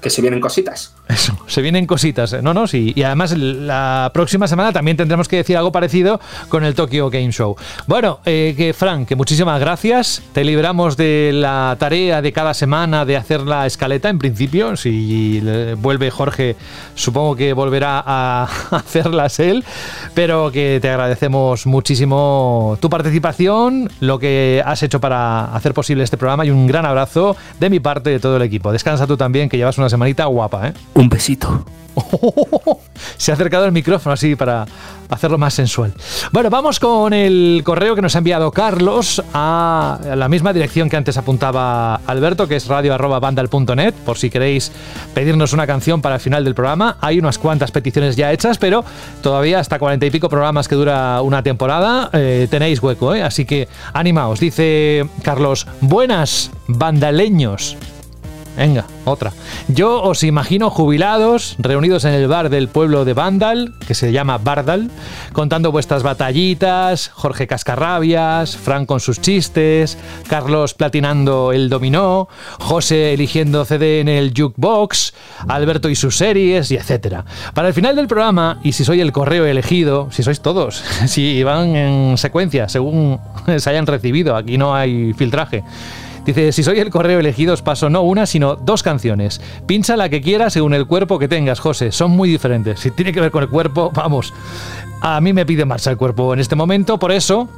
que, 0.00 0.08
se 0.08 0.22
vienen 0.22 0.40
cositas. 0.40 0.94
eso. 1.10 1.36
Se 1.46 1.60
vienen 1.60 1.84
cositas. 1.86 2.32
¿eh? 2.32 2.40
No, 2.40 2.54
no, 2.54 2.66
sí. 2.66 2.94
Y 2.96 3.02
además 3.02 3.36
la 3.36 4.10
próxima 4.14 4.48
semana 4.48 4.72
también 4.72 4.96
tendremos 4.96 5.28
que 5.28 5.36
decir 5.36 5.58
algo 5.58 5.72
parecido 5.72 6.18
con 6.48 6.64
el 6.64 6.74
Tokyo 6.74 7.10
Game 7.10 7.32
Show. 7.32 7.56
Bueno, 7.86 8.20
eh, 8.24 8.54
que 8.56 8.72
Frank, 8.72 9.06
que 9.08 9.14
muchísimas 9.16 9.60
gracias. 9.60 10.22
Te 10.32 10.42
libramos 10.42 10.96
de 10.96 11.32
la 11.34 11.76
tarea 11.78 12.22
de 12.22 12.32
cada 12.32 12.54
semana 12.54 13.04
de 13.04 13.18
hacer 13.18 13.42
la 13.42 13.66
escaleta, 13.66 14.08
en 14.08 14.18
principio. 14.18 14.74
Si 14.76 15.42
le- 15.42 15.74
vuelve 15.74 16.10
Jorge, 16.10 16.56
supongo 16.94 17.36
que 17.36 17.52
volverá 17.52 18.02
a 18.06 18.48
hacerlas 18.76 19.40
él. 19.40 19.64
Pero 20.14 20.50
que 20.50 20.78
te 20.80 20.88
agradecemos 20.88 21.66
muchísimo 21.66 22.78
tu 22.80 22.90
participación, 22.90 23.90
lo 24.00 24.18
que 24.18 24.62
has 24.64 24.82
hecho 24.82 25.00
para 25.00 25.54
hacer 25.54 25.74
posible 25.74 26.04
este 26.04 26.16
programa 26.16 26.44
y 26.44 26.50
un 26.50 26.66
gran 26.66 26.86
abrazo 26.86 27.36
de 27.58 27.70
mi 27.70 27.80
parte 27.80 28.10
de 28.10 28.20
todo 28.20 28.36
el 28.36 28.42
equipo. 28.42 28.72
Descansa 28.72 29.06
tú 29.06 29.16
también, 29.16 29.48
que 29.48 29.56
llevas 29.56 29.78
una 29.78 29.88
semanita 29.88 30.24
guapa, 30.26 30.68
¿eh? 30.68 30.72
Un 30.94 31.08
besito. 31.08 31.64
Se 33.16 33.30
ha 33.30 33.34
acercado 33.34 33.64
el 33.66 33.72
micrófono 33.72 34.12
así 34.12 34.36
para 34.36 34.66
hacerlo 35.08 35.38
más 35.38 35.54
sensual. 35.54 35.92
Bueno, 36.32 36.50
vamos 36.50 36.78
con 36.78 37.12
el 37.12 37.62
correo 37.64 37.94
que 37.94 38.02
nos 38.02 38.14
ha 38.14 38.18
enviado 38.18 38.50
Carlos 38.52 39.22
a 39.34 39.98
la 40.14 40.28
misma 40.28 40.52
dirección 40.52 40.88
que 40.88 40.96
antes 40.96 41.16
apuntaba 41.16 41.96
Alberto, 42.06 42.46
que 42.46 42.56
es 42.56 42.66
radio.vandal.net, 42.66 43.94
por 44.04 44.18
si 44.18 44.30
queréis 44.30 44.70
pedirnos 45.14 45.52
una 45.52 45.66
canción 45.66 46.00
para 46.00 46.16
el 46.16 46.20
final 46.20 46.44
del 46.44 46.54
programa. 46.54 46.96
Hay 47.00 47.18
unas 47.18 47.38
cuantas 47.38 47.70
peticiones 47.70 48.16
ya 48.16 48.32
hechas, 48.32 48.58
pero 48.58 48.84
todavía 49.22 49.58
hasta 49.58 49.78
cuarenta 49.78 50.06
y 50.06 50.10
pico 50.10 50.28
programas 50.28 50.68
que 50.68 50.76
dura 50.76 51.20
una 51.22 51.42
temporada 51.42 52.10
eh, 52.12 52.46
tenéis 52.50 52.82
hueco, 52.82 53.14
¿eh? 53.14 53.22
así 53.22 53.44
que 53.44 53.68
animaos. 53.92 54.40
Dice 54.40 55.06
Carlos, 55.22 55.66
buenas 55.80 56.50
vandaleños. 56.68 57.76
Venga, 58.56 58.84
otra. 59.04 59.32
Yo 59.68 60.02
os 60.02 60.22
imagino 60.22 60.70
jubilados, 60.70 61.56
reunidos 61.58 62.04
en 62.04 62.12
el 62.12 62.28
bar 62.28 62.50
del 62.50 62.68
pueblo 62.68 63.04
de 63.04 63.14
Vandal, 63.14 63.72
que 63.86 63.94
se 63.94 64.12
llama 64.12 64.38
Bardal, 64.38 64.90
contando 65.32 65.72
vuestras 65.72 66.02
batallitas, 66.02 67.08
Jorge 67.14 67.46
Cascarrabias, 67.46 68.56
Fran 68.56 68.86
con 68.86 69.00
sus 69.00 69.20
chistes, 69.20 69.96
Carlos 70.28 70.74
platinando 70.74 71.52
el 71.52 71.70
dominó, 71.70 72.28
José 72.58 73.14
eligiendo 73.14 73.64
CD 73.64 74.00
en 74.00 74.08
el 74.08 74.32
jukebox, 74.36 75.14
Alberto 75.48 75.88
y 75.88 75.94
sus 75.94 76.16
series, 76.16 76.70
y 76.70 76.76
etcétera. 76.76 77.24
Para 77.54 77.68
el 77.68 77.74
final 77.74 77.96
del 77.96 78.08
programa, 78.08 78.60
y 78.62 78.72
si 78.72 78.84
soy 78.84 79.00
el 79.00 79.12
correo 79.12 79.46
elegido, 79.46 80.08
si 80.10 80.22
sois 80.22 80.40
todos, 80.40 80.82
si 81.06 81.42
van 81.44 81.76
en 81.76 82.18
secuencia, 82.18 82.68
según 82.68 83.20
se 83.58 83.70
hayan 83.70 83.86
recibido, 83.86 84.36
aquí 84.36 84.58
no 84.58 84.74
hay 84.74 85.14
filtraje. 85.14 85.62
Dice, 86.30 86.52
si 86.52 86.62
soy 86.62 86.78
el 86.78 86.90
correo 86.90 87.18
elegido 87.18 87.54
os 87.54 87.60
paso 87.60 87.90
no 87.90 88.02
una, 88.02 88.24
sino 88.24 88.54
dos 88.54 88.84
canciones. 88.84 89.40
Pincha 89.66 89.96
la 89.96 90.08
que 90.08 90.20
quieras 90.20 90.52
según 90.52 90.74
el 90.74 90.86
cuerpo 90.86 91.18
que 91.18 91.26
tengas, 91.26 91.58
José. 91.58 91.90
Son 91.90 92.12
muy 92.12 92.28
diferentes. 92.28 92.78
Si 92.78 92.92
tiene 92.92 93.12
que 93.12 93.20
ver 93.20 93.32
con 93.32 93.42
el 93.42 93.48
cuerpo, 93.48 93.90
vamos. 93.92 94.32
A 95.00 95.20
mí 95.20 95.32
me 95.32 95.44
pide 95.44 95.64
marcha 95.64 95.90
el 95.90 95.96
cuerpo 95.96 96.32
en 96.32 96.38
este 96.38 96.54
momento, 96.54 97.00
por 97.00 97.10
eso 97.10 97.48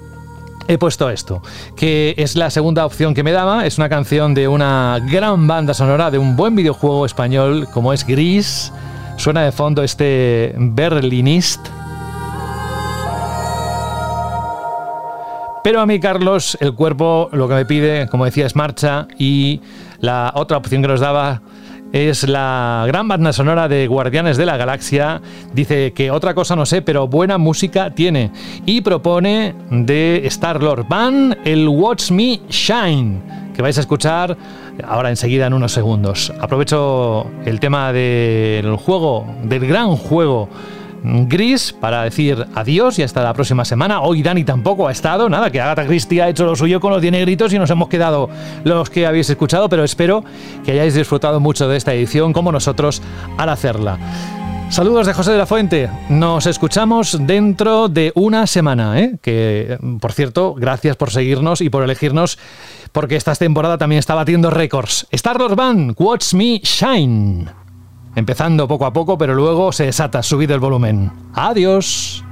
he 0.69 0.79
puesto 0.79 1.11
esto, 1.11 1.43
que 1.77 2.15
es 2.17 2.35
la 2.35 2.49
segunda 2.49 2.87
opción 2.87 3.13
que 3.13 3.23
me 3.23 3.33
daba. 3.33 3.67
Es 3.67 3.77
una 3.77 3.91
canción 3.91 4.33
de 4.33 4.49
una 4.49 4.99
gran 5.07 5.47
banda 5.47 5.75
sonora 5.75 6.11
de 6.11 6.17
un 6.17 6.35
buen 6.35 6.57
videojuego 6.57 7.05
español 7.05 7.69
como 7.75 7.93
es 7.93 8.07
Gris. 8.07 8.73
Suena 9.19 9.43
de 9.43 9.53
fondo 9.53 9.83
este 9.83 10.55
Berlinist. 10.57 11.61
Pero 15.63 15.81
a 15.81 15.87
mí, 15.87 16.01
Carlos, 16.01 16.59
el 16.61 16.75
cuerpo 16.75 17.29
lo 17.33 17.49
que 17.49 17.55
me 17.55 17.65
pide, 17.65 18.09
como 18.09 18.25
decía, 18.25 18.47
es 18.47 18.57
marcha 18.57 19.07
y 19.17 19.61
la 20.01 20.33
otra 20.35 20.57
opción 20.57 20.83
que 20.83 20.89
nos 20.89 21.01
daba 21.01 21.41
es 21.93 22.27
la 22.27 22.85
gran 22.89 23.07
banda 23.07 23.33
sonora 23.33 23.69
de 23.69 23.87
Guardianes 23.87 24.37
de 24.37 24.47
la 24.47 24.57
Galaxia. 24.57 25.21
Dice 25.53 25.93
que 25.93 26.11
otra 26.11 26.35
cosa 26.35 26.57
no 26.57 26.67
sé, 26.67 26.83
pero 26.83 27.07
buena 27.07 27.39
música 27.39 27.95
tiene. 27.95 28.33
Y 28.67 28.81
propone 28.81 29.55
de 29.71 30.23
Star-Lord 30.25 30.87
Van 30.89 31.37
el 31.45 31.69
Watch 31.69 32.11
Me 32.11 32.41
Shine, 32.49 33.21
que 33.55 33.63
vais 33.63 33.77
a 33.79 33.83
escuchar 33.83 34.37
ahora 34.85 35.11
enseguida 35.11 35.47
en 35.47 35.53
unos 35.53 35.71
segundos. 35.71 36.33
Aprovecho 36.41 37.27
el 37.45 37.61
tema 37.61 37.93
del 37.93 38.75
juego, 38.77 39.27
del 39.45 39.67
gran 39.67 39.95
juego 39.95 40.49
Gris 41.03 41.73
para 41.73 42.03
decir 42.03 42.47
adiós 42.55 42.99
y 42.99 43.03
hasta 43.03 43.23
la 43.23 43.35
próxima 43.35 43.65
semana. 43.65 44.01
Hoy 44.01 44.23
Dani 44.23 44.45
tampoco 44.45 44.89
ha 44.89 44.93
estado, 44.93 45.29
nada, 45.29 45.51
que 45.51 45.61
Agatha 45.61 45.87
Christie 45.87 46.23
ha 46.23 46.29
hecho 46.29 46.47
lo 46.47 46.57
suyo 46.57 46.81
con 46.81 46.93
los 46.93 47.03
10 47.03 47.13
negritos 47.13 47.53
y 47.53 47.59
nos 47.59 47.71
hemos 47.71 47.89
quedado 47.89 48.29
los 48.65 48.91
que 48.91 49.07
habéis 49.07 49.29
escuchado, 49.31 49.69
pero 49.69 49.85
espero 49.85 50.25
que 50.65 50.73
hayáis 50.73 50.95
disfrutado 50.95 51.41
mucho 51.41 51.69
de 51.69 51.77
esta 51.77 51.93
edición 51.93 52.33
como 52.33 52.53
nosotros 52.53 53.03
al 53.37 53.49
hacerla. 53.49 53.99
Saludos 54.73 55.07
de 55.07 55.13
José 55.13 55.33
de 55.33 55.39
la 55.39 55.45
Fuente. 55.45 55.91
Nos 56.09 56.47
escuchamos 56.47 57.19
dentro 57.27 57.89
de 57.89 58.11
una 58.15 58.47
semana. 58.47 58.99
¿eh? 58.99 59.19
Que, 59.21 59.77
por 60.01 60.13
cierto, 60.13 60.55
gracias 60.55 60.97
por 60.97 61.11
seguirnos 61.11 61.61
y 61.61 61.69
por 61.69 61.85
elegirnos, 61.85 62.39
porque 62.91 63.17
esta 63.17 63.35
temporada 63.35 63.77
también 63.77 63.99
está 63.99 64.15
batiendo 64.15 64.49
récords. 64.49 65.07
Star-Lord 65.11 65.57
Band, 65.57 65.95
Watch 65.99 66.33
Me 66.33 66.59
Shine. 66.65 67.62
Empezando 68.15 68.69
poco 68.69 68.87
a 68.87 68.93
poco, 68.93 69.17
pero 69.17 69.35
luego 69.35 69.73
se 69.73 69.85
desata, 69.85 70.23
subido 70.23 70.55
el 70.55 70.61
volumen. 70.61 71.11
Adiós. 71.35 72.25